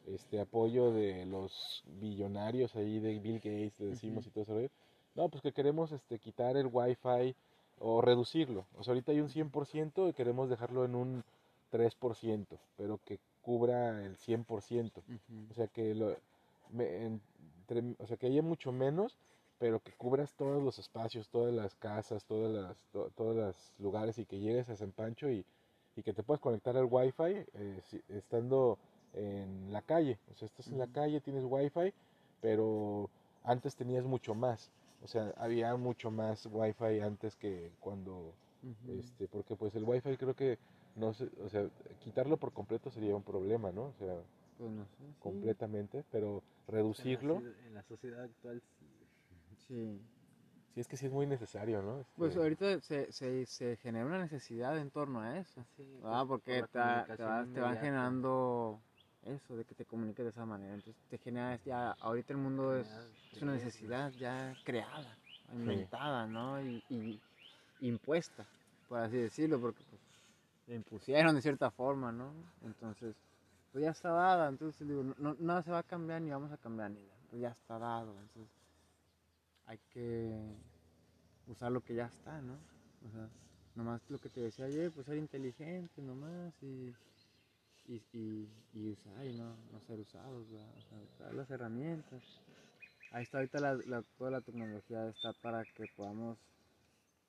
este 0.07 0.41
apoyo 0.41 0.91
de 0.91 1.25
los 1.25 1.83
billonarios 2.01 2.75
ahí 2.75 2.99
de 2.99 3.17
Bill 3.19 3.35
Gates 3.37 3.79
le 3.79 3.87
decimos 3.87 4.27
y 4.27 4.29
todo 4.29 4.43
eso 4.43 4.73
no 5.15 5.29
pues 5.29 5.41
que 5.41 5.53
queremos 5.53 5.93
este 5.93 6.19
quitar 6.19 6.57
el 6.57 6.67
wifi 6.67 7.33
o 7.79 8.01
reducirlo. 8.01 8.65
O 8.77 8.83
sea 8.83 8.91
ahorita 8.91 9.13
hay 9.13 9.21
un 9.21 9.29
100% 9.29 10.09
y 10.09 10.13
queremos 10.13 10.49
dejarlo 10.49 10.83
en 10.83 10.95
un 10.95 11.23
3% 11.71 12.45
pero 12.75 12.99
que 13.05 13.19
cubra 13.45 14.03
el 14.03 14.17
100% 14.17 15.03
Ujú. 15.07 15.47
o 15.51 15.53
sea 15.53 15.67
que 15.67 15.93
lo, 15.93 16.17
me- 16.71 17.05
entre- 17.05 17.95
o 17.99 18.07
sea 18.07 18.17
que 18.17 18.25
haya 18.27 18.41
mucho 18.41 18.71
menos, 18.71 19.17
pero 19.59 19.79
que 19.79 19.91
cubras 19.93 20.33
todos 20.33 20.61
los 20.63 20.79
espacios, 20.79 21.29
todas 21.29 21.53
las 21.53 21.75
casas, 21.75 22.25
todas 22.25 22.51
las, 22.51 22.75
to- 22.91 23.09
todos 23.15 23.35
los 23.35 23.55
lugares 23.79 24.17
y 24.17 24.25
que 24.25 24.39
llegues 24.39 24.69
a 24.69 24.75
San 24.75 24.91
Pancho 24.91 25.29
y, 25.29 25.45
y 25.95 26.01
que 26.03 26.13
te 26.13 26.23
puedas 26.23 26.41
conectar 26.41 26.75
al 26.75 26.87
wifi 26.89 27.45
eh, 27.53 27.79
si- 27.87 28.01
estando 28.09 28.77
en 29.13 29.71
la 29.71 29.81
calle. 29.81 30.17
O 30.31 30.35
sea, 30.35 30.47
estás 30.47 30.67
en 30.71 30.79
la 30.79 30.87
calle, 30.87 31.21
tienes 31.21 31.43
wifi, 31.47 31.93
pero 32.41 33.09
antes 33.43 33.75
tenías 33.75 34.05
mucho 34.05 34.33
más. 34.35 34.71
O 35.03 35.07
sea, 35.07 35.33
había 35.37 35.75
mucho 35.77 36.09
más 36.11 36.47
wifi 36.51 36.99
antes 36.99 37.35
que 37.35 37.71
cuando 37.79 38.33
este 38.87 39.27
porque 39.27 39.55
pues 39.55 39.75
el 39.75 39.83
wifi 39.83 40.17
creo 40.17 40.35
que 40.35 40.57
no 40.95 41.13
sé, 41.13 41.29
o 41.43 41.49
sea, 41.49 41.69
quitarlo 42.03 42.37
por 42.37 42.51
completo 42.53 42.89
sería 42.89 43.15
un 43.15 43.23
problema, 43.23 43.71
¿no? 43.71 43.83
O 43.85 43.93
sea, 43.93 44.15
Pues 44.57 44.71
no 44.71 44.85
sé. 44.85 44.95
sí. 44.97 45.19
completamente, 45.21 46.03
pero 46.11 46.41
reducirlo, 46.67 47.35
En 47.35 47.73
la 47.73 47.83
sociedad 47.83 48.23
actual 48.23 48.61
sí. 48.79 48.85
Sí. 49.67 49.99
sí 50.73 50.79
es 50.81 50.87
que 50.87 50.97
sí 50.97 51.05
es 51.05 51.11
muy 51.11 51.25
necesario, 51.27 51.81
¿no? 51.81 51.99
Este, 51.99 52.15
Pues 52.17 52.35
ahorita 52.37 52.79
se, 52.81 53.11
se, 53.11 53.45
se 53.45 53.77
genera 53.77 54.05
una 54.05 54.19
necesidad 54.19 54.77
en 54.77 54.89
torno 54.89 55.21
a 55.21 55.37
eso. 55.37 55.65
Sí, 55.75 55.83
Ah, 56.03 56.23
por- 56.27 56.39
porque 56.41 56.59
por 56.59 56.69
te, 56.69 56.69
te, 56.69 56.79
comunicación 56.79 57.23
va- 57.23 57.45
te 57.53 57.59
van 57.61 57.77
generando 57.77 58.81
eso, 59.21 59.55
de 59.57 59.65
que 59.65 59.75
te 59.75 59.85
comuniques 59.85 60.23
de 60.23 60.29
esa 60.29 60.45
manera. 60.45 60.73
Entonces 60.75 61.03
te 61.07 61.17
genera, 61.17 61.59
ya, 61.63 61.91
ahorita 61.91 62.33
el 62.33 62.39
mundo 62.39 62.75
es, 62.77 62.87
es 63.31 63.41
una 63.41 63.53
necesidad 63.53 64.13
ya 64.17 64.57
creada, 64.63 65.19
inventada, 65.51 66.27
¿no? 66.27 66.61
Y, 66.61 66.83
y 66.87 67.21
impuesta, 67.79 68.49
por 68.87 68.99
así 68.99 69.17
decirlo, 69.17 69.59
porque 69.59 69.83
pues, 69.83 70.01
la 70.67 70.75
impusieron 70.75 71.35
de 71.35 71.41
cierta 71.41 71.71
forma, 71.71 72.11
¿no? 72.11 72.33
Entonces, 72.63 73.15
pues 73.71 73.83
ya 73.83 73.91
está 73.91 74.09
dada, 74.09 74.49
entonces 74.49 74.87
digo, 74.87 75.03
no, 75.17 75.35
nada 75.39 75.61
se 75.63 75.71
va 75.71 75.79
a 75.79 75.83
cambiar 75.83 76.21
ni 76.21 76.31
vamos 76.31 76.51
a 76.51 76.57
cambiar 76.57 76.91
ni 76.91 76.99
nada, 77.01 77.19
pues 77.29 77.41
ya 77.41 77.49
está 77.49 77.77
dado, 77.77 78.19
entonces 78.21 78.51
hay 79.65 79.79
que 79.89 80.55
usar 81.47 81.71
lo 81.71 81.81
que 81.81 81.95
ya 81.95 82.05
está, 82.07 82.41
¿no? 82.41 82.53
O 83.07 83.11
sea, 83.11 83.29
nomás 83.75 84.01
lo 84.09 84.19
que 84.19 84.29
te 84.29 84.41
decía 84.41 84.65
ayer, 84.65 84.91
pues 84.91 85.05
ser 85.05 85.17
inteligente 85.17 86.01
nomás 86.01 86.53
y, 86.63 86.93
y, 87.87 88.01
y, 88.73 88.89
usar 88.91 89.25
y 89.25 89.33
no, 89.33 89.55
no 89.71 89.79
ser 89.87 89.99
usados, 89.99 90.49
¿verdad? 90.51 90.69
O 90.77 90.81
sea, 90.89 90.99
usar 91.13 91.33
las 91.35 91.49
herramientas. 91.49 92.21
Ahí 93.11 93.23
está 93.23 93.37
ahorita 93.37 93.59
la- 93.59 94.03
toda 94.17 94.31
la 94.31 94.41
tecnología 94.41 95.07
está 95.09 95.33
para 95.41 95.63
que 95.65 95.87
podamos 95.95 96.37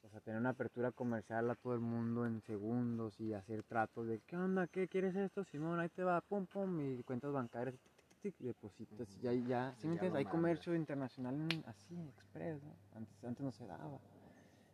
o 0.06 0.10
sea, 0.10 0.20
tener 0.20 0.38
una 0.40 0.50
apertura 0.50 0.92
comercial 0.92 1.50
a 1.50 1.56
todo 1.56 1.74
el 1.74 1.80
mundo 1.80 2.26
en 2.26 2.40
segundos 2.42 3.18
y 3.20 3.32
hacer 3.34 3.64
tratos 3.64 4.06
de 4.06 4.20
¿qué 4.20 4.36
onda? 4.36 4.68
¿Qué 4.68 4.88
quieres 4.88 5.16
esto? 5.16 5.44
Simón, 5.44 5.80
ahí 5.80 5.88
te 5.88 6.04
va, 6.04 6.20
pum 6.20 6.46
pum, 6.46 6.80
y 6.80 7.02
cuentas 7.02 7.32
bancarias, 7.32 7.76
tic, 7.80 8.20
tic, 8.20 8.36
depositas 8.38 9.10
y 9.16 9.20
ya, 9.20 9.32
ya, 9.32 9.74
¿sí 9.76 9.88
me 9.88 9.94
Ya 9.94 9.96
entiendes? 9.96 10.18
Hay 10.20 10.24
comercio 10.26 10.74
internacional 10.76 11.34
en- 11.34 11.64
así, 11.66 11.94
express, 12.08 12.62
¿no? 12.62 12.76
Antes, 12.94 13.24
antes 13.24 13.44
no 13.44 13.52
se 13.52 13.66
daba. 13.66 13.98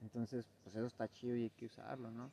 Entonces, 0.03 0.47
pues 0.63 0.77
eso 0.77 0.87
está 0.87 1.09
chido 1.09 1.37
y 1.37 1.45
hay 1.45 1.51
que 1.51 1.67
usarlo, 1.67 2.11
¿no? 2.11 2.31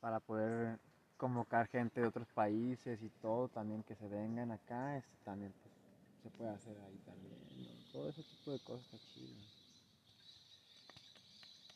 Para 0.00 0.20
poder 0.20 0.78
convocar 1.16 1.68
gente 1.68 2.00
de 2.00 2.06
otros 2.08 2.28
países 2.34 3.02
y 3.02 3.08
todo 3.22 3.48
también 3.48 3.82
que 3.84 3.94
se 3.94 4.08
vengan 4.08 4.50
acá, 4.52 4.98
este, 4.98 5.16
también 5.24 5.54
pues, 5.62 5.74
se 6.22 6.30
puede 6.30 6.50
hacer 6.50 6.76
ahí 6.80 6.98
también, 7.06 7.38
¿no? 7.64 7.70
Todo 7.92 8.08
ese 8.10 8.24
tipo 8.24 8.50
de 8.50 8.58
cosas 8.60 8.84
está 8.92 8.98
chido. 9.14 9.61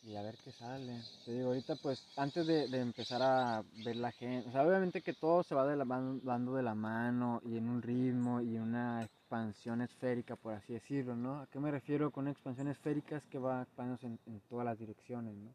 Y 0.07 0.15
a 0.15 0.23
ver 0.23 0.37
qué 0.45 0.53
sale. 0.53 1.01
Te 1.25 1.33
digo, 1.33 1.49
ahorita 1.49 1.75
pues 1.83 2.07
antes 2.17 2.47
de, 2.47 2.69
de 2.69 2.81
empezar 2.81 3.21
a 3.23 3.65
ver 3.85 3.97
la 3.97 4.13
gente, 4.13 4.49
o 4.49 4.53
sea, 4.53 4.65
obviamente 4.65 5.03
que 5.03 5.15
todo 5.15 5.43
se 5.43 5.57
va 5.57 5.67
de 5.67 5.75
la, 5.75 5.85
dando 5.85 6.55
de 6.55 6.63
la 6.63 6.77
mano 6.77 7.43
y 7.45 7.57
en 7.57 7.69
un 7.69 7.83
ritmo 7.83 8.41
y 8.41 8.57
una 8.57 9.03
expansión 9.03 9.81
esférica, 9.81 10.37
por 10.37 10.55
así 10.55 10.75
decirlo, 10.75 11.17
¿no? 11.17 11.41
¿A 11.41 11.49
qué 11.49 11.59
me 11.59 11.73
refiero 11.73 12.13
con 12.13 12.23
una 12.23 12.31
expansión 12.31 12.69
esférica? 12.69 13.17
Es 13.17 13.27
que 13.27 13.41
va 13.41 13.63
expandiéndose 13.63 14.07
en, 14.07 14.21
en 14.27 14.41
todas 14.49 14.65
las 14.65 14.79
direcciones, 14.79 15.35
¿no? 15.35 15.53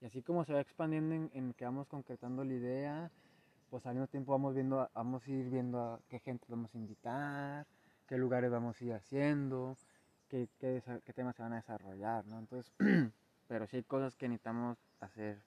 Y 0.00 0.06
así 0.06 0.22
como 0.22 0.44
se 0.44 0.52
va 0.52 0.60
expandiendo 0.60 1.16
en, 1.16 1.30
en 1.34 1.52
que 1.54 1.64
vamos 1.64 1.88
concretando 1.88 2.44
la 2.44 2.54
idea, 2.54 3.10
pues 3.70 3.84
al 3.86 3.94
mismo 3.94 4.06
tiempo 4.06 4.30
vamos 4.30 4.54
viendo, 4.54 4.88
vamos 4.94 5.26
a 5.26 5.30
ir 5.32 5.50
viendo 5.50 5.80
a 5.80 6.00
qué 6.08 6.20
gente 6.20 6.46
vamos 6.48 6.72
a 6.72 6.78
invitar, 6.78 7.66
qué 8.06 8.16
lugares 8.18 8.52
vamos 8.52 8.80
a 8.80 8.84
ir 8.84 8.92
haciendo, 8.92 9.76
qué, 10.28 10.48
qué, 10.60 10.80
qué 11.04 11.12
temas 11.12 11.34
se 11.34 11.42
van 11.42 11.54
a 11.54 11.56
desarrollar, 11.56 12.24
¿no? 12.26 12.38
Entonces, 12.38 12.72
pero 13.48 13.66
sí 13.66 13.76
hay 13.78 13.82
cosas 13.84 14.16
que 14.16 14.28
necesitamos 14.28 14.78
hacer 15.00 15.42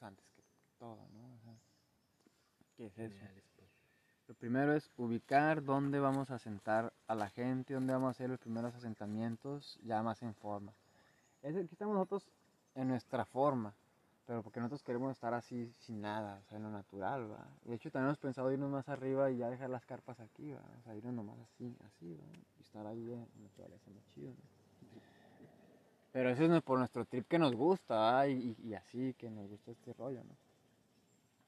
antes 0.00 0.24
que, 0.34 0.42
todo, 0.78 0.98
¿no? 1.12 1.34
O 1.34 1.38
sea, 1.44 1.54
¿Qué 2.76 2.86
es 2.86 2.98
eso? 2.98 3.18
Pues. 3.56 3.68
Lo 4.28 4.34
primero 4.34 4.74
es 4.74 4.90
ubicar 4.96 5.62
dónde 5.62 6.00
vamos 6.00 6.30
a 6.30 6.38
sentar 6.38 6.92
a 7.06 7.14
la 7.14 7.28
gente, 7.30 7.74
dónde 7.74 7.92
vamos 7.92 8.08
a 8.08 8.10
hacer 8.10 8.30
los 8.30 8.38
primeros 8.38 8.74
asentamientos, 8.74 9.78
ya 9.84 10.02
más 10.02 10.22
en 10.22 10.34
forma. 10.34 10.72
Es 11.42 11.56
aquí 11.56 11.68
estamos 11.72 11.94
nosotros 11.94 12.26
en 12.74 12.88
nuestra 12.88 13.24
forma, 13.24 13.74
pero 14.26 14.42
porque 14.42 14.60
nosotros 14.60 14.82
queremos 14.82 15.12
estar 15.12 15.34
así 15.34 15.70
sin 15.80 16.00
nada, 16.00 16.40
o 16.40 16.48
sea, 16.48 16.56
en 16.56 16.64
lo 16.64 16.70
natural, 16.70 17.30
¿va? 17.30 17.46
De 17.64 17.74
hecho, 17.74 17.90
también 17.90 18.08
hemos 18.08 18.18
pensado 18.18 18.50
irnos 18.52 18.70
más 18.70 18.88
arriba 18.88 19.30
y 19.30 19.38
ya 19.38 19.50
dejar 19.50 19.70
las 19.70 19.84
carpas 19.84 20.20
aquí, 20.20 20.52
¿va? 20.52 20.62
O 20.78 20.82
sea, 20.82 20.94
irnos 20.94 21.14
nomás 21.14 21.38
así, 21.40 21.76
así, 21.84 22.14
¿va? 22.14 22.24
Y 22.58 22.62
estar 22.62 22.86
ahí 22.86 23.12
en 23.12 23.20
la 23.20 23.42
naturaleza, 23.42 23.90
muy 23.90 24.02
chido, 24.14 24.30
¿no? 24.30 24.51
Pero 26.12 26.30
eso 26.30 26.44
es 26.54 26.62
por 26.62 26.78
nuestro 26.78 27.04
trip 27.04 27.26
que 27.26 27.38
nos 27.38 27.54
gusta. 27.54 28.26
Y, 28.28 28.56
y- 28.62 28.68
y 28.68 28.74
así, 28.74 29.14
que 29.14 29.30
nos 29.30 29.48
gusta 29.48 29.70
este 29.70 29.92
rollo, 29.94 30.22
¿no? 30.24 30.36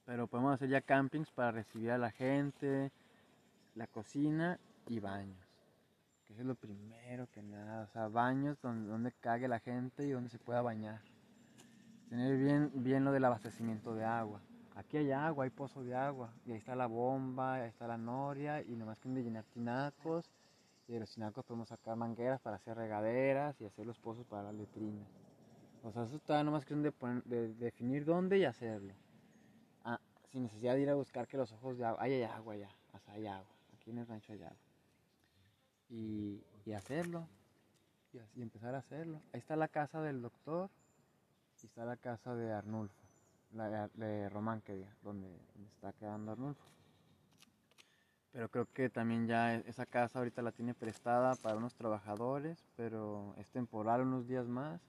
Pero 0.06 0.26
podemos 0.26 0.54
hacer 0.54 0.68
ya 0.68 0.80
campings 0.80 1.30
para 1.30 1.50
recibir 1.52 1.90
a 1.90 1.98
la 1.98 2.10
gente, 2.10 2.90
la 3.74 3.86
cocina 3.86 4.58
y 4.88 5.00
baños. 5.00 5.38
Que 6.26 6.32
eso 6.32 6.42
es 6.42 6.48
lo 6.48 6.54
primero 6.54 7.26
que 7.32 7.42
nada. 7.42 7.84
O 7.84 7.88
sea, 7.88 8.08
baños 8.08 8.58
donde, 8.62 8.88
donde 8.88 9.12
cague 9.12 9.48
la 9.48 9.60
gente 9.60 10.04
y 10.04 10.10
donde 10.10 10.30
se 10.30 10.38
pueda 10.38 10.62
bañar. 10.62 11.00
Tener 12.08 12.36
bien, 12.38 12.70
bien 12.74 13.04
lo 13.04 13.12
del 13.12 13.24
abastecimiento 13.24 13.94
de 13.94 14.04
agua. 14.04 14.40
Aquí 14.76 14.96
hay 14.96 15.12
agua, 15.12 15.44
hay 15.44 15.50
pozo 15.50 15.82
de 15.84 15.94
agua. 15.94 16.30
Y 16.46 16.52
ahí 16.52 16.58
está 16.58 16.74
la 16.74 16.86
bomba, 16.86 17.54
ahí 17.54 17.68
está 17.68 17.86
la 17.86 17.96
noria. 17.98 18.62
Y 18.62 18.76
nomás 18.76 18.98
que 18.98 19.08
de 19.08 19.22
llenar 19.22 19.44
tinacos. 19.52 20.30
De 20.86 21.00
los 21.00 21.10
tinacos 21.10 21.44
podemos 21.44 21.68
sacar 21.68 21.96
mangueras 21.96 22.40
para 22.40 22.56
hacer 22.56 22.76
regaderas 22.76 23.58
y 23.60 23.64
hacer 23.64 23.86
los 23.86 23.98
pozos 23.98 24.26
para 24.26 24.44
las 24.44 24.54
letrinas. 24.54 25.08
O 25.82 25.90
sea, 25.92 26.04
eso 26.04 26.16
está 26.16 26.42
nomás 26.44 26.60
cuestión 26.60 26.82
de, 26.82 26.92
poner- 26.92 27.24
de 27.24 27.54
definir 27.54 28.04
dónde 28.04 28.38
y 28.38 28.44
hacerlo. 28.44 28.94
Ah, 29.84 29.98
sin 30.30 30.42
necesidad 30.44 30.74
de 30.74 30.82
ir 30.82 30.90
a 30.90 30.94
buscar 30.94 31.26
que 31.26 31.36
los 31.36 31.52
ojos 31.52 31.78
de 31.78 31.84
agua. 31.84 32.02
Ahí 32.02 32.12
hay 32.12 32.22
agua 32.22 32.56
ya, 32.56 32.70
o 32.92 32.98
sea, 33.00 33.14
hay 33.14 33.26
agua. 33.26 33.48
Aquí 33.74 33.90
en 33.90 33.98
el 33.98 34.06
rancho 34.06 34.32
hay 34.32 34.42
agua. 34.42 34.56
Y, 35.90 36.42
y 36.64 36.72
hacerlo. 36.72 37.28
Y, 38.36 38.42
empezar 38.42 38.74
a 38.74 38.78
hacerlo. 38.78 39.20
Ahí 39.32 39.40
está 39.40 39.56
la 39.56 39.68
casa 39.68 40.00
del 40.00 40.22
doctor. 40.22 40.70
Y 41.62 41.66
está 41.66 41.84
la 41.84 41.96
casa 41.96 42.34
de 42.34 42.52
Arnulfo. 42.52 42.94
De, 43.50 43.88
de 43.94 44.28
Román, 44.28 44.60
que 44.60 44.74
diga, 44.74 44.94
donde 45.02 45.28
está 45.74 45.92
quedando 45.94 46.32
Arnulfo. 46.32 46.64
Pero 48.34 48.50
creo 48.50 48.66
que 48.70 48.90
también 48.90 49.26
ya 49.26 49.54
e- 49.54 49.64
esa 49.66 49.86
casa 49.86 50.18
ahorita 50.18 50.42
la 50.42 50.52
tiene 50.52 50.74
prestada 50.74 51.34
para 51.36 51.56
unos 51.56 51.74
trabajadores, 51.74 52.66
pero 52.76 53.34
es 53.38 53.50
temporal 53.50 54.02
unos 54.02 54.28
días 54.28 54.46
más. 54.46 54.82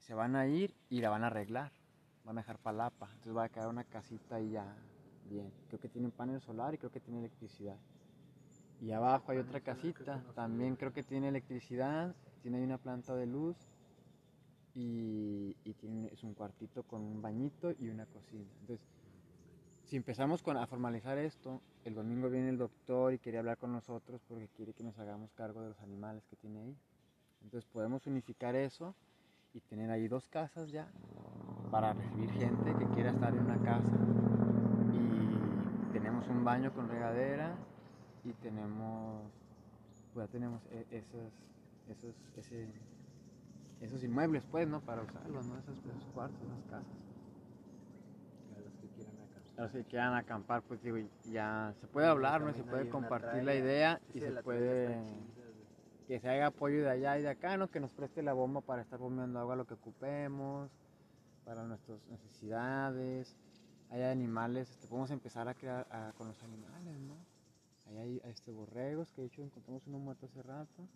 Se 0.00 0.12
van 0.12 0.36
a 0.36 0.46
ir 0.46 0.74
y 0.90 1.00
la 1.00 1.08
van 1.08 1.24
a 1.24 1.28
arreglar 1.28 1.72
van 2.26 2.38
a 2.38 2.40
dejar 2.40 2.58
palapa, 2.58 3.06
entonces 3.06 3.36
va 3.36 3.44
a 3.44 3.48
quedar 3.48 3.68
una 3.68 3.84
casita 3.84 4.34
ahí 4.36 4.50
ya 4.50 4.66
bien. 5.30 5.52
Creo 5.68 5.78
que 5.80 5.88
tiene 5.88 6.08
un 6.08 6.12
panel 6.12 6.40
solar 6.40 6.74
y 6.74 6.78
creo 6.78 6.90
que 6.90 7.00
tiene 7.00 7.20
electricidad. 7.20 7.76
Y 8.80 8.90
abajo 8.90 9.30
hay 9.30 9.38
otra 9.38 9.60
casita, 9.60 10.22
también 10.34 10.76
creo 10.76 10.92
que 10.92 11.04
tiene 11.04 11.28
electricidad, 11.28 12.14
tiene 12.42 12.62
una 12.62 12.78
planta 12.78 13.14
de 13.14 13.26
luz 13.26 13.56
y, 14.74 15.56
y 15.64 15.72
tiene, 15.74 16.08
es 16.08 16.24
un 16.24 16.34
cuartito 16.34 16.82
con 16.82 17.00
un 17.00 17.22
bañito 17.22 17.70
y 17.78 17.88
una 17.88 18.06
cocina. 18.06 18.50
Entonces, 18.60 18.84
si 19.88 19.96
empezamos 19.96 20.42
con, 20.42 20.56
a 20.56 20.66
formalizar 20.66 21.16
esto, 21.18 21.60
el 21.84 21.94
domingo 21.94 22.28
viene 22.28 22.48
el 22.48 22.58
doctor 22.58 23.12
y 23.12 23.18
quiere 23.18 23.38
hablar 23.38 23.56
con 23.56 23.72
nosotros 23.72 24.20
porque 24.28 24.48
quiere 24.56 24.72
que 24.72 24.82
nos 24.82 24.98
hagamos 24.98 25.30
cargo 25.34 25.62
de 25.62 25.68
los 25.68 25.80
animales 25.80 26.22
que 26.28 26.36
tiene 26.36 26.60
ahí. 26.60 26.76
Entonces 27.44 27.68
podemos 27.72 28.06
unificar 28.06 28.56
eso 28.56 28.94
y 29.54 29.60
tener 29.60 29.90
ahí 29.90 30.08
dos 30.08 30.26
casas 30.28 30.70
ya 30.70 30.86
para 31.70 31.92
recibir 31.92 32.30
gente 32.32 32.74
que 32.78 32.86
quiera 32.94 33.10
estar 33.10 33.32
en 33.32 33.42
una 33.42 33.56
casa. 33.62 33.92
Y 34.92 35.92
tenemos 35.92 36.26
un 36.28 36.44
baño 36.44 36.72
con 36.72 36.88
regadera 36.88 37.54
y 38.24 38.32
tenemos, 38.42 39.30
pues 40.12 40.26
ya 40.26 40.32
tenemos 40.32 40.60
e- 40.72 40.86
esos, 40.90 41.32
esos, 41.88 42.14
esos 43.80 44.02
inmuebles, 44.02 44.42
pues, 44.50 44.66
¿no? 44.66 44.80
Para 44.80 45.02
usarlos, 45.02 45.46
¿no? 45.46 45.56
Esos, 45.58 45.76
esos 45.78 46.04
cuartos, 46.12 46.40
esas 46.42 46.64
casas. 46.70 46.86
A 48.56 48.60
los 48.60 48.72
que 48.80 48.88
quieran 48.96 49.14
acá. 49.20 49.40
A 49.40 49.45
los 49.56 49.70
que 49.72 49.84
quieran 49.84 50.14
acampar, 50.14 50.62
pues 50.62 50.82
digo, 50.82 50.98
ya 51.30 51.72
se 51.80 51.86
puede 51.86 52.06
hablar, 52.06 52.40
¿no? 52.42 52.52
Se 52.52 52.62
puede 52.70 52.82
compartir 52.90 53.44
la 53.44 53.54
idea 53.54 54.00
y 54.14 54.20
se 54.20 54.26
puede 54.42 54.88
que 56.06 56.20
se 56.20 56.28
haga 56.28 56.46
apoyo 56.46 56.82
de 56.82 56.90
allá 56.90 57.18
y 57.18 57.22
de 57.22 57.28
acá, 57.30 57.56
¿no? 57.56 57.68
Que 57.68 57.80
nos 57.80 57.90
preste 57.92 58.22
la 58.22 58.32
bomba 58.32 58.60
para 58.60 58.82
estar 58.82 58.98
bombeando 58.98 59.40
agua 59.40 59.56
lo 59.56 59.66
que 59.66 59.74
ocupemos, 59.74 60.70
para 61.44 61.64
nuestras 61.64 61.98
necesidades. 62.08 63.36
Hay 63.90 64.02
animales, 64.02 64.70
este, 64.70 64.86
podemos 64.88 65.10
empezar 65.10 65.48
a 65.48 65.54
crear 65.54 65.86
a- 65.90 66.12
con 66.16 66.28
los 66.28 66.42
animales, 66.42 66.98
¿no? 67.00 67.16
Ahí 67.88 67.98
hay 67.98 68.20
este, 68.24 68.52
borregos, 68.52 69.10
que 69.12 69.22
de 69.22 69.26
hecho 69.28 69.42
encontramos 69.42 69.86
uno 69.86 69.98
muerto 69.98 70.26
hace 70.26 70.42
rato. 70.42 70.88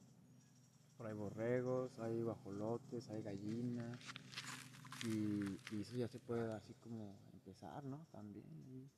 Por 0.99 1.07
ahí 1.07 1.15
borregos, 1.15 1.99
hay 2.01 2.21
guajolotes, 2.23 3.09
hay 3.11 3.23
gallinas. 3.23 3.99
Y, 5.07 5.59
y 5.73 5.81
eso 5.81 5.97
ya 5.97 6.09
se 6.09 6.19
puede 6.19 6.53
así 6.53 6.75
como 6.83 7.15
empezar, 7.51 7.85
¿no? 7.85 8.07
También. 8.13 8.91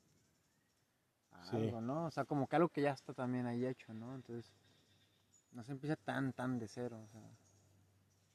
Sí. 1.51 1.57
Algo, 1.57 1.81
¿no? 1.81 2.07
O 2.07 2.11
sea, 2.11 2.25
como 2.25 2.47
que 2.47 2.57
algo 2.57 2.69
que 2.69 2.83
ya 2.83 2.93
está 2.93 3.15
también 3.15 3.47
ahí 3.47 3.67
hecho, 3.67 3.93
¿no? 3.95 4.15
Entonces, 4.15 4.53
no 5.53 5.63
se 5.63 5.73
empieza 5.73 5.97
tan, 5.97 6.33
tan 6.33 6.59
de 6.59 6.69
cero, 6.69 7.01
o 7.05 7.09
sea, 7.09 7.23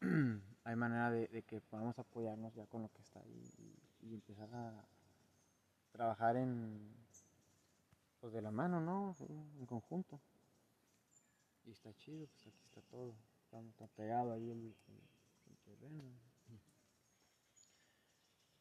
hay 0.63 0.75
manera 0.75 1.11
de, 1.11 1.27
de 1.27 1.43
que 1.43 1.61
podamos 1.61 1.97
apoyarnos 1.99 2.53
ya 2.55 2.65
con 2.67 2.81
lo 2.81 2.89
que 2.89 3.01
está 3.01 3.19
ahí 3.19 3.53
y, 3.57 4.07
y 4.07 4.13
empezar 4.13 4.49
a 4.53 4.85
trabajar 5.91 6.37
en, 6.37 6.95
pues 8.19 8.33
de 8.33 8.41
la 8.41 8.51
mano, 8.51 8.79
¿no? 8.81 9.13
Sí, 9.17 9.25
En 9.59 9.65
conjunto. 9.65 10.19
Y 11.65 11.71
está 11.71 11.93
chido, 11.93 12.27
pues 12.27 12.47
aquí 12.47 12.63
está 12.65 12.81
todo. 12.81 13.13
Está, 13.43 13.59
está 13.61 13.87
pegado 13.87 14.33
ahí 14.33 14.49
el, 14.49 14.75
el- 14.87 15.09
el 15.51 15.57
terreno. 15.65 16.03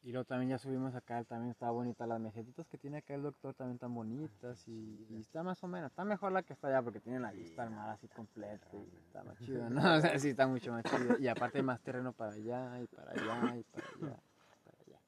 Y 0.07 0.13
luego 0.13 0.23
también 0.23 0.51
ya 0.51 0.57
subimos 0.57 0.95
acá, 0.95 1.21
también 1.25 1.51
está 1.51 1.69
bonita. 1.69 2.07
Las 2.07 2.21
mesetitas 2.21 2.65
que 2.69 2.77
tiene 2.77 2.99
acá 2.99 3.13
el 3.13 3.23
doctor 3.23 3.53
también 3.55 3.75
están 3.75 3.93
bonitas 3.93 4.65
y, 4.65 5.05
y 5.09 5.19
está 5.19 5.43
más 5.43 5.61
o 5.65 5.67
menos, 5.67 5.91
está 5.91 6.05
mejor 6.05 6.31
la 6.31 6.43
que 6.43 6.53
está 6.53 6.69
allá 6.69 6.81
porque 6.81 7.01
tiene 7.01 7.19
la 7.19 7.33
vista 7.33 7.63
al 7.63 7.71
mar 7.71 7.89
así 7.89 8.07
completa 8.07 8.65
y 8.71 8.95
está 9.05 9.21
más 9.25 9.37
chido, 9.39 9.69
¿no? 9.69 9.81
O 9.97 9.99
sea, 9.99 10.17
sí 10.17 10.29
está 10.29 10.47
mucho 10.47 10.71
más 10.71 10.85
chido. 10.85 11.19
Y 11.19 11.27
aparte 11.27 11.57
hay 11.57 11.65
más 11.65 11.81
terreno 11.81 12.13
para 12.13 12.31
allá 12.31 12.81
y 12.81 12.87
para 12.87 13.11
allá 13.11 13.57
y 13.57 13.63
para 13.63 13.85
allá. 13.85 14.19
Para 14.63 14.77
allá. 14.79 14.99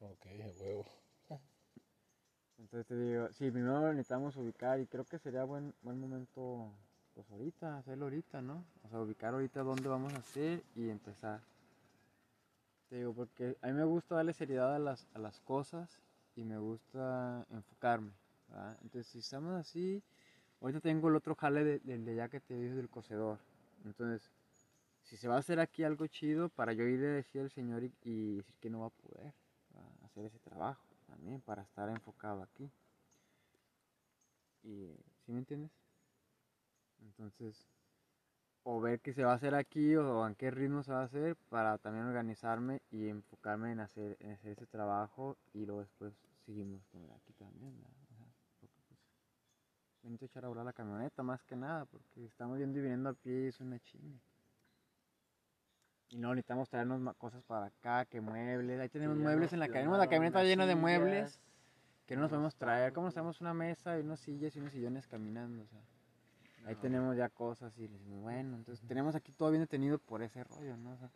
Ok, 0.00 0.26
huevo. 0.60 0.84
Entonces 2.58 2.86
te 2.86 2.96
digo, 2.98 3.32
sí, 3.32 3.50
primero 3.50 3.94
necesitamos 3.94 4.36
ubicar 4.36 4.78
y 4.78 4.86
creo 4.86 5.06
que 5.06 5.18
sería 5.18 5.44
buen, 5.44 5.72
buen 5.80 5.98
momento, 5.98 6.70
pues 7.14 7.30
ahorita, 7.30 7.78
hacerlo 7.78 8.04
ahorita, 8.04 8.42
¿no? 8.42 8.66
O 8.84 8.90
sea, 8.90 9.00
ubicar 9.00 9.32
ahorita 9.32 9.62
dónde 9.62 9.88
vamos 9.88 10.12
a 10.12 10.18
hacer 10.18 10.62
y 10.74 10.90
empezar. 10.90 11.40
Te 12.92 12.98
digo, 12.98 13.14
porque 13.14 13.56
a 13.62 13.68
mí 13.68 13.72
me 13.72 13.84
gusta 13.84 14.16
darle 14.16 14.34
seriedad 14.34 14.74
a 14.74 14.78
las, 14.78 15.08
a 15.14 15.18
las 15.18 15.40
cosas 15.40 15.98
y 16.36 16.44
me 16.44 16.58
gusta 16.58 17.46
enfocarme, 17.48 18.12
¿verdad? 18.48 18.76
Entonces, 18.82 19.06
si 19.10 19.20
estamos 19.20 19.54
así, 19.58 20.02
ahorita 20.60 20.82
tengo 20.82 21.08
el 21.08 21.16
otro 21.16 21.34
jale 21.34 21.64
de- 21.64 21.78
del 21.78 22.04
de, 22.04 22.12
allá 22.12 22.28
que 22.28 22.40
te 22.40 22.52
dije 22.54 22.74
del 22.74 22.90
cocedor. 22.90 23.38
Entonces, 23.86 24.30
si 25.04 25.16
se 25.16 25.26
va 25.26 25.36
a 25.36 25.38
hacer 25.38 25.58
aquí 25.58 25.84
algo 25.84 26.06
chido, 26.06 26.50
para 26.50 26.74
yo 26.74 26.84
ir 26.86 27.00
a 27.02 27.14
decir 27.14 27.40
al 27.40 27.50
señor 27.50 27.82
y, 27.82 27.94
y 28.02 28.36
decir 28.36 28.54
que 28.60 28.68
no 28.68 28.80
va 28.80 28.88
a 28.88 28.90
poder 28.90 29.32
¿verdad? 29.70 29.90
hacer 30.04 30.26
ese 30.26 30.38
trabajo 30.40 30.84
también, 31.06 31.40
para 31.40 31.62
estar 31.62 31.88
enfocado 31.88 32.42
aquí. 32.42 32.70
Y, 34.64 34.92
¿sí 35.24 35.32
me 35.32 35.38
entiendes? 35.38 35.70
Entonces, 37.00 37.66
o 38.64 38.80
ver 38.80 39.00
qué 39.00 39.12
se 39.12 39.24
va 39.24 39.32
a 39.32 39.36
hacer 39.36 39.54
aquí 39.54 39.96
o 39.96 40.26
en 40.26 40.34
qué 40.34 40.50
ritmo 40.50 40.82
se 40.82 40.92
va 40.92 41.00
a 41.00 41.04
hacer 41.04 41.36
para 41.48 41.78
también 41.78 42.06
organizarme 42.06 42.80
y 42.90 43.08
enfocarme 43.08 43.72
en 43.72 43.80
hacer, 43.80 44.16
en 44.20 44.32
hacer 44.32 44.52
ese 44.52 44.66
trabajo 44.66 45.36
y 45.52 45.66
luego 45.66 45.80
después 45.80 46.14
seguimos 46.46 46.84
con 46.86 47.02
aquí 47.10 47.32
también, 47.34 47.76
¿verdad? 47.76 47.96
O 48.10 48.14
sea, 48.14 48.26
porque 48.60 48.82
pues 48.88 49.00
necesito 50.04 50.26
echar 50.26 50.44
a 50.44 50.48
volar 50.48 50.64
la 50.64 50.72
camioneta 50.72 51.22
más 51.22 51.42
que 51.44 51.56
nada 51.56 51.86
porque 51.86 52.24
estamos 52.24 52.58
yendo 52.58 52.78
y 52.78 52.82
viniendo 52.82 53.10
a 53.10 53.14
pie 53.14 53.44
y 53.44 53.46
es 53.48 53.60
una 53.60 53.78
chinga. 53.80 54.20
Y 56.10 56.18
no, 56.18 56.34
necesitamos 56.34 56.68
traernos 56.68 57.16
cosas 57.16 57.42
para 57.44 57.66
acá, 57.66 58.04
que 58.04 58.20
muebles. 58.20 58.78
Ahí 58.78 58.90
tenemos 58.90 59.16
muebles 59.16 59.54
en 59.54 59.60
la 59.60 59.68
camioneta. 59.68 59.96
La 59.96 60.08
camioneta 60.08 60.44
llena 60.44 60.66
de 60.66 60.74
muebles 60.74 61.40
que 62.06 62.16
no 62.16 62.22
nos 62.22 62.30
podemos 62.30 62.54
traer. 62.54 62.92
¿Cómo 62.92 63.06
nos 63.06 63.14
traemos 63.14 63.40
una 63.40 63.54
mesa 63.54 63.98
y 63.98 64.02
unas 64.02 64.20
sillas 64.20 64.54
y 64.54 64.58
unos 64.60 64.72
sillones 64.72 65.06
caminando? 65.06 65.62
O 65.62 65.66
sea, 65.66 65.80
ahí 66.66 66.74
tenemos 66.76 67.16
ya 67.16 67.28
cosas 67.28 67.76
y 67.78 67.86
decimos, 67.86 68.22
bueno, 68.22 68.56
entonces 68.56 68.86
tenemos 68.86 69.14
aquí 69.14 69.32
todo 69.32 69.50
bien 69.50 69.62
detenido 69.62 69.98
por 69.98 70.22
ese 70.22 70.44
rollo, 70.44 70.76
¿no? 70.76 70.92
O 70.92 70.96
sea, 70.96 71.10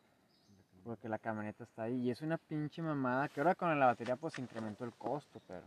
porque 0.85 1.09
la 1.09 1.19
camioneta 1.19 1.65
está 1.65 1.85
ahí 1.85 2.01
y 2.01 2.11
es 2.11 2.21
una 2.23 2.39
pinche 2.39 2.81
mamada 2.81 3.29
que 3.29 3.41
ahora 3.41 3.55
con 3.55 3.79
la 3.79 3.87
batería 3.87 4.17
pues 4.17 4.39
incrementó 4.39 4.85
el 4.85 4.93
costo, 4.93 5.41
pero 5.49 5.65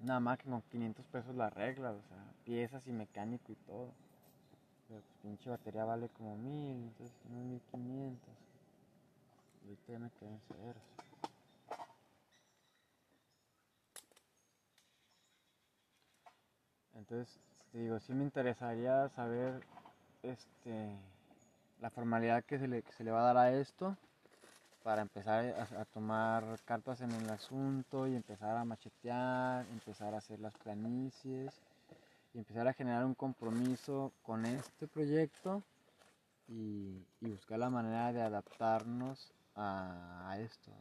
nada 0.00 0.20
más 0.20 0.38
que 0.38 0.48
con 0.48 0.60
500 0.62 1.06
pesos 1.06 1.34
la 1.36 1.50
regla, 1.50 1.92
o 1.92 2.02
sea, 2.08 2.24
piezas 2.44 2.86
y 2.86 2.92
mecánico 2.92 3.52
y 3.52 3.54
todo. 3.66 3.92
Pero 4.88 5.00
pues 5.00 5.04
pinche 5.22 5.48
batería 5.48 5.84
vale 5.84 6.08
como 6.10 6.36
mil, 6.36 6.82
entonces 6.82 7.16
unos 7.30 7.44
1500. 7.44 8.28
Y 9.64 9.68
ahorita 9.68 9.92
ya 9.92 9.98
me 9.98 10.10
quedé 10.10 10.30
en 10.30 10.40
ceros. 10.40 10.82
Entonces, 16.94 17.40
te 17.72 17.78
digo, 17.78 17.98
sí 18.00 18.12
me 18.12 18.22
interesaría 18.22 19.08
saber 19.08 19.60
este 20.22 20.94
la 21.80 21.90
formalidad 21.90 22.44
que 22.44 22.58
se 22.58 22.68
le, 22.68 22.82
que 22.82 22.92
se 22.92 23.02
le 23.02 23.10
va 23.10 23.22
a 23.22 23.34
dar 23.34 23.36
a 23.38 23.52
esto 23.52 23.96
para 24.84 25.02
empezar 25.02 25.44
a, 25.76 25.84
tomar 25.86 26.44
cartas 26.64 27.00
en 27.00 27.10
el 27.12 27.28
asunto 27.30 28.06
y 28.06 28.14
empezar 28.14 28.56
a 28.56 28.64
machetear, 28.64 29.66
empezar 29.72 30.14
a 30.14 30.18
hacer 30.18 30.38
las 30.38 30.54
planicies 30.58 31.60
y 32.34 32.38
empezar 32.38 32.68
a 32.68 32.72
generar 32.72 33.04
un 33.04 33.14
compromiso 33.14 34.12
con 34.22 34.44
este 34.44 34.86
proyecto 34.86 35.62
y, 36.48 37.04
buscar 37.20 37.58
la 37.58 37.70
manera 37.70 38.12
de 38.12 38.22
adaptarnos 38.22 39.32
a, 39.56 40.36
esto, 40.38 40.72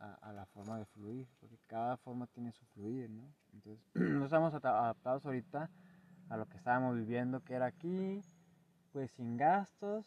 a, 0.00 0.14
a 0.14 0.32
la 0.32 0.44
forma 0.46 0.78
de 0.78 0.84
fluir, 0.86 1.26
porque 1.40 1.56
cada 1.66 1.96
forma 1.96 2.26
tiene 2.26 2.52
su 2.52 2.64
fluir, 2.66 3.08
¿no? 3.10 3.22
Entonces, 3.54 3.82
no 3.94 4.24
estamos 4.24 4.52
adaptados 4.54 5.24
ahorita 5.24 5.70
a 6.28 6.36
lo 6.36 6.46
que 6.46 6.56
estábamos 6.56 6.96
viviendo, 6.96 7.40
que 7.40 7.54
era 7.54 7.66
aquí, 7.66 8.22
pues 8.92 9.10
sin 9.12 9.36
gastos 9.36 10.04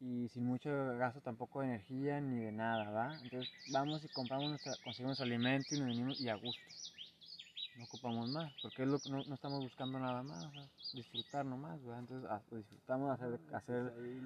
y 0.00 0.28
sin 0.28 0.44
mucho 0.46 0.70
gasto 0.98 1.20
tampoco 1.20 1.60
de 1.60 1.66
energía 1.68 2.20
ni 2.20 2.38
de 2.38 2.52
nada, 2.52 2.90
¿va? 2.90 3.14
Entonces 3.22 3.48
vamos 3.68 4.04
y 4.04 4.08
compramos, 4.08 4.50
nuestra, 4.50 4.76
conseguimos 4.84 5.20
alimento 5.20 5.74
y 5.74 5.78
nos 5.78 5.88
venimos 5.88 6.20
y 6.20 6.28
a 6.28 6.34
gusto. 6.34 6.62
No 7.78 7.84
ocupamos 7.84 8.28
más, 8.28 8.52
porque 8.62 8.82
es 8.82 8.88
lo 8.88 8.98
que 8.98 9.10
no, 9.10 9.22
no 9.26 9.34
estamos 9.34 9.62
buscando 9.62 9.98
nada 9.98 10.22
más, 10.22 10.52
sea, 10.52 10.66
disfrutar 10.92 11.44
nomás, 11.44 11.82
¿verdad? 11.82 12.00
Entonces 12.00 12.30
pues, 12.48 12.62
disfrutamos 12.62 13.10
hacer, 13.10 13.38
hacer 13.52 13.82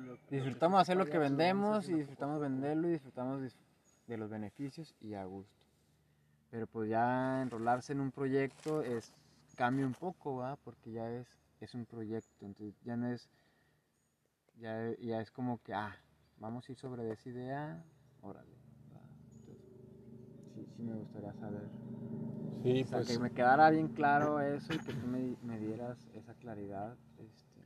lo 0.06 0.16
que 0.28 0.36
disfrutamos 0.36 0.80
hacer 0.80 0.97
lo 0.97 1.06
que 1.06 1.18
vendemos 1.18 1.88
y 1.88 1.94
disfrutamos 1.94 2.36
a 2.36 2.40
venderlo 2.40 2.88
y 2.88 2.92
disfrutamos 2.92 3.42
dis- 3.42 3.56
de 4.06 4.16
los 4.16 4.30
beneficios 4.30 4.94
y 5.01 5.14
a 5.14 5.24
gusto. 5.24 5.52
Pero 6.51 6.66
pues 6.66 6.90
ya 6.90 7.42
enrolarse 7.42 7.92
en 7.92 8.01
un 8.01 8.10
proyecto 8.10 8.82
es 8.82 9.12
cambia 9.61 9.85
un 9.87 9.93
poco, 9.93 10.37
¿va? 10.37 10.57
Porque 10.57 10.91
ya 10.91 11.07
es, 11.11 11.28
es 11.61 11.74
un 11.74 11.85
proyecto, 11.85 12.47
entonces 12.47 12.74
ya 12.82 12.97
no 12.97 13.09
es, 13.12 13.28
ya, 14.59 14.97
ya 14.99 15.20
es 15.20 15.31
como 15.31 15.59
que, 15.59 15.74
ah, 15.74 15.95
vamos 16.39 16.66
a 16.66 16.73
ir 16.73 16.78
sobre 16.78 17.11
esa 17.12 17.28
idea, 17.28 17.85
órale. 18.23 18.57
¿va? 18.97 19.03
Entonces, 19.35 19.62
sí, 20.55 20.66
sí 20.74 20.82
me 20.82 20.95
gustaría 20.95 21.35
saber. 21.35 21.69
Sí, 22.62 22.85
O 22.85 22.87
sea, 22.87 22.99
pues 23.01 23.09
que 23.09 23.19
me 23.19 23.31
quedara 23.32 23.69
bien 23.69 23.89
claro 23.89 24.41
eso 24.41 24.73
y 24.73 24.78
que 24.78 24.95
tú 24.95 25.07
me, 25.07 25.37
me 25.43 25.59
dieras 25.59 25.99
esa 26.15 26.32
claridad 26.37 26.97
este, 27.19 27.61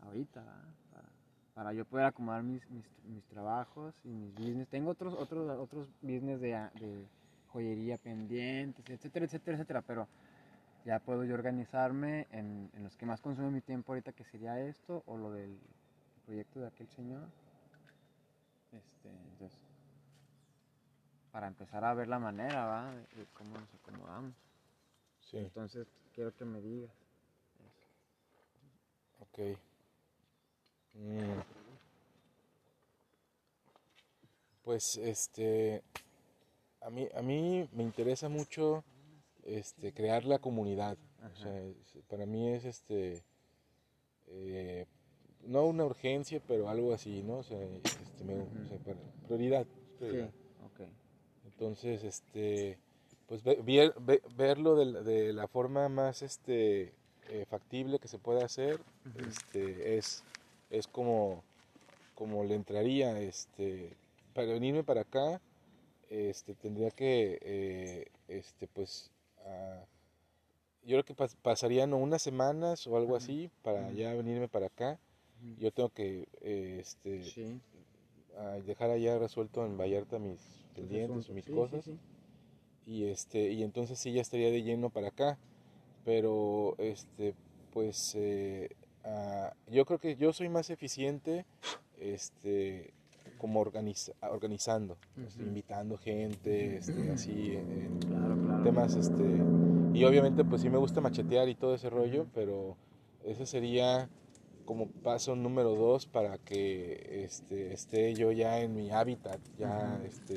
ahorita, 0.00 0.42
¿va? 0.42 0.64
para, 0.90 1.08
para 1.54 1.72
yo 1.74 1.84
poder 1.84 2.06
acomodar 2.06 2.42
mis, 2.42 2.68
mis, 2.70 2.84
mis 3.04 3.24
trabajos 3.26 3.94
y 4.02 4.08
mis 4.08 4.34
business. 4.34 4.66
Tengo 4.66 4.90
otros 4.90 5.14
otros 5.14 5.48
otros 5.60 5.86
business 6.02 6.40
de, 6.40 6.58
de 6.80 7.06
joyería 7.52 7.98
pendientes, 7.98 8.84
etcétera, 8.90 9.26
etcétera, 9.26 9.56
etcétera, 9.56 9.82
pero 9.82 10.08
ya 10.84 10.98
puedo 10.98 11.24
yo 11.24 11.34
organizarme 11.34 12.26
en, 12.30 12.70
en 12.74 12.84
los 12.84 12.96
que 12.96 13.06
más 13.06 13.20
consume 13.20 13.50
mi 13.50 13.60
tiempo 13.60 13.92
ahorita, 13.92 14.12
que 14.12 14.24
sería 14.24 14.60
esto 14.60 15.02
o 15.06 15.16
lo 15.16 15.32
del 15.32 15.58
proyecto 16.26 16.60
de 16.60 16.66
aquel 16.68 16.88
señor. 16.88 17.28
Este, 18.72 19.08
entonces, 19.32 19.58
para 21.32 21.46
empezar 21.46 21.84
a 21.84 21.94
ver 21.94 22.08
la 22.08 22.18
manera, 22.18 22.64
¿va? 22.66 22.90
De, 22.94 23.00
de 23.00 23.26
cómo 23.34 23.58
nos 23.58 23.74
acomodamos. 23.74 24.34
sí, 25.20 25.38
Entonces, 25.38 25.86
quiero 26.14 26.34
que 26.34 26.44
me 26.44 26.60
digas. 26.60 26.92
ok. 29.20 29.38
Mm. 30.94 31.40
Pues 34.62 34.96
este 34.96 35.82
a 36.80 36.90
mí 36.90 37.08
a 37.14 37.22
mí 37.22 37.68
me 37.72 37.82
interesa 37.82 38.28
mucho 38.28 38.84
este 39.44 39.92
crear 39.92 40.24
la 40.24 40.38
comunidad. 40.38 40.96
O 41.32 41.36
sea, 41.36 41.62
es- 41.62 41.98
para 42.08 42.26
mí 42.26 42.48
es 42.50 42.64
este 42.64 43.22
eh, 44.28 44.86
no 45.46 45.64
una 45.66 45.84
urgencia, 45.84 46.40
pero 46.46 46.68
algo 46.68 46.92
así, 46.92 47.22
¿no? 47.22 47.38
O 47.38 47.42
sea, 47.42 47.58
este, 47.62 48.24
me- 48.24 48.34
o 48.42 48.68
sea, 48.68 48.78
prioridad, 49.26 49.66
prioridad. 49.98 50.30
ok. 50.66 50.80
Entonces, 51.46 52.04
este, 52.04 52.78
pues 53.26 53.42
ve- 53.42 53.60
ver- 53.64 53.94
ve- 54.00 54.22
verlo 54.36 54.76
de, 54.76 54.84
la- 54.86 55.02
de 55.02 55.32
la 55.32 55.48
forma 55.48 55.88
más 55.88 56.22
este, 56.22 56.92
eh, 57.30 57.44
factible 57.48 57.98
que 57.98 58.08
se 58.08 58.18
puede 58.18 58.42
hacer, 58.42 58.80
este, 59.28 59.96
es, 59.96 60.22
es 60.70 60.86
como, 60.86 61.42
como 62.14 62.44
le 62.44 62.54
entraría, 62.54 63.18
este, 63.20 63.96
para 64.34 64.48
venirme 64.52 64.84
para 64.84 65.02
acá, 65.02 65.40
este, 66.10 66.54
tendría 66.54 66.90
que, 66.90 67.38
eh, 67.42 68.06
este, 68.28 68.66
pues, 68.66 69.10
ah, 69.50 69.84
yo 70.82 70.96
creo 70.96 71.04
que 71.04 71.14
pas- 71.14 71.36
pasarían 71.42 71.92
unas 71.92 72.22
semanas 72.22 72.86
o 72.86 72.96
algo 72.96 73.16
así 73.16 73.50
para 73.62 73.92
ya 73.92 74.14
venirme 74.14 74.48
para 74.48 74.66
acá. 74.66 74.98
Yo 75.58 75.70
tengo 75.72 75.88
que, 75.90 76.26
eh, 76.42 76.78
este, 76.80 77.22
Sí. 77.24 77.60
a 78.36 78.52
dejar 78.60 78.90
allá 78.90 79.18
resuelto 79.18 79.64
en 79.66 79.76
Vallarta 79.76 80.18
mis 80.18 80.40
pendientes, 80.74 81.28
mis 81.30 81.44
Sí, 81.44 81.52
cosas. 81.52 81.84
sí. 81.84 81.98
Y 82.86 83.04
este, 83.04 83.50
y 83.52 83.62
entonces 83.62 83.98
sí 83.98 84.12
ya 84.12 84.20
estaría 84.22 84.50
de 84.50 84.62
lleno 84.62 84.90
para 84.90 85.08
acá. 85.08 85.38
Pero 86.04 86.74
este, 86.78 87.34
pues 87.72 88.14
eh, 88.16 88.70
ah, 89.04 89.52
yo 89.66 89.84
creo 89.84 89.98
que 89.98 90.16
yo 90.16 90.32
soy 90.32 90.48
más 90.48 90.70
eficiente 90.70 91.44
este 91.98 92.92
como 93.40 93.60
organiza- 93.64 94.12
organizando, 94.30 94.96
este, 95.26 95.42
invitando 95.42 95.96
gente, 95.98 96.76
este, 96.76 97.10
así, 97.10 97.56
en- 97.56 97.98
Claro, 98.00 98.36
claro. 98.44 98.62
temas, 98.62 98.94
este, 98.96 99.42
y 99.94 100.04
obviamente 100.04 100.44
pues 100.44 100.60
sí 100.60 100.68
me 100.68 100.78
gusta 100.78 101.00
machetear 101.00 101.48
y 101.48 101.54
todo 101.54 101.74
ese 101.74 101.88
rollo, 101.90 102.26
pero 102.34 102.76
ese 103.24 103.46
sería 103.46 104.08
como 104.66 104.86
paso 105.02 105.34
número 105.34 105.74
dos 105.74 106.06
para 106.06 106.36
que 106.38 107.24
este, 107.24 107.72
esté 107.72 108.14
yo 108.14 108.30
ya 108.30 108.60
en 108.60 108.74
mi 108.74 108.90
hábitat, 108.90 109.40
ya, 109.58 110.00
este, 110.04 110.36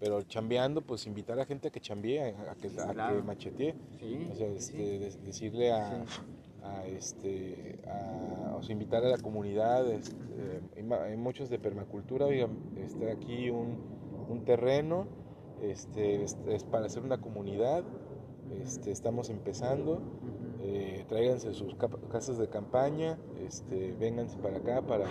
pero 0.00 0.22
chambeando, 0.22 0.80
pues 0.82 1.06
invitar 1.06 1.38
a 1.38 1.46
gente 1.46 1.68
a 1.68 1.70
que 1.70 1.80
chambee, 1.80 2.20
a, 2.20 2.52
a 2.52 2.54
que, 2.56 2.66
a 2.66 2.70
que 2.70 2.92
claro. 2.92 3.24
machetee, 3.24 3.74
Sí, 4.00 4.28
o 4.32 4.34
sea, 4.34 4.48
sí, 4.48 4.56
este, 4.56 4.72
sí. 4.72 4.98
de- 4.98 5.16
decirle 5.26 5.72
a, 5.72 6.04
a, 6.64 6.86
este, 6.86 7.80
a, 7.86 8.60
invitar 8.68 9.04
a 9.04 9.08
la 9.08 9.18
comunidad, 9.18 9.90
este, 9.90 10.62
hay 10.76 11.16
muchos 11.16 11.50
de 11.50 11.58
permacultura, 11.58 12.26
está 12.28 13.10
aquí 13.12 13.50
un, 13.50 13.76
un 14.28 14.44
terreno, 14.44 15.06
este, 15.60 16.22
es, 16.22 16.38
es 16.48 16.64
para 16.64 16.86
hacer 16.86 17.02
una 17.02 17.18
comunidad, 17.20 17.84
este, 18.60 18.90
estamos 18.92 19.30
empezando, 19.30 20.00
eh, 20.60 21.04
tráiganse 21.08 21.52
sus 21.54 21.74
casas 22.10 22.38
de 22.38 22.48
campaña, 22.48 23.18
este, 23.44 23.92
vénganse 23.98 24.38
para 24.38 24.58
acá 24.58 24.82
para 24.82 25.06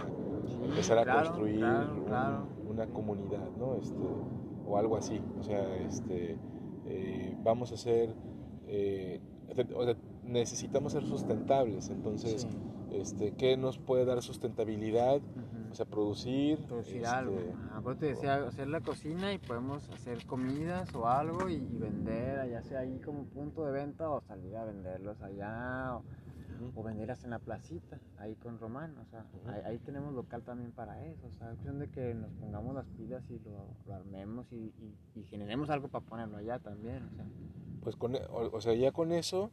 empezar 0.64 0.98
a 1.00 1.04
claro, 1.04 1.20
construir 1.30 1.58
claro, 1.58 1.94
un- 1.94 2.04
claro. 2.06 2.48
una 2.70 2.88
comunidad, 2.88 3.50
¿no? 3.58 3.76
Este, 3.76 3.98
o 4.66 4.78
algo 4.78 4.96
así, 4.96 5.22
o 5.40 5.44
sea, 5.44 5.76
este, 5.78 6.38
eh, 6.86 7.36
vamos 7.44 7.72
a 7.74 7.78
ser, 7.78 8.16
eh, 8.68 9.20
o 9.76 9.84
sea, 9.84 9.96
necesitamos 10.32 10.94
ser 10.94 11.04
sustentables, 11.04 11.90
entonces, 11.90 12.42
Sí. 12.42 12.48
este, 12.92 13.32
¿qué 13.34 13.58
nos 13.58 13.78
puede 13.78 14.06
dar 14.06 14.22
sustentabilidad? 14.22 15.18
Ujú. 15.18 15.72
O 15.72 15.76
sea, 15.76 15.86
producir, 15.86 16.60
producir 16.68 16.98
este, 16.98 17.08
algo. 17.08 17.38
Ajá, 17.56 17.82
pues 17.82 17.98
te 18.00 18.06
decía, 18.08 18.36
hacer 18.46 18.68
la 18.68 18.82
cocina 18.82 19.34
y 19.34 19.38
podemos 19.38 19.90
hacer 19.90 20.26
comidas 20.26 20.94
o 20.96 21.08
algo 21.08 21.50
y, 21.50 21.54
y 21.56 21.78
vender, 21.78 22.50
ya 22.50 22.62
sea 22.62 22.80
ahí 22.80 23.00
como 23.00 23.26
punto 23.26 23.66
de 23.66 23.72
venta 23.72 24.10
o 24.10 24.22
salir 24.22 24.56
a 24.58 24.66
venderlos 24.66 25.22
allá 25.22 25.96
o, 25.96 26.04
o 26.76 26.84
venderlas 26.84 27.24
en 27.24 27.30
la 27.30 27.40
placita, 27.40 28.00
ahí 28.18 28.36
con 28.36 28.60
Román, 28.60 28.98
o 28.98 29.06
sea, 29.06 29.26
Ujú. 29.34 29.50
ahí, 29.50 29.62
ahí 29.66 29.80
tenemos 29.80 30.14
local 30.14 30.44
también 30.44 30.72
para 30.74 31.02
eso, 31.06 31.28
o 31.28 31.32
sea, 31.38 31.48
es 31.48 31.54
cuestión 31.54 31.80
de 31.80 31.88
que 31.88 32.14
nos 32.14 32.32
pongamos 32.34 32.76
las 32.76 32.86
pilas 32.98 33.24
y 33.30 33.40
lo, 33.40 33.68
lo 33.88 33.94
armemos 33.96 34.46
y, 34.52 34.56
y- 34.58 34.96
y 35.16 35.24
generemos 35.24 35.70
algo 35.70 35.88
para 35.88 36.04
ponerlo 36.06 36.38
allá 36.38 36.60
también, 36.60 37.04
o 37.04 37.16
sea. 37.16 37.26
pues 37.82 37.96
con, 37.96 38.16
o, 38.16 38.50
o 38.52 38.62
sea, 38.62 38.74
ya 38.74 38.92
con 38.92 39.12
eso, 39.14 39.50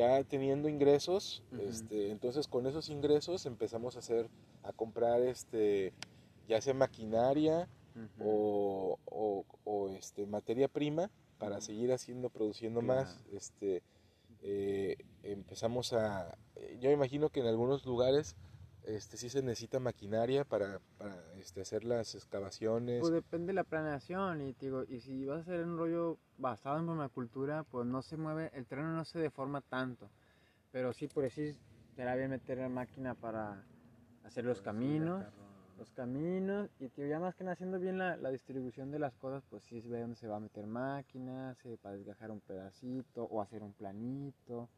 ya 0.00 0.24
teniendo 0.24 0.68
ingresos, 0.68 1.42
este, 1.58 2.10
entonces 2.10 2.48
con 2.48 2.66
esos 2.66 2.88
ingresos 2.88 3.44
empezamos 3.44 3.96
a 3.96 3.98
hacer, 3.98 4.28
a 4.62 4.72
comprar, 4.72 5.20
este, 5.22 5.92
ya 6.48 6.60
sea 6.62 6.72
maquinaria 6.74 7.68
o, 8.18 8.98
o- 9.04 9.44
o, 9.64 9.88
este, 9.90 10.26
materia 10.26 10.68
prima 10.68 11.10
para 11.38 11.60
seguir 11.60 11.92
haciendo, 11.92 12.30
produciendo 12.30 12.80
más, 12.86 13.20
este, 13.32 13.82
eh, 14.42 14.96
empezamos 15.22 15.92
a, 15.92 16.34
yo 16.80 16.88
me 16.88 16.94
imagino 16.94 17.28
que 17.28 17.40
en 17.40 17.46
algunos 17.46 17.84
lugares, 17.84 18.36
este, 18.84 19.16
sí 19.16 19.28
se 19.28 19.42
necesita 19.42 19.78
maquinaria 19.80 20.44
para, 20.44 20.80
para 20.98 21.16
este, 21.38 21.60
hacer 21.62 21.84
las 21.84 22.14
excavaciones, 22.14 23.00
Pues 23.00 23.12
depende 23.12 23.48
de 23.48 23.54
la 23.54 23.64
planeación 23.64 24.40
y, 24.40 24.52
digo, 24.54 24.84
y 24.84 25.00
si 25.00 25.24
vas 25.24 25.38
a 25.38 25.40
hacer 25.42 25.64
un 25.64 25.76
rollo 25.76 26.18
basado 26.38 26.78
en 26.78 26.86
permacultura, 26.86 27.64
pues 27.64 27.86
no 27.86 28.02
se 28.02 28.16
mueve, 28.16 28.50
el 28.54 28.66
terreno 28.66 28.92
no 28.94 29.04
se 29.04 29.18
deforma 29.18 29.60
tanto. 29.60 30.10
Pero 30.72 30.92
sí, 30.92 31.08
por 31.08 31.24
decir, 31.24 31.56
será 31.96 32.14
bien 32.16 32.30
meter 32.30 32.58
la 32.58 32.68
máquina 32.68 33.14
para 33.14 33.64
hacer 34.24 34.44
los 34.44 34.62
caminos, 34.62 35.24
los 35.78 35.90
caminos, 35.92 36.68
y 36.78 36.88
digo, 36.88 37.08
ya 37.08 37.18
más 37.18 37.34
que 37.34 37.44
nada 37.44 37.54
haciendo 37.54 37.78
bien 37.78 37.98
la, 37.98 38.16
la 38.16 38.30
distribución 38.30 38.90
de 38.90 38.98
las 38.98 39.14
cosas, 39.16 39.42
pues 39.48 39.64
sí 39.64 39.80
se 39.80 39.88
ve 39.88 40.00
dónde 40.00 40.16
se 40.16 40.28
va 40.28 40.36
a 40.36 40.40
meter 40.40 40.66
máquinas, 40.66 41.58
eh, 41.64 41.78
para 41.80 41.96
desgajar 41.96 42.30
un 42.30 42.40
pedacito 42.40 43.24
o 43.24 43.40
hacer 43.40 43.62
un 43.62 43.72
planito. 43.72 44.68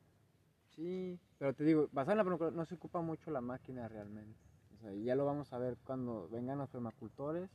Sí, 0.74 1.18
pero 1.38 1.54
te 1.54 1.64
digo, 1.64 1.88
basado 1.92 2.12
en 2.12 2.18
la 2.18 2.24
permacultura 2.24 2.56
no 2.56 2.64
se 2.64 2.74
ocupa 2.74 3.00
mucho 3.00 3.30
la 3.30 3.40
máquina 3.40 3.88
realmente. 3.88 4.40
O 4.74 4.78
sea, 4.78 4.92
y 4.92 5.04
ya 5.04 5.14
lo 5.14 5.24
vamos 5.24 5.52
a 5.52 5.58
ver 5.58 5.76
cuando 5.84 6.28
vengan 6.28 6.58
los 6.58 6.70
permacultores, 6.70 7.50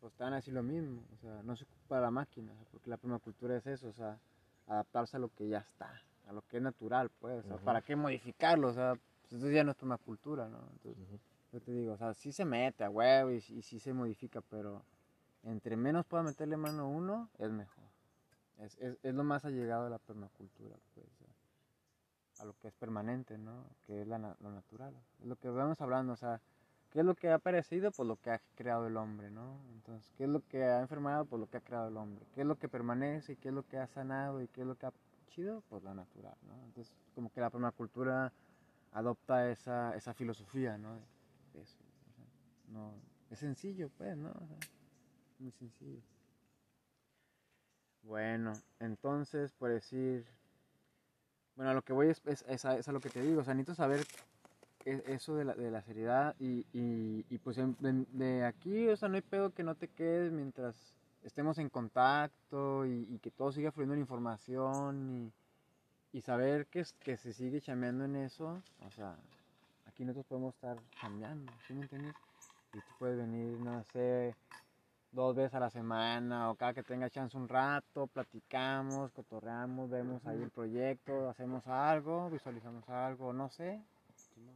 pues 0.00 0.12
te 0.14 0.24
van 0.24 0.34
a 0.34 0.36
decir 0.36 0.52
lo 0.52 0.62
mismo. 0.62 1.02
O 1.14 1.16
sea, 1.16 1.42
no 1.42 1.56
se 1.56 1.64
ocupa 1.64 2.00
la 2.00 2.10
máquina, 2.10 2.52
porque 2.70 2.90
la 2.90 2.96
permacultura 2.96 3.56
es 3.56 3.66
eso, 3.66 3.88
o 3.88 3.92
sea, 3.92 4.18
adaptarse 4.66 5.16
a 5.16 5.20
lo 5.20 5.28
que 5.30 5.48
ya 5.48 5.58
está, 5.58 6.02
a 6.26 6.32
lo 6.32 6.42
que 6.42 6.58
es 6.58 6.62
natural, 6.62 7.10
pues. 7.18 7.44
O 7.46 7.48
sea. 7.48 7.56
¿para 7.58 7.80
qué 7.80 7.96
modificarlo? 7.96 8.68
O 8.68 8.72
sea, 8.72 8.94
pues 9.22 9.32
eso 9.32 9.50
ya 9.50 9.64
no 9.64 9.70
es 9.70 9.76
permacultura, 9.76 10.48
¿no? 10.48 10.58
Entonces, 10.72 11.20
yo 11.52 11.60
te 11.60 11.72
digo, 11.72 11.94
o 11.94 11.96
sea, 11.96 12.14
sí 12.14 12.32
se 12.32 12.44
mete 12.44 12.84
a 12.84 12.90
huevo 12.90 13.30
y, 13.32 13.36
y 13.36 13.62
sí 13.62 13.78
se 13.78 13.92
modifica, 13.92 14.40
pero 14.42 14.84
entre 15.44 15.76
menos 15.76 16.06
pueda 16.06 16.22
meterle 16.22 16.56
mano 16.56 16.88
uno, 16.88 17.30
es 17.38 17.50
mejor. 17.50 17.84
Es, 18.58 18.76
es, 18.78 18.98
es 19.02 19.14
lo 19.14 19.24
más 19.24 19.44
allegado 19.44 19.86
a 19.86 19.90
la 19.90 19.98
permacultura, 19.98 20.76
pues, 20.94 21.06
a, 22.42 22.44
lo 22.44 22.58
que 22.58 22.68
es 22.68 22.74
permanente, 22.74 23.38
¿no? 23.38 23.64
Que 23.86 24.02
es 24.02 24.08
la 24.08 24.18
lo 24.18 24.50
natural. 24.50 24.94
Es 25.20 25.26
lo 25.26 25.36
que 25.36 25.48
vamos 25.48 25.80
hablando, 25.80 26.12
o 26.12 26.16
sea, 26.16 26.40
¿qué 26.90 27.00
es 27.00 27.04
lo 27.04 27.14
que 27.14 27.30
ha 27.30 27.36
aparecido? 27.36 27.90
Pues 27.92 28.06
lo 28.06 28.16
que 28.16 28.30
ha 28.30 28.40
creado 28.54 28.86
el 28.86 28.96
hombre, 28.96 29.30
¿no? 29.30 29.60
Entonces, 29.72 30.12
¿qué 30.16 30.24
es 30.24 30.30
lo 30.30 30.46
que 30.48 30.64
ha 30.64 30.80
enfermado? 30.80 31.24
Pues 31.24 31.40
lo 31.40 31.48
que 31.48 31.56
ha 31.56 31.60
creado 31.60 31.88
el 31.88 31.96
hombre. 31.96 32.26
¿Qué 32.34 32.42
es 32.42 32.46
lo 32.46 32.58
que 32.58 32.68
permanece? 32.68 33.36
¿Qué 33.36 33.48
es 33.48 33.54
lo 33.54 33.66
que 33.66 33.78
ha 33.78 33.86
sanado? 33.86 34.42
¿Y 34.42 34.48
qué 34.48 34.62
es 34.62 34.66
lo 34.66 34.76
que 34.76 34.86
ha 34.86 34.92
chido? 35.28 35.62
Pues 35.68 35.82
lo 35.82 35.94
natural, 35.94 36.36
¿no? 36.42 36.54
Entonces, 36.64 36.94
como 37.14 37.32
que 37.32 37.40
la 37.40 37.50
permacultura 37.50 38.32
adopta 38.92 39.50
esa, 39.50 39.96
esa 39.96 40.14
filosofía, 40.14 40.78
¿no? 40.78 40.94
De 41.54 41.62
eso. 41.62 41.78
o 42.10 42.12
sea, 42.12 42.24
no, 42.68 42.94
es 43.30 43.38
sencillo, 43.38 43.88
pues, 43.96 44.16
¿no? 44.16 44.30
O 44.30 44.46
sea, 44.46 44.58
muy 45.38 45.50
sencillo. 45.52 46.02
Bueno, 48.02 48.52
entonces, 48.80 49.52
por 49.52 49.70
decir, 49.70 50.26
bueno, 51.56 51.70
a 51.70 51.74
lo 51.74 51.82
que 51.82 51.92
voy 51.92 52.08
es, 52.08 52.22
es, 52.26 52.44
es 52.48 52.64
a, 52.64 52.92
lo 52.92 53.00
que 53.00 53.10
te 53.10 53.22
digo, 53.22 53.40
o 53.40 53.44
sea, 53.44 53.54
necesito 53.54 53.74
saber 53.74 54.06
e- 54.84 55.02
eso 55.06 55.34
de 55.36 55.44
la, 55.44 55.54
de 55.54 55.70
la 55.70 55.82
seriedad 55.82 56.34
y, 56.38 56.66
y, 56.72 57.24
y 57.28 57.38
pues 57.38 57.56
de, 57.58 58.44
aquí, 58.44 58.88
o 58.88 58.96
sea, 58.96 59.08
no 59.08 59.16
hay 59.16 59.22
pedo 59.22 59.52
que 59.52 59.62
no 59.62 59.74
te 59.74 59.88
quedes 59.88 60.32
mientras 60.32 60.96
estemos 61.22 61.58
en 61.58 61.68
contacto 61.68 62.86
y, 62.86 63.18
que 63.20 63.30
todo 63.30 63.52
siga 63.52 63.72
fluyendo 63.72 63.94
la 63.94 64.00
información 64.00 65.32
y, 66.12 66.20
saber 66.22 66.66
que, 66.66 66.84
que 67.00 67.16
se 67.16 67.32
sigue 67.32 67.60
chambeando 67.60 68.04
en 68.04 68.16
eso, 68.16 68.62
o 68.80 68.90
sea, 68.90 69.16
aquí 69.86 70.04
nosotros 70.04 70.26
podemos 70.26 70.54
estar 70.54 70.78
chambeando, 70.94 71.52
¿sí 71.66 71.74
me 71.74 71.82
entiendes? 71.82 72.14
Y 72.72 72.80
tú 72.80 72.92
puedes 72.98 73.16
venir, 73.16 73.58
no 73.60 73.82
sé, 73.92 74.34
dos 75.12 75.36
veces 75.36 75.54
a 75.54 75.60
la 75.60 75.70
semana 75.70 76.50
o 76.50 76.54
cada 76.54 76.72
que 76.72 76.82
tenga 76.82 77.08
chance 77.10 77.36
un 77.36 77.48
rato, 77.48 78.06
platicamos, 78.06 79.12
cotorreamos, 79.12 79.90
vemos 79.90 80.24
ahí 80.26 80.42
el 80.42 80.50
proyecto, 80.50 81.28
hacemos 81.28 81.66
algo, 81.66 82.30
visualizamos 82.30 82.88
algo, 82.88 83.32
no 83.32 83.48
sé, 83.50 83.82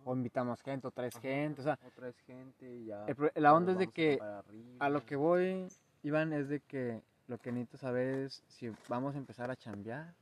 o 0.04 0.14
invitamos 0.14 0.62
gente 0.62 0.86
o 0.86 0.90
traes 0.90 1.16
gente, 1.18 1.60
o 1.60 1.64
sea, 1.64 1.78
Otra 1.86 2.06
vez 2.06 2.18
gente 2.20 2.74
y 2.74 2.86
ya. 2.86 3.04
el 3.04 3.16
la 3.34 3.54
onda 3.54 3.72
es 3.72 3.78
de 3.78 3.88
que 3.88 4.18
arriba. 4.20 4.76
a 4.78 4.88
lo 4.88 5.04
que 5.04 5.16
voy, 5.16 5.68
Iván, 6.02 6.32
es 6.32 6.48
de 6.48 6.60
que 6.60 7.02
lo 7.28 7.38
que 7.38 7.52
necesito 7.52 7.76
saber 7.76 8.08
es 8.24 8.42
si 8.48 8.72
vamos 8.88 9.14
a 9.14 9.18
empezar 9.18 9.50
a 9.50 9.56
chambear 9.56 10.14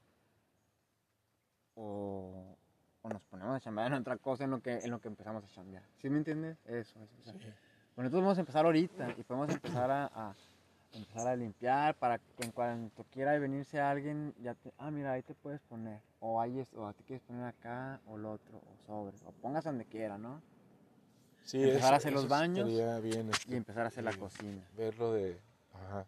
o, 1.74 2.56
o 3.02 3.09
nos 3.09 3.24
ponemos 3.27 3.55
a 3.56 3.61
chambear 3.61 3.93
en 3.93 4.01
otra 4.01 4.16
cosa 4.16 4.44
en 4.44 4.51
lo 4.51 4.61
que, 4.61 4.78
en 4.78 4.90
lo 4.90 5.01
que 5.01 5.09
empezamos 5.09 5.44
a 5.44 5.48
chambear. 5.48 5.82
¿Sí 5.98 6.09
me 6.11 6.19
entiendes? 6.19 6.59
Eso, 6.66 6.98
eso. 7.02 7.15
o 7.20 7.23
sea, 7.23 7.35
Bueno, 7.97 8.09
nosotros 8.09 8.23
vamos 8.23 8.39
a 8.39 8.41
empezar 8.41 8.65
ahorita 8.66 9.15
y 9.16 9.23
podemos 9.23 9.51
empezar 9.51 9.91
a, 9.91 10.07
a 10.07 10.35
empezar 10.93 11.29
a 11.29 11.37
limpiar 11.37 11.95
para 11.95 12.19
que 12.19 12.45
en 12.45 12.51
cuanto 12.51 13.05
quiera 13.05 13.39
venirse 13.39 13.81
alguien, 13.81 14.35
ya 14.43 14.55
te, 14.55 14.73
ah, 14.79 14.91
mira, 14.91 15.12
ahí 15.12 15.23
te 15.23 15.35
puedes 15.35 15.61
poner, 15.62 16.01
o 16.21 16.41
ahí 16.41 16.59
es, 16.59 16.69
o 16.75 16.93
te 16.93 17.05
quieres 17.05 17.23
poner 17.23 17.45
acá, 17.45 18.01
o 18.07 18.16
lo 18.16 18.33
otro, 18.33 18.59
o 18.59 18.87
sobre, 18.87 19.16
o 19.27 19.33
pongas 19.33 19.65
donde 19.65 19.85
quiera, 19.85 20.19
¿no? 20.19 20.43
Sí, 21.45 21.62
empezar 21.62 21.95
a 21.95 21.97
hacer 21.99 22.12
los 22.12 22.27
baños 22.27 22.71
Y 22.71 22.81
este, 22.81 23.57
empezar 23.57 23.85
a 23.85 23.89
hacer 23.89 24.03
la 24.03 24.12
y 24.12 24.16
cocina. 24.16 24.66
Verlo 24.77 25.12
de, 25.12 25.39
ajá, 25.75 26.07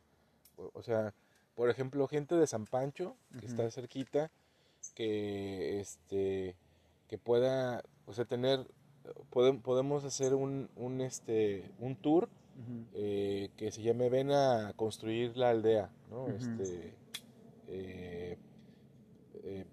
o, 0.56 0.70
o 0.72 0.82
sea, 0.82 1.12
por 1.54 1.70
ejemplo, 1.70 2.08
gente 2.08 2.34
de 2.34 2.46
San 2.46 2.66
Pancho, 2.66 3.16
que 3.38 3.46
está 3.46 3.70
cerquita, 3.70 4.30
que, 4.94 5.80
este, 5.80 6.56
que 7.08 7.18
pueda, 7.18 7.82
o 8.06 8.12
sea, 8.12 8.24
tener, 8.24 8.66
podemos 9.30 10.04
hacer 10.04 10.34
un, 10.34 10.68
un, 10.76 11.00
este, 11.00 11.70
un 11.80 11.96
tour 11.96 12.28
eh, 12.94 13.50
que 13.56 13.70
se 13.70 13.82
llame 13.82 14.08
Ven 14.08 14.30
a 14.30 14.72
construir 14.76 15.36
la 15.36 15.50
aldea, 15.50 15.90
¿no? 16.10 16.28
Este, 16.28 16.94
eh, 17.68 18.38
eh, 19.44 19.64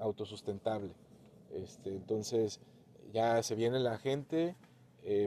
autosustentable. 0.00 0.90
Este, 1.52 1.90
entonces, 1.90 2.60
ya 3.12 3.42
se 3.42 3.54
viene 3.54 3.78
la 3.78 3.98
gente, 3.98 4.56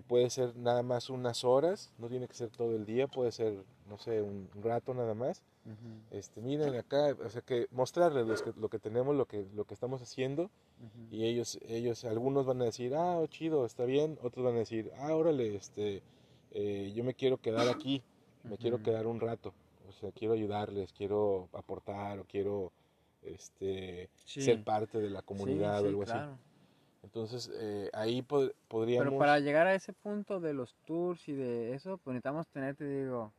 puede 0.08 0.30
ser 0.30 0.56
nada 0.56 0.84
más 0.84 1.10
unas 1.10 1.44
horas, 1.44 1.92
no 1.98 2.08
tiene 2.08 2.28
que 2.28 2.34
ser 2.34 2.50
todo 2.50 2.76
el 2.76 2.86
día, 2.86 3.08
puede 3.08 3.32
ser, 3.32 3.64
no 3.88 3.98
sé, 3.98 4.22
un 4.22 4.50
rato 4.62 4.94
nada 4.94 5.14
más. 5.14 5.44
Este, 6.12 6.42
miren 6.42 6.76
acá, 6.76 7.16
o 7.26 7.30
sea 7.30 7.42
que 7.42 7.68
mostrarles 7.72 8.26
los 8.28 8.42
que- 8.42 8.54
lo 8.60 8.70
que 8.70 8.80
tenemos, 8.80 9.16
lo 9.16 9.26
que, 9.26 9.46
lo 9.54 9.66
que 9.66 9.74
estamos 9.74 10.02
haciendo, 10.02 10.50
y 11.12 11.26
ellos, 11.26 11.60
ellos, 11.68 12.04
algunos 12.06 12.46
van 12.46 12.62
a 12.62 12.66
decir, 12.66 12.94
ah, 12.96 13.18
oh, 13.20 13.28
chido, 13.28 13.66
está 13.66 13.86
bien, 13.86 14.18
otros 14.22 14.46
van 14.46 14.56
a 14.56 14.60
decir, 14.60 14.92
ah, 14.98 15.16
órale, 15.16 15.56
este, 15.56 16.02
eh, 16.52 16.92
yo 16.96 17.04
me 17.04 17.14
quiero 17.14 17.38
quedar 17.38 17.68
aquí, 17.70 18.02
me 18.44 18.58
quiero 18.58 18.78
Ujú. 18.78 18.86
quedar 18.86 19.08
un 19.08 19.20
rato, 19.20 19.54
o 19.88 19.92
sea, 19.94 20.12
quiero 20.12 20.34
ayudarles, 20.34 20.92
quiero 20.94 21.48
aportar 21.54 22.20
o 22.20 22.26
quiero 22.26 22.72
este, 23.22 24.10
Sí. 24.26 24.42
ser 24.42 24.64
parte 24.64 25.00
de 25.00 25.10
la 25.10 25.22
comunidad 25.22 25.80
Sí, 25.80 25.84
o 25.84 25.84
sí, 25.84 25.88
algo 25.90 26.04
así. 26.04 26.12
claro. 26.12 26.38
Entonces, 27.04 27.52
eh, 27.60 27.90
ahí 27.94 28.22
pod- 28.22 28.54
podríamos... 28.68 29.08
Pero 29.10 29.20
para 29.20 29.40
llegar 29.40 29.68
a 29.68 29.76
ese 29.76 29.94
punto 29.94 30.40
de 30.40 30.54
los 30.54 30.76
tours 30.86 31.28
y 31.30 31.34
de 31.34 31.74
eso, 31.76 31.98
pues 32.00 32.14
necesitamos 32.14 32.48
tener, 32.48 32.76
te 32.76 32.86
digo, 32.86 33.32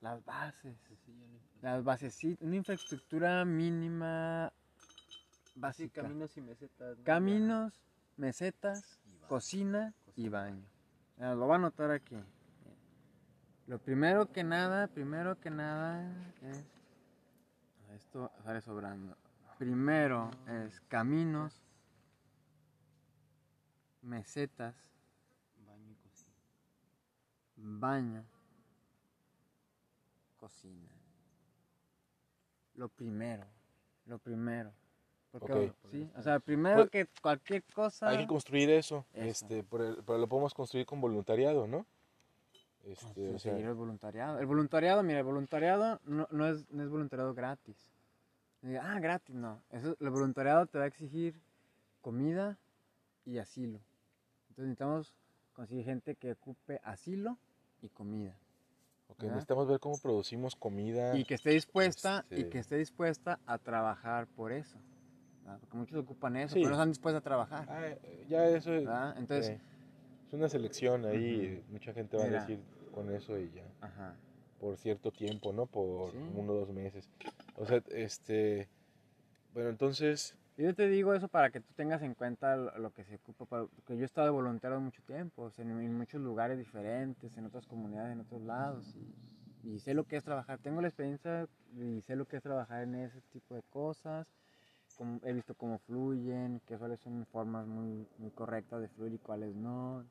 las 0.00 0.24
bases. 0.24 0.76
Las 1.60 1.82
bases, 1.82 2.14
sí, 2.14 2.36
una 2.40 2.56
infraestructura 2.56 3.44
mínima 3.44 4.52
Sí, 5.58 5.60
básica. 5.60 6.02
caminos 6.02 6.36
y 6.36 6.40
mesetas. 6.40 6.98
¿no? 6.98 7.04
Caminos, 7.04 7.80
mesetas, 8.16 8.98
Y 9.04 9.18
cocina 9.26 9.94
y 10.16 10.28
baño. 10.28 10.64
Lo 11.18 11.46
va 11.48 11.54
a 11.56 11.58
anotar 11.58 11.90
aquí. 11.90 12.16
Lo 13.66 13.78
primero 13.78 14.30
que 14.32 14.44
nada, 14.44 14.86
primero 14.86 15.38
que 15.40 15.50
nada 15.50 16.10
es... 16.42 16.64
Esto 17.94 18.30
sale 18.44 18.60
sobrando. 18.60 19.16
Primero 19.58 20.30
es 20.46 20.80
caminos, 20.82 21.60
mesetas, 24.02 24.76
Baño 25.66 25.90
y 25.90 25.96
cocina. 25.96 26.34
baño, 27.56 28.24
cocina. 30.36 30.88
Lo 32.74 32.88
primero, 32.88 33.46
lo 34.06 34.18
primero. 34.18 34.72
Porque, 35.30 35.52
Ok. 35.52 35.74
sí, 35.90 36.10
o 36.16 36.22
sea, 36.22 36.40
primero 36.40 36.76
Pues, 36.76 36.90
que 36.90 37.06
cualquier 37.20 37.62
cosa... 37.74 38.08
Hay 38.08 38.18
que 38.18 38.26
construir 38.26 38.70
eso, 38.70 39.04
Eso. 39.12 39.44
este, 39.44 39.62
por 39.62 39.82
el- 39.82 40.02
pero 40.04 40.18
lo 40.18 40.26
podemos 40.26 40.54
construir 40.54 40.86
con 40.86 41.00
voluntariado, 41.00 41.66
¿no? 41.66 41.84
Este, 42.84 43.04
o 43.34 43.38
sea, 43.38 43.52
conseguir 43.52 43.66
el 43.66 43.74
voluntariado. 43.74 44.38
El 44.38 44.46
voluntariado, 44.46 45.02
mira, 45.02 45.18
el 45.18 45.24
voluntariado 45.24 46.00
no, 46.06 46.26
no 46.30 46.46
es, 46.46 46.70
no 46.70 46.82
es 46.82 46.88
voluntariado 46.88 47.34
gratis. 47.34 47.90
Ah, 48.80 48.98
gratis, 49.00 49.34
no. 49.36 49.62
Eso, 49.70 49.96
el 50.00 50.10
voluntariado 50.10 50.66
te 50.66 50.78
va 50.78 50.84
a 50.84 50.88
exigir 50.88 51.38
comida 52.00 52.56
y 53.26 53.38
asilo. 53.38 53.80
Entonces 54.48 54.64
necesitamos 54.64 55.14
conseguir 55.52 55.84
gente 55.84 56.14
que 56.14 56.32
ocupe 56.32 56.80
asilo 56.82 57.36
y 57.82 57.90
comida. 57.90 58.34
ok, 59.08 59.18
¿verdad? 59.18 59.34
necesitamos 59.34 59.68
ver 59.68 59.80
cómo 59.80 59.98
producimos 59.98 60.56
comida. 60.56 61.16
Y 61.16 61.24
que 61.24 61.34
esté 61.34 61.50
dispuesta, 61.50 62.24
y 62.30 62.34
Este- 62.34 62.48
que 62.50 62.58
esté 62.58 62.76
dispuesta 62.76 63.38
a 63.46 63.58
trabajar 63.58 64.26
por 64.28 64.52
eso. 64.52 64.78
¿Verdad? 65.48 65.60
Porque 65.60 65.76
muchos 65.76 65.98
ocupan 65.98 66.36
eso, 66.36 66.54
Sí. 66.54 66.60
pero 66.60 66.70
no 66.70 66.74
están 66.76 66.88
dispuestos 66.90 67.20
a 67.20 67.24
trabajar. 67.24 67.66
Ah, 67.68 67.86
eh, 67.88 68.26
ya 68.28 68.46
eso 68.48 68.74
es. 68.74 68.88
Entonces, 69.16 69.50
eh, 69.50 69.60
es 70.28 70.32
una 70.34 70.48
selección 70.48 71.06
ahí, 71.06 71.64
mucha 71.70 71.92
gente 71.92 72.16
va 72.16 72.24
Mira. 72.24 72.38
a 72.38 72.40
decir 72.40 72.60
con 72.92 73.10
eso 73.14 73.38
y 73.38 73.50
ya, 73.50 73.64
ajá. 73.80 74.14
por 74.60 74.76
cierto 74.76 75.10
tiempo, 75.10 75.52
¿no? 75.52 75.66
Por 75.66 76.10
Sí. 76.10 76.18
uno 76.34 76.52
o 76.52 76.56
dos 76.56 76.70
meses. 76.70 77.08
O 77.56 77.64
sea, 77.64 77.82
este, 77.90 78.68
bueno, 79.54 79.70
entonces, 79.70 80.36
Yo 80.56 80.74
te 80.74 80.88
digo 80.88 81.14
eso 81.14 81.28
para 81.28 81.50
que 81.50 81.60
tú 81.60 81.72
tengas 81.76 82.02
en 82.02 82.14
cuenta 82.14 82.56
lo, 82.56 82.92
que 82.92 83.04
se 83.04 83.14
ocupa, 83.14 83.46
porque 83.46 83.96
yo 83.96 84.02
he 84.02 84.04
estado 84.04 84.26
de 84.26 84.32
voluntario 84.32 84.80
mucho 84.80 85.00
tiempo, 85.02 85.42
o 85.42 85.50
sea, 85.52 85.64
en, 85.64 85.70
en 85.70 85.96
muchos 85.96 86.20
lugares 86.20 86.58
diferentes, 86.58 87.36
en 87.36 87.46
otras 87.46 87.64
comunidades, 87.64 88.12
en 88.12 88.20
otros 88.22 88.42
lados, 88.42 88.96
y, 88.96 89.68
y 89.68 89.78
sé 89.78 89.94
lo 89.94 90.02
que 90.02 90.16
es 90.16 90.24
trabajar. 90.24 90.58
Tengo 90.58 90.80
la 90.80 90.88
experiencia 90.88 91.46
y 91.76 92.00
sé 92.02 92.16
lo 92.16 92.26
que 92.26 92.38
es 92.38 92.42
trabajar 92.42 92.82
en 92.82 92.96
ese 92.96 93.20
tipo 93.30 93.54
de 93.54 93.62
cosas. 93.70 94.26
He 95.22 95.32
visto 95.32 95.54
cómo 95.54 95.78
fluyen, 95.78 96.60
que 96.66 96.76
cuáles 96.76 97.00
son 97.00 97.26
formas 97.26 97.66
muy, 97.66 98.06
muy 98.18 98.30
correctas 98.30 98.80
de 98.80 98.88
fluir 98.88 99.14
y 99.14 99.18
cuáles 99.18 99.54
no. 99.54 100.04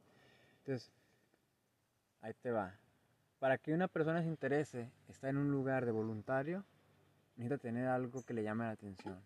Entonces, 0.59 0.91
ahí 2.21 2.33
te 2.41 2.51
va. 2.51 2.73
Para 3.39 3.57
que 3.57 3.73
una 3.73 3.87
persona 3.87 4.21
se 4.21 4.27
interese 4.27 4.91
estar 5.07 5.29
en 5.29 5.37
un 5.37 5.51
lugar 5.51 5.85
de 5.85 5.91
voluntario, 5.91 6.63
necesita 7.35 7.57
tener 7.57 7.87
algo 7.87 8.23
que 8.23 8.33
le 8.33 8.43
llame 8.43 8.65
la 8.65 8.71
atención. 8.71 9.21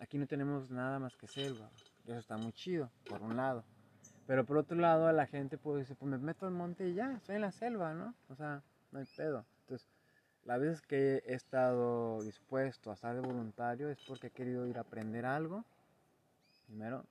Aquí 0.00 0.18
no 0.18 0.26
tenemos 0.26 0.70
nada 0.70 0.98
más 0.98 1.16
que 1.16 1.26
selva. 1.28 1.70
Eso 2.06 2.18
está 2.18 2.36
muy 2.36 2.52
chido, 2.52 2.90
por 3.08 3.22
un 3.22 3.36
lado. 3.36 3.64
Pero 4.26 4.44
por 4.44 4.58
otro 4.58 4.76
lado, 4.76 5.10
la 5.12 5.26
gente 5.26 5.56
puede 5.56 5.80
decir, 5.80 5.96
pues 5.96 6.10
me 6.10 6.18
meto 6.18 6.46
al 6.46 6.52
monte 6.52 6.88
y 6.88 6.94
ya, 6.94 7.12
estoy 7.12 7.36
en 7.36 7.42
la 7.42 7.52
selva, 7.52 7.94
¿no? 7.94 8.14
O 8.28 8.34
sea, 8.34 8.62
no 8.90 8.98
hay 8.98 9.06
pedo. 9.16 9.46
Entonces, 9.60 9.88
las 10.46 10.60
veces 10.60 10.80
que 10.82 11.22
he 11.26 11.34
estado 11.34 12.22
dispuesto 12.22 12.90
a 12.90 12.94
estar 12.94 13.14
de 13.14 13.20
voluntario 13.20 13.90
es 13.90 13.98
porque 14.06 14.28
he 14.28 14.30
querido 14.30 14.66
ir 14.66 14.78
a 14.78 14.82
aprender 14.82 15.26
algo, 15.26 15.64
primero. 16.66 17.04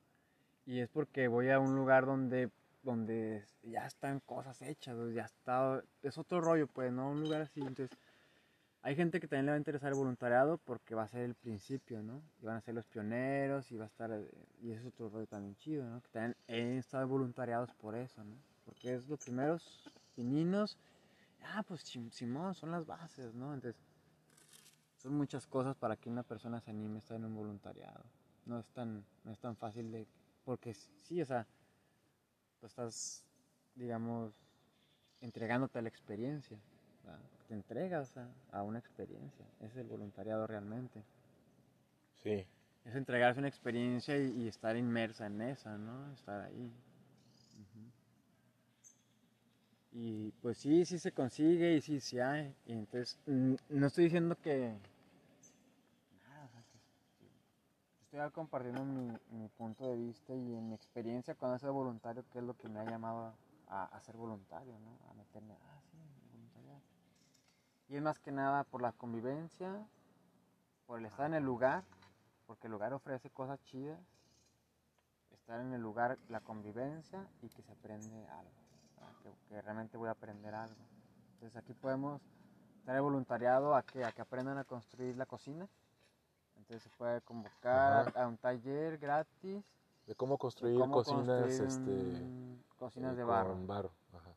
Y 0.66 0.80
es 0.80 0.90
porque 0.90 1.28
voy 1.28 1.50
a 1.50 1.60
un 1.60 1.76
lugar 1.76 2.06
donde, 2.06 2.50
donde 2.82 3.44
ya 3.64 3.86
están 3.86 4.22
cosas 4.22 4.62
hechas, 4.62 4.98
ya 5.14 5.24
está, 5.24 5.84
es 6.02 6.18
otro 6.18 6.42
rollo, 6.42 6.68
pues, 6.68 6.92
¿no? 6.92 7.12
Un 7.12 7.22
lugar 7.22 7.42
así. 7.42 7.60
Entonces, 7.60 7.96
hay 8.82 8.96
gente 8.96 9.20
que 9.20 9.28
también 9.28 9.48
le 9.48 9.52
va 9.52 9.56
a 9.56 9.60
interesar 9.60 9.92
el 9.92 9.98
voluntariado 9.98 10.58
porque 10.60 10.96
va 10.96 11.04
a 11.04 11.08
ser 11.08 11.22
el 11.22 11.36
principio, 11.36 12.02
¿no? 12.02 12.22
Y 12.42 12.46
van 12.46 12.56
a 12.56 12.62
ser 12.62 12.74
los 12.74 12.86
pioneros 12.86 13.70
y 13.72 13.78
va 13.78 13.84
a 13.84 13.88
estar, 13.88 14.12
eh, 14.12 14.30
y 14.62 14.72
eso 14.72 14.82
es 14.82 14.94
otro 14.94 15.10
rollo 15.10 15.28
también 15.28 15.56
chido, 15.58 15.84
¿no? 15.86 16.02
Que 16.02 16.10
también 16.10 16.36
he 16.48 16.78
estado 16.78 17.06
voluntariados 17.08 17.70
por 17.74 17.96
eso, 17.96 18.24
¿no? 18.24 18.36
Porque 18.64 18.94
es 18.94 19.08
los 19.10 19.20
primeros 19.20 19.92
pininos, 20.16 20.78
ah, 21.46 21.64
pues 21.68 21.82
Simón, 22.12 22.54
son 22.56 22.72
las 22.72 22.86
bases, 22.86 23.34
¿no? 23.34 23.54
Entonces, 23.54 23.80
son 24.98 25.14
muchas 25.16 25.46
cosas 25.48 25.76
para 25.76 25.96
que 25.96 26.10
una 26.10 26.24
persona 26.24 26.60
se 26.60 26.72
anime 26.72 26.96
a 26.96 27.00
estar 27.00 27.18
en 27.18 27.26
un 27.26 27.36
voluntariado. 27.36 28.04
No 28.46 28.60
es 28.60 28.68
tan, 28.70 29.04
no 29.24 29.32
es 29.32 29.40
tan 29.40 29.56
fácil 29.56 29.92
de, 29.92 30.08
porque 30.44 30.74
sí, 30.74 31.22
o 31.22 31.26
sea, 31.26 31.46
tú 32.60 32.68
estás, 32.68 33.24
digamos, 33.76 34.34
entregándote 35.22 35.80
a 35.80 35.82
la 35.82 35.90
experiencia, 35.90 36.58
¿verdad? 37.04 37.20
te 37.48 37.54
entregas 37.54 38.18
a, 38.18 38.28
a 38.52 38.64
una 38.64 38.80
experiencia, 38.80 39.46
ese 39.60 39.68
es 39.68 39.78
el 39.78 39.88
voluntariado 39.88 40.48
realmente. 40.48 41.04
sí, 42.24 42.46
Es 42.86 42.96
entregarse 42.96 43.40
a 43.40 43.42
una 43.42 43.48
experiencia 43.50 44.18
y, 44.18 44.44
y 44.44 44.48
estar 44.48 44.76
inmersa 44.78 45.26
en 45.28 45.42
esa, 45.42 45.78
¿no? 45.78 46.12
Estar 46.14 46.42
ahí. 46.42 46.72
Y 49.98 50.32
pues 50.42 50.58
sí, 50.58 50.84
sí 50.84 51.00
se 51.00 51.14
consigue 51.14 51.76
y 51.78 51.82
sí, 51.82 52.02
sí 52.02 52.20
hay. 52.20 52.54
Y 52.66 52.74
entonces, 52.74 53.18
mm, 53.28 53.56
no 53.70 53.88
estoy 53.88 54.04
diciendo 54.04 54.36
que... 54.36 54.78
Nada, 56.28 56.46
o 56.46 56.50
sea, 56.50 56.62
que- 56.64 56.80
estoy 58.04 58.32
compartiendo 58.32 58.84
mi, 58.84 59.48
punto 59.58 59.86
de 59.86 59.96
vista 59.96 60.36
y 60.36 60.54
en 60.54 60.68
mi 60.68 60.76
experiencia 60.76 61.34
cuando 61.36 61.58
sido 61.60 61.72
voluntario, 61.72 62.26
que 62.30 62.40
es 62.40 62.44
lo 62.44 62.58
que 62.58 62.68
me 62.68 62.82
ha 62.82 62.84
llamado 62.84 63.34
a, 63.70 63.86
a 63.86 64.02
ser 64.02 64.18
voluntario, 64.18 64.78
¿no? 64.80 65.12
A 65.12 65.14
meterme, 65.14 65.54
ah, 65.54 65.80
sí, 65.90 65.98
voluntariado. 66.34 66.82
Y 67.88 67.96
es 67.96 68.02
más 68.02 68.20
que 68.20 68.34
nada 68.34 68.66
por 68.66 68.82
la 68.82 68.92
convivencia, 68.92 69.88
por 70.88 71.00
el 71.00 71.06
estar 71.06 71.26
en 71.28 71.36
el 71.36 71.44
lugar, 71.46 71.86
porque 72.48 72.68
el 72.68 72.72
lugar 72.74 72.92
ofrece 72.92 73.30
cosas 73.30 73.64
chidas, 73.64 74.02
estar 75.32 75.62
en 75.62 75.74
el 75.74 75.82
lugar, 75.82 76.18
la 76.28 76.42
convivencia 76.42 77.26
y 77.42 77.48
que 77.48 77.64
se 77.64 77.72
aprende 77.72 78.28
algo. 78.28 78.65
Que, 79.26 79.56
que 79.56 79.62
realmente 79.62 79.98
voy 79.98 80.08
a 80.10 80.12
aprender 80.12 80.54
algo. 80.54 80.76
Entonces 81.34 81.58
aquí 81.58 81.74
podemos 81.74 82.22
dar 82.86 82.96
el 82.96 83.02
voluntariado 83.02 83.76
a 83.76 83.82
que, 83.84 84.04
a 84.04 84.12
que 84.12 84.22
aprendan 84.22 84.58
a 84.58 84.64
construir 84.64 85.16
la 85.18 85.26
cocina. 85.26 85.68
Entonces 86.58 86.84
se 86.84 86.90
puede 86.98 87.22
convocar 87.22 88.12
a, 88.16 88.24
a 88.24 88.28
un 88.28 88.38
taller 88.38 88.98
gratis. 88.98 89.64
de 90.08 90.16
cómo 90.16 90.36
de 90.36 90.40
construir 90.40 90.80
cómo 90.80 90.94
cocinas, 90.94 91.28
construir 91.28 91.62
este, 91.62 91.92
un- 91.92 92.64
cocinas 92.78 93.14
eh, 93.14 93.18
de 93.18 93.24
barro. 93.24 93.50
Con 93.52 93.68
barro, 93.68 93.92
ajá, 94.14 94.32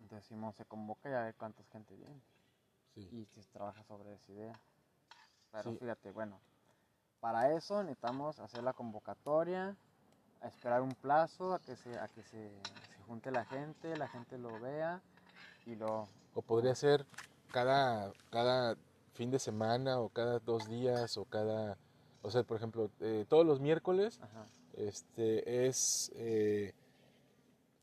Entonces 0.00 0.26
Simón 0.28 0.52
se 0.52 0.64
convoca 0.66 1.08
y 1.10 1.12
a 1.14 1.20
ver 1.22 1.34
cuánta 1.34 1.62
gente 1.72 1.94
viene 1.96 2.20
sí. 2.94 3.08
y 3.12 3.24
se 3.26 3.42
trabaja 3.52 3.82
sobre 3.84 4.12
esa 4.14 4.32
idea. 4.32 4.54
Pero 5.52 5.72
Sí. 5.72 5.78
fíjate, 5.78 6.12
bueno, 6.12 6.38
para 7.20 7.52
eso 7.52 7.82
necesitamos 7.82 8.38
hacer 8.38 8.62
la 8.62 8.72
convocatoria, 8.74 9.74
a 10.40 10.46
esperar 10.48 10.82
un 10.82 10.94
plazo 10.94 11.54
a 11.54 11.58
que 11.60 11.74
se, 11.76 11.98
a 11.98 12.08
que 12.08 12.22
se 12.22 12.52
junte 13.06 13.30
la 13.30 13.44
gente, 13.44 13.96
la 13.96 14.08
gente 14.08 14.38
lo 14.38 14.58
vea 14.60 15.00
y 15.64 15.74
lo... 15.76 16.08
O 16.34 16.42
podría 16.42 16.74
ser 16.74 17.06
cada, 17.52 18.12
cada 18.30 18.76
fin 19.14 19.30
de 19.30 19.38
semana 19.38 19.98
o 20.00 20.08
cada 20.10 20.38
dos 20.40 20.68
días 20.68 21.16
o 21.16 21.24
cada, 21.24 21.78
o 22.22 22.30
sea, 22.30 22.42
por 22.42 22.56
ejemplo, 22.56 22.90
eh, 23.00 23.24
todos 23.28 23.46
los 23.46 23.60
miércoles 23.60 24.20
Ajá. 24.22 24.44
este 24.74 25.66
es 25.66 26.10
eh, 26.14 26.74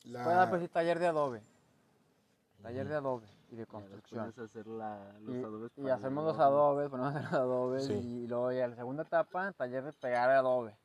la... 0.03 0.23
Puede 0.23 0.35
dar 0.35 0.49
pues 0.49 0.61
sí, 0.61 0.67
taller 0.67 0.99
de 0.99 1.07
adobe, 1.07 1.41
taller 2.61 2.87
de 2.87 2.95
adobe 2.95 3.27
y 3.49 3.55
de 3.55 3.65
construcción. 3.65 4.33
hacer 4.37 4.67
la, 4.67 5.13
los 5.21 5.35
Y, 5.35 5.43
adobes 5.43 5.71
y 5.77 5.81
para 5.81 5.95
hacemos 5.95 6.23
los 6.25 6.39
adobes, 6.39 6.89
ponemos 6.89 7.13
los 7.23 7.33
adobes 7.33 7.85
Sí. 7.87 7.93
y 7.93 8.27
luego 8.27 8.51
ya 8.51 8.67
la 8.67 8.75
segunda 8.75 9.03
etapa, 9.03 9.51
taller 9.53 9.83
de 9.83 9.93
pegar 9.93 10.29
adobe. 10.29 10.75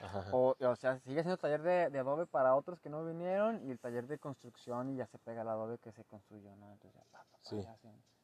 Ajá. 0.00 0.24
O, 0.32 0.56
o 0.58 0.76
sea, 0.76 0.98
sigue 1.00 1.22
siendo 1.22 1.36
taller 1.38 1.62
de, 1.62 1.90
de 1.90 1.98
adobe 1.98 2.26
para 2.26 2.54
otros 2.54 2.80
que 2.80 2.90
no 2.90 3.04
vinieron 3.04 3.66
y 3.66 3.70
el 3.70 3.78
taller 3.78 4.06
de 4.06 4.18
construcción 4.18 4.90
y 4.90 4.96
ya 4.96 5.06
se 5.06 5.18
pega 5.18 5.42
el 5.42 5.48
adobe 5.48 5.78
que 5.78 5.92
se 5.92 6.04
construyó, 6.04 6.54
¿no? 6.56 6.72
Entonces 6.72 7.00
ya, 7.00 7.04
pa, 7.12 7.18
pa, 7.24 7.38
pa, 7.38 7.38
Sí. 7.42 7.62
ya 7.62 7.76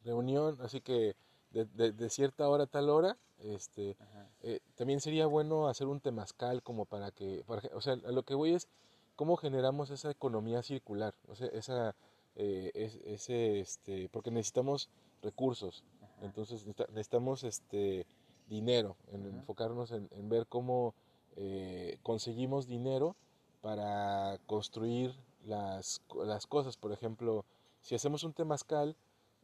reunión, 0.05 0.57
así 0.63 0.81
que 0.81 1.15
de, 1.51 1.65
de- 1.67 1.93
de 1.93 2.11
cierta 2.11 2.49
hora 2.49 2.65
a 2.65 2.67
tal 2.67 2.89
hora, 2.91 3.17
este, 3.39 3.97
eh, 4.43 4.61
también 4.77 5.01
sería 5.01 5.27
bueno 5.27 5.69
hacer 5.69 5.87
un 5.87 6.01
temazcal 6.01 6.63
como 6.63 6.85
para 6.87 7.11
que, 7.11 7.41
ej- 7.41 7.71
o 7.75 7.81
sea, 7.81 7.95
a 7.95 8.13
lo 8.13 8.23
que 8.23 8.35
voy 8.35 8.55
es 8.55 8.69
cómo 9.17 9.37
generamos 9.37 9.91
esa 9.91 10.11
economía 10.11 10.63
circular, 10.63 11.15
o 11.29 11.35
sea, 11.35 11.49
esa, 11.49 11.95
eh, 12.37 12.71
es- 12.75 12.97
ese, 13.05 13.61
este, 13.61 14.09
porque 14.09 14.31
necesitamos 14.31 14.89
recursos, 15.23 15.85
entonces 16.23 16.67
necesita- 16.67 16.87
necesitamos 16.93 17.45
este, 17.45 18.07
dinero, 18.49 18.97
en 19.09 19.27
enfocarnos 19.27 19.91
en, 19.93 20.09
en 20.13 20.29
ver 20.29 20.47
cómo 20.47 20.95
eh, 21.37 21.99
conseguimos 22.03 22.67
dinero 22.67 23.17
para 23.63 24.39
construir 24.47 25.15
las, 25.45 26.01
las 26.25 26.47
cosas. 26.47 26.77
Por 26.77 26.93
ejemplo, 26.93 27.45
si 27.81 27.95
hacemos 27.95 28.25
un 28.25 28.33
temazcal, 28.33 28.97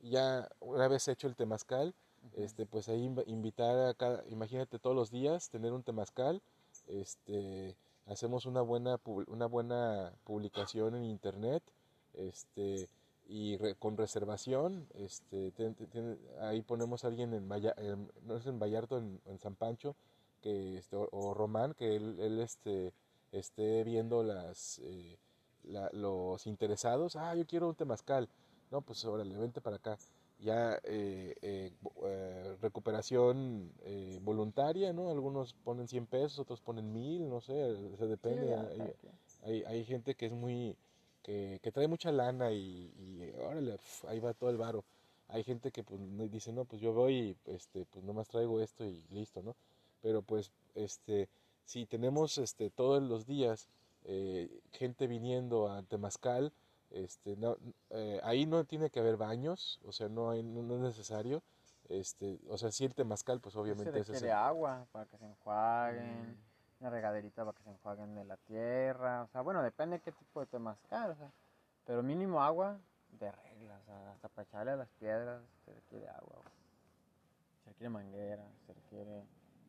ya 0.03 0.49
una 0.61 0.89
vez 0.89 1.09
hecho 1.09 1.27
el 1.27 1.37
temazcal, 1.37 1.95
este, 2.35 2.67
pues 2.67 2.89
ahí 2.89 3.07
inv- 3.07 3.25
invitar 3.27 3.79
a 3.89 3.95
cada, 3.95 4.25
imagínate 4.29 4.79
todos 4.79 4.97
los 4.97 5.11
días 5.11 5.49
tener 5.51 5.73
un 5.73 5.83
temazcal, 5.83 6.43
este, 6.89 7.77
hacemos 8.07 8.47
una 8.47 8.61
buena, 8.63 9.01
una 9.29 9.47
buena 9.47 10.13
publicación 10.25 10.95
en 10.97 11.05
internet, 11.05 11.63
este, 12.15 12.89
y 13.29 13.57
re- 13.57 13.75
con 13.75 13.97
reservación, 13.97 14.87
este, 14.95 15.51
ten- 15.53 15.75
ten- 15.75 15.89
ten- 15.91 16.19
ahí 16.41 16.63
ponemos 16.63 17.05
a 17.05 17.09
alguien 17.09 17.33
en, 17.35 17.51
en- 17.79 18.13
no 18.23 18.37
es 18.37 18.47
en 18.47 18.59
Vallarta, 18.59 18.97
en, 18.99 19.21
en 19.27 19.39
San 19.39 19.55
Pancho, 19.57 19.97
que, 20.41 20.79
este, 20.79 20.97
o, 20.97 21.09
o 21.13 21.35
Román, 21.35 21.75
que 21.75 21.97
él, 21.97 22.19
él, 22.21 22.41
este, 22.41 22.93
esté 23.33 23.85
viendo 23.85 24.23
las, 24.23 24.81
eh, 24.85 25.19
la- 25.65 25.91
los 25.93 26.47
interesados, 26.47 27.17
ah, 27.17 27.35
yo 27.35 27.47
quiero 27.47 27.69
un 27.69 27.75
temazcal, 27.75 28.29
no, 28.71 28.81
pues 28.83 29.05
órale, 29.05 29.37
vente 29.37 29.61
para 29.61 29.77
acá. 29.77 29.99
Ya 30.39 30.75
eh, 30.85 31.35
eh, 31.41 31.73
eh, 32.05 32.57
recuperación 32.61 33.73
eh, 33.85 34.19
voluntaria, 34.23 34.93
¿no? 34.93 35.11
Algunos 35.11 35.55
ponen 35.65 35.89
100 35.89 36.07
pesos, 36.07 36.39
otros 36.41 36.61
ponen 36.61 36.93
1000, 36.93 37.29
no 37.29 37.41
sé, 37.41 37.55
o 37.65 37.97
sea, 37.97 38.07
depende. 38.07 38.55
hay, 38.55 38.93
hay, 39.43 39.65
hay 39.65 39.85
gente 39.85 40.15
que 40.15 40.27
es 40.27 40.33
muy, 40.33 40.77
que, 41.23 41.59
que 41.63 41.73
trae 41.73 41.89
mucha 41.89 42.13
lana 42.13 42.53
y, 42.53 42.93
y 42.99 43.33
órale, 43.41 43.73
pf, 43.73 44.09
ahí 44.09 44.21
va 44.21 44.35
todo 44.35 44.51
el 44.51 44.59
varo. 44.59 44.85
Hay 45.29 45.43
gente 45.43 45.73
que 45.73 45.83
pues 45.83 45.99
dice, 46.31 46.53
no, 46.53 46.65
pues 46.67 46.81
yo 46.83 46.93
voy 46.93 47.15
y 47.47 47.51
este, 47.51 47.85
pues 47.87 48.05
nomás 48.05 48.29
traigo 48.29 48.61
esto 48.61 48.85
y 48.85 49.03
listo, 49.11 49.43
¿no? 49.43 49.57
Pero 50.07 50.23
pues, 50.23 50.53
este, 50.77 51.29
si 51.65 51.85
tenemos 51.85 52.39
este, 52.39 52.71
todos 52.71 53.03
los 53.03 53.27
días 53.27 53.69
eh, 54.05 54.61
gente 54.71 55.09
viniendo 55.09 55.69
a 55.69 55.83
Temazcal, 55.83 56.53
este, 56.93 57.35
no, 57.35 57.57
eh, 57.91 58.21
ahí 58.23 58.47
no 58.47 58.63
tiene 58.63 58.89
que 58.89 59.01
haber 59.01 59.17
baños, 59.17 59.81
o 59.85 59.91
sea, 59.91 60.09
no, 60.09 60.31
hay, 60.31 60.45
no, 60.45 60.63
no 60.63 60.77
es 60.77 60.81
necesario. 60.81 61.43
Este, 61.89 62.39
o 62.49 62.57
sea, 62.57 62.71
si 62.71 62.85
el 62.85 62.95
Temazcal, 62.95 63.41
pues 63.41 63.57
obviamente 63.57 63.91
se 63.91 63.99
es 63.99 64.07
requiere 64.07 64.29
el- 64.29 64.33
agua 64.39 64.87
para 64.93 65.07
que 65.07 65.19
se 65.19 65.25
enjuaguen, 65.27 66.37
una 66.79 66.91
regaderita 66.91 67.45
para 67.45 67.57
que 67.59 67.65
se 67.65 67.71
enjuaguen 67.71 68.15
de 68.15 68.25
la 68.27 68.37
tierra, 68.37 69.25
o 69.25 69.29
sea, 69.33 69.41
bueno, 69.41 69.61
depende 69.61 69.97
de 69.97 70.03
qué 70.05 70.13
tipo 70.13 70.39
de 70.39 70.47
temazcal, 70.47 71.11
o 71.11 71.17
sea, 71.17 71.33
pero 71.85 72.05
mínimo 72.05 72.41
agua 72.45 72.79
de 73.19 73.33
regla, 73.33 73.77
o 73.83 73.85
sea, 73.87 74.13
hasta 74.13 74.29
para 74.29 74.47
echarle 74.47 74.71
a 74.71 74.77
las 74.77 74.89
piedras 75.01 75.43
se 75.65 75.73
requiere 75.75 76.07
agua, 76.11 76.37
güey. 76.43 76.55
se 77.65 77.71
requiere 77.71 77.91
manguera, 77.91 78.45
se 78.69 78.73
requiere 78.73 79.25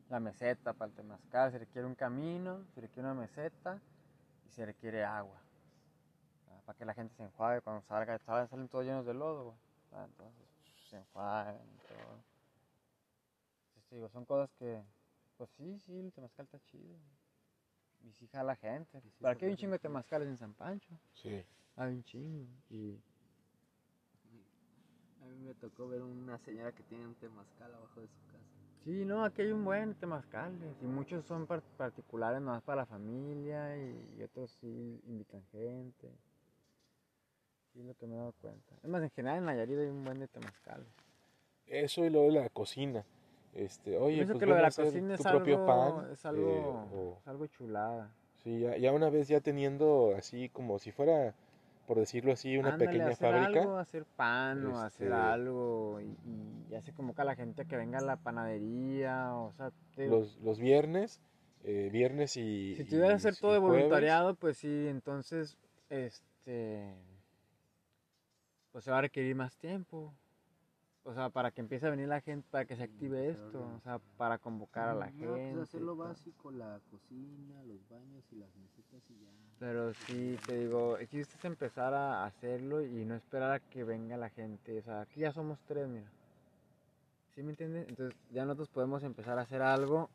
la 0.08 0.20
meseta 0.20 0.72
para 0.72 0.90
el 0.90 0.94
temazcal, 0.94 1.52
se 1.52 1.58
requiere 1.58 1.86
un 1.86 1.94
camino, 1.94 2.64
se 2.74 2.80
requiere 2.80 3.08
una 3.08 3.20
meseta 3.20 3.80
y 4.46 4.50
se 4.50 4.64
requiere 4.64 5.04
agua, 5.04 5.40
para 6.64 6.78
que 6.78 6.84
la 6.84 6.94
gente 6.94 7.14
se 7.14 7.22
enjuague 7.22 7.60
cuando 7.60 7.82
salga, 7.82 8.18
¿sabes? 8.18 8.48
salen 8.50 8.68
todos 8.68 8.84
llenos 8.84 9.04
de 9.06 9.14
lodo, 9.14 9.54
sea, 9.90 10.04
entonces 10.04 10.48
se 10.88 10.96
enjuagan 10.96 11.56
y 11.56 11.88
todo. 11.88 12.22
Entonces, 13.68 13.88
te 13.88 13.96
digo, 13.96 14.08
son 14.08 14.24
cosas 14.24 14.50
que, 14.58 14.82
pues 15.36 15.50
sí, 15.50 15.78
sí, 15.80 15.98
el 15.98 16.12
temazcal 16.12 16.46
está 16.46 16.58
chido. 16.60 16.96
Y 18.04 18.12
sí 18.12 18.28
jala 18.28 18.54
gente. 18.56 19.02
¿Para 19.20 19.34
qué 19.34 19.46
hay 19.46 19.50
un 19.52 19.56
chingo 19.56 19.72
de 19.72 19.80
temazcales 19.80 20.28
en 20.28 20.38
San 20.38 20.54
Pancho? 20.54 20.98
Sí. 21.14 21.44
Hay 21.76 21.94
un 21.94 22.04
chingo. 22.04 22.46
Y 22.70 23.00
A 25.22 25.26
mí 25.26 25.36
me 25.44 25.54
tocó 25.54 25.88
ver 25.88 26.02
una 26.02 26.38
señora 26.38 26.72
que 26.72 26.82
tiene 26.84 27.06
un 27.06 27.14
temazcal 27.16 27.74
abajo 27.74 28.00
de 28.00 28.06
su 28.06 28.20
casa. 28.26 28.57
Sí, 28.84 29.04
no, 29.04 29.24
aquí 29.24 29.42
hay 29.42 29.52
un 29.52 29.64
buen 29.64 29.94
temazcales. 29.94 30.76
Y 30.82 30.86
muchos 30.86 31.24
son 31.26 31.46
par- 31.46 31.62
particulares 31.76 32.40
más 32.40 32.62
para 32.62 32.82
la 32.82 32.86
familia 32.86 33.76
y, 33.76 34.16
y 34.18 34.22
otros 34.22 34.50
sí 34.60 35.00
invitan 35.06 35.42
gente. 35.52 36.08
Sí, 37.72 37.80
es 37.80 37.86
lo 37.86 37.94
que 37.94 38.06
me 38.06 38.14
he 38.14 38.18
dado 38.18 38.32
cuenta. 38.40 38.74
Es 38.82 38.88
más, 38.88 39.02
en 39.02 39.10
general 39.10 39.38
en 39.38 39.44
Nayarit 39.44 39.78
hay 39.78 39.86
un 39.88 40.04
buen 40.04 40.18
de 40.18 40.28
temazcales. 40.28 40.86
Eso 41.66 42.04
y 42.04 42.10
lo 42.10 42.22
de 42.22 42.32
la 42.32 42.48
cocina. 42.48 43.04
Este, 43.54 43.96
oye, 43.98 44.24
pues 44.26 44.38
que 44.38 44.46
lo 44.46 44.54
de 44.54 44.62
la 44.62 44.70
cocina 44.70 45.14
es 45.14 45.20
propio 45.22 45.54
algo, 45.56 45.66
pan. 45.66 46.10
es 46.12 46.24
algo, 46.24 46.42
eh, 46.42 46.88
o- 46.94 47.18
es 47.20 47.28
algo 47.28 47.46
chulada. 47.46 48.10
sí, 48.42 48.60
ya, 48.60 48.76
ya 48.76 48.92
una 48.92 49.10
vez 49.10 49.28
ya 49.28 49.40
teniendo 49.40 50.14
así 50.16 50.48
como 50.48 50.78
si 50.78 50.92
fuera, 50.92 51.34
por 51.88 51.98
decirlo 51.98 52.32
así, 52.32 52.54
una 52.58 52.74
Ándale, 52.74 52.90
pequeña 52.90 53.08
hacer 53.12 53.32
fábrica. 53.32 53.60
Algo, 53.60 53.78
hacer 53.78 54.04
pan 54.04 54.66
o 54.66 54.78
hacer 54.78 55.06
Este- 55.08 55.18
algo 55.18 55.98
y, 56.02 56.04
y 56.04 56.66
ya 56.68 56.82
se 56.82 56.92
convoca 56.92 57.22
a 57.22 57.24
la 57.24 57.34
gente 57.34 57.62
a 57.62 57.64
que 57.64 57.78
venga 57.78 57.98
a 57.98 58.02
la 58.02 58.16
panadería, 58.18 59.34
o 59.34 59.54
sea, 59.54 59.72
te 59.96 60.06
Los, 60.06 60.36
los 60.42 60.58
viernes, 60.58 61.18
eh, 61.64 61.88
viernes 61.90 62.36
y. 62.36 62.74
si 62.76 62.84
tuvieras 62.84 63.22
que 63.22 63.28
hacer 63.28 63.36
todo 63.40 63.54
de 63.54 63.58
voluntariado, 63.58 64.34
pues 64.34 64.58
sí, 64.58 64.86
entonces, 64.88 65.56
este, 65.88 66.94
pues 68.70 68.84
se 68.84 68.90
va 68.90 68.98
a 68.98 69.02
requerir 69.02 69.34
más 69.34 69.56
tiempo. 69.56 70.12
O 71.08 71.14
sea, 71.14 71.30
para 71.30 71.50
que 71.50 71.62
empiece 71.62 71.86
a 71.86 71.90
venir 71.90 72.06
la 72.06 72.20
gente, 72.20 72.46
para 72.50 72.66
que 72.66 72.76
se 72.76 72.82
active 72.82 73.30
esto, 73.30 73.66
o 73.76 73.80
sea, 73.80 73.98
para 74.18 74.36
convocar 74.36 74.90
a 74.90 74.94
la 74.94 75.06
No, 75.06 75.12
gente. 75.34 75.52
pues 75.54 75.62
hacer 75.62 75.80
lo 75.80 75.96
básico, 75.96 76.50
la 76.50 76.78
cocina, 76.90 77.62
los 77.64 77.78
baños 77.88 78.22
y 78.30 78.36
las 78.36 78.54
mesetas 78.56 79.00
y 79.08 79.14
ya. 79.14 79.30
Pero 79.58 79.94
sí, 79.94 80.36
te 80.46 80.58
digo, 80.58 80.98
el 80.98 81.08
chiste 81.08 81.34
es 81.38 81.44
empezar 81.46 81.94
a 81.94 82.26
hacerlo 82.26 82.82
y 82.84 83.06
no 83.06 83.14
esperar 83.14 83.52
a 83.52 83.58
que 83.58 83.84
venga 83.84 84.18
la 84.18 84.28
gente. 84.28 84.78
O 84.78 84.82
sea, 84.82 85.00
aquí 85.00 85.20
ya 85.20 85.32
somos 85.32 85.58
tres, 85.66 85.88
mira. 85.88 86.10
¿Sí 87.34 87.42
me 87.42 87.52
entiendes? 87.52 87.88
Entonces 87.88 88.14
ya 88.30 88.44
nosotros 88.44 88.68
podemos 88.68 89.02
empezar 89.02 89.38
a 89.38 89.42
hacer 89.42 89.62
algo 89.62 90.10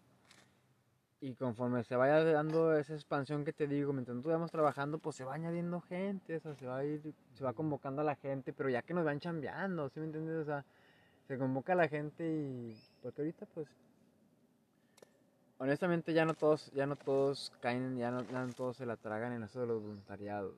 y 1.21 1.33
conforme 1.33 1.83
se 1.85 1.95
vaya 1.95 2.23
dando 2.23 2.77
esa 2.77 2.93
expansión 2.93 3.45
que 3.45 3.53
te 3.53 3.65
digo, 3.65 3.93
mientras 3.93 4.13
nosotros 4.13 4.33
vayamos 4.33 4.51
trabajando, 4.51 4.99
pues 4.99 5.15
se 5.15 5.23
va 5.23 5.33
añadiendo 5.33 5.81
gente, 5.81 6.35
o 6.35 6.39
sea, 6.39 6.53
se 6.53 6.67
va 6.67 6.77
a 6.77 6.85
ir, 6.85 7.01
se 7.33 7.43
va 7.43 7.53
convocando 7.53 8.01
a 8.01 8.05
la 8.05 8.15
gente, 8.15 8.53
pero 8.53 8.69
ya 8.69 8.83
que 8.83 8.93
nos 8.93 9.05
van 9.05 9.19
chambeando, 9.19 9.89
¿sí 9.89 9.99
me 9.99 10.05
entiendes? 10.07 10.35
O 10.35 10.45
sea, 10.45 10.63
se 11.33 11.39
convoca 11.39 11.73
a 11.73 11.75
la 11.75 11.87
gente 11.87 12.23
y... 12.23 12.77
Porque 13.01 13.21
ahorita 13.23 13.47
pues 13.47 13.67
honestamente 15.57 16.13
ya 16.13 16.25
no 16.25 16.35
todos 16.35 16.71
ya 16.73 16.85
no 16.85 16.95
todos 16.95 17.51
caen 17.59 17.97
ya 17.97 18.11
no, 18.11 18.21
ya 18.23 18.45
no 18.45 18.53
todos 18.53 18.77
se 18.77 18.85
la 18.85 18.97
tragan 18.97 19.33
en 19.33 19.43
eso 19.43 19.61
de 19.61 19.67
los 19.67 19.81
voluntariados 19.81 20.53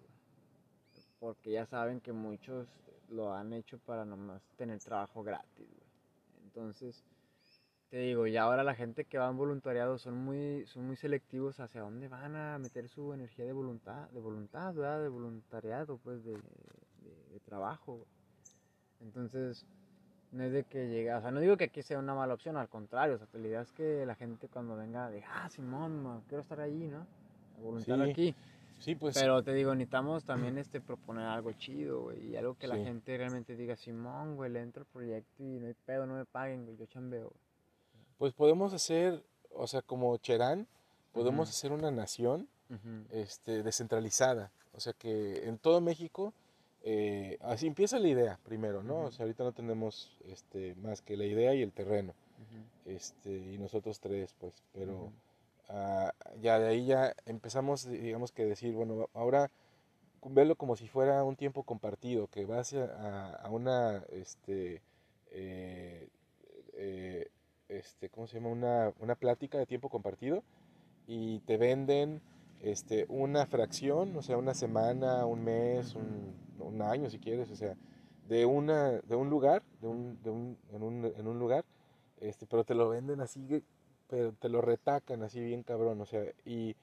porque 1.19 1.52
ya 1.52 1.65
saben 1.65 2.02
que 2.02 2.11
muchos 2.11 2.68
lo 3.10 3.34
han 3.34 3.53
hecho 3.53 3.77
para 3.80 4.03
nomás 4.03 4.41
tener 4.57 4.80
trabajo 4.80 5.23
gratis 5.23 5.68
güey. 5.69 6.43
entonces 6.43 7.03
te 7.89 7.97
digo 7.97 8.26
y 8.27 8.35
ahora 8.35 8.64
la 8.64 8.76
gente 8.76 9.06
que 9.06 9.18
va 9.18 9.30
en 9.30 9.38
voluntariado 9.38 9.97
son 9.97 10.18
muy 10.18 10.65
son 10.65 10.88
muy 10.88 10.95
selectivos 10.95 11.60
hacia 11.60 11.81
dónde 11.81 12.07
van 12.10 12.35
a 12.35 12.57
meter 12.57 12.89
su 12.89 13.14
energía 13.14 13.45
de 13.45 13.53
voluntad 13.53 14.10
de 14.10 14.19
voluntad 14.19 14.73
¿verdad? 14.73 15.02
de 15.03 15.10
voluntariado 15.10 15.97
pues 15.99 16.23
de, 16.26 16.34
de- 16.34 17.26
de 17.31 17.39
trabajo 17.41 17.93
güey. 17.97 18.07
entonces 19.02 19.65
no 20.36 20.44
es 20.44 20.52
de 20.52 20.64
que 20.64 20.88
llegue, 20.88 21.14
o 21.14 21.22
sea, 21.22 21.32
no 21.32 21.40
digo 21.40 21.56
que 21.57 21.66
aquí 21.66 21.82
sea 21.82 21.98
una 21.98 22.14
mala 22.14 22.34
opción, 22.34 22.57
al 22.57 22.68
contrario, 22.70 23.16
o 23.16 23.18
sea, 23.18 23.28
la 23.34 23.48
idea 23.48 23.62
es 23.62 23.72
que 23.72 24.06
la 24.06 24.16
gente 24.16 24.48
cuando 24.49 24.76
venga 24.76 25.10
diga, 25.10 25.28
ah, 25.34 25.49
Simón, 25.49 26.03
ma, 26.03 26.22
quiero 26.28 26.41
estar 26.44 26.60
ahí, 26.60 26.88
¿no? 26.88 27.07
Voluntario 27.62 28.03
Sí, 28.06 28.12
aquí. 28.12 28.36
Sí, 28.80 28.95
pues. 28.95 29.16
Pero 29.16 29.41
te 29.41 29.53
digo, 29.53 29.74
necesitamos 29.74 30.26
también 30.26 30.57
este 30.57 30.82
proponer 30.82 31.24
algo 31.26 31.53
chido, 31.53 32.02
güey, 32.03 32.32
y 32.32 32.36
algo 32.36 32.56
que 32.56 32.68
la 32.68 32.76
Sí. 32.76 32.84
gente 32.84 33.18
realmente 33.18 33.56
diga, 33.56 33.76
Simón, 33.78 34.36
güey, 34.36 34.52
le 34.52 34.62
entro 34.62 34.82
al 34.82 34.88
proyecto 34.88 35.41
y 35.44 35.60
no 35.60 35.68
hay 35.68 35.74
pedo, 35.86 36.06
no 36.06 36.16
me 36.16 36.26
paguen, 36.26 36.66
güey, 36.66 36.76
yo 36.78 36.86
chambeo, 36.86 37.30
güey. 37.30 37.40
Pues 38.18 38.34
podemos 38.34 38.74
hacer, 38.74 39.24
o 39.52 39.68
sea, 39.68 39.82
como 39.82 40.16
Cherán, 40.18 40.68
podemos 41.14 41.48
Ujú. 41.48 41.56
hacer 41.56 41.72
una 41.72 41.91
nación 41.91 42.48
Ujú. 42.70 43.06
este, 43.10 43.64
descentralizada. 43.64 44.52
O 44.74 44.80
sea, 44.82 44.91
que 44.94 45.48
en 45.48 45.57
todo 45.57 45.80
México, 45.80 46.34
eh, 46.88 47.38
así 47.41 47.66
empieza 47.68 47.99
la 47.99 48.07
idea 48.07 48.40
primero, 48.44 48.84
¿no? 48.84 48.98
Ujú. 48.99 49.07
O 49.07 49.12
sea, 49.12 49.24
ahorita 49.26 49.44
no 49.44 49.52
tenemos 49.52 50.16
este, 50.26 50.76
más 50.76 51.02
que 51.02 51.18
la 51.18 51.26
idea 51.26 51.53
y 51.53 51.62
el 51.64 51.74
terreno. 51.74 52.14
Este, 52.86 53.32
y 53.32 53.57
nosotros 53.57 53.99
tres, 53.99 54.36
pues, 54.40 54.53
pero 54.72 55.12
ah, 55.70 56.14
ya 56.41 56.60
de 56.60 56.68
ahí 56.68 56.86
ya 56.86 57.16
empezamos, 57.26 57.90
digamos 57.90 58.32
que 58.32 58.45
decir, 58.45 58.74
bueno, 58.76 59.10
ahora 59.14 59.49
verlo 60.22 60.56
como 60.56 60.76
si 60.76 60.88
fuera 60.88 61.24
un 61.24 61.36
tiempo 61.36 61.64
compartido, 61.64 62.28
que 62.28 62.45
vas 62.45 62.74
a, 62.74 62.86
a- 62.86 63.34
a 63.36 63.49
una, 63.49 64.03
este, 64.12 64.82
eh, 65.32 66.07
eh, 66.74 67.28
este, 67.70 68.10
¿cómo 68.10 68.28
se 68.28 68.38
llama? 68.38 68.49
Una, 68.49 68.94
una 68.99 69.16
plática 69.16 69.57
de 69.57 69.66
tiempo 69.66 69.90
compartido 69.90 70.44
y 71.07 71.40
te 71.41 71.57
venden 71.57 72.22
este, 72.61 73.06
una 73.10 73.45
fracción, 73.45 74.15
o 74.18 74.22
sea, 74.22 74.38
una 74.38 74.53
semana, 74.53 75.26
un 75.26 75.44
mes, 75.44 75.95
un, 75.95 76.34
un 76.60 76.82
año 76.82 77.10
si 77.10 77.19
quieres, 77.19 77.52
o 77.52 77.56
sea, 77.56 77.76
de, 78.27 78.45
una, 78.45 78.91
de 79.02 79.15
un 79.15 79.30
lugar, 79.30 79.64
de 79.82 79.88
un, 79.88 80.22
de 80.23 80.30
un, 80.30 80.57
en, 80.73 80.84
un, 80.84 81.06
en 81.06 81.27
un 81.27 81.40
lugar, 81.40 81.65
este, 82.22 82.45
pero 82.48 82.64
te 82.64 82.76
lo 82.76 82.90
venden 82.90 83.22
así, 83.22 83.64
pero 84.07 84.34
te 84.34 84.49
lo 84.49 84.61
retacan 84.61 85.23
así 85.23 85.40
bien 85.41 85.64
cabrón, 85.64 86.02
o 86.02 86.06
sea, 86.06 86.23
y 86.45 86.76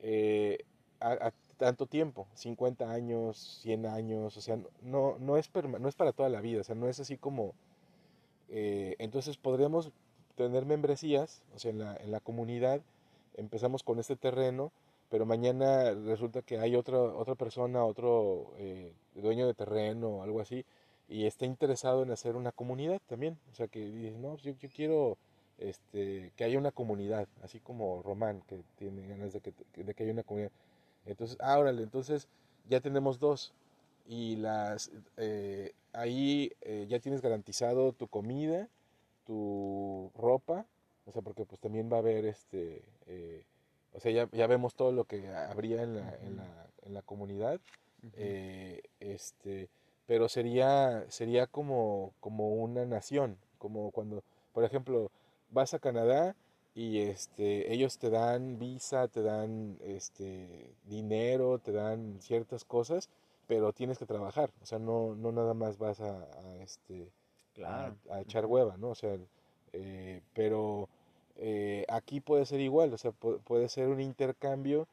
eh, 0.00 0.58
a- 1.00 1.32
tanto 1.56 1.86
tiempo, 1.86 2.26
50 2.34 2.90
años, 2.92 3.60
100 3.62 3.86
años, 3.86 4.36
o 4.36 4.40
sea, 4.40 4.58
no, 4.82 5.16
no, 5.18 5.36
es, 5.38 5.50
no 5.54 5.88
es 5.88 5.94
para 5.94 6.12
toda 6.12 6.28
la 6.28 6.40
vida, 6.40 6.60
o 6.60 6.64
sea, 6.64 6.74
no 6.74 6.88
es 6.88 7.00
así 7.00 7.16
como... 7.16 7.54
eh, 8.48 8.96
entonces 8.98 9.36
podríamos 9.36 9.90
tener 10.36 10.66
membresías, 10.66 11.42
o 11.54 11.58
sea, 11.58 11.70
en 11.70 11.78
la, 11.78 11.96
en 11.96 12.10
la 12.10 12.20
comunidad 12.20 12.80
empezamos 13.36 13.82
con 13.82 13.98
este 13.98 14.16
terreno, 14.16 14.72
pero 15.14 15.26
mañana 15.26 15.94
resulta 15.94 16.42
que 16.42 16.58
hay 16.58 16.74
otra, 16.74 17.00
otra 17.00 17.36
persona, 17.36 17.84
otro 17.84 18.52
eh, 18.58 18.92
dueño 19.14 19.46
de 19.46 19.54
terreno 19.54 20.24
algo 20.24 20.40
así, 20.40 20.64
y 21.06 21.26
está 21.26 21.46
interesado 21.46 22.02
en 22.02 22.10
hacer 22.10 22.34
una 22.34 22.50
comunidad 22.50 23.00
también, 23.06 23.38
o 23.52 23.54
sea, 23.54 23.68
que 23.68 23.78
dice, 23.78 24.18
no, 24.18 24.30
pues 24.30 24.42
yo, 24.42 24.54
yo 24.58 24.68
quiero 24.70 25.16
este, 25.58 26.32
que 26.34 26.42
haya 26.42 26.58
una 26.58 26.72
comunidad, 26.72 27.28
así 27.44 27.60
como 27.60 28.02
Román, 28.02 28.42
que 28.48 28.58
tiene 28.76 29.06
ganas 29.06 29.32
de 29.32 29.40
que, 29.40 29.52
de 29.76 29.94
que 29.94 30.02
haya 30.02 30.12
una 30.12 30.24
comunidad. 30.24 30.50
Entonces, 31.06 31.36
ah, 31.38 31.60
órale, 31.60 31.84
entonces 31.84 32.26
ya 32.68 32.80
tenemos 32.80 33.20
dos. 33.20 33.52
Y 34.08 34.34
las 34.34 34.90
eh, 35.16 35.74
ahí 35.92 36.50
eh, 36.62 36.86
ya 36.88 36.98
tienes 36.98 37.22
garantizado 37.22 37.92
tu 37.92 38.08
comida, 38.08 38.68
tu 39.24 40.10
ropa, 40.16 40.66
o 41.06 41.12
sea, 41.12 41.22
porque 41.22 41.44
pues 41.44 41.60
también 41.60 41.88
va 41.88 41.98
a 41.98 42.00
haber 42.00 42.24
este, 42.24 42.82
eh, 43.06 43.44
o 43.94 44.00
sea, 44.00 44.12
ya, 44.12 44.28
ya 44.32 44.46
vemos 44.46 44.74
todo 44.74 44.92
lo 44.92 45.04
que 45.04 45.28
habría 45.28 45.82
en 45.82 45.96
la, 45.96 46.14
en 46.22 46.36
la, 46.36 46.66
en 46.82 46.94
la 46.94 47.02
comunidad, 47.02 47.60
eh, 48.16 48.82
este, 49.00 49.68
pero 50.06 50.28
sería, 50.28 51.04
sería 51.08 51.46
como, 51.46 52.12
como 52.20 52.50
una 52.54 52.84
nación, 52.84 53.38
como 53.58 53.90
cuando, 53.92 54.22
por 54.52 54.64
ejemplo, 54.64 55.10
vas 55.50 55.72
a 55.74 55.78
Canadá 55.78 56.34
y 56.74 56.98
este, 57.00 57.72
ellos 57.72 57.98
te 57.98 58.10
dan 58.10 58.58
visa, 58.58 59.08
te 59.08 59.22
dan 59.22 59.78
este, 59.82 60.74
dinero, 60.86 61.58
te 61.58 61.72
dan 61.72 62.20
ciertas 62.20 62.64
cosas, 62.64 63.08
pero 63.46 63.72
tienes 63.72 63.98
que 63.98 64.06
trabajar, 64.06 64.50
o 64.62 64.66
sea, 64.66 64.78
no, 64.78 65.14
no 65.14 65.30
nada 65.32 65.54
más 65.54 65.78
vas 65.78 66.00
a, 66.00 66.18
a, 66.22 66.56
este, 66.62 67.08
Claro. 67.54 67.94
a, 68.10 68.16
a 68.16 68.20
echar 68.22 68.46
hueva, 68.46 68.76
¿no? 68.76 68.88
O 68.90 68.94
sea, 68.96 69.16
eh, 69.72 70.20
pero 70.34 70.88
eh, 71.36 71.84
aquí 71.88 72.20
puede 72.20 72.46
ser 72.46 72.60
igual, 72.60 72.92
o 72.92 72.98
sea, 72.98 73.12
pu- 73.12 73.40
puede 73.42 73.68
ser 73.68 73.88
un 73.88 74.00
intercambio 74.00 74.86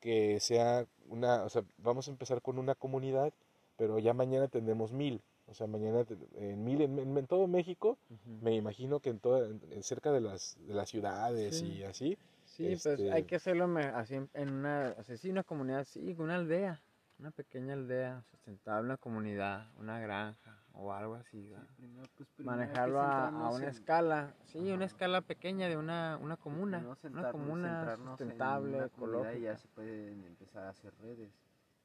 que 0.00 0.38
sea 0.40 0.86
una, 1.08 1.42
o 1.44 1.48
sea, 1.48 1.64
vamos 1.78 2.08
a 2.08 2.10
empezar 2.10 2.42
con 2.42 2.58
una 2.58 2.74
comunidad, 2.74 3.32
pero 3.76 3.98
ya 3.98 4.12
mañana 4.14 4.48
tendremos 4.48 4.92
mil, 4.92 5.20
o 5.46 5.54
sea, 5.54 5.66
mañana 5.66 6.04
en 6.34 6.64
mil, 6.64 6.80
en, 6.82 7.26
todo 7.26 7.46
México, 7.46 7.98
me 8.42 8.54
imagino 8.54 9.00
que 9.00 9.10
en 9.10 9.18
toda, 9.20 9.48
en- 9.48 9.82
cerca 9.82 10.12
de 10.12 10.20
las, 10.20 10.56
de 10.66 10.74
las 10.74 10.88
ciudades 10.90 11.58
Sí. 11.58 11.66
y 11.78 11.82
así, 11.84 12.18
Sí, 12.44 12.62
pues 12.68 12.86
este, 12.86 13.12
hay 13.12 13.24
que 13.24 13.36
hacerlo 13.36 13.66
me- 13.68 13.84
así 13.86 14.14
en, 14.14 14.30
en 14.34 14.50
una, 14.52 14.94
o 14.98 15.02
sea, 15.02 15.16
sí, 15.16 15.30
una 15.30 15.42
comunidad, 15.42 15.84
sí, 15.84 16.14
una 16.18 16.36
aldea, 16.36 16.80
una 17.18 17.30
pequeña 17.30 17.74
aldea 17.74 18.22
sustentable, 18.30 18.86
una 18.86 18.96
comunidad, 18.96 19.66
una 19.78 19.98
granja 20.00 20.58
o 20.76 20.92
algo 20.92 21.14
así. 21.14 21.48
¿verdad? 21.48 21.66
Primero, 21.76 22.06
pues, 22.16 22.28
primero 22.36 22.56
Manejarlo 22.56 23.00
a, 23.00 23.28
a 23.28 23.50
una 23.50 23.64
en- 23.64 23.70
escala, 23.70 24.34
sí, 24.44 24.58
una 24.58 24.74
Ajá. 24.74 24.84
escala 24.84 25.20
pequeña 25.22 25.68
de 25.68 25.76
una, 25.76 26.18
una 26.20 26.36
comuna, 26.36 26.78
una 27.04 27.30
comuna 27.32 27.96
sustentable, 27.96 28.76
una 28.78 28.88
comunidad 28.88 29.32
y 29.32 29.36
ecológica 29.36 29.38
ya 29.38 29.56
se 29.56 29.68
pueden 29.68 30.24
empezar 30.24 30.64
a 30.64 30.70
hacer 30.70 30.94
redes. 31.00 31.32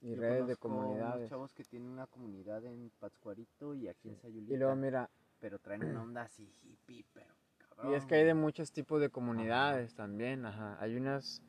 y 0.02 0.16
Yo 0.16 0.22
redes 0.22 0.38
de 0.40 0.44
unos 0.44 0.58
comunidades. 0.58 1.30
chavos 1.30 1.54
que 1.54 1.64
tienen 1.64 1.90
una 1.90 2.08
comunidad 2.08 2.64
en 2.66 2.92
Pátzcuarito 3.00 3.76
y 3.76 3.88
aquí 3.88 4.10
en 4.10 4.18
Sayulita. 4.18 4.54
Y 4.54 4.58
luego 4.58 4.76
mira, 4.76 5.10
pero 5.40 5.60
traen 5.60 5.84
una 5.84 6.02
onda 6.02 6.24
así 6.24 6.52
hippie, 6.64 7.06
pero 7.14 7.34
cabrón. 7.58 7.92
Y 7.92 7.96
es 7.96 8.06
que 8.06 8.16
hay 8.16 8.24
de 8.26 8.34
muchos 8.34 8.72
tipos 8.72 9.00
de 9.00 9.10
comunidades 9.10 9.94
también, 9.96 10.46
ajá. 10.46 10.78
Hay 10.80 10.96
unas 10.96 11.42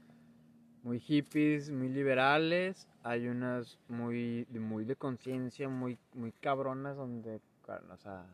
muy 0.82 0.98
hippies, 0.98 1.70
muy 1.70 1.88
liberales, 1.88 2.88
hay 3.02 3.28
unas 3.28 3.78
muy 3.88 4.46
muy 4.50 4.84
de 4.84 4.96
conciencia, 4.96 5.68
muy 5.68 5.98
muy 6.14 6.32
cabronas 6.32 6.96
donde, 6.96 7.40
o 7.66 7.96
sea, 7.98 8.26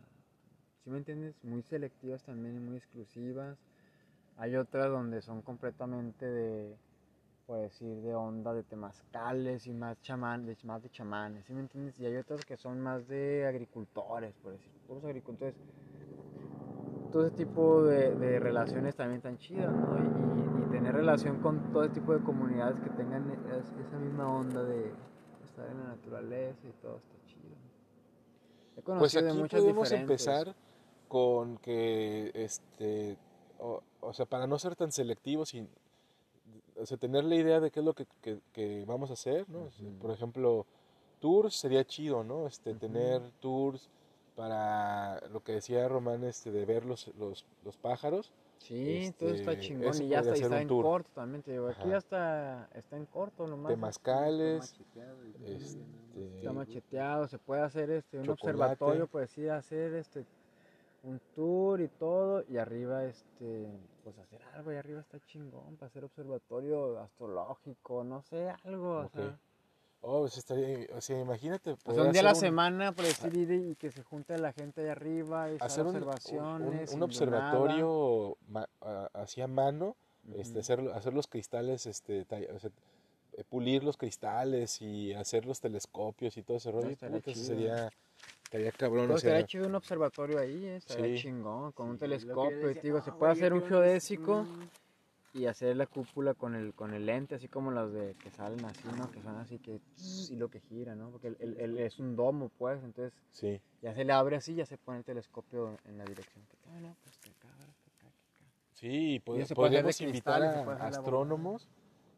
¿sí 0.85 0.91
me 0.91 0.99
entiendes? 0.99 1.35
Muy 1.43 1.63
selectivas 1.63 2.23
también 2.23 2.57
y 2.57 2.61
muy 2.61 2.77
exclusivas. 2.77 3.59
Hay 4.37 4.57
otras 4.57 4.89
donde 4.89 5.21
son 5.21 5.43
completamente 5.43 6.25
de, 6.25 6.77
por 7.47 7.61
decir, 7.61 7.97
de 8.03 8.15
onda 8.15 8.55
de 8.55 8.63
temazcales 8.63 9.67
y 9.67 9.73
más 9.73 10.01
chamán, 10.03 10.47
de, 10.47 10.57
más 10.63 10.83
de 10.83 10.91
chamanes, 10.91 11.45
¿sí 11.47 11.53
me 11.53 11.61
entiendes? 11.61 11.99
Y 11.99 12.07
hay 12.07 12.17
otras 12.17 12.45
que 12.45 12.57
son 12.57 12.81
más 12.81 13.09
de 13.09 13.47
agricultores, 13.47 14.35
por 14.43 14.53
decir, 14.53 14.71
puros 14.87 15.05
agricultores 15.05 15.57
todo 17.11 17.27
ese 17.27 17.37
tipo 17.37 17.85
de, 17.85 18.39
relaciones 18.39 18.95
también 18.95 19.19
están 19.19 19.39
chidas, 19.39 19.73
¿no? 19.73 20.38
Tener 20.79 20.95
relación 20.95 21.39
con 21.41 21.73
todo 21.73 21.89
tipo 21.91 22.13
de 22.15 22.23
comunidades 22.23 22.79
que 22.81 22.91
tengan 22.91 23.29
es- 23.31 23.87
esa 23.87 23.99
misma 23.99 24.33
onda 24.33 24.63
de 24.63 24.93
estar 25.45 25.67
en 25.69 25.79
la 25.79 25.85
naturaleza 25.89 26.69
y 26.69 26.73
todo 26.81 26.97
está 26.99 27.27
chido. 27.27 27.57
He 28.77 28.83
Pues 28.83 28.85
conocido 28.85 29.23
de 29.25 29.31
aquí 29.31 29.39
muchas 29.39 29.61
podemos 29.61 29.89
diferentes. 29.91 30.21
empezar 30.27 30.55
con 31.09 31.59
que, 31.59 32.31
este, 32.35 33.17
o, 33.59 33.83
o 34.01 34.13
sea, 34.13 34.27
para 34.27 34.47
no 34.47 34.57
ser 34.59 34.77
tan 34.77 34.93
selectivos 34.93 35.53
y, 35.55 35.67
o 36.81 36.87
sea, 36.87 36.97
tener 36.97 37.25
la 37.25 37.35
idea 37.35 37.59
de 37.61 37.71
qué 37.73 37.81
es 37.81 37.85
lo 37.87 37.95
que, 37.95 38.07
que- 38.23 38.41
que 38.53 38.85
vamos 38.87 39.11
a 39.11 39.15
hacer, 39.15 39.49
¿no? 39.49 39.71
Por 40.01 40.13
ejemplo, 40.13 40.65
tours 41.19 41.57
sería 41.57 41.85
chido, 41.85 42.23
¿no? 42.23 42.47
Este, 42.47 42.73
tener 42.75 43.21
tours 43.41 43.89
para 44.37 45.21
lo 45.33 45.41
que 45.43 45.53
decía 45.53 45.89
Román, 45.89 46.23
este, 46.23 46.53
de 46.53 46.65
ver 46.65 46.85
los, 46.85 47.09
los, 47.19 47.45
los 47.65 47.77
pájaros. 47.77 48.31
Sí, 48.59 49.15
todo 49.19 49.31
está 49.31 49.53
Este, 49.53 49.63
chingón 49.65 50.03
y 50.03 50.09
ya 50.09 50.21
está, 50.21 50.35
está 50.35 50.61
en 50.61 50.69
tour. 50.69 50.85
corto 50.85 51.11
también, 51.15 51.43
te 51.43 51.53
digo, 51.53 51.69
aquí 51.69 51.89
ya 51.89 51.97
está, 51.99 52.69
está 52.75 52.97
en 52.97 53.07
corto 53.07 53.47
nomás. 53.47 53.71
Temazcales, 53.73 54.79
Este, 55.45 56.37
Está 56.39 56.53
macheteado, 56.53 57.29
se 57.29 57.39
puede 57.39 57.63
hacer 57.63 57.91
este 57.91 58.19
un 58.19 58.25
Chocolate. 58.25 58.51
observatorio, 58.51 59.07
pues 59.07 59.31
sí, 59.31 59.49
hacer 59.49 59.95
este 59.95 60.27
un 61.05 61.21
tour 61.37 61.81
y 61.81 61.89
todo, 61.89 62.45
y 62.49 62.59
arriba 62.59 63.05
este 63.05 63.69
pues 64.03 64.19
hacer 64.19 64.43
algo, 64.55 64.73
y 64.73 64.77
arriba 64.77 65.01
está 65.01 65.21
chingón, 65.21 65.77
para 65.77 65.87
hacer 65.89 66.05
observatorio 66.05 66.99
astrológico, 66.99 68.03
no 68.03 68.21
sé, 68.23 68.51
algo, 68.65 68.99
o 68.99 69.09
sea, 69.09 69.39
Oh, 70.11 70.21
pues 70.21 70.39
estaría, 70.39 70.87
o 70.97 71.03
sea, 71.03 71.21
imagínate. 71.21 71.73
o 71.85 71.93
sea, 71.95 72.05
un 72.05 72.13
día 72.13 72.23
a 72.23 72.25
la 72.25 72.31
hacer 72.31 72.49
semana, 72.49 72.93
por 72.93 73.05
decir, 73.05 73.35
ir 73.35 73.51
y 73.53 73.75
que 73.77 73.91
se 73.91 74.03
junte 74.03 74.39
la 74.39 74.55
gente 74.55 74.81
ahí 74.81 74.89
arriba 74.89 75.53
y 75.53 75.59
hacer 75.61 75.85
un, 75.85 75.89
un- 75.89 76.03
observaciones. 76.03 76.63
un- 76.65 76.79
un 76.79 76.89
sin 76.89 77.03
observatorio 77.03 78.39
ma- 78.49 78.67
a- 78.81 79.11
así 79.13 79.43
a 79.43 79.47
mano, 79.47 79.97
este, 80.35 80.61
hacer, 80.61 80.81
hacer 80.95 81.13
los 81.13 81.27
cristales, 81.27 81.85
este, 81.85 82.25
tall- 82.27 82.49
o 82.55 82.59
sea, 82.59 82.71
eh, 83.35 83.45
pulir 83.51 83.85
los 83.85 83.99
cristales 83.99 84.81
y 84.81 85.13
hacer 85.13 85.45
los 85.45 85.61
telescopios 85.61 86.39
y 86.39 86.43
todo 86.43 86.57
ese 86.57 86.73
rollo. 86.73 86.89
estaría 86.89 87.21
chido. 87.21 87.45
sería, 87.45 87.91
estaría 88.45 88.73
cabrón. 88.73 89.05
Pero 89.09 89.15
o 89.17 89.19
sea, 89.19 89.29
estaría 89.33 89.47
chido 89.47 89.67
un 89.67 89.75
observatorio 89.75 90.39
ahí, 90.39 90.65
eh, 90.65 90.77
estaría 90.77 91.17
Sí. 91.19 91.23
chingón, 91.25 91.73
con 91.73 91.91
un 91.91 91.97
Sí, 91.99 92.01
yo 92.01 92.09
telescopio, 92.09 92.61
y 92.63 92.65
decía, 92.69 92.81
te 92.81 92.87
digo, 92.89 93.03
se 93.03 93.11
"No, 93.11 93.19
puede 93.19 93.33
hacer 93.33 93.53
un 93.53 93.61
un- 93.63 93.69
geodésico 93.69 94.37
un- 94.41 94.71
y 95.39 95.47
hacer 95.47 95.77
la 95.77 95.87
cúpula 95.87 96.35
con 96.35 96.55
el, 96.55 96.75
con 96.75 96.93
el 96.95 97.07
lente, 97.07 97.37
así 97.37 97.49
como 97.49 97.71
los 97.71 97.93
de 97.93 98.15
que 98.23 98.31
salen 98.31 98.65
así, 98.65 98.89
¿no? 98.97 99.11
Que 99.13 99.23
son 99.23 99.37
así 99.37 99.59
que 99.59 99.81
y 100.31 100.37
lo 100.37 100.49
que 100.49 100.61
gira, 100.61 100.95
¿no? 100.95 101.11
Porque 101.11 101.29
el, 101.29 101.37
el- 101.41 101.61
el- 101.61 101.79
es 101.79 101.99
un 101.99 102.17
domo, 102.17 102.51
pues, 102.59 102.83
entonces 102.83 103.13
sí. 103.33 103.61
ya 103.83 103.95
se 103.95 104.05
le 104.05 104.13
abre 104.13 104.37
así, 104.37 104.55
ya 104.55 104.67
se 104.67 104.77
pone 104.79 104.99
el 104.99 105.05
telescopio 105.05 105.79
en 105.85 105.97
la 105.99 106.05
dirección 106.05 106.45
que 106.51 106.57
ah, 106.71 106.81
no, 106.81 106.97
pues 107.05 107.17
que 107.19 107.31
acá, 107.31 107.49
que 107.85 107.91
acá, 107.91 108.13
que 108.13 108.45
acá. 108.45 108.53
Sí, 108.73 109.15
y 109.15 109.21
pod- 109.21 109.37
de 109.47 109.55
podríamos 109.55 110.01
invitar 110.01 110.43
y 110.43 110.45
a 110.45 110.87
astrónomos 110.87 111.69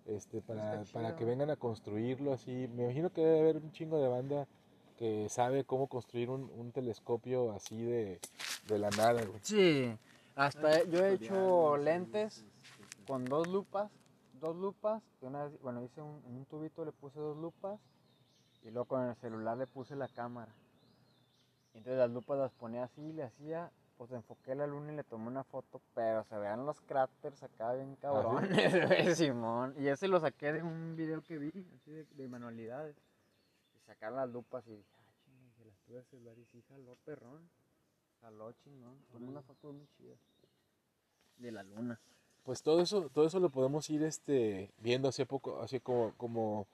este, 0.07 0.41
para, 0.41 0.83
Está 0.83 0.93
para 0.99 1.15
que 1.17 1.25
vengan 1.25 1.51
a 1.51 1.57
construirlo 1.57 2.33
así. 2.33 2.69
Me 2.75 2.85
imagino 2.85 3.11
que 3.11 3.21
debe 3.21 3.41
haber 3.41 3.57
un 3.59 3.71
chingo 3.73 4.01
de 4.01 4.09
banda 4.09 4.49
que 4.97 5.29
sabe 5.29 5.65
cómo 5.65 5.87
construir 5.87 6.31
un, 6.31 6.51
un 6.57 6.73
telescopio 6.73 7.53
así 7.53 7.81
de, 7.83 8.19
de 8.69 8.79
la 8.79 8.91
nada, 8.91 9.25
güey. 9.25 9.41
Sí, 9.43 9.95
hasta 10.35 10.81
he- 10.81 10.89
yo 10.91 11.05
he 11.05 11.15
hecho 11.15 11.77
lentes 11.77 12.45
con 13.11 13.25
dos 13.25 13.49
lupas, 13.49 13.91
dos 14.35 14.55
lupas, 14.55 15.03
y 15.21 15.25
una 15.25 15.43
vez- 15.47 15.61
bueno, 15.63 15.83
hice 15.83 16.01
un, 16.01 16.23
en 16.27 16.37
un 16.37 16.45
tubito 16.47 16.85
le 16.85 16.93
puse 16.93 17.19
dos 17.19 17.37
lupas 17.37 17.81
y 18.63 18.71
luego 18.71 18.85
con 18.87 19.03
el 19.05 19.17
celular 19.17 19.57
le 19.59 19.67
puse 19.67 19.97
la 19.97 20.07
cámara. 20.07 20.55
Entonces 21.75 21.99
las 21.99 22.09
lupas 22.13 22.39
las 22.39 22.53
ponía 22.53 22.85
así, 22.85 23.13
le 23.13 23.25
hacía, 23.25 23.73
pues 23.99 24.13
enfoqué 24.13 24.55
la 24.55 24.69
luna 24.69 24.93
y 24.93 24.97
le 24.97 25.03
tomé 25.03 25.27
una 25.27 25.43
foto, 25.43 25.83
pero 25.93 26.23
se 26.23 26.39
vean 26.39 26.65
los 26.65 26.81
cráteres 26.83 27.43
acá 27.43 27.73
bien 27.73 27.97
cabrones, 27.97 28.49
güey, 28.89 29.13
Simón. 29.17 29.75
Y 29.77 29.89
ese 29.89 30.07
lo 30.07 30.21
saqué 30.21 30.53
de 30.53 30.63
un 30.63 30.95
video 30.95 31.21
que 31.21 31.37
vi, 31.37 31.51
así 31.75 31.91
de, 31.91 32.05
de 32.05 32.29
manualidades. 32.29 32.95
Y 33.75 33.81
sacar 33.81 34.13
las 34.13 34.31
lupas 34.31 34.65
y 34.69 34.77
dije, 34.77 34.89
ah, 35.01 35.13
chingue, 35.25 35.51
se 35.57 35.65
las 35.65 35.77
tuve 35.81 35.99
al 35.99 36.05
celular 36.05 36.39
y 36.39 36.45
sí, 36.45 36.63
jaló 36.69 36.95
perrón. 37.05 37.51
Jaló 38.21 38.53
chingón, 38.53 39.01
tomé 39.11 39.27
una 39.27 39.43
foto 39.43 39.73
muy 39.73 39.89
chida. 39.97 40.15
De 41.39 41.51
la 41.51 41.65
luna. 41.65 41.99
Pues 42.51 42.63
todo 42.63 42.81
eso, 42.83 43.09
todo 43.15 43.27
eso 43.27 43.39
lo 43.39 43.49
podemos 43.51 43.89
ir 43.91 44.03
este, 44.03 44.71
viendo 44.83 45.09
así 45.09 45.23
a 45.23 45.25
poco, 45.25 45.61
así 45.63 45.79
como, 45.79 46.13
como 46.17 46.67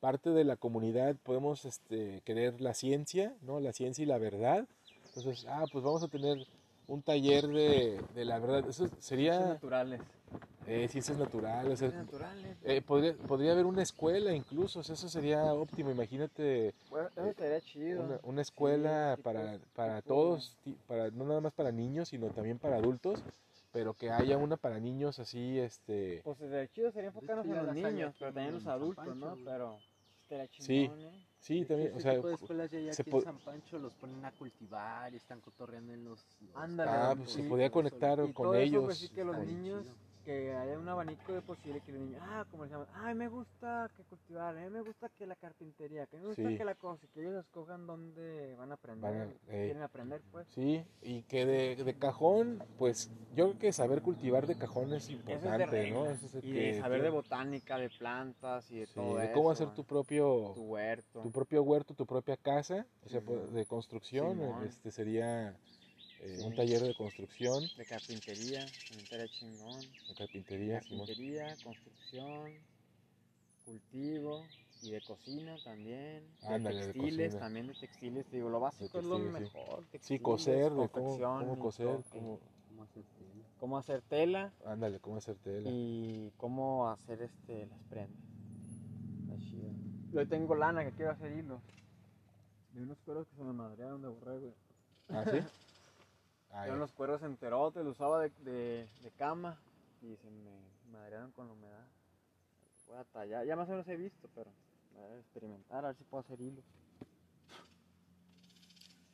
parte 0.00 0.30
de 0.30 0.42
la 0.42 0.56
comunidad, 0.56 1.14
podemos 1.22 1.64
este, 1.66 2.20
querer 2.24 2.60
la 2.60 2.74
ciencia, 2.74 3.32
¿no? 3.42 3.60
La 3.60 3.72
ciencia 3.72 4.02
y 4.02 4.06
la 4.06 4.18
verdad. 4.18 4.66
Entonces, 5.14 5.46
ah, 5.48 5.66
pues 5.70 5.84
vamos 5.84 6.02
a 6.02 6.08
tener 6.08 6.44
un 6.88 7.00
taller 7.02 7.46
de, 7.46 8.00
de 8.12 8.24
la 8.24 8.40
verdad. 8.40 8.68
Eso 8.68 8.88
Ciencias 8.88 9.04
sería 9.04 9.38
naturales. 9.38 10.00
eh, 10.66 10.88
ciencias 10.90 11.16
naturales. 11.16 11.80
Es 11.80 11.92
eh, 11.92 11.94
eh. 12.64 12.76
eh, 12.78 12.82
podría, 12.82 13.12
podría 13.28 13.52
haber 13.52 13.66
una 13.66 13.82
escuela 13.84 14.32
incluso, 14.32 14.80
o 14.80 14.82
sea, 14.82 14.94
eso 14.96 15.08
sería 15.08 15.54
óptimo. 15.54 15.92
Imagínate 15.92 16.74
Bueno, 16.90 17.08
eso 17.14 17.26
estaría 17.26 17.60
chido. 17.60 18.02
una, 18.02 18.18
una 18.24 18.42
escuela 18.42 19.14
Sí, 19.14 19.22
para, 19.22 19.52
tipo- 19.52 19.64
para 19.76 20.02
tipo- 20.02 20.08
todos, 20.08 20.56
para, 20.88 21.08
no 21.12 21.24
nada 21.24 21.40
más 21.40 21.52
para 21.52 21.70
niños, 21.70 22.08
sino 22.08 22.26
también 22.30 22.58
para 22.58 22.78
adultos, 22.78 23.22
pero 23.72 23.94
que 23.94 24.10
haya 24.10 24.36
una 24.36 24.56
para 24.56 24.80
niños 24.80 25.18
así, 25.18 25.58
este... 25.58 26.20
Pues 26.24 26.40
el 26.40 26.68
chido 26.70 26.90
sería 26.90 27.08
enfocarnos 27.08 27.44
hecho, 27.46 27.54
en 27.54 27.60
ya 27.60 27.62
los 27.62 27.74
niños, 27.74 28.14
pero 28.18 28.32
también 28.32 28.54
los 28.54 28.66
adultos, 28.66 29.04
Pancho, 29.06 29.14
¿no? 29.36 29.36
Pero 29.44 29.78
estaría 30.22 30.46
Sí. 30.48 30.82
chingón, 30.88 31.00
¿eh? 31.02 31.26
Sí, 31.38 31.64
también, 31.64 31.94
o 31.94 32.00
sea, 32.00 32.16
tipo 32.16 32.28
de 32.28 32.34
escuelas 32.34 32.70
ya 32.70 32.78
hay 32.78 32.92
se 32.92 33.02
aquí 33.02 33.10
en 33.10 33.22
San 33.22 33.38
Pancho 33.38 33.78
los 33.78 33.94
ponen 33.94 34.24
a 34.24 34.32
cultivar 34.32 35.12
y 35.14 35.16
están 35.16 35.40
cotorreando 35.40 35.92
en 35.92 36.04
los... 36.04 36.26
los 36.40 36.56
Ándale, 36.56 36.90
ah, 36.90 37.14
pues 37.16 37.30
se 37.30 37.42
sí, 37.42 37.48
podía 37.48 37.70
conectar 37.70 38.18
Y 38.26 38.32
con 38.32 38.44
todo 38.46 38.54
eso, 38.56 38.62
ellos. 38.64 38.84
pues 38.84 38.98
sí 38.98 39.08
que 39.08 39.24
los 39.24 39.38
niños, 39.38 39.82
chido. 39.84 40.09
Que 40.24 40.54
haya 40.54 40.78
un 40.78 40.88
abanico 40.88 41.32
de 41.32 41.40
posible 41.42 41.80
que 41.80 41.92
los 41.92 42.00
niños, 42.02 42.20
ah, 42.24 42.44
como 42.50 42.64
decíamos, 42.64 42.88
ay, 42.94 43.14
me 43.14 43.28
gusta 43.28 43.90
que 43.96 44.04
cultivar, 44.04 44.56
a 44.56 44.60
mí 44.60 44.68
me 44.70 44.82
gusta 44.82 45.08
que 45.18 45.26
la 45.26 45.34
carpintería, 45.36 46.06
que 46.06 46.18
me 46.18 46.26
gusta 46.26 46.48
Sí. 46.48 46.56
que 46.58 46.64
la 46.64 46.74
cosa, 46.74 47.06
que 47.14 47.20
ellos 47.20 47.44
escojan 47.44 47.86
dónde 47.86 48.54
van 48.56 48.70
a 48.70 48.74
aprender, 48.74 49.10
Van 49.10 49.20
a- 49.22 49.24
ey. 49.54 49.64
quieren 49.66 49.82
aprender, 49.82 50.20
pues. 50.30 50.46
Sí, 50.48 50.84
y 51.02 51.22
que 51.22 51.46
de, 51.46 51.76
de 51.84 51.94
cajón, 51.98 52.62
pues 52.78 53.10
yo 53.34 53.46
creo 53.48 53.58
que 53.58 53.72
saber 53.72 54.02
cultivar 54.02 54.46
de 54.46 54.56
cajón 54.56 54.92
es 54.92 55.08
importante, 55.10 55.90
¿no? 55.90 56.10
Eso 56.10 56.26
es 56.26 56.44
Y 56.44 56.52
que 56.52 56.72
de 56.74 56.80
saber 56.80 57.02
de 57.02 57.10
botánica, 57.10 57.78
de 57.78 57.88
plantas 57.90 58.70
y 58.70 58.80
de 58.80 58.86
sí, 58.86 58.94
todo 58.94 59.16
de 59.16 59.24
eso. 59.24 59.32
cómo 59.34 59.50
hacer 59.50 59.72
tu 59.74 59.84
propio 59.84 60.52
tu 60.54 60.62
huerto. 60.64 61.22
tu 61.22 61.30
propio 61.32 61.62
huerto, 61.62 61.94
tu 61.94 62.06
propia 62.06 62.36
casa, 62.36 62.86
o 63.04 63.08
sea, 63.08 63.20
pues, 63.20 63.52
de 63.52 63.64
construcción, 63.66 64.40
este 64.64 64.90
sería 64.90 65.56
eh, 66.20 66.36
Sí. 66.38 66.44
un 66.44 66.54
taller 66.54 66.82
de 66.82 66.94
construcción, 66.94 67.64
De 67.76 67.84
carpintería, 67.86 68.66
chingón. 69.38 69.80
de 70.08 70.14
carpintería, 70.14 70.80
Simón. 70.82 71.06
Carpintería, 71.06 71.56
construcción, 71.64 72.52
cultivo 73.64 74.44
y 74.82 74.90
de 74.90 75.00
cocina 75.02 75.56
también. 75.64 76.24
De 76.42 76.46
Ándale, 76.48 76.76
de 76.86 76.92
textiles, 76.92 77.26
cocina. 77.28 77.40
también 77.40 77.66
de 77.68 77.74
textiles. 77.74 78.26
te 78.26 78.36
Digo, 78.36 78.48
lo 78.50 78.60
básico 78.60 78.98
es 78.98 79.04
lo 79.04 79.16
textiles, 79.18 79.48
sí. 79.50 79.58
mejor. 79.58 79.82
Sí, 79.84 79.88
textiles, 79.92 80.22
coser, 80.22 80.62
de 80.64 80.68
cómo, 80.70 80.88
confección 80.90 81.38
cómo 81.40 81.58
coser, 81.58 82.00
cómo, 82.10 82.40
¿Cómo 82.68 82.82
hacer 82.84 83.04
tela? 83.18 83.44
Cómo 83.58 83.78
hacer 83.78 84.02
tela 84.02 84.52
ándale, 84.64 85.00
cómo 85.00 85.16
hacer 85.16 85.36
tela. 85.38 85.68
y 85.70 86.32
cómo 86.36 86.88
hacer 86.88 87.22
este, 87.22 87.66
las 87.66 87.78
prendas. 87.84 88.22
Está 89.22 89.38
chido. 89.38 89.70
Yo 90.12 90.26
tengo 90.28 90.54
lana 90.54 90.84
que 90.84 90.92
quiero 90.92 91.10
hacer 91.12 91.32
hilos. 91.32 91.60
De 92.72 92.82
unos 92.82 92.98
cueros 93.00 93.26
que 93.28 93.36
se 93.36 93.42
me 93.42 93.52
madrearon 93.52 94.00
de 94.02 94.08
borrego. 94.08 94.54
¿Ah, 95.08 95.24
sí? 95.30 95.38
Ah, 96.52 96.66
ya. 96.66 96.74
los 96.76 96.92
cueros 96.92 97.22
enterotes, 97.22 97.84
los 97.84 97.94
usaba 97.96 98.20
de, 98.20 98.30
de, 98.44 98.88
de 99.02 99.10
cama 99.18 99.56
y 100.02 100.16
se 100.16 100.30
me 100.30 100.50
madrearon 100.92 101.30
con 101.32 101.46
la 101.46 101.52
humedad. 101.52 101.86
Voy 102.88 102.96
a 102.98 103.04
tallar, 103.04 103.46
ya 103.46 103.56
más 103.56 103.68
o 103.68 103.72
menos 103.72 103.86
he 103.88 103.96
visto, 103.96 104.28
pero 104.34 104.50
voy 104.94 105.04
a 105.16 105.18
experimentar 105.20 105.84
a 105.84 105.88
ver 105.88 105.96
si 105.96 106.04
puedo 106.04 106.22
hacer 106.22 106.40
hilos. 106.40 106.64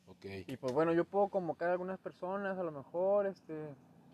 Ok. 0.07 0.25
Y 0.47 0.57
pues 0.57 0.73
bueno, 0.73 0.93
yo 0.93 1.03
puedo 1.05 1.27
convocar 1.27 1.69
a 1.69 1.71
algunas 1.73 1.99
personas 1.99 2.57
a 2.57 2.63
lo 2.63 2.71
mejor, 2.71 3.27
este, 3.27 3.53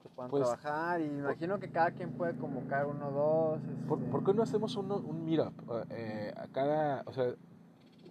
que 0.02 0.10
puedan 0.10 0.32
Pues, 0.32 0.48
trabajar 0.48 1.00
y 1.02 1.06
imagino 1.06 1.60
que 1.60 1.70
cada 1.70 1.92
quien 1.92 2.12
puede 2.12 2.36
convocar 2.38 2.88
uno 2.88 3.08
o 3.08 3.12
dos. 3.12 3.62
¿Por, 3.88 4.00
este, 4.00 4.12
por 4.12 4.24
qué 4.24 4.34
no 4.34 4.44
hacemos 4.44 4.76
uno, 4.76 4.98
un 4.98 5.26
meetup? 5.26 5.54
Eh, 5.92 6.34
a 6.36 6.48
cada, 6.48 7.04
o 7.06 7.14
sea, 7.14 7.36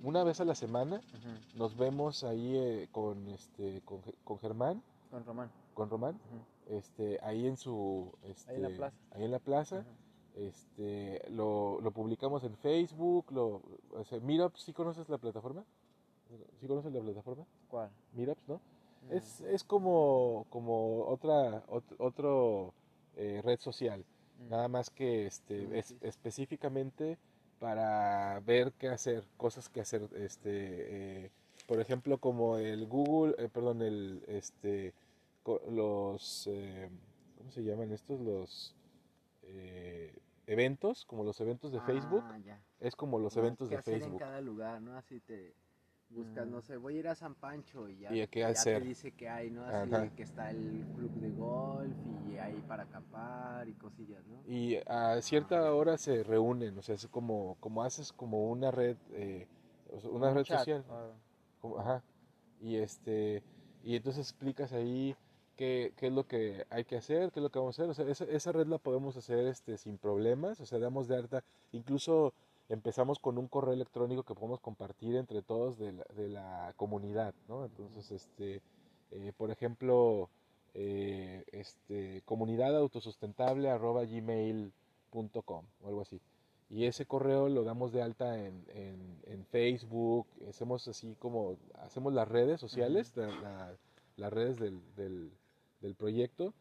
una 0.02 0.22
vez 0.24 0.40
a 0.40 0.44
la 0.44 0.54
semana 0.54 1.00
Ujú, 1.12 1.58
nos 1.58 1.76
vemos 1.76 2.24
ahí 2.24 2.56
eh, 2.56 2.88
con, 2.92 3.28
este, 3.28 3.82
con, 3.82 4.00
con 4.24 4.38
Germán, 4.38 4.82
Con 5.12 5.24
Román. 5.24 5.50
con 5.74 5.88
Román, 5.90 6.18
este, 6.68 7.18
ahí 7.22 7.46
en 7.46 7.56
su, 7.56 8.12
este, 8.24 8.54
en 8.56 8.62
la 8.62 8.68
plaza. 8.70 8.96
ahí 9.12 9.24
en 9.24 9.30
la 9.30 9.38
plaza. 9.38 9.84
Este, 10.34 11.22
lo, 11.30 11.80
lo 11.82 11.90
publicamos 11.92 12.42
en 12.44 12.56
Facebook, 12.56 13.26
lo, 13.30 13.60
o 13.92 14.04
sea, 14.04 14.18
Meetup, 14.20 14.56
¿sí 14.56 14.72
conoces 14.72 15.08
la 15.10 15.18
plataforma? 15.18 15.64
¿Sí 16.60 16.66
conoces 16.66 16.90
la 16.92 17.00
plataforma? 17.00 17.44
¿Cuál? 17.68 17.90
Meetups, 18.14 18.48
¿no? 18.48 18.60
No. 19.08 19.12
Es, 19.14 19.40
es 19.42 19.62
como, 19.64 20.46
como 20.48 21.04
otra 21.06 21.62
ot- 21.66 21.94
otro 21.98 22.72
eh, 23.16 23.40
red 23.44 23.58
social, 23.60 24.04
Mm. 24.40 24.48
nada 24.48 24.68
más 24.68 24.88
que 24.88 25.26
este, 25.26 25.78
es, 25.78 25.94
específicamente 26.00 27.18
para 27.60 28.40
ver 28.40 28.72
qué 28.72 28.88
hacer, 28.88 29.24
cosas 29.36 29.68
que 29.68 29.82
hacer, 29.82 30.08
este, 30.16 31.26
eh, 31.26 31.30
por 31.68 31.78
ejemplo, 31.80 32.16
como 32.18 32.56
el 32.56 32.86
Google, 32.86 33.34
eh, 33.38 33.48
perdón, 33.52 33.82
el, 33.82 34.24
este, 34.26 34.94
los, 35.70 36.46
eh, 36.50 36.88
¿cómo 37.38 37.50
se 37.50 37.62
llaman 37.62 37.92
estos? 37.92 38.20
Los 38.20 38.74
eh, 39.42 40.16
eventos, 40.46 41.04
como 41.04 41.24
los 41.24 41.40
eventos 41.40 41.72
de 41.72 41.80
Facebook, 41.80 42.24
Ah, 42.28 42.38
ya. 42.38 42.60
es 42.80 42.94
como 42.96 43.18
los 43.18 43.34
No, 43.36 43.42
eventos 43.42 43.68
de 43.70 43.76
hacer 43.76 43.94
Facebook. 43.94 44.12
en 44.14 44.18
cada 44.18 44.40
lugar, 44.40 44.80
¿no? 44.80 44.96
Así 44.96 45.20
te 45.20 45.54
buscas, 46.10 46.46
Mm. 46.46 46.50
no 46.50 46.60
sé, 46.60 46.76
voy 46.76 46.96
a 46.96 46.98
ir 47.00 47.08
a 47.08 47.14
San 47.14 47.34
Pancho 47.34 47.88
y 47.88 47.98
ya, 47.98 48.14
¿Y 48.14 48.20
a 48.20 48.26
qué 48.26 48.40
ya 48.40 48.46
hacer? 48.48 48.80
te 48.80 48.86
dice 48.86 49.12
que 49.12 49.28
hay, 49.28 49.50
¿no? 49.50 49.64
Así 49.64 49.90
Ajá. 49.90 50.10
que 50.14 50.22
está 50.22 50.50
el 50.50 50.84
club 50.96 51.10
de 51.20 51.30
golf 51.30 51.96
y 52.30 52.38
ahí 52.38 52.60
para 52.68 52.82
acampar 52.84 53.68
y 53.68 53.74
cosillas, 53.74 54.24
¿no? 54.26 54.42
Y 54.46 54.76
a 54.86 55.20
cierta 55.22 55.72
hora 55.74 55.96
se 55.98 56.22
reúnen, 56.22 56.76
o 56.78 56.82
sea, 56.82 56.94
es 56.94 57.06
como, 57.08 57.56
como 57.60 57.82
haces 57.82 58.12
como 58.12 58.50
una 58.50 58.70
red, 58.70 58.96
eh, 59.12 59.46
una 60.04 60.28
Un 60.30 60.34
red 60.36 60.44
chat, 60.44 60.58
social. 60.58 60.84
ah, 60.90 61.10
como- 61.60 61.78
ajá. 61.78 62.02
Y 62.60 62.76
este, 62.76 63.42
y 63.82 63.96
entonces 63.96 64.28
explicas 64.30 64.72
ahí 64.72 65.16
qué, 65.56 65.92
qué 65.96 66.06
es 66.08 66.12
lo 66.12 66.26
que 66.26 66.66
hay 66.70 66.84
que 66.84 66.96
hacer, 66.96 67.30
qué 67.32 67.40
es 67.40 67.42
lo 67.44 67.50
que 67.50 67.58
vamos 67.58 67.78
a 67.78 67.82
hacer. 67.82 67.90
O 67.90 67.94
sea, 67.94 68.06
esa, 68.08 68.24
esa 68.24 68.52
red 68.52 68.66
la 68.66 68.78
podemos 68.78 69.16
hacer 69.16 69.46
este 69.46 69.76
sin 69.78 69.98
problemas, 69.98 70.60
o 70.60 70.66
sea, 70.66 70.78
damos 70.78 71.08
de 71.08 71.16
alta, 71.16 71.44
incluso 71.72 72.32
empezamos 72.68 73.18
con 73.18 73.38
un 73.38 73.48
correo 73.48 73.74
electrónico 73.74 74.22
que 74.22 74.34
podemos 74.34 74.60
compartir 74.60 75.16
entre 75.16 75.42
todos 75.42 75.78
de 75.78 75.92
la, 75.92 76.04
de 76.16 76.28
la 76.28 76.72
comunidad, 76.76 77.34
¿no? 77.48 77.64
Entonces, 77.66 78.10
este, 78.10 78.62
eh, 79.10 79.32
por 79.36 79.50
ejemplo, 79.50 80.30
eh, 80.74 81.44
este, 81.52 82.22
comunidad 82.24 82.74
autosustentable 82.76 83.68
arroba 83.68 84.04
gmail.com 84.04 85.64
o 85.82 85.86
algo 85.88 86.00
así. 86.00 86.20
Y 86.70 86.86
ese 86.86 87.04
correo 87.04 87.50
lo 87.50 87.64
damos 87.64 87.92
de 87.92 88.00
alta 88.00 88.38
en, 88.38 88.64
en, 88.74 89.18
en 89.26 89.44
Facebook, 89.44 90.26
hacemos 90.48 90.88
así 90.88 91.14
como, 91.18 91.56
hacemos 91.82 92.14
las 92.14 92.26
redes 92.28 92.58
sociales, 92.60 93.14
la- 93.16 93.26
la- 93.28 93.76
las 94.16 94.32
redes 94.32 94.58
del, 94.58 94.80
del, 94.94 95.32
del 95.82 95.94
proyecto 95.94 96.54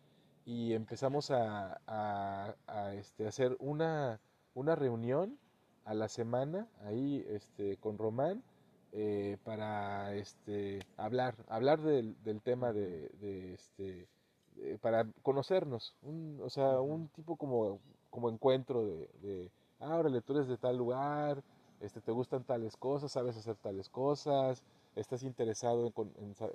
y 0.46 0.74
empezamos 0.74 1.32
a, 1.32 1.80
a, 1.88 2.56
a, 2.68 2.94
este, 2.96 3.28
hacer 3.28 3.56
una, 3.60 4.20
una 4.56 4.76
reunión 4.76 5.38
a 5.86 5.94
la 5.94 6.10
semana 6.10 6.68
ahí 6.86 7.24
este, 7.30 7.78
con 7.78 7.98
Román 7.98 8.44
eh, 8.92 9.38
para 9.44 10.14
este, 10.16 10.80
hablar, 10.98 11.36
hablar 11.48 11.82
del, 11.82 12.22
del 12.24 12.42
tema 12.42 12.74
de, 12.74 13.10
de, 13.22 13.54
este, 13.54 14.08
de- 14.56 14.78
para 14.80 15.06
conocernos, 15.24 15.96
un, 16.02 16.40
o 16.44 16.50
sea, 16.50 16.82
un 16.82 17.08
tipo 17.10 17.36
como, 17.38 17.80
como 18.10 18.30
encuentro 18.30 18.86
de, 18.86 19.10
de, 19.22 19.52
ah, 19.80 19.96
órale, 19.96 20.22
tú 20.22 20.34
eres 20.34 20.48
de 20.48 20.58
tal 20.58 20.78
lugar, 20.78 21.42
este, 21.80 22.02
te 22.02 22.12
gustan 22.12 22.44
tales 22.44 22.76
cosas, 22.78 23.12
sabes 23.12 23.38
hacer 23.38 23.56
tales 23.56 23.90
cosas, 23.90 24.64
estás 24.96 25.24
interesado 25.24 25.92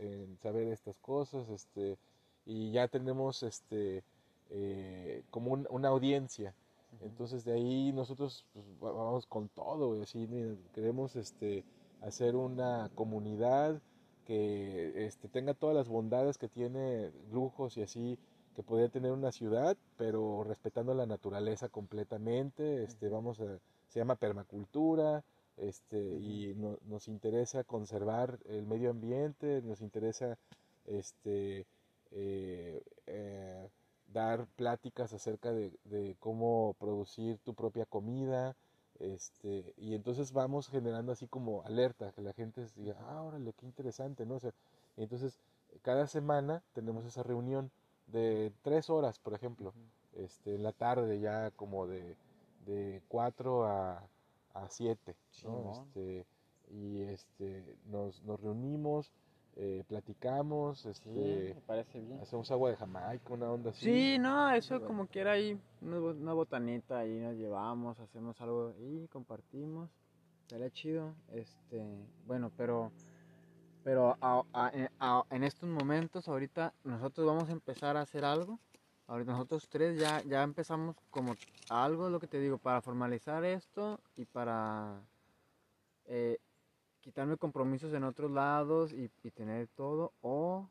en, 0.01 0.39
saber 0.43 0.69
estas 0.69 0.99
cosas, 0.99 1.49
este, 1.49 1.97
y 2.47 2.71
ya 2.71 2.89
tenemos 2.89 3.43
este, 3.43 4.03
eh, 4.51 5.23
como 5.31 5.53
un- 5.53 5.67
una 5.71 5.89
audiencia. 5.89 6.55
Entonces 7.03 7.45
de 7.45 7.53
ahí 7.53 7.93
nosotros 7.93 8.47
pues, 8.55 8.65
va- 8.83 8.93
vamos 8.93 9.27
con 9.27 9.49
todo, 9.49 10.01
así, 10.03 10.27
queremos 10.73 11.17
este, 11.17 11.65
hacer 12.01 12.37
una 12.37 12.91
comunidad 12.95 13.81
que 14.25 15.07
este, 15.07 15.29
tenga 15.29 15.55
todas 15.55 15.77
las 15.77 15.89
bondades 15.89 16.39
que 16.39 16.49
tiene, 16.49 17.11
lujos 17.33 17.77
y 17.77 17.83
así, 17.83 18.19
que 18.55 18.63
podría 18.63 18.89
tener 18.89 19.13
una 19.13 19.31
ciudad, 19.33 19.77
pero 19.99 20.43
respetando 20.45 20.95
la 20.95 21.07
naturaleza 21.07 21.69
completamente. 21.69 22.83
Este, 22.85 23.09
vamos 23.09 23.39
a, 23.41 23.59
se 23.89 24.01
llama 24.01 24.17
permacultura, 24.17 25.23
este, 25.59 25.99
y 25.99 26.55
no- 26.57 26.79
nos 26.87 27.09
interesa 27.09 27.65
conservar 27.65 28.39
el 28.47 28.67
medio 28.67 28.91
ambiente, 28.91 29.61
nos 29.63 29.81
interesa 29.81 30.39
este, 30.87 31.67
eh, 32.13 32.83
eh, 33.07 33.69
dar 34.13 34.47
pláticas 34.57 35.13
acerca 35.13 35.53
de, 35.53 35.73
de 35.85 36.17
cómo 36.21 36.75
producir 36.79 37.39
tu 37.39 37.55
propia 37.55 37.87
comida, 37.87 38.57
este, 38.99 39.75
y 39.77 39.95
entonces 39.95 40.33
vamos 40.33 40.69
generando 40.69 41.13
así 41.13 41.27
como 41.27 41.63
alerta, 41.65 42.13
que 42.13 42.23
la 42.23 42.33
gente 42.33 42.67
diga, 42.77 42.97
ah, 43.01 43.23
órale, 43.23 43.53
qué 43.53 43.67
interesante, 43.67 44.25
¿no? 44.25 44.37
O 44.37 44.41
sea, 44.41 44.53
entonces 44.97 45.39
cada 45.83 46.07
semana 46.07 46.63
tenemos 46.73 47.05
esa 47.05 47.23
reunión 47.23 47.71
de 48.07 48.53
tres 48.63 48.89
horas, 48.89 49.19
por 49.19 49.35
ejemplo, 49.35 49.75
este, 50.15 50.55
en 50.55 50.63
la 50.63 50.73
tarde 50.73 51.21
ya 51.21 51.51
como 51.51 51.87
de, 51.87 52.17
de 52.65 53.03
cuatro 53.09 53.65
a, 53.67 54.03
a 54.55 54.71
siete. 54.71 55.15
Este, 55.73 56.25
y 56.71 57.03
este, 57.03 57.77
nos, 57.87 58.23
nos 58.23 58.41
reunimos, 58.41 59.13
eh, 59.57 59.83
platicamos, 59.89 60.81
Sí, 60.81 60.89
este, 60.91 61.53
me 61.55 61.61
parece 61.63 62.01
bien. 62.01 62.21
hacemos 62.21 62.51
agua 62.51 62.71
de 62.71 62.77
Jamaica, 62.77 63.33
una 63.33 63.51
onda 63.51 63.71
así. 63.71 63.85
Sí, 63.87 64.19
no, 64.19 64.51
eso 64.51 64.83
como 64.85 65.07
quiera 65.07 65.33
ahí, 65.33 65.59
una, 65.81 65.99
bo- 65.99 66.11
una 66.11 66.33
botanita 66.35 66.99
ahí 66.99 67.19
nos 67.19 67.35
llevamos, 67.37 67.99
hacemos 68.01 68.41
algo 68.41 68.75
y 68.79 69.07
compartimos, 69.09 69.89
estaría 70.43 70.71
chido, 70.71 71.15
este, 71.33 71.83
bueno, 72.27 72.51
pero, 72.57 72.93
pero 73.83 74.17
a- 74.21 74.43
a- 74.53 74.71
en- 74.75 74.91
a- 75.01 75.25
en 75.31 75.43
estos 75.45 75.69
momentos 75.69 76.29
ahorita 76.29 76.73
nosotros 76.85 77.27
vamos 77.27 77.49
a 77.49 77.53
empezar 77.53 77.97
a 77.97 78.03
hacer 78.03 78.25
algo, 78.25 78.59
ahorita 79.07 79.33
nosotros 79.33 79.67
tres 79.71 79.99
ya, 79.99 80.23
ya 80.27 80.43
empezamos 80.43 80.97
como 81.11 81.35
algo, 81.71 82.11
lo 82.11 82.21
que 82.21 82.27
te 82.27 82.39
digo, 82.41 82.59
para 82.59 82.81
formalizar 82.83 83.45
esto 83.45 84.01
y 84.17 84.25
para 84.27 85.01
eh, 86.09 86.39
quitarme 87.07 87.37
compromisos 87.37 87.95
en 87.95 88.03
otros 88.03 88.33
lados 88.33 88.93
y, 88.93 89.09
y 89.23 89.31
tener 89.31 89.69
todo, 89.77 90.13
o 90.23 90.69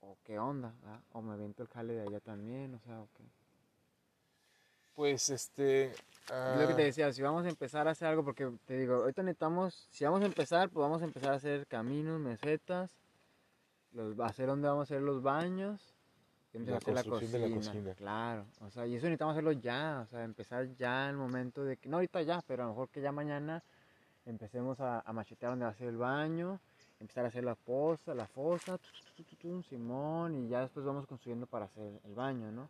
o 0.00 0.18
qué 0.24 0.36
onda, 0.36 0.74
¿verdad? 0.82 1.00
o 1.12 1.22
me 1.22 1.32
avento 1.34 1.62
el 1.62 1.68
jale 1.68 1.94
de 1.94 2.02
allá 2.02 2.18
también, 2.18 2.74
o 2.74 2.80
sea, 2.80 3.00
o 3.00 3.08
qué. 3.16 3.22
Pues 4.96 5.30
este... 5.30 5.90
Es 5.92 6.58
lo 6.58 6.66
que 6.66 6.72
ah, 6.72 6.76
te 6.76 6.82
decía, 6.82 7.12
si 7.12 7.22
vamos 7.22 7.44
a 7.46 7.48
empezar 7.48 7.86
a 7.86 7.92
hacer 7.92 8.08
algo, 8.08 8.24
porque 8.24 8.50
te 8.66 8.78
digo, 8.78 8.96
ahorita 8.96 9.22
necesitamos, 9.22 9.86
si 9.90 10.04
vamos 10.04 10.22
a 10.22 10.26
empezar, 10.26 10.70
pues 10.70 10.82
vamos 10.82 11.02
a 11.02 11.04
empezar 11.04 11.32
a 11.32 11.36
hacer 11.36 11.68
caminos, 11.68 12.18
mesetas, 12.18 12.90
los, 13.92 14.18
a 14.18 14.26
hacer 14.26 14.48
donde 14.48 14.66
vamos 14.66 14.82
a 14.90 14.94
hacer 14.94 15.02
los 15.02 15.22
baños, 15.22 15.94
La 16.52 16.78
hacer 16.78 16.94
la 16.94 17.04
construcción 17.04 17.42
de 17.42 17.48
la 17.48 17.54
cocina, 17.54 17.72
cocina. 17.72 17.94
claro, 17.94 18.46
o 18.60 18.70
sea, 18.70 18.86
y 18.86 18.96
eso 18.96 19.06
necesitamos 19.06 19.32
hacerlo 19.32 19.52
ya, 19.52 20.00
o 20.02 20.06
sea, 20.10 20.24
empezar 20.24 20.68
ya 20.74 21.08
el 21.08 21.16
momento 21.16 21.62
de 21.62 21.76
que, 21.76 21.88
no 21.88 21.98
ahorita 21.98 22.22
ya, 22.22 22.42
pero 22.46 22.64
a 22.64 22.66
lo 22.66 22.72
mejor 22.72 22.88
que 22.88 23.00
ya 23.00 23.12
mañana 23.12 23.62
empecemos 24.30 24.80
a, 24.80 25.00
a 25.00 25.12
machetear 25.12 25.52
donde 25.52 25.64
va 25.66 25.70
a 25.70 25.74
ser 25.74 25.88
el 25.88 25.96
baño, 25.96 26.58
empezar 27.00 27.24
a 27.24 27.28
hacer 27.28 27.44
la 27.44 27.54
fosa, 27.54 28.14
la 28.14 28.26
fosa, 28.26 28.78
tu, 28.78 29.62
Simón, 29.62 30.34
y 30.34 30.48
ya 30.48 30.60
después 30.62 30.84
vamos 30.86 31.06
construyendo 31.06 31.46
para 31.46 31.66
hacer 31.66 32.00
el 32.04 32.14
baño, 32.14 32.50
¿no? 32.50 32.68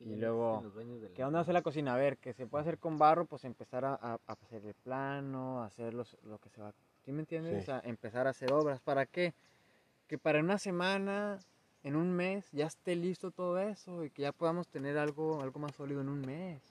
Y 0.00 0.14
luego, 0.20 0.60
¿qué 1.14 1.24
onda 1.24 1.40
hacer 1.40 1.54
la 1.54 1.62
cocina? 1.62 1.94
A 1.94 1.96
ver, 1.96 2.16
que 2.18 2.32
se 2.32 2.46
puede 2.46 2.62
hacer 2.62 2.78
con 2.78 2.96
barro, 2.98 3.24
pues 3.26 3.44
empezar 3.44 3.84
a, 3.84 3.94
a- 3.94 4.18
a 4.26 4.32
hacer 4.32 4.64
el 4.64 4.74
plano, 4.74 5.62
hacer 5.62 5.92
los, 5.94 6.16
lo 6.24 6.38
que 6.38 6.48
se 6.50 6.60
va. 6.60 6.72
¿Sí 7.04 7.12
me 7.12 7.20
entiendes? 7.20 7.54
Sí. 7.56 7.60
O 7.62 7.64
sea, 7.64 7.80
empezar 7.88 8.26
a 8.26 8.30
hacer 8.30 8.52
obras. 8.52 8.80
¿Para 8.80 9.06
qué? 9.06 9.34
Que 10.06 10.16
para 10.18 10.40
una 10.40 10.58
semana, 10.58 11.38
en 11.82 11.96
un 11.96 12.12
mes, 12.12 12.50
ya 12.52 12.66
esté 12.66 12.94
listo 12.96 13.30
todo 13.30 13.58
eso 13.58 14.04
y 14.04 14.10
que 14.10 14.22
ya 14.22 14.32
podamos 14.32 14.68
tener 14.68 14.96
algo, 14.98 15.40
algo 15.42 15.58
más 15.60 15.74
sólido 15.74 16.00
en 16.00 16.08
un 16.08 16.20
mes. 16.20 16.62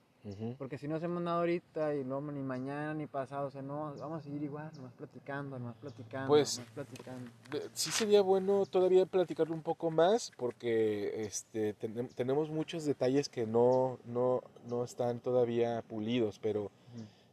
Porque 0.58 0.78
si 0.78 0.88
no 0.88 0.96
hacemos 0.98 1.22
nada 1.24 1.40
ahorita 1.40 1.96
y 1.96 2.04
luego 2.04 2.32
ni 2.32 2.42
mañana 2.42 2.94
ni 2.94 3.08
pasado, 3.08 3.48
o 3.48 3.52
sea, 3.52 3.62
no, 3.62 3.96
vamos 3.98 4.20
a 4.20 4.24
seguir 4.24 4.44
igual, 4.44 4.70
nomás 4.76 4.94
platicando, 4.94 5.58
nomás 5.58 5.76
platicando, 5.78 6.28
Pues, 6.28 6.58
nomás 6.60 6.74
platicando. 6.74 7.32
Sí 7.74 7.90
sería 7.92 8.22
bueno 8.22 8.66
todavía 8.66 9.06
platicarlo 9.06 9.56
un 9.56 9.64
poco 9.64 9.90
más 9.92 10.32
porque 10.38 11.24
este, 11.24 11.74
tenem- 11.80 12.14
tenemos 12.14 12.50
muchos 12.50 12.84
detalles 12.86 13.30
que 13.30 13.48
no, 13.48 13.98
no, 14.06 14.42
no 14.68 14.84
están 14.84 15.20
todavía 15.20 15.82
pulidos, 15.84 16.38
pero 16.40 16.70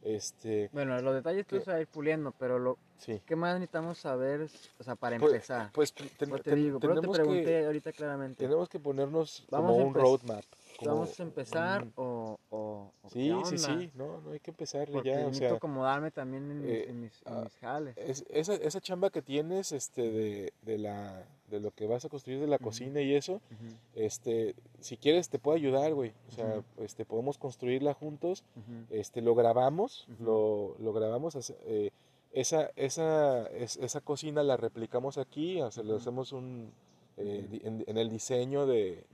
este, 0.03 0.69
Bueno, 0.71 0.99
los 1.01 1.13
detalles 1.13 1.45
tú 1.45 1.57
que- 1.57 1.65
se 1.65 1.71
va 1.71 1.77
a 1.77 1.81
ir 1.81 1.87
puliendo, 1.87 2.31
pero 2.39 2.57
lo, 2.57 2.77
sí. 2.99 3.21
¿qué 3.25 3.35
más 3.35 3.55
necesitamos 3.55 3.97
saber, 3.97 4.47
o 4.79 4.83
sea, 4.83 4.95
para 4.95 5.17
Pues- 5.19 5.33
empezar? 5.33 5.71
Pues 5.73 5.91
ten- 5.93 6.29
Pues 6.29 6.41
te 6.41 6.51
ten- 6.51 6.63
digo, 6.63 6.79
pero 6.79 7.01
te 7.01 7.07
pregunté 7.09 7.43
que, 7.43 7.65
ahorita 7.65 7.91
claramente. 7.91 8.43
tenemos 8.43 8.69
que 8.69 8.79
ponernos 8.79 9.45
Vamos 9.51 9.71
como 9.73 9.85
un 9.87 9.93
roadmap. 9.93 10.43
Como 10.77 10.91
¿Vamos 10.91 11.19
a 11.19 11.23
empezar 11.23 11.87
o, 11.95 12.37
o, 12.49 12.91
o 13.03 13.09
Sí, 13.09 13.31
sí, 13.45 13.57
sí, 13.57 13.91
no, 13.95 14.21
no 14.21 14.31
hay 14.31 14.39
que 14.39 14.51
empezarle 14.51 14.93
Porque 14.93 15.09
ya, 15.09 15.15
o 15.17 15.25
necesito 15.25 15.47
sea, 15.47 15.57
acomodarme 15.57 16.11
también 16.11 16.49
en 16.51 16.61
mis, 16.61 16.71
eh, 16.71 16.89
en 16.89 17.01
mis, 17.01 17.21
en 17.25 17.33
ah, 17.33 17.41
mis 17.43 17.55
jales. 17.57 17.97
es- 17.97 18.25
esa, 18.29 18.53
esa 18.55 18.79
chamba 18.79 19.09
que 19.09 19.21
tienes 19.21 19.71
este, 19.71 20.03
de, 20.11 20.53
de, 20.61 20.77
la, 20.77 21.25
de 21.49 21.59
lo 21.59 21.71
que 21.71 21.87
vas 21.87 22.05
a 22.05 22.09
construir 22.09 22.39
de 22.39 22.47
la 22.47 22.59
cocina 22.59 23.01
y 23.01 23.15
eso, 23.15 23.33
Ujú, 23.51 23.75
este, 23.95 24.55
si 24.79 24.97
quieres 24.97 25.29
te 25.29 25.39
puedo 25.39 25.57
ayudar, 25.57 25.93
güey, 25.95 26.13
o 26.29 26.31
sea, 26.31 26.57
Ujú. 26.59 26.83
este, 26.83 27.05
podemos 27.05 27.37
construirla 27.39 27.93
juntos, 27.95 28.43
este, 28.91 29.21
lo 29.21 29.33
grabamos, 29.33 30.07
lo, 30.19 30.75
lo 30.79 30.93
grabamos, 30.93 31.35
eh, 31.65 31.89
esa, 32.33 32.69
esa, 32.75 33.47
es- 33.47 33.77
esa 33.77 34.01
cocina 34.01 34.43
la 34.43 34.57
replicamos 34.57 35.17
aquí, 35.17 35.59
o 35.61 35.71
sea, 35.71 35.83
le 35.83 35.95
hacemos 35.95 36.33
un, 36.33 36.71
eh, 37.17 37.59
en, 37.63 37.83
en 37.87 37.97
el 37.97 38.09
diseño 38.09 38.65
de, 38.65 39.05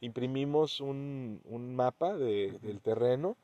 imprimimos 0.00 0.80
un, 0.80 1.40
un 1.46 1.74
mapa 1.74 2.16
de- 2.16 2.58
del 2.62 2.80
terreno, 2.80 3.36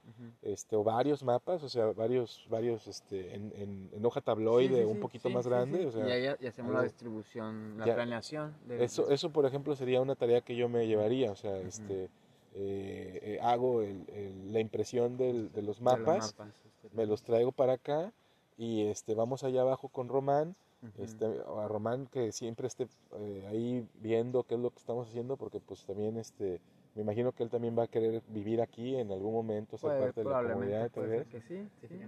este, 0.42 0.76
o 0.76 0.84
varios 0.84 1.22
mapas, 1.22 1.62
o 1.62 1.68
sea, 1.68 1.86
varios, 1.92 2.46
varios, 2.50 2.86
este, 2.86 3.34
en, 3.34 3.52
en, 3.56 3.90
en 3.92 4.06
hoja 4.06 4.20
tabloide, 4.20 4.68
Sí, 4.76 4.82
sí, 4.82 4.84
un 4.84 4.94
sí, 4.96 5.00
poquito 5.00 5.30
más 5.30 5.46
grande, 5.46 5.86
o 5.86 5.90
sea, 5.90 6.06
y 6.06 6.10
ahí 6.26 6.36
y 6.40 6.46
hacemos 6.46 6.72
la 6.74 6.82
distribución, 6.82 7.78
la 7.78 7.86
ya- 7.86 7.94
planeación. 7.94 8.54
de- 8.66 8.84
eso, 8.84 9.10
eso, 9.10 9.30
por 9.30 9.46
ejemplo, 9.46 9.74
sería 9.76 10.00
una 10.00 10.14
tarea 10.14 10.40
que 10.42 10.56
yo 10.56 10.68
me 10.68 10.86
llevaría, 10.86 11.32
o 11.32 11.36
sea, 11.36 11.56
este, 11.58 12.10
eh, 12.54 13.20
eh, 13.22 13.38
hago 13.42 13.82
el- 13.82 14.04
el- 14.10 14.52
la 14.52 14.60
impresión 14.60 15.16
del- 15.16 15.52
de 15.52 15.62
los 15.62 15.78
de 15.78 15.82
los 15.84 15.98
mapas, 15.98 16.34
mapas, 16.36 16.54
este, 16.66 16.94
me 16.94 17.06
los 17.06 17.22
traigo 17.22 17.52
para 17.52 17.74
acá 17.74 18.12
y 18.58 18.82
este, 18.86 19.14
vamos 19.14 19.44
allá 19.44 19.62
abajo 19.62 19.88
con 19.88 20.08
Román, 20.08 20.56
ujú. 20.82 21.02
este, 21.02 21.26
a 21.26 21.68
Román 21.68 22.06
que 22.06 22.32
siempre 22.32 22.66
esté 22.66 22.88
eh, 23.16 23.46
ahí 23.48 23.88
viendo 23.94 24.42
qué 24.44 24.54
es 24.54 24.60
lo 24.60 24.70
que 24.70 24.78
estamos 24.78 25.08
haciendo, 25.08 25.36
porque 25.36 25.60
pues 25.60 25.84
también 25.84 26.16
este, 26.16 26.60
me 26.94 27.02
imagino 27.02 27.32
que 27.32 27.42
él 27.42 27.50
también 27.50 27.76
va 27.78 27.84
a 27.84 27.88
querer 27.88 28.22
vivir 28.28 28.60
aquí 28.62 28.96
en 28.96 29.10
algún 29.12 29.32
momento, 29.32 29.76
ser 29.78 29.90
Puede- 29.90 30.00
parte 30.02 30.20
de 30.20 30.24
la 30.24 30.30
probablemente 30.30 30.54
comunidad, 30.66 30.90
tal 30.90 30.90
puede 31.04 31.24
que 31.26 31.40
sí, 31.42 31.68
sí. 31.88 32.00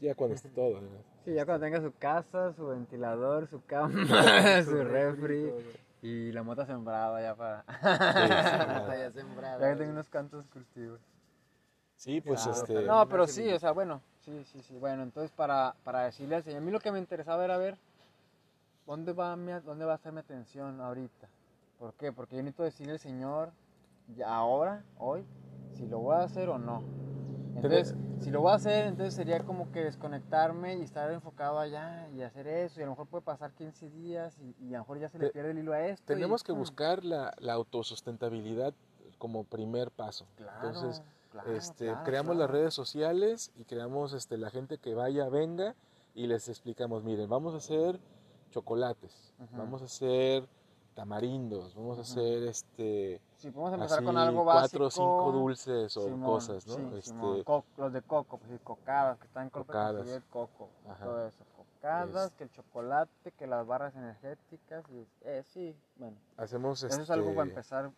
ya 0.00 0.14
cuando 0.14 0.34
esté 0.36 0.48
todo. 0.50 0.80
¿no? 0.80 0.88
Sí, 1.24 1.32
ya 1.32 1.46
cuando 1.46 1.64
tenga 1.64 1.80
su 1.80 1.90
casa, 1.94 2.52
su 2.52 2.66
ventilador, 2.66 3.46
su 3.46 3.64
cama, 3.64 3.92
su 4.64 4.84
refri 4.84 5.50
y 6.02 6.32
la 6.32 6.42
mota 6.42 6.66
sembrada 6.66 7.18
ya 7.22 7.34
para... 7.34 7.64
Sí, 8.92 8.98
ya 8.98 9.10
sembrada. 9.10 9.58
ya 9.58 9.72
que 9.72 9.78
tengo 9.78 9.92
unos 9.92 10.10
cuantos 10.10 10.46
cultivos. 10.48 11.00
Sí, 11.96 12.20
pues 12.20 12.42
Claro, 12.42 12.58
este, 12.58 12.74
pero- 12.74 12.86
No, 12.86 13.08
pero 13.08 13.26
sí, 13.26 13.50
o 13.52 13.58
sea, 13.58 13.70
bueno, 13.72 14.02
sí, 14.24 14.44
sí, 14.44 14.62
sí. 14.62 14.78
Bueno, 14.78 15.02
entonces 15.02 15.30
para, 15.32 15.74
para 15.84 16.04
decirle 16.04 16.36
al 16.36 16.42
señor, 16.42 16.58
a 16.58 16.64
mí 16.64 16.70
lo 16.70 16.80
que 16.80 16.92
me 16.92 16.98
interesaba 16.98 17.44
era 17.44 17.56
ver 17.56 17.76
dónde 18.86 19.12
va, 19.12 19.36
mi, 19.36 19.52
dónde 19.64 19.84
va 19.84 19.92
a 19.92 19.96
estar 19.96 20.12
mi 20.12 20.20
atención 20.20 20.80
ahorita. 20.80 21.28
¿Por 21.78 21.94
qué? 21.94 22.12
Porque 22.12 22.36
yo 22.36 22.42
necesito 22.42 22.62
decirle 22.62 22.92
al 22.92 22.98
señor, 22.98 23.52
ya 24.16 24.34
ahora, 24.34 24.84
hoy, 24.98 25.24
si 25.72 25.86
lo 25.86 25.98
voy 25.98 26.16
a 26.16 26.20
hacer 26.20 26.48
o 26.48 26.58
no. 26.58 26.82
Entonces, 27.56 27.94
si 28.20 28.30
lo 28.30 28.40
voy 28.40 28.52
a 28.52 28.56
hacer, 28.56 28.86
entonces 28.86 29.14
sería 29.14 29.38
como 29.40 29.70
que 29.70 29.84
desconectarme 29.84 30.76
y 30.76 30.82
estar 30.82 31.10
enfocado 31.12 31.58
allá 31.58 32.08
y 32.10 32.22
hacer 32.22 32.46
eso. 32.48 32.80
Y 32.80 32.82
a 32.82 32.86
lo 32.86 32.92
mejor 32.92 33.06
puede 33.06 33.22
pasar 33.22 33.52
15 33.52 33.90
días 33.90 34.38
y, 34.40 34.56
y 34.64 34.74
a 34.74 34.78
lo 34.78 34.84
mejor 34.84 34.98
ya 34.98 35.08
se 35.08 35.18
le 35.18 35.30
pierde 35.30 35.52
el 35.52 35.58
hilo 35.58 35.72
a 35.72 35.86
esto. 35.86 36.12
y, 36.12 36.16
tenemos 36.16 36.42
que 36.42 36.52
pum. 36.52 36.58
buscar 36.58 37.04
la, 37.04 37.32
la 37.38 37.52
autosustentabilidad 37.52 38.74
como 39.18 39.44
primer 39.44 39.90
paso. 39.90 40.26
Claro, 40.36 40.66
Entonces, 40.66 41.02
claro, 41.42 41.56
este, 41.56 41.86
claro, 41.86 42.04
creamos 42.04 42.36
claro. 42.36 42.40
las 42.40 42.50
redes 42.50 42.74
sociales 42.74 43.52
y 43.56 43.64
creamos 43.64 44.12
este, 44.12 44.38
la 44.38 44.50
gente 44.50 44.78
que 44.78 44.94
vaya, 44.94 45.28
venga 45.28 45.74
y 46.14 46.26
les 46.28 46.48
explicamos, 46.48 47.02
miren, 47.02 47.28
vamos 47.28 47.54
a 47.54 47.56
hacer 47.58 47.98
chocolates, 48.50 49.34
vamos 49.52 49.82
a 49.82 49.86
hacer 49.86 50.48
tamarindos, 50.94 51.74
vamos 51.74 51.98
a 51.98 52.02
hacer 52.02 52.44
este 52.44 53.20
Sí, 53.36 53.50
podemos 53.50 53.74
empezar 53.74 53.98
así 53.98 54.06
con 54.06 54.16
algo 54.16 54.44
básico. 54.44 54.78
cuatro 54.78 54.86
o 54.86 54.90
cinco 54.90 55.32
dulces 55.32 55.96
o 55.96 56.02
Simón, 56.02 56.24
cosas, 56.24 56.66
¿no? 56.68 56.74
sí, 56.76 56.96
Este, 56.98 57.44
co- 57.44 57.64
los 57.76 57.92
de 57.92 58.00
coco, 58.02 58.38
pues 58.38 58.60
cocadas, 58.62 59.18
que 59.18 59.26
están 59.26 59.42
en 59.44 59.50
Cocadas. 59.50 60.06
el 60.08 60.22
coco, 60.24 60.68
Ajá. 60.88 61.04
todo 61.04 61.26
eso. 61.26 61.44
Cocadas, 61.56 62.30
Es- 62.30 62.32
que 62.38 62.44
el 62.44 62.50
chocolate, 62.52 63.32
que 63.32 63.46
las 63.48 63.66
barras 63.66 63.94
energéticas, 63.96 64.84
y, 64.90 65.04
eh, 65.22 65.42
sí, 65.52 65.76
bueno. 65.96 66.16
hacemos 66.36 66.82
Eso 66.84 67.02
es 67.02 67.10
algo 67.10 67.30
para 67.34 67.42
este, 67.42 67.50
empezar 67.50 67.90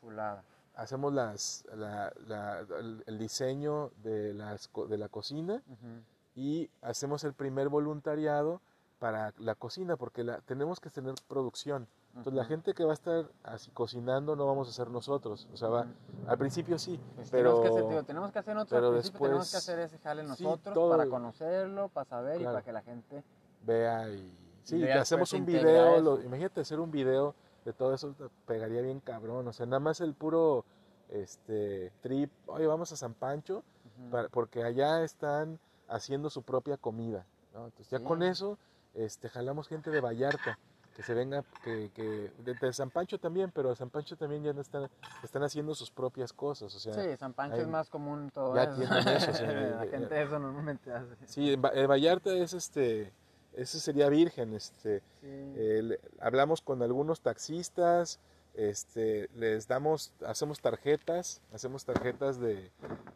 chulada. 0.00 0.44
Hacemos 0.76 1.12
las, 1.12 1.64
la- 1.74 2.12
la- 2.26 2.60
el, 3.06 3.18
diseño 3.18 3.90
de, 4.02 4.32
las, 4.34 4.70
de 4.88 4.98
la 4.98 5.08
cocina 5.08 5.62
Ujú. 5.66 6.02
y 6.34 6.70
hacemos 6.82 7.24
el 7.24 7.32
primer 7.32 7.68
voluntariado 7.68 8.60
para 8.98 9.32
la 9.38 9.54
cocina 9.54 9.96
porque 9.96 10.22
la, 10.24 10.40
tenemos 10.42 10.78
que 10.80 10.90
tener 10.90 11.14
producción. 11.28 11.86
Entonces 12.10 12.32
la 12.34 12.42
Ujú. 12.42 12.48
gente 12.48 12.72
que 12.72 12.82
va 12.84 12.92
a 12.92 12.94
estar 12.94 13.26
así 13.42 13.70
cocinando 13.72 14.36
no 14.36 14.46
vamos 14.46 14.68
a 14.68 14.72
ser 14.72 14.88
nosotros. 14.88 15.46
O 15.52 15.56
sea, 15.56 15.68
va, 15.68 15.86
al 16.26 16.38
principio 16.38 16.78
sí, 16.78 16.98
Pues 17.14 17.28
pero 17.30 17.60
tenemos, 17.60 17.78
que 17.80 17.84
hacer, 17.94 18.04
tenemos 18.06 18.32
que 18.32 18.38
hacer 18.38 18.54
nosotros, 18.54 18.76
pero 18.78 18.86
al 18.86 18.92
principio 18.94 19.20
tenemos 19.20 19.50
que 19.50 19.56
después- 19.56 19.68
hacer 19.68 19.78
ese 19.80 19.98
jale 19.98 20.22
sí, 20.22 20.28
nosotros 20.28 20.74
todo- 20.74 20.90
para 20.96 21.06
conocerlo, 21.10 21.88
para 21.88 22.04
saber 22.08 22.36
y 22.36 22.38
Claro. 22.40 22.54
para 22.54 22.64
que 22.64 22.72
la 22.72 22.82
gente... 22.82 23.22
vea 23.66 24.08
y 24.10 24.32
sí, 24.62 24.78
ya 24.78 24.86
te 24.86 24.92
hacemos 24.94 25.30
después 25.30 25.40
un 25.40 25.46
video, 25.46 26.00
lo- 26.00 26.22
imagínate 26.22 26.60
hacer 26.62 26.80
un 26.80 26.90
video 26.90 27.34
de 27.66 27.72
todo 27.72 27.92
eso 27.92 28.14
pegaría 28.46 28.80
bien 28.80 29.00
cabrón, 29.00 29.46
o 29.48 29.52
sea, 29.52 29.66
nada 29.66 29.80
más 29.80 30.00
el 30.00 30.14
puro 30.14 30.64
este 31.10 31.92
trip, 32.00 32.30
oye, 32.46 32.66
vamos 32.66 32.92
a 32.92 32.96
San 32.96 33.12
Pancho 33.14 33.62
para- 34.10 34.28
porque 34.28 34.62
allá 34.62 35.02
están 35.02 35.58
haciendo 35.88 36.30
su 36.30 36.42
propia 36.42 36.76
comida, 36.76 37.26
¿no? 37.52 37.64
Entonces 37.66 37.90
ya 37.90 37.98
Sí. 37.98 38.04
con 38.04 38.22
eso 38.22 38.56
este 38.94 39.28
jalamos 39.28 39.68
gente 39.68 39.90
de 39.90 40.00
Vallarta 40.00 40.58
que 40.94 41.02
se 41.02 41.12
venga 41.12 41.44
que, 41.62 41.90
que 41.94 42.32
de, 42.38 42.54
de 42.54 42.72
San 42.72 42.90
Pancho 42.90 43.18
también, 43.18 43.50
pero 43.52 43.74
San 43.74 43.90
Pancho 43.90 44.16
también 44.16 44.42
ya 44.44 44.52
no 44.52 44.60
están 44.62 44.88
están 45.24 45.42
haciendo 45.42 45.74
sus 45.74 45.90
propias 45.90 46.32
cosas, 46.32 46.74
o 46.74 46.78
sea, 46.78 46.94
Sí, 46.94 47.16
San 47.18 47.34
Pancho 47.34 47.56
hay- 47.56 47.62
es 47.62 47.68
más 47.68 47.90
común 47.90 48.30
todo 48.32 48.54
ya 48.54 48.62
eso. 48.64 48.76
tienen 48.76 49.08
eso, 49.08 49.30
o 49.30 49.34
sea, 49.34 49.46
la 49.80 49.84
eh, 49.84 49.88
gente 49.90 50.22
eso 50.22 50.38
normalmente 50.38 50.92
hace. 50.92 51.16
Sí, 51.26 51.52
en 51.52 51.62
Va- 51.64 51.72
eh, 51.74 51.86
Vallarta 51.86 52.30
es 52.32 52.52
este 52.54 53.12
ese 53.56 53.80
sería 53.80 54.08
virgen. 54.08 54.54
Este, 54.54 55.00
Sí. 55.20 55.26
eh, 55.56 55.80
le- 55.82 56.00
hablamos 56.20 56.60
con 56.60 56.82
algunos 56.82 57.20
taxistas, 57.20 58.20
este, 58.54 59.28
les 59.34 59.66
damos, 59.68 60.12
hacemos 60.26 60.60
tarjetas, 60.60 61.40
hacemos 61.52 61.84
tarjetas 61.84 62.38
de, 62.40 62.70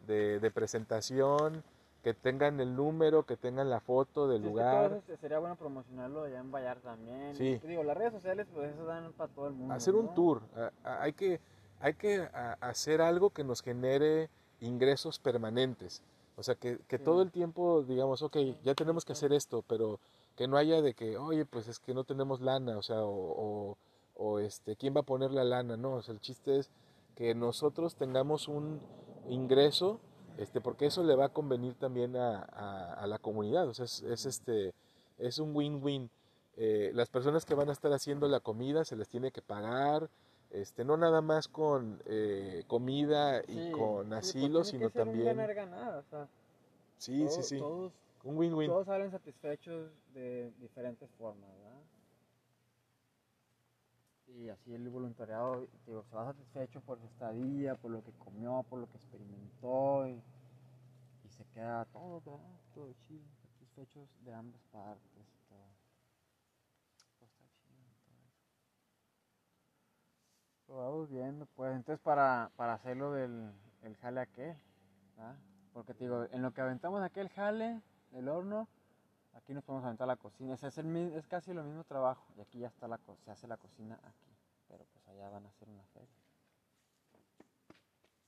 de, 0.07 0.39
de 0.39 0.51
presentación, 0.51 1.63
que 2.03 2.13
tengan 2.15 2.59
el 2.59 2.75
número, 2.75 3.23
que 3.27 3.37
tengan 3.37 3.69
la 3.69 3.79
foto 3.79 4.27
del 4.27 4.41
Sí, 4.41 4.47
es 4.47 4.47
que 4.47 4.49
lugar. 4.59 4.89
todo 4.89 4.97
eso 4.97 5.17
sería 5.21 5.37
bueno 5.39 5.55
promocionarlo 5.55 6.23
allá 6.23 6.39
en 6.39 6.51
Vallarta 6.51 6.89
también. 6.95 7.35
Sí. 7.35 7.59
Te 7.61 7.67
Digo, 7.67 7.83
las 7.83 7.95
redes 7.95 8.13
sociales, 8.13 8.47
pues 8.53 8.73
eso 8.73 8.85
dan 8.85 9.13
para 9.13 9.31
todo 9.31 9.47
el 9.47 9.53
mundo. 9.53 9.73
hacer 9.75 9.93
un 9.95 10.07
¿no? 10.07 10.13
tour. 10.13 10.41
a- 10.55 10.71
a- 10.83 11.01
hay 11.03 11.13
que, 11.13 11.39
hay 11.79 11.93
que 11.93 12.21
a- 12.21 12.57
hacer 12.59 13.01
algo 13.01 13.29
que 13.29 13.43
nos 13.43 13.61
genere 13.61 14.29
ingresos 14.61 15.19
permanentes. 15.19 16.01
O 16.37 16.43
sea, 16.43 16.55
que, 16.55 16.79
que 16.87 16.97
Sí. 16.97 17.03
todo 17.03 17.21
el 17.21 17.31
tiempo 17.31 17.83
digamos, 17.83 18.23
ok, 18.23 18.37
ya 18.63 18.73
tenemos 18.73 19.05
que 19.05 19.13
hacer 19.13 19.31
esto, 19.31 19.63
pero 19.67 19.99
que 20.35 20.47
no 20.47 20.57
haya 20.57 20.81
de 20.81 20.93
que, 20.93 21.17
oye, 21.17 21.45
pues 21.45 21.67
es 21.67 21.79
que 21.79 21.93
no 21.93 22.03
tenemos 22.03 22.41
lana, 22.41 22.77
o 22.77 22.81
sea, 22.81 23.03
o, 23.03 23.09
o- 23.71 23.77
o, 24.15 24.39
este, 24.39 24.75
¿quién 24.75 24.95
va 24.95 25.01
a 25.01 25.03
poner 25.05 25.31
la 25.31 25.43
lana? 25.43 25.77
No, 25.77 25.93
o 25.95 26.01
sea, 26.01 26.13
el 26.13 26.19
chiste 26.21 26.57
es 26.57 26.69
que 27.15 27.33
nosotros 27.35 27.95
tengamos 27.95 28.47
un 28.47 28.79
ingreso, 29.29 29.99
este, 30.37 30.61
porque 30.61 30.85
eso 30.87 31.03
le 31.03 31.15
va 31.15 31.25
a 31.25 31.29
convenir 31.29 31.75
también 31.75 32.15
a, 32.15 32.39
a- 32.39 32.93
a 32.93 33.07
la 33.07 33.17
comunidad, 33.19 33.67
o 33.67 33.73
sea, 33.73 33.85
es, 33.85 34.01
es, 34.03 34.25
este, 34.25 34.73
es 35.17 35.39
un 35.39 35.55
win-win. 35.55 36.09
Eh, 36.57 36.91
las 36.93 37.09
personas 37.09 37.45
que 37.45 37.55
van 37.55 37.69
a 37.69 37.73
estar 37.73 37.91
haciendo 37.93 38.27
la 38.27 38.39
comida 38.41 38.83
se 38.83 38.95
les 38.95 39.07
tiene 39.07 39.31
que 39.31 39.41
pagar, 39.41 40.09
este, 40.51 40.83
no 40.83 40.97
nada 40.97 41.21
más 41.21 41.47
con 41.47 42.01
eh, 42.05 42.63
comida 42.67 43.39
y 43.47 43.53
Sí, 43.67 43.71
con 43.71 44.09
pues 44.09 44.29
asilo, 44.29 44.63
sino 44.65 44.89
también... 44.89 45.25
Ganar-ganar, 45.37 45.95
o 45.99 46.03
sea, 46.09 46.27
Sí, 46.97 47.27
sí, 47.29 47.41
sí, 47.43 47.57
Todos, 47.59 47.93
un 48.23 48.37
win-win. 48.37 48.69
todos 48.69 48.85
salen 48.85 49.11
satisfechos 49.11 49.91
de 50.13 50.51
diferentes 50.59 51.09
formas, 51.11 51.49
¿verdad? 51.57 51.81
Y 54.27 54.49
así 54.49 54.73
el 54.73 54.87
voluntariado, 54.89 55.67
digo, 55.85 56.03
se 56.03 56.15
va 56.15 56.25
satisfecho 56.25 56.79
por 56.81 56.99
su 56.99 57.05
estadía, 57.05 57.75
por 57.75 57.91
lo 57.91 58.03
que 58.03 58.13
comió, 58.13 58.63
por 58.69 58.79
lo 58.79 58.89
que 58.89 58.97
experimentó 58.97 60.07
y, 60.07 60.23
y 61.23 61.29
se 61.29 61.45
queda 61.47 61.85
todo, 61.85 62.21
¿verdad? 62.21 62.59
Todo 62.73 62.93
chido, 62.93 63.25
satisfechos 63.41 64.07
de 64.23 64.33
ambas 64.33 64.61
partes 64.71 65.27
todo. 65.49 65.67
Está 66.95 67.27
chido 67.27 67.49
todo. 67.65 67.75
Lo 70.67 70.77
vamos 70.77 71.09
viendo, 71.09 71.45
pues, 71.47 71.75
entonces 71.75 72.01
para, 72.01 72.51
para 72.55 72.73
hacerlo 72.73 73.11
del 73.11 73.51
el 73.81 73.97
jale 73.97 74.21
aquel, 74.21 74.55
¿verdad? 75.17 75.35
Porque 75.73 75.93
te 75.93 76.03
digo, 76.05 76.25
en 76.31 76.41
lo 76.41 76.53
que 76.53 76.61
aventamos 76.61 77.01
aquel 77.01 77.29
jale, 77.29 77.81
el 78.13 78.27
horno, 78.29 78.67
aquí 79.33 79.53
nos 79.53 79.63
podemos 79.63 79.85
aventar 79.85 80.07
la 80.07 80.15
cocina. 80.15 80.53
Es, 80.53 80.63
es, 80.63 80.77
el, 80.77 80.95
es 81.15 81.27
casi 81.27 81.53
lo 81.53 81.63
mismo 81.63 81.83
trabajo. 81.83 82.25
Y 82.37 82.41
aquí 82.41 82.59
ya 82.59 82.67
está 82.67 82.87
la 82.87 82.99
se 83.23 83.31
hace 83.31 83.47
la 83.47 83.57
cocina 83.57 83.99
aquí. 84.03 84.29
Pero 84.67 84.85
pues 84.91 85.07
allá 85.07 85.29
van 85.29 85.45
a 85.45 85.49
hacer 85.49 85.67
una 85.69 85.83
feria. 85.93 86.07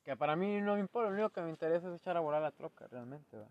Que 0.03 0.17
para 0.17 0.35
mí 0.35 0.59
no 0.59 0.73
me 0.73 0.81
importa, 0.81 1.09
lo 1.09 1.15
único 1.15 1.29
que 1.29 1.41
me 1.41 1.49
interesa 1.49 1.87
es 1.93 2.01
echar 2.01 2.17
a 2.17 2.19
volar 2.19 2.41
la 2.41 2.51
troca, 2.51 2.87
realmente, 2.87 3.37
¿va? 3.37 3.47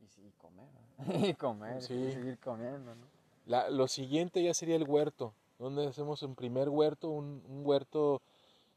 Y 0.00 0.08
sí, 0.08 0.32
comer, 0.38 0.66
¿va? 0.74 1.04
y 1.28 1.34
comer, 1.34 1.82
Sí. 1.82 1.94
y 1.94 2.12
seguir 2.12 2.38
comiendo, 2.38 2.94
¿no? 2.94 3.06
La, 3.44 3.68
lo 3.68 3.88
siguiente 3.88 4.42
ya 4.42 4.54
sería 4.54 4.76
el 4.76 4.88
huerto, 4.88 5.34
donde 5.58 5.86
hacemos 5.86 6.22
un 6.22 6.34
primer 6.34 6.70
huerto, 6.70 7.10
un, 7.10 7.44
un 7.46 7.66
huerto 7.66 8.22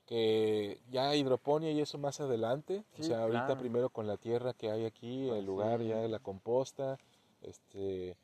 que 0.06 0.80
ya 0.90 1.16
hidroponía 1.16 1.72
y 1.72 1.82
eso 1.82 1.98
más 1.98 2.20
adelante. 2.20 2.84
Sí, 2.94 3.02
o 3.02 3.06
sea, 3.06 3.24
ahorita 3.24 3.46
claro. 3.48 3.60
primero 3.62 3.90
con 3.90 4.08
la 4.08 4.18
tierra 4.18 4.54
que 4.54 4.70
hay 4.72 4.86
aquí, 4.86 5.26
Pues 5.28 5.40
el 5.40 5.46
lugar 5.46 5.80
sí. 5.82 5.88
ya 5.88 5.98
de 5.98 6.10
la 6.10 6.20
composta, 6.20 6.98
este, 7.42 8.18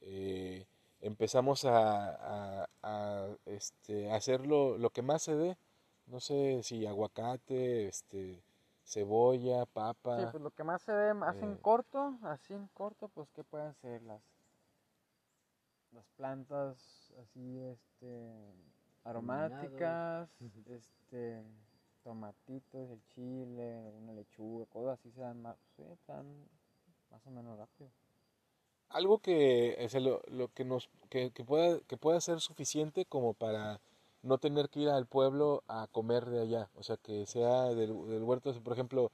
eh, 0.00 0.66
empezamos 1.00 1.64
a, 1.64 2.62
a- 2.62 2.68
a, 2.82 3.26
este, 3.46 4.10
hacer 4.10 4.46
lo, 4.46 4.90
que 4.90 5.02
más 5.02 5.22
se 5.22 5.34
dé. 5.36 5.56
No 6.06 6.20
sé 6.20 6.62
si 6.62 6.86
aguacate, 6.86 7.86
este, 7.86 8.42
cebolla, 8.84 9.66
papa. 9.66 10.16
Sí, 10.20 10.26
pues 10.30 10.42
lo 10.42 10.50
que 10.50 10.64
más 10.64 10.80
se 10.82 10.92
ve, 10.92 11.12
más 11.12 11.36
en 11.42 11.52
eh, 11.52 11.58
corto, 11.60 12.18
así 12.22 12.54
en 12.54 12.66
corto, 12.68 13.08
pues 13.08 13.28
¿qué 13.34 13.44
pueden 13.44 13.74
ser 13.74 14.02
las 14.02 14.22
las 15.92 16.06
plantas 16.16 17.12
así, 17.22 17.58
este, 17.60 18.54
aromáticas, 19.08 20.28
este, 20.66 21.42
tomatitos, 22.04 22.90
el 22.90 23.02
chile, 23.14 23.92
una 24.02 24.12
lechuga, 24.12 24.66
cosas 24.66 24.98
así 24.98 25.10
se 25.10 25.20
dan 25.20 25.42
más, 25.42 25.56
sí, 25.76 25.82
dan 26.06 26.26
más 27.10 27.26
o 27.26 27.30
menos 27.30 27.58
rápido. 27.58 27.90
algo 28.90 29.18
que, 29.18 29.76
o 29.84 29.88
sea, 29.88 30.00
lo, 30.00 30.22
lo 30.28 30.48
que 30.48 30.64
nos 30.64 30.88
que, 31.10 31.30
que 31.30 31.44
pueda 31.44 31.80
que 31.86 31.96
pueda 31.96 32.20
ser 32.20 32.40
suficiente 32.40 33.04
como 33.06 33.34
para 33.34 33.80
no 34.22 34.38
tener 34.38 34.68
que 34.68 34.80
ir 34.80 34.88
al 34.90 35.06
pueblo 35.06 35.62
a 35.68 35.86
comer 35.92 36.26
de 36.26 36.40
allá 36.42 36.68
o 36.74 36.82
sea 36.82 36.96
que 36.96 37.26
sea 37.26 37.64
del, 37.74 37.92
del 38.08 38.22
huerto 38.22 38.52
por 38.62 38.72
ejemplo 38.72 39.10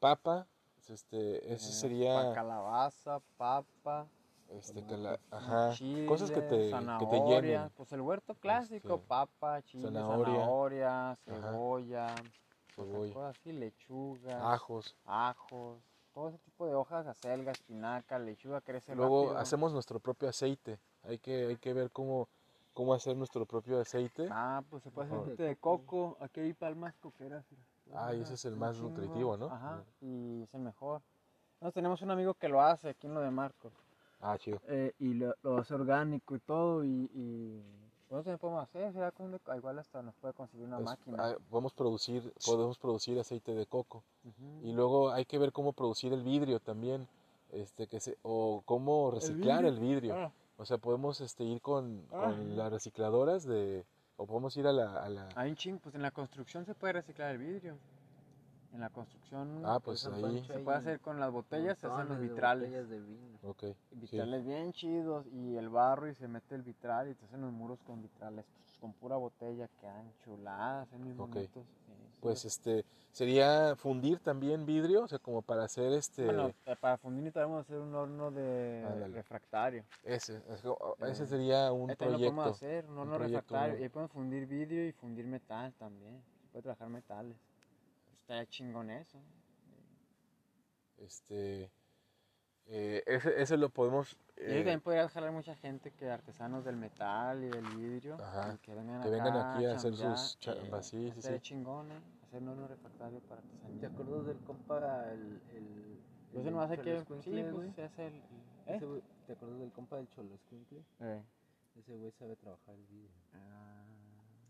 papa 0.00 0.46
este 0.88 1.52
ese 1.52 1.68
Eh, 1.68 1.72
sería 1.72 2.32
calabaza, 2.34 3.20
papa, 3.36 4.08
este 4.48 4.84
que 4.84 4.96
la- 4.96 5.18
ajá 5.30 5.72
chile, 5.74 6.06
cosas 6.06 6.30
que 6.30 6.42
te 6.42 6.70
que 6.98 7.06
te 7.06 7.20
llenen 7.24 7.70
pues 7.76 7.92
el 7.92 8.00
huerto 8.00 8.34
clásico, 8.34 8.94
Este, 8.94 9.06
papa, 9.06 9.62
chile, 9.62 9.82
zanahoria. 9.82 10.34
zanahoria, 10.34 11.16
cebolla, 11.24 12.14
pues, 12.74 12.88
Cebolla. 12.88 13.12
cosas 13.14 13.36
así, 13.38 13.52
lechuga, 13.52 14.52
ajos 14.54 14.96
ajos, 15.04 15.82
todo 16.12 16.28
ese 16.30 16.38
tipo 16.38 16.66
de 16.66 16.74
hojas, 16.74 17.06
acelga, 17.06 17.52
espinaca, 17.52 18.18
lechuga 18.18 18.60
crece 18.60 18.94
luego 18.94 19.24
rápido. 19.26 19.38
hacemos 19.38 19.72
nuestro 19.72 20.00
propio 20.00 20.28
aceite 20.28 20.78
hay 21.02 21.18
que 21.18 21.46
hay 21.46 21.56
que 21.56 21.72
ver 21.72 21.90
cómo 21.90 22.28
cómo 22.72 22.94
hacer 22.94 23.16
nuestro 23.16 23.44
propio 23.46 23.80
aceite 23.80 24.28
Ah, 24.30 24.62
pues 24.70 24.82
se 24.82 24.90
puede 24.90 25.08
hacer 25.08 25.18
aceite 25.20 25.42
de 25.42 25.56
coco, 25.56 26.16
aquí 26.20 26.40
hay 26.40 26.52
palmas 26.52 26.94
coqueras. 26.98 27.44
Ah, 27.94 28.14
y 28.14 28.20
ese 28.20 28.34
es 28.34 28.44
el 28.44 28.54
más 28.56 28.78
nutritivo, 28.78 29.36
¿no? 29.36 29.46
Ajá, 29.46 29.82
y 30.00 30.42
es 30.42 30.54
el 30.54 30.60
mejor. 30.60 31.00
Nosotros 31.60 31.74
tenemos 31.74 32.02
un 32.02 32.10
amigo 32.10 32.34
que 32.34 32.48
lo 32.48 32.60
hace 32.60 32.90
aquí 32.90 33.06
en 33.06 33.14
lo 33.14 33.20
de 33.20 33.30
Marcos. 33.30 33.72
Ah 34.20 34.36
chido 34.38 34.60
Eh, 34.68 34.92
y 34.98 35.14
lo, 35.14 35.34
lo 35.42 35.58
hace 35.58 35.74
orgánico 35.74 36.34
y 36.36 36.40
todo 36.40 36.84
y, 36.84 37.10
y 37.14 37.62
nosotros 38.10 38.24
también 38.24 38.38
podemos 38.38 38.62
hacer, 38.62 38.94
igual 39.56 39.78
hasta 39.78 40.02
nos 40.02 40.14
puede 40.16 40.32
conseguir 40.34 40.66
una 40.66 40.78
máquina. 40.80 41.16
ah, 41.20 41.36
podemos 41.50 41.72
producir 41.74 42.32
podemos 42.46 42.78
producir 42.78 43.18
aceite 43.18 43.54
de 43.54 43.66
coco. 43.66 44.02
Y 44.62 44.72
luego 44.72 45.10
hay 45.10 45.24
que 45.26 45.38
ver 45.38 45.52
cómo 45.52 45.72
producir 45.72 46.12
el 46.14 46.22
vidrio 46.22 46.58
también, 46.58 47.06
este 47.52 47.86
que 47.86 48.00
se 48.00 48.16
o 48.22 48.62
cómo 48.64 49.10
reciclar 49.10 49.62
vidrio? 49.64 49.68
el 49.68 49.78
vidrio. 49.80 50.14
Ah. 50.16 50.32
O 50.56 50.64
sea, 50.64 50.78
podemos 50.78 51.20
este 51.20 51.44
ir 51.44 51.60
con, 51.60 52.02
Ah. 52.10 52.24
con 52.32 52.56
las 52.56 52.72
recicladoras 52.72 53.44
de 53.44 53.84
o 54.16 54.26
podemos 54.26 54.56
ir 54.56 54.66
a 54.66 54.72
la, 54.72 55.02
a 55.04 55.08
la 55.10 55.28
ching, 55.54 55.78
pues 55.78 55.94
en 55.94 56.02
la 56.02 56.10
construcción 56.10 56.64
se 56.64 56.74
puede 56.74 56.94
reciclar 56.94 57.30
el 57.32 57.38
vidrio. 57.38 57.76
En 58.72 58.80
la 58.80 58.90
construcción 58.90 59.62
Ah, 59.64 59.80
pues 59.82 60.06
ahí. 60.06 60.20
Pancho 60.22 60.52
se 60.52 60.58
puede 60.60 60.76
hacer 60.78 61.00
con 61.00 61.18
las 61.18 61.32
botellas, 61.32 61.78
se 61.78 61.86
hacen 61.86 62.08
los 62.08 62.18
de 62.20 62.28
vitrales. 62.28 62.68
botellas 62.68 62.88
de 62.88 63.00
vino. 63.00 63.38
Sí. 63.60 63.74
Vitrales 63.92 64.44
bien 64.44 64.72
chidos 64.72 65.26
y 65.32 65.56
el 65.56 65.68
barro 65.70 66.06
y 66.08 66.14
se 66.14 66.28
mete 66.28 66.54
el 66.54 66.62
vitral 66.62 67.08
y 67.08 67.14
te 67.14 67.24
hacen 67.24 67.40
los 67.40 67.52
muros 67.52 67.78
con 67.86 68.02
vitrales, 68.02 68.44
pues, 68.44 68.78
con 68.78 68.92
pura 68.92 69.16
botella, 69.16 69.68
quedan 69.80 70.12
chuladas, 70.22 70.88
son 70.90 71.02
bien 71.02 71.18
Ok. 71.18 71.30
bonitos. 71.34 71.64
sí, 71.66 71.72
sí. 71.86 71.92
Pues 72.20 72.44
este 72.44 72.84
sería 73.12 73.74
fundir 73.76 74.18
también 74.20 74.66
vidrio, 74.66 75.04
o 75.04 75.08
sea, 75.08 75.18
como 75.18 75.40
para 75.40 75.64
hacer 75.64 75.92
este 75.92 76.24
Bueno, 76.26 76.48
eh, 76.66 76.76
para 76.80 76.98
fundir 76.98 77.22
necesitamos 77.24 77.60
hacer 77.60 77.78
un 77.78 77.94
horno 77.94 78.30
de 78.30 79.08
refractario. 79.14 79.84
ese 80.02 80.42
es 80.50 80.60
como- 80.62 80.94
ese 81.06 81.24
Eh, 81.24 81.26
sería 81.26 81.72
un 81.72 81.86
también 81.88 82.12
lo 82.12 82.18
podemos 82.18 82.44
proyecto. 82.44 82.50
hacer, 82.50 82.84
un 82.86 82.98
horno 82.98 83.14
proyecto 83.16 83.38
refractario. 83.54 83.78
Y 83.78 83.82
ahí 83.84 83.88
podemos 83.88 84.12
fundir 84.12 84.46
vidrio 84.46 84.86
y 84.86 84.92
fundir 84.92 85.26
metal 85.26 85.72
también. 85.78 86.20
Se 86.42 86.48
puede 86.48 86.62
trabajar 86.64 86.88
metales. 86.88 87.36
Está 88.28 88.44
chingón 88.46 88.90
eso. 88.90 89.18
Este 90.98 91.70
eh, 92.66 93.02
ese, 93.06 93.40
ese 93.40 93.56
lo 93.56 93.70
podemos 93.70 94.18
Y 94.36 94.40
eh, 94.42 94.56
también 94.56 94.82
podría 94.82 95.08
jalar 95.08 95.32
mucha 95.32 95.54
gente 95.54 95.92
que 95.92 96.10
artesanos 96.10 96.62
del 96.62 96.76
metal 96.76 97.42
y 97.42 97.48
del 97.48 97.64
vidrio. 97.74 98.16
Ajá, 98.22 98.52
y 98.54 98.58
que 98.58 98.74
vengan, 98.74 99.00
que 99.00 99.08
vengan 99.08 99.28
acá 99.34 99.54
aquí 99.54 99.64
a 99.64 99.76
hacer 99.76 99.94
sus 99.94 100.38
chambas, 100.40 100.86
sí, 100.86 101.10
sí, 101.10 101.18
estaría 101.18 101.38
sí. 101.38 101.42
chingón, 101.44 101.90
¿eh? 101.90 102.00
Hacer 102.24 102.42
un 102.42 102.68
refractario 102.68 103.20
para 103.20 103.40
¿Te 103.40 103.46
artesanía. 103.48 103.88
acuerdas 103.88 104.26
del 104.26 104.38
compa, 104.40 105.10
el... 105.12 105.40
el 105.54 105.98
Pues 106.30 106.42
el 106.44 106.48
eso 106.48 106.50
no 106.50 106.60
hace 106.60 106.78
que... 106.78 106.98
Sí, 107.22 107.30
güey? 107.30 107.50
pues 107.50 107.74
se 107.76 107.82
hace 107.84 108.06
el... 108.08 108.22
Ese 108.66 108.84
¿Eh? 108.84 108.88
güey- 108.88 109.02
¿Te 109.26 109.32
acuerdas 109.32 109.58
del 109.60 109.72
compa 109.72 109.96
del 109.96 110.10
Cholescuincle? 110.10 110.84
Eh. 111.00 111.22
Ese 111.78 111.96
güey 111.96 112.12
sabe 112.12 112.36
trabajar 112.36 112.74
el 112.74 112.84
vidrio. 112.88 113.10
Ah, 113.32 113.86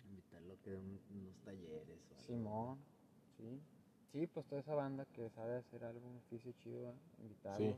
Invitarlo 0.09 0.57
que 0.65 0.75
unos 0.75 1.37
talleres 1.45 2.01
o 2.11 2.15
algo. 2.15 2.27
Simón, 2.27 2.79
sí. 3.39 3.61
Sí, 4.13 4.27
pues 4.27 4.47
toda 4.47 4.61
esa 4.61 4.75
banda 4.75 5.05
que 5.13 5.29
sabe 5.31 5.57
hacer 5.57 5.85
algún 5.85 6.17
oficio 6.17 6.53
chido, 6.53 6.89
¿eh? 6.91 6.95
invitarlos. 7.23 7.77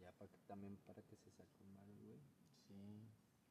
Ya 0.00 0.12
para 0.12 0.30
que 0.30 0.38
también 0.46 0.76
para 0.86 1.02
que 1.02 1.16
se 1.16 1.30
saque 1.32 1.62
un 1.64 1.74
mal, 1.74 1.86
güey. 2.04 2.18
Sí. 2.68 2.74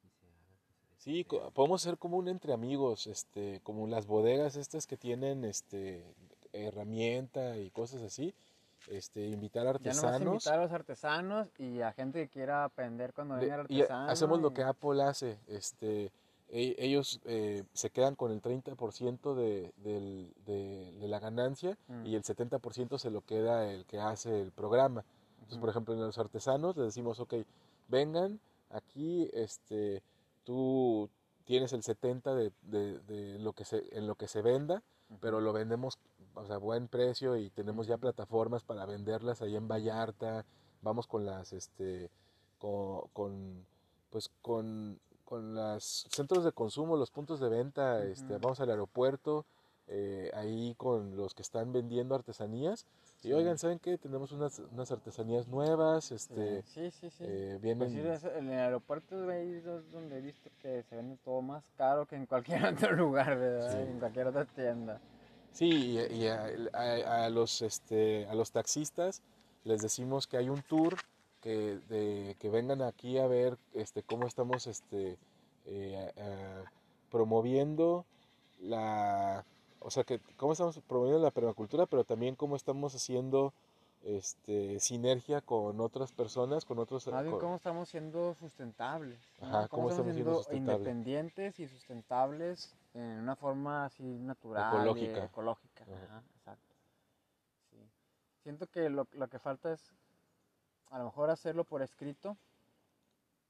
Y 0.04 0.08
se 0.10 0.26
haga. 0.26 0.56
se 0.96 1.00
Sí, 1.02 1.24
podemos 1.54 1.82
ser 1.82 1.98
como 1.98 2.16
un 2.16 2.28
entre 2.28 2.52
amigos, 2.54 3.06
este, 3.06 3.60
como 3.62 3.86
las 3.86 4.06
bodegas 4.06 4.56
estas 4.56 4.86
que 4.86 4.96
tienen 4.96 5.44
este 5.44 6.14
herramienta 6.52 7.58
y 7.58 7.70
cosas 7.70 8.00
así, 8.02 8.34
este, 8.90 9.26
invitar 9.26 9.64
Ya 9.64 9.72
no 9.72 9.72
vas 9.72 9.84
a 10.04 10.08
artesanos. 10.08 10.32
invitar 10.34 10.58
a 10.58 10.62
los 10.62 10.72
artesanos 10.72 11.48
y 11.58 11.80
a 11.82 11.92
gente 11.92 12.22
que 12.22 12.28
quiera 12.30 12.64
aprender 12.64 13.12
cuando 13.12 13.34
venga 13.36 13.56
el 13.56 13.66
y 13.68 13.80
artesano. 13.82 14.10
hacemos 14.10 14.40
lo 14.40 14.50
y- 14.50 14.54
que 14.54 14.62
Apple 14.62 15.02
hace. 15.02 15.38
Este, 15.46 16.10
ellos 16.50 17.20
eh, 17.24 17.64
se 17.74 17.90
quedan 17.90 18.14
con 18.14 18.32
el 18.32 18.40
30% 18.40 19.34
de, 19.34 19.72
de, 19.76 20.92
de 20.92 21.08
la 21.08 21.18
ganancia 21.18 21.76
Mm. 21.88 22.06
y 22.06 22.14
el 22.14 22.22
70% 22.22 22.98
se 22.98 23.10
lo 23.10 23.20
queda 23.22 23.70
el 23.72 23.84
que 23.86 23.98
hace 23.98 24.40
el 24.40 24.50
programa. 24.52 25.04
Entonces, 25.38 25.58
por 25.58 25.68
ejemplo, 25.68 25.94
en 25.94 26.00
los 26.00 26.18
artesanos 26.18 26.76
les 26.76 26.86
decimos, 26.86 27.20
ok, 27.20 27.34
vengan 27.88 28.40
aquí, 28.70 29.28
este, 29.32 30.02
tú 30.44 31.08
tienes 31.44 31.72
el 31.72 31.82
70 31.82 32.34
de, 32.34 32.52
de- 32.62 32.98
de 33.00 33.38
lo 33.38 33.52
que 33.52 33.64
se, 33.64 33.84
en 33.96 34.06
lo 34.06 34.14
que 34.14 34.28
se 34.28 34.42
venda, 34.42 34.82
pero 35.20 35.40
lo 35.40 35.52
vendemos 35.52 35.98
o 36.34 36.44
sea, 36.46 36.56
a 36.56 36.58
buen 36.58 36.88
precio 36.88 37.36
y 37.36 37.48
tenemos 37.50 37.86
ya 37.86 37.96
plataformas 37.96 38.62
para 38.62 38.84
venderlas 38.86 39.40
ahí 39.42 39.56
en 39.56 39.66
Vallarta, 39.68 40.44
vamos 40.82 41.06
con 41.06 41.24
las, 41.24 41.52
este, 41.52 42.10
con, 42.58 43.08
con, 43.14 43.64
pues 44.10 44.30
con, 44.42 44.98
con 45.28 45.54
los 45.54 46.06
centros 46.10 46.42
de 46.42 46.52
consumo, 46.52 46.96
los 46.96 47.10
puntos 47.10 47.38
de 47.38 47.50
venta, 47.50 48.02
este, 48.02 48.32
Ujú. 48.36 48.40
vamos 48.42 48.60
al 48.60 48.70
aeropuerto, 48.70 49.44
eh, 49.86 50.30
ahí 50.32 50.74
con 50.78 51.16
los 51.18 51.34
que 51.34 51.42
están 51.42 51.70
vendiendo 51.70 52.14
artesanías, 52.14 52.86
y 53.18 53.28
Sí. 53.28 53.32
oigan, 53.34 53.58
¿saben 53.58 53.78
qué? 53.78 53.98
Tenemos 53.98 54.32
unas, 54.32 54.58
unas 54.72 54.90
artesanías 54.90 55.46
nuevas, 55.46 56.12
este, 56.12 56.62
Sí, 56.62 56.90
sí, 56.90 57.10
sí. 57.10 57.24
eh, 57.26 57.48
Pues 57.50 57.60
vienen... 57.62 57.90
sí, 57.90 58.00
es- 58.00 58.24
en 58.24 58.48
el 58.50 58.58
aeropuerto 58.58 59.30
es 59.30 59.64
donde 59.92 60.16
he 60.16 60.20
visto 60.22 60.48
que 60.62 60.82
se 60.84 60.96
vende 60.96 61.18
todo 61.22 61.42
más 61.42 61.62
caro 61.76 62.06
que 62.06 62.16
en 62.16 62.24
cualquier 62.24 62.64
otro 62.90 62.92
lugar, 62.96 63.38
¿verdad? 63.38 63.70
Sí. 63.84 63.90
En 63.90 63.98
cualquier 63.98 64.28
otra 64.28 64.46
tienda. 64.46 64.98
Sí, 65.52 65.68
y, 65.68 66.22
y 66.22 66.28
a, 66.28 66.46
a- 66.72 67.24
a 67.26 67.28
los 67.30 67.60
este 67.60 68.26
a 68.28 68.34
los 68.34 68.50
taxistas 68.50 69.22
les 69.64 69.82
decimos 69.82 70.26
que 70.26 70.38
hay 70.38 70.48
un 70.48 70.62
tour 70.62 70.94
que 71.40 71.78
de 71.88 72.36
que 72.38 72.50
vengan 72.50 72.82
aquí 72.82 73.18
a 73.18 73.26
ver 73.26 73.58
este 73.74 74.02
cómo 74.02 74.26
estamos 74.26 74.66
este 74.66 75.18
eh, 75.66 76.12
eh, 76.16 76.64
promoviendo 77.10 78.04
la 78.60 79.44
o 79.80 79.90
sea 79.90 80.04
que 80.04 80.18
cómo 80.36 80.52
estamos 80.52 80.78
promoviendo 80.80 81.22
la 81.22 81.30
permacultura, 81.30 81.86
pero 81.86 82.04
también 82.04 82.34
cómo 82.34 82.56
estamos 82.56 82.94
haciendo 82.94 83.52
este 84.02 84.78
sinergia 84.80 85.40
con 85.40 85.80
otras 85.80 86.12
personas, 86.12 86.64
con 86.64 86.78
otros 86.78 87.06
Más 87.08 87.22
bien 87.22 87.32
con- 87.32 87.40
cómo 87.40 87.56
estamos 87.56 87.88
siendo 87.88 88.34
sustentables. 88.34 89.18
Ajá, 89.40 89.68
cómo 89.68 89.90
estamos 89.90 90.14
siendo 90.14 90.42
independientes 90.52 91.58
y 91.60 91.66
sustentables 91.68 92.74
en 92.94 93.18
una 93.20 93.36
forma 93.36 93.84
así 93.84 94.02
natural. 94.18 94.72
y 94.72 94.76
Ecológica. 94.76 95.24
ecológica. 95.24 95.84
Ajá. 95.84 96.04
Ajá, 96.04 96.22
exacto. 96.36 96.74
Sí. 97.70 97.78
Siento 98.42 98.66
que 98.68 98.88
lo, 98.88 99.06
lo 99.12 99.28
que 99.28 99.38
falta 99.38 99.72
es 99.72 99.92
a 100.90 100.98
lo 100.98 101.04
mejor 101.06 101.30
hacerlo 101.30 101.64
por 101.64 101.82
escrito 101.82 102.36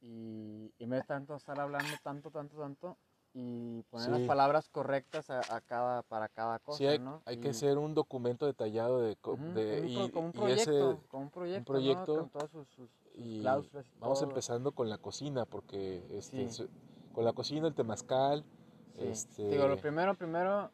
y, 0.01 0.73
y 0.79 0.87
de 0.87 1.03
tanto 1.03 1.35
estar 1.35 1.59
hablando 1.59 1.97
tanto, 1.99 2.31
tanto, 2.31 2.57
tanto 2.57 2.97
y 3.35 3.83
poner 3.91 4.11
las 4.11 4.21
palabras 4.27 4.69
correctas 4.69 5.31
a, 5.31 5.55
a 5.55 5.61
cada, 5.61 6.03
para 6.03 6.29
cada 6.29 6.59
cosa, 6.61 6.79
Sí, 6.79 6.87
hay, 6.87 6.99
¿no? 6.99 7.23
hay 7.27 7.37
Y- 7.37 7.41
que 7.41 7.49
hacer 7.51 7.79
un 7.79 7.95
documento 7.95 8.47
detallado 8.47 9.01
de, 9.01 9.17
Ujú, 9.23 9.53
de- 9.53 9.83
un 9.83 9.89
y, 9.89 10.11
como 10.11 10.27
un 10.27 10.33
proyecto, 10.33 10.73
ese 10.73 11.09
como 11.09 11.23
un 11.25 11.31
proyecto, 11.31 11.73
proyecto 11.73 12.15
¿no? 12.15 12.21
con 12.23 12.31
todas 12.31 12.51
sus, 12.51 12.69
sus- 12.69 12.91
sus 12.91 13.25
y 13.25 13.41
cláusulas 13.41 13.87
y 13.87 14.01
vamos 14.01 14.21
todo. 14.21 14.29
empezando 14.31 14.73
con 14.73 14.89
la 14.89 14.99
cocina 14.99 15.45
porque 15.45 16.03
este, 16.11 16.49
Sí. 16.49 16.69
con 17.13 17.25
la 17.25 17.33
cocina 17.33 17.69
el 17.69 17.75
temazcal 17.75 18.45
este, 19.01 19.51
Digo, 19.51 19.69
lo 19.69 19.77
primero, 19.79 20.15
primero, 20.17 20.71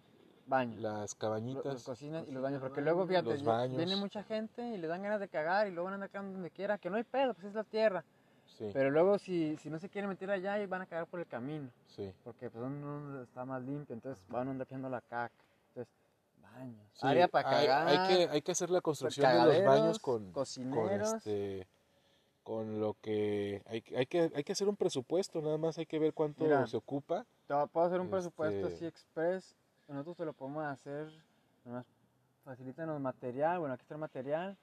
baño. 0.46 0.78
las 0.80 1.14
cabañitas 1.14 1.64
Las 1.74 1.82
cocinas 1.84 2.26
y 2.28 2.32
los 2.32 2.42
baños, 2.42 2.60
porque 2.60 2.80
luego, 2.80 3.06
fíjate, 3.06 3.36
baños. 3.42 3.76
viene 3.76 3.96
mucha 3.96 4.22
gente 4.24 4.62
y 4.74 4.78
le 4.78 4.86
dan 4.86 5.02
ganas 5.02 5.20
de 5.20 5.28
cagar 5.28 5.66
y 5.66 5.70
luego 5.70 5.90
van 5.90 6.02
a 6.02 6.08
cagando 6.08 6.32
donde 6.34 6.50
quiera, 6.50 6.78
que 6.78 6.90
no 6.90 6.96
hay 6.96 7.04
pedo, 7.04 7.34
pues 7.34 7.46
es 7.46 7.54
la 7.54 7.64
tierra. 7.64 8.04
sí, 8.46 8.70
Pero 8.72 8.90
luego 8.90 9.18
si, 9.18 9.56
si 9.56 9.70
no 9.70 9.78
se 9.78 9.88
quieren 9.88 10.08
meter 10.10 10.30
allá 10.30 10.58
y 10.60 10.66
van 10.66 10.82
a 10.82 10.86
cagar 10.86 11.06
por 11.06 11.20
el 11.20 11.26
camino, 11.26 11.68
sí, 11.88 12.12
porque 12.24 12.50
pues 12.50 12.62
uno 12.64 13.22
está 13.22 13.44
más 13.44 13.62
limpio, 13.62 13.94
entonces 13.94 14.24
van 14.28 14.48
a 14.48 14.50
andar 14.52 14.66
viendo 14.68 14.88
la 14.88 15.00
caca. 15.00 15.32
Entonces, 15.68 15.92
baños, 16.42 16.76
sí, 16.94 17.06
área 17.06 17.26
para 17.28 17.48
hay, 17.58 17.66
cagar. 17.66 17.88
hay 17.88 18.08
que 18.08 18.28
hay 18.30 18.42
que 18.42 18.52
hacer 18.52 18.70
la 18.70 18.80
construcción 18.80 19.32
de 19.48 19.58
los 19.60 19.64
baños 19.64 19.98
con 19.98 20.24
con 20.24 20.32
cocineros. 20.32 21.14
este 21.14 21.66
con 22.44 22.78
lo 22.78 22.94
que 23.00 23.62
hay, 23.66 23.80
que- 23.80 23.96
hay 23.96 24.04
que 24.06 24.30
hay 24.34 24.44
que 24.44 24.52
hacer 24.52 24.68
un 24.68 24.76
presupuesto 24.76 25.40
nada 25.40 25.56
más 25.56 25.78
hay 25.78 25.86
que 25.86 25.98
ver 25.98 26.12
cuánto 26.12 26.44
Mira, 26.44 26.66
se 26.66 26.76
ocupa 26.76 27.24
Te 27.48 27.54
puedo 27.72 27.86
hacer 27.86 28.00
un 28.00 28.10
presupuesto 28.10 28.66
Este- 28.66 28.74
así 28.76 28.86
express. 28.86 29.56
Nosotros 29.88 30.16
te 30.16 30.24
lo 30.24 30.32
podemos 30.32 30.64
hacer. 30.64 31.08
Nomás 31.64 31.86
facilitan 32.44 33.00
material. 33.02 33.58
Bueno, 33.58 33.74
aquí 33.74 33.82
está 33.82 33.94
el 33.94 34.00
material 34.00 34.56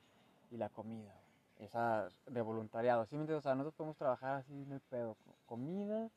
y 0.50 0.58
la 0.58 0.70
comida. 0.70 1.14
Esa 1.60 2.10
de 2.28 2.42
voluntariado. 2.42 3.06
¿sí? 3.06 3.16
O 3.18 3.42
sea, 3.42 3.54
nosotros 3.56 3.76
podemos 3.76 3.98
trabajar 3.98 4.38
así 4.38 4.54
en 4.64 4.72
el 4.72 4.80
pedo. 4.82 5.16
co- 5.16 5.36
Comida 5.46 6.10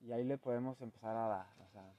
y 0.00 0.12
ahí 0.12 0.24
le 0.24 0.38
podemos 0.38 0.80
empezar 0.80 1.16
a 1.16 1.26
dar. 1.28 1.46
O 1.66 1.68
sea, 1.70 1.92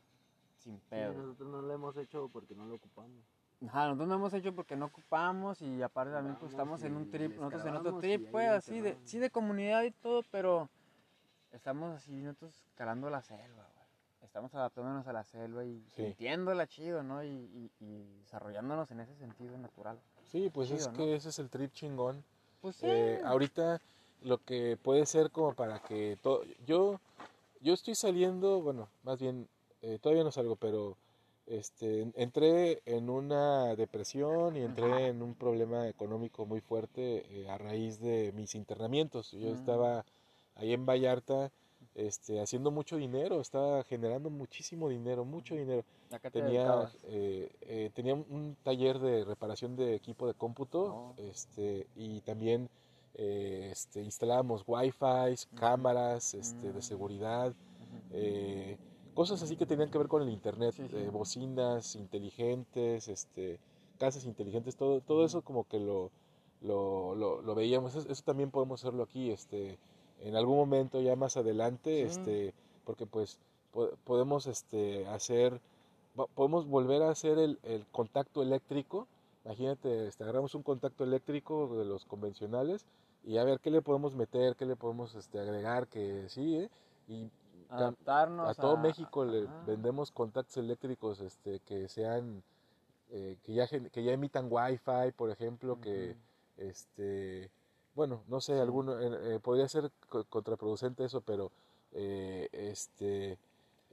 sin 0.57 0.77
Sí, 0.79 0.85
pedo. 0.89 1.13
nosotros 1.13 1.49
no 1.49 1.61
lo 1.61 1.73
hemos 1.73 1.97
hecho 1.97 2.29
porque 2.29 2.55
no 2.55 2.65
lo 2.65 2.75
ocupamos. 2.75 3.23
Ajá, 3.67 3.85
nosotros 3.87 4.07
no 4.07 4.15
hemos 4.15 4.33
hecho 4.33 4.55
porque 4.55 4.77
no 4.77 4.85
ocupamos 4.85 5.61
y 5.61 5.81
aparte 5.81 6.13
también 6.13 6.37
pues 6.37 6.51
estamos 6.51 6.81
en 6.83 6.95
un 6.95 7.11
trip, 7.11 7.35
nosotros 7.35 7.65
en 7.65 7.75
otro 7.75 7.99
trip, 7.99 8.31
pues 8.31 8.47
así 8.49 8.79
de, 8.79 8.97
sí 9.05 9.19
de 9.19 9.29
comunidad 9.29 9.83
y 9.83 9.91
todo, 9.91 10.21
pero 10.31 10.69
estamos 11.51 11.93
así 11.93 12.13
nosotros 12.21 12.65
calando 12.75 13.09
la 13.09 13.21
selva. 13.21 13.67
Estamos 14.29 14.53
adaptándonos 14.53 15.07
a 15.07 15.11
la 15.13 15.23
selva 15.23 15.65
y 15.65 15.81
Sí. 15.95 16.03
sintiéndola 16.03 16.67
chido, 16.67 17.01
¿no? 17.01 17.23
Y, 17.23 17.27
y- 17.29 17.71
y 17.79 18.03
desarrollándonos 18.19 18.91
en 18.91 18.99
ese 18.99 19.15
sentido 19.15 19.57
natural. 19.57 19.99
sí 20.31 20.51
pues 20.53 20.69
es 20.69 20.87
que 20.89 21.15
ese 21.15 21.29
es 21.29 21.39
el 21.39 21.49
trip 21.49 21.73
chingón 21.73 22.23
Pues 22.61 22.75
sí. 22.75 22.85
Eh, 22.87 23.19
ahorita 23.25 23.81
lo 24.21 24.37
que 24.37 24.77
puede 24.83 25.07
ser 25.07 25.31
como 25.31 25.53
para 25.55 25.79
que 25.79 26.15
todo 26.21 26.43
yo 26.67 26.99
yo 27.61 27.73
estoy 27.73 27.95
saliendo 27.95 28.61
bueno 28.61 28.87
más 29.01 29.19
bien 29.19 29.47
eh, 29.81 29.97
todavía 29.99 30.23
no 30.23 30.31
salgo 30.31 30.55
pero 30.55 30.95
este 31.47 32.01
en- 32.03 32.13
entré 32.15 32.83
en 32.85 33.09
una 33.09 33.75
depresión 33.75 34.55
y 34.55 34.61
entré 34.61 35.07
en 35.07 35.23
un 35.23 35.33
problema 35.33 35.87
económico 35.87 36.45
muy 36.45 36.61
fuerte 36.61 37.25
eh, 37.31 37.49
a 37.49 37.57
raíz 37.57 37.99
de 37.99 38.31
mis 38.33 38.53
internamientos 38.53 39.31
yo 39.31 39.49
Mm. 39.49 39.53
estaba 39.55 40.05
ahí 40.55 40.73
en 40.73 40.85
Vallarta 40.85 41.51
este 42.07 42.39
haciendo 42.39 42.71
mucho 42.71 42.97
dinero 42.97 43.41
estaba 43.41 43.83
generando 43.83 44.29
muchísimo 44.29 44.89
dinero 44.89 45.25
mucho 45.25 45.55
dinero. 45.55 45.83
¿A 46.11 46.19
qué 46.19 46.31
te 46.31 46.41
tenía 46.41 46.91
eh, 47.03 47.49
eh, 47.61 47.91
tenía 47.93 48.13
un 48.15 48.55
taller 48.63 48.99
de 48.99 49.25
reparación 49.25 49.75
de 49.75 49.95
equipo 49.95 50.27
de 50.27 50.33
cómputo 50.33 50.79
Oh. 50.85 51.13
este 51.17 51.87
y 51.95 52.21
también 52.21 52.69
eh, 53.15 53.69
este 53.71 54.01
instalábamos 54.01 54.63
wifi 54.67 55.35
cámaras 55.55 56.33
este 56.33 56.67
de 56.71 56.79
Mm. 56.79 56.81
seguridad 56.81 57.53
cosas 59.13 59.41
así 59.43 59.55
que 59.55 59.65
tenían 59.65 59.89
que 59.89 59.97
ver 59.97 60.07
con 60.07 60.21
el 60.21 60.29
internet 60.29 60.73
Sí, 60.75 60.83
sí. 60.87 61.07
bocinas 61.11 61.95
inteligentes 61.95 63.07
este 63.07 63.59
casas 63.97 64.25
inteligentes 64.25 64.75
todo 64.75 65.01
todo 65.01 65.25
eso 65.25 65.41
como 65.41 65.65
que 65.65 65.79
lo 65.79 66.11
lo, 66.61 67.15
lo, 67.15 67.41
lo 67.41 67.55
veíamos. 67.55 67.95
Eso, 67.95 68.11
eso 68.11 68.21
también 68.25 68.51
podemos 68.51 68.81
hacerlo 68.81 69.03
aquí 69.03 69.31
este 69.31 69.77
en 70.21 70.35
algún 70.35 70.57
momento 70.57 71.01
ya 71.01 71.15
más 71.15 71.37
adelante 71.37 71.89
Sí. 72.01 72.03
este 72.05 72.53
porque 72.85 73.05
pues 73.05 73.37
po- 73.71 73.91
podemos 74.03 74.47
este 74.47 75.07
hacer 75.07 75.59
podemos 76.35 76.67
volver 76.67 77.01
a 77.03 77.11
hacer 77.11 77.37
el, 77.37 77.59
el 77.63 77.85
contacto 77.91 78.41
eléctrico 78.41 79.07
imagínate 79.45 80.07
este, 80.07 80.23
agarramos 80.23 80.53
un 80.55 80.63
contacto 80.63 81.03
eléctrico 81.03 81.75
de 81.77 81.85
los 81.85 82.05
convencionales 82.05 82.85
y 83.23 83.37
a 83.37 83.43
ver 83.43 83.59
qué 83.59 83.69
le 83.71 83.81
podemos 83.81 84.15
meter 84.15 84.55
qué 84.55 84.65
le 84.65 84.75
podemos 84.75 85.15
este 85.15 85.39
agregar 85.39 85.87
que 85.87 86.27
sí 86.29 86.57
¿eh? 86.57 86.69
y 87.07 87.29
Adaptarnos 87.71 88.49
a 88.49 88.53
todo 88.55 88.77
México 88.77 89.25
le 89.25 89.47
vendemos 89.67 90.11
contactos 90.11 90.57
eléctricos 90.57 91.19
este 91.21 91.59
que 91.61 91.87
sean 91.87 92.41
eh, 93.11 93.37
que 93.43 93.53
ya 93.53 93.67
que 93.67 94.03
ya 94.03 94.11
emitan 94.11 94.47
wifi 94.49 95.11
por 95.15 95.29
ejemplo 95.29 95.79
que 95.79 96.15
este 96.57 97.49
bueno 97.99 98.23
no 98.29 98.39
sé 98.39 98.53
alguno 98.61 98.97
eh, 98.97 99.35
eh, 99.35 99.39
podría 99.41 99.67
ser 99.67 99.91
co- 100.07 100.23
contraproducente 100.23 101.03
eso 101.03 101.19
pero 101.19 101.51
eh, 101.91 102.47
este 102.53 103.37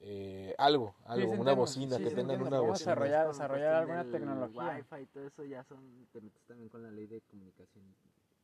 eh, 0.01 0.55
algo 0.59 0.95
algo 1.07 1.33
sí 1.33 1.41
una 1.41 1.53
bocina 1.55 1.97
sí, 1.97 2.03
que 2.05 2.11
sí 2.11 2.15
tengan 2.15 2.41
una 2.43 2.61
bocina 2.61 2.95
desarrollar- 2.95 3.81
alguna 3.81 4.05
tecnología. 4.13 4.77
Wi-Fi 4.77 5.03
y 5.03 5.07
todo 5.07 5.27
eso 5.27 5.43
ya 5.45 5.65
son, 5.65 6.07
te 6.13 6.21
metes 6.21 6.41
también 6.47 6.69
con 6.69 6.85
la 6.85 6.91
ley 6.93 7.07
de 7.09 7.21
comunicación. 7.23 7.85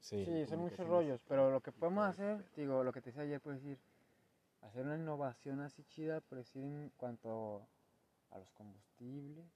sí, 0.01 0.25
Sí, 0.25 0.47
son 0.47 0.59
muchos 0.59 0.85
rollos, 0.89 1.21
pero 1.29 1.53
lo 1.53 1.61
que 1.61 1.71
podemos 1.71 2.09
hacer, 2.09 2.45
digo, 2.57 2.83
lo 2.83 2.93
que 2.93 3.01
te 3.01 3.11
decía 3.11 3.23
ayer, 3.23 3.41
puedes 3.41 3.63
decir, 3.63 3.79
hacer 4.63 4.85
una 4.85 4.97
innovación 4.97 5.61
así 5.61 5.85
chida, 5.85 6.21
por 6.23 6.39
decir, 6.39 6.65
en 6.65 6.91
cuanto 6.97 7.69
a 8.33 8.39
los 8.39 8.51
combustibles, 8.53 9.47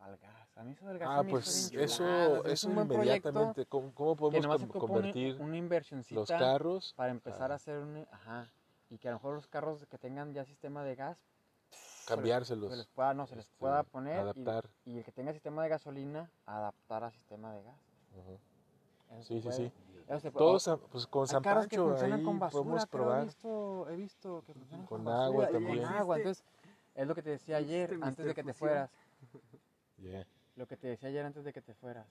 al 0.00 0.16
gas. 0.16 0.56
A 0.56 0.64
mí 0.64 0.72
eso 0.72 0.86
del 0.86 0.98
gas 0.98 1.08
ah 1.10 1.22
pues 1.28 1.72
eso 1.72 2.44
es 2.44 2.52
eso 2.52 2.68
un 2.68 2.74
buen 2.74 2.88
proyecto 2.88 3.28
inmediatamente 3.28 3.66
cómo, 3.66 3.92
cómo 3.94 4.16
podemos 4.16 4.46
com- 4.46 4.62
una- 4.62 4.80
convertir 4.80 5.36
una, 5.40 6.04
los 6.10 6.28
carros 6.28 6.94
para 6.96 7.10
empezar 7.10 7.50
a 7.50 7.54
a 7.54 7.56
hacer 7.56 7.78
un, 7.78 8.06
ajá, 8.10 8.50
y 8.88 8.98
que 8.98 9.08
a 9.08 9.12
lo 9.12 9.18
mejor 9.18 9.34
los 9.34 9.46
carros 9.46 9.86
que 9.86 9.98
tengan 9.98 10.32
ya 10.32 10.44
sistema 10.44 10.82
de 10.84 10.96
gas, 10.96 11.18
cambiárselos 12.06 12.70
se 12.70 12.76
les 12.76 12.86
pueda, 12.88 13.14
no, 13.14 13.26
se 13.26 13.36
les 13.36 13.44
este, 13.46 13.58
pueda 13.58 13.82
poner 13.84 14.16
y- 14.16 14.20
adaptar 14.20 14.70
y, 14.84 14.98
el 14.98 15.04
que 15.04 15.12
tenga 15.12 15.32
sistema 15.32 15.62
de 15.62 15.68
gasolina, 15.68 16.30
adaptar 16.46 17.04
a 17.04 17.10
sistema 17.10 17.52
de 17.54 17.62
gas. 17.62 17.78
Eso 18.12 18.24
se 18.24 19.24
Sí, 19.24 19.40
sí, 19.40 19.52
sí. 19.52 19.72
Todos, 20.32 20.66
O- 20.68 20.78
pues 20.78 21.06
con 21.06 21.26
San 21.26 21.42
Pancho 21.42 21.96
ahí 21.96 22.22
con 22.22 22.38
basura, 22.38 22.62
podemos 22.62 22.86
creo, 22.86 23.02
He 23.02 23.04
probar. 23.04 23.24
visto, 23.24 23.88
he 23.90 23.96
visto 23.96 24.42
que 24.46 24.54
funcionan 24.54 24.86
con, 24.86 25.04
Con 25.04 25.12
agua 25.12 25.44
basura, 25.44 25.50
y 25.50 25.52
también. 25.52 25.84
Con 25.84 25.94
agua. 25.94 26.16
Entonces, 26.16 26.44
es 26.94 27.06
lo 27.06 27.14
que 27.14 27.22
te 27.22 27.30
decía 27.30 27.56
ayer, 27.56 27.90
Existe 27.90 28.06
antes 28.06 28.26
de 28.26 28.34
que 28.34 28.42
te 28.44 28.52
fueras. 28.54 28.90
Yeah. 30.00 30.26
Lo 30.56 30.66
que 30.66 30.76
te 30.76 30.88
decía 30.88 31.08
ayer 31.08 31.24
antes 31.24 31.44
de 31.44 31.52
que 31.52 31.62
te 31.62 31.74
fueras. 31.74 32.06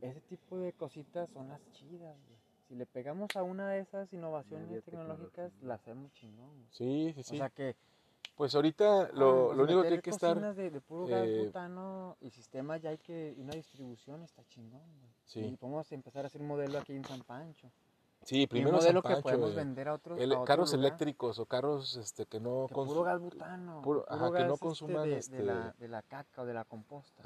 Ese 0.00 0.20
tipo 0.22 0.58
de 0.58 0.72
cositas 0.72 1.28
son 1.30 1.48
las 1.48 1.60
chidas, 1.72 2.16
güey. 2.26 2.38
Si 2.68 2.74
le 2.74 2.86
pegamos 2.86 3.34
a 3.34 3.42
una 3.42 3.70
de 3.70 3.80
esas 3.80 4.12
innovaciones 4.12 4.68
Media 4.68 4.82
tecnológicas, 4.82 5.52
la 5.62 5.74
hacemos 5.74 6.12
chingón, 6.12 6.50
güey. 6.50 6.68
Sí, 6.70 7.12
sí, 7.14 7.22
sí. 7.22 7.34
O 7.34 7.38
sea 7.38 7.50
que 7.50 7.76
pues 8.38 8.54
ahorita 8.54 9.10
lo, 9.14 9.50
ah, 9.50 9.54
lo 9.54 9.64
único 9.64 9.82
que 9.82 9.88
hay 9.88 10.00
que 10.00 10.10
estar... 10.10 10.54
de, 10.54 10.70
de 10.70 10.80
puro 10.80 11.06
gas 11.06 11.26
eh, 11.26 11.44
butano 11.44 12.16
y 12.20 12.30
sistema 12.30 12.76
ya 12.76 12.90
hay 12.90 12.98
que 12.98 13.34
y 13.36 13.40
una 13.40 13.54
distribución 13.54 14.22
está 14.22 14.44
chingón, 14.46 14.80
güey. 15.00 15.10
Sí. 15.24 15.40
Y 15.40 15.56
podemos 15.56 15.90
empezar 15.90 16.24
a 16.24 16.28
hacer 16.28 16.40
modelo 16.42 16.78
aquí 16.78 16.92
en 16.92 17.04
San 17.04 17.20
Pancho. 17.22 17.68
Sí, 18.28 18.40
Y 18.40 18.42
un 18.42 18.48
primero 18.48 18.76
modelo 18.76 19.00
San 19.00 19.14
que 19.16 19.22
podemos 19.22 19.52
eh, 19.52 19.56
vender 19.56 19.88
a 19.88 19.94
otros 19.94 20.20
el- 20.20 20.32
a 20.32 20.34
otro 20.34 20.44
carros 20.44 20.72
lugar. 20.74 20.86
eléctricos 20.86 21.38
o 21.38 21.46
carros 21.46 21.96
este 21.96 22.26
que 22.26 22.38
no 22.38 22.66
Que 22.68 22.74
puro 22.74 23.02
gas 23.02 23.18
butano. 23.22 23.80
puro- 23.80 24.04
puro 24.04 24.14
ajá, 24.26 24.36
que 24.36 24.44
no 24.44 24.52
este, 24.52 24.66
consuman, 24.66 25.04
de 25.04 25.16
este- 25.16 25.42
la, 25.42 25.74
de 25.78 25.88
la 25.88 26.02
caca 26.02 26.42
o 26.42 26.44
de 26.44 26.52
la 26.52 26.64
composta. 26.66 27.10